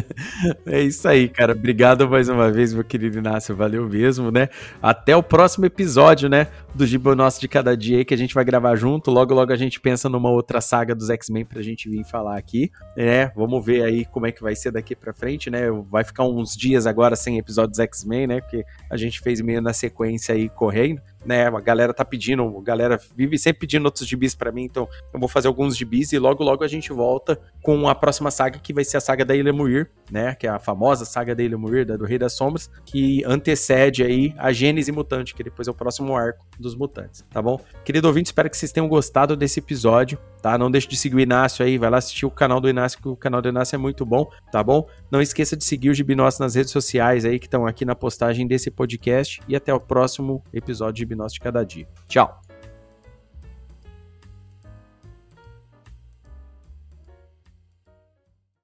é 0.67 0.81
isso 0.81 1.07
aí, 1.09 1.29
cara. 1.29 1.53
Obrigado 1.53 2.09
mais 2.09 2.29
uma 2.29 2.51
vez, 2.51 2.73
meu 2.75 2.85
querido 2.85 3.19
Inácio. 3.19 3.55
Valeu 3.55 3.89
mesmo, 3.89 4.31
né? 4.31 4.49
Até 4.81 5.17
o 5.17 5.23
próximo 5.23 5.67
episódio, 5.67 6.29
né? 6.29 6.49
Do 6.75 6.87
Gibo 6.87 7.15
Nosso 7.15 7.41
de 7.41 7.49
Cada 7.49 7.77
Dia 7.77 7.99
aí, 7.99 8.05
que 8.05 8.15
a 8.15 8.17
gente 8.17 8.35
vai 8.35 8.45
gravar 8.45 8.77
junto. 8.77 9.11
Logo, 9.11 9.35
logo 9.35 9.53
a 9.53 9.57
gente 9.57 9.81
pensa 9.81 10.09
numa 10.09 10.31
outra 10.31 10.61
saga 10.61 10.95
dos 10.95 11.11
X-Men 11.11 11.45
pra 11.45 11.63
gente 11.63 11.89
vir 11.89 12.05
falar 12.05 12.37
aqui. 12.37 12.71
É, 12.97 13.31
vamos 13.35 13.65
ver 13.65 13.83
aí 13.83 14.05
como 14.05 14.27
é 14.27 14.33
que 14.33 14.43
vai 14.43 14.55
ser 14.55 14.71
daqui 14.71 14.95
pra 14.95 15.13
frente, 15.13 15.51
né? 15.51 15.71
Vai 15.91 16.05
ficar 16.05 16.25
uns 16.25 16.57
dias 16.57 16.87
agora 16.87 17.17
sem 17.17 17.39
episódios 17.39 17.79
X-Men, 17.79 18.27
né? 18.27 18.41
Porque 18.41 18.65
a 18.91 18.97
gente 18.97 19.21
fez 19.21 19.41
meio 19.41 19.61
na 19.61 19.73
sequência 19.73 20.35
aí 20.35 20.49
correndo 20.49 21.01
né? 21.25 21.47
A 21.47 21.61
galera 21.61 21.93
tá 21.93 22.05
pedindo, 22.05 22.43
a 22.59 22.63
galera 22.63 22.99
vive 23.17 23.39
sempre 23.39 23.61
pedindo 23.61 23.85
outros 23.85 24.07
gibis 24.07 24.35
para 24.35 24.51
mim, 24.51 24.65
então 24.65 24.89
eu 25.13 25.21
vou 25.21 25.29
fazer 25.29 25.49
alguns 25.49 25.77
gibis 25.77 26.13
e 26.13 26.19
logo 26.19 26.43
logo 26.43 26.65
a 26.65 26.69
gente 26.69 26.93
volta 26.93 27.41
com 27.63 27.89
a 27.89 27.95
próxima 27.95 28.31
saga 28.31 28.59
que 28.59 28.73
vai 28.73 28.85
ser 28.85 28.97
a 28.97 29.01
saga 29.01 29.25
da 29.25 29.35
Ilha 29.35 29.53
Muir, 29.53 29.91
né? 30.11 30.35
Que 30.35 30.47
é 30.47 30.51
a 30.51 30.59
famosa 30.59 31.05
saga 31.05 31.35
da 31.35 31.43
Ilha 31.43 31.59
Muir, 31.59 31.85
da 31.85 31.97
do 31.97 32.05
Rei 32.05 32.19
das 32.19 32.33
Sombras, 32.33 32.71
que 32.85 33.23
antecede 33.25 34.03
aí 34.03 34.35
a 34.39 34.53
Gênese 34.53 34.93
Mutante, 34.93 35.35
que 35.35 35.45
depois 35.45 35.69
é 35.69 35.71
o 35.71 35.75
próximo 35.75 36.17
arco 36.17 36.45
dos 36.59 36.75
mutantes, 36.75 37.25
tá 37.31 37.43
bom? 37.43 37.61
Querido 37.85 38.09
ouvinte, 38.09 38.27
espero 38.27 38.49
que 38.49 38.57
vocês 38.57 38.73
tenham 38.73 38.89
gostado 38.89 39.37
desse 39.37 39.61
episódio, 39.61 40.19
tá? 40.41 40.57
Não 40.57 40.71
deixe 40.71 40.89
de 40.89 40.97
seguir 40.97 41.17
o 41.17 41.21
Inácio 41.21 41.65
aí, 41.65 41.79
vai 41.79 41.91
lá 41.91 41.99
assistir 41.99 42.27
o 42.27 42.31
canal 42.31 42.61
do 42.61 42.69
Inácio, 42.69 43.01
que 43.01 43.09
o 43.09 43.17
canal 43.17 43.43
do 43.43 43.49
Inácio 43.49 43.75
é 43.77 43.79
muito 43.79 44.05
bom, 44.07 44.31
tá 44.51 44.63
bom? 44.63 44.87
Não 45.11 45.21
esqueça 45.21 45.57
de 45.57 45.65
seguir 45.65 45.91
o 45.91 45.95
Gibi 45.95 46.15
Nosso 46.15 46.41
nas 46.41 46.55
redes 46.55 46.71
sociais 46.71 47.25
aí, 47.25 47.39
que 47.39 47.47
estão 47.47 47.67
aqui 47.67 47.85
na 47.85 47.95
postagem 47.95 48.47
desse 48.47 48.71
podcast, 48.71 49.41
e 49.49 49.57
até 49.57 49.75
o 49.75 49.81
próximo 49.81 50.43
episódio 50.53 50.95
de 50.95 51.01
Gibi 51.01 51.15
Nosso 51.15 51.35
de 51.35 51.41
Cada 51.41 51.65
Dia. 51.65 51.89
Tchau! 52.09 52.50